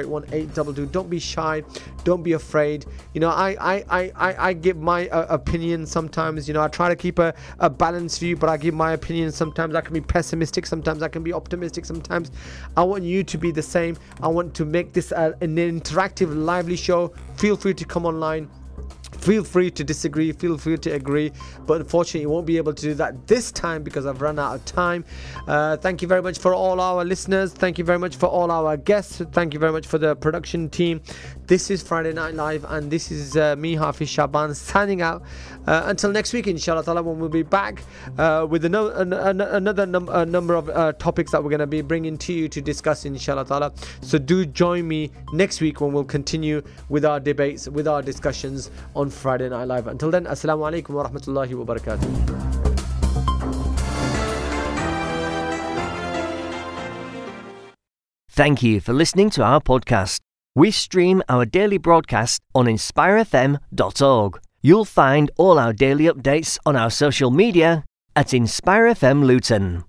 0777948182. 0.01 0.93
Don't 0.93 1.11
be 1.11 1.19
shy. 1.19 1.63
Don't 2.05 2.23
be 2.23 2.33
afraid. 2.33 2.87
You 3.15 3.21
know, 3.21 3.31
I 3.31 3.57
I, 3.61 4.13
I, 4.17 4.49
I 4.49 4.53
give 4.53 4.77
my 4.77 5.09
uh, 5.09 5.27
opinion 5.29 5.87
sometimes. 5.87 6.49
You 6.49 6.55
know, 6.55 6.63
I 6.63 6.69
try 6.69 6.89
to 6.89 6.97
keep 6.97 7.19
a, 7.19 7.35
a 7.59 7.71
balanced 7.71 8.21
view, 8.21 8.37
but 8.37 8.49
I 8.49 8.57
give 8.57 8.75
my 8.75 8.93
opinion. 8.93 9.31
Sometimes 9.33 9.75
I 9.75 9.81
can 9.81 9.95
be 9.95 10.01
pessimistic. 10.01 10.67
Sometimes 10.67 11.03
I 11.03 11.09
can 11.09 11.23
be 11.23 11.33
optimistic. 11.33 11.85
Sometimes 11.85 12.31
I 12.77 12.83
want 12.83 13.05
you 13.05 13.23
to 13.25 13.39
be 13.39 13.51
the 13.51 13.63
same. 13.63 13.97
I 14.23 14.29
want 14.29 14.55
to 14.55 14.65
make 14.65 14.93
this 14.93 15.13
uh, 15.13 15.33
an 15.41 15.57
interactive, 15.57 16.35
lively 16.35 16.77
show. 16.77 17.13
Feel 17.37 17.57
free 17.57 17.75
to 17.75 17.85
come 17.85 18.07
online 18.07 18.49
Feel 19.19 19.45
free 19.45 19.71
to 19.71 19.85
disagree, 19.85 20.33
feel 20.33 20.59
free 20.59 20.79
to 20.79 20.91
agree, 20.91 21.33
but 21.67 21.81
unfortunately, 21.81 22.23
you 22.23 22.31
won't 22.31 22.47
be 22.47 22.57
able 22.57 22.75
to 22.75 22.83
do 22.83 22.95
that 22.95 23.27
this 23.27 23.53
time 23.53 23.83
because 23.83 24.05
I've 24.05 24.21
run 24.21 24.39
out 24.39 24.55
of 24.57 24.65
time. 24.65 25.05
Uh, 25.47 25.77
thank 25.77 26.03
you 26.03 26.09
very 26.09 26.23
much 26.23 26.39
for 26.39 26.55
all 26.55 26.81
our 26.81 27.05
listeners. 27.05 27.53
Thank 27.53 27.79
you 27.79 27.85
very 27.85 27.99
much 27.99 28.17
for 28.17 28.27
all 28.27 28.51
our 28.51 28.77
guests. 28.77 29.23
Thank 29.33 29.55
you 29.55 29.61
very 29.61 29.73
much 29.73 29.87
for 29.87 29.99
the 29.99 30.17
production 30.17 30.69
team. 30.71 31.01
This 31.47 31.71
is 31.71 31.83
Friday 31.83 32.13
Night 32.13 32.35
Live, 32.35 32.65
and 32.69 32.91
this 32.91 33.11
is 33.11 33.37
uh, 33.37 33.55
me, 33.57 33.75
Hafiz 33.75 34.09
Shaban, 34.09 34.55
signing 34.55 35.03
out. 35.03 35.23
Uh, 35.67 35.83
until 35.87 36.11
next 36.11 36.33
week, 36.33 36.47
inshallah 36.47 36.85
ta'ala, 36.85 37.03
when 37.03 37.19
we'll 37.19 37.29
be 37.29 37.43
back 37.43 37.83
uh, 38.19 38.47
with 38.49 38.65
an- 38.65 38.75
an- 38.75 39.13
an- 39.13 39.41
another 39.41 39.87
num- 39.87 40.31
number 40.31 40.55
of 40.55 40.69
uh, 40.71 40.93
topics 40.95 41.31
that 41.33 41.43
we're 41.43 41.51
going 41.51 41.61
to 41.61 41.67
be 41.67 41.83
bringing 41.83 42.17
to 42.19 42.33
you 42.33 42.49
to 42.49 42.61
discuss, 42.61 43.05
inshallah 43.05 43.45
ta'ala. 43.47 43.73
So 44.01 44.19
do 44.19 44.45
join 44.47 44.89
me 44.89 45.11
next 45.33 45.61
week 45.61 45.81
when 45.81 45.93
we'll 45.93 46.05
continue 46.05 46.63
with 46.89 47.05
our 47.05 47.21
debates, 47.21 47.69
with 47.69 47.87
our 47.87 48.03
discussions 48.03 48.71
on 48.97 49.11
Friday 49.11 49.49
Night 49.49 49.65
Live. 49.69 49.87
Until 49.87 50.11
then, 50.11 50.25
Assalamu 50.25 50.71
alaikum 50.71 50.91
wa 50.91 51.09
rahmatullahi 51.09 51.55
wa 51.55 51.75
barakatuh. 51.75 52.53
Thank 58.29 58.63
you 58.63 58.81
for 58.81 58.93
listening 58.95 59.31
to 59.31 59.43
our 59.43 59.61
podcast. 59.61 60.21
We 60.55 60.71
stream 60.71 61.23
our 61.29 61.45
daily 61.45 61.79
broadcast 61.79 62.41
on 62.55 62.67
inspirefm.org. 62.67 64.41
You'll 64.65 64.85
find 64.85 65.31
all 65.37 65.59
our 65.59 65.73
daily 65.73 66.05
updates 66.05 66.57
on 66.65 66.77
our 66.77 66.89
social 66.89 67.33
media 67.33 67.85
at 68.15 68.29
InspireFM 68.29 69.25
Luton. 69.25 69.83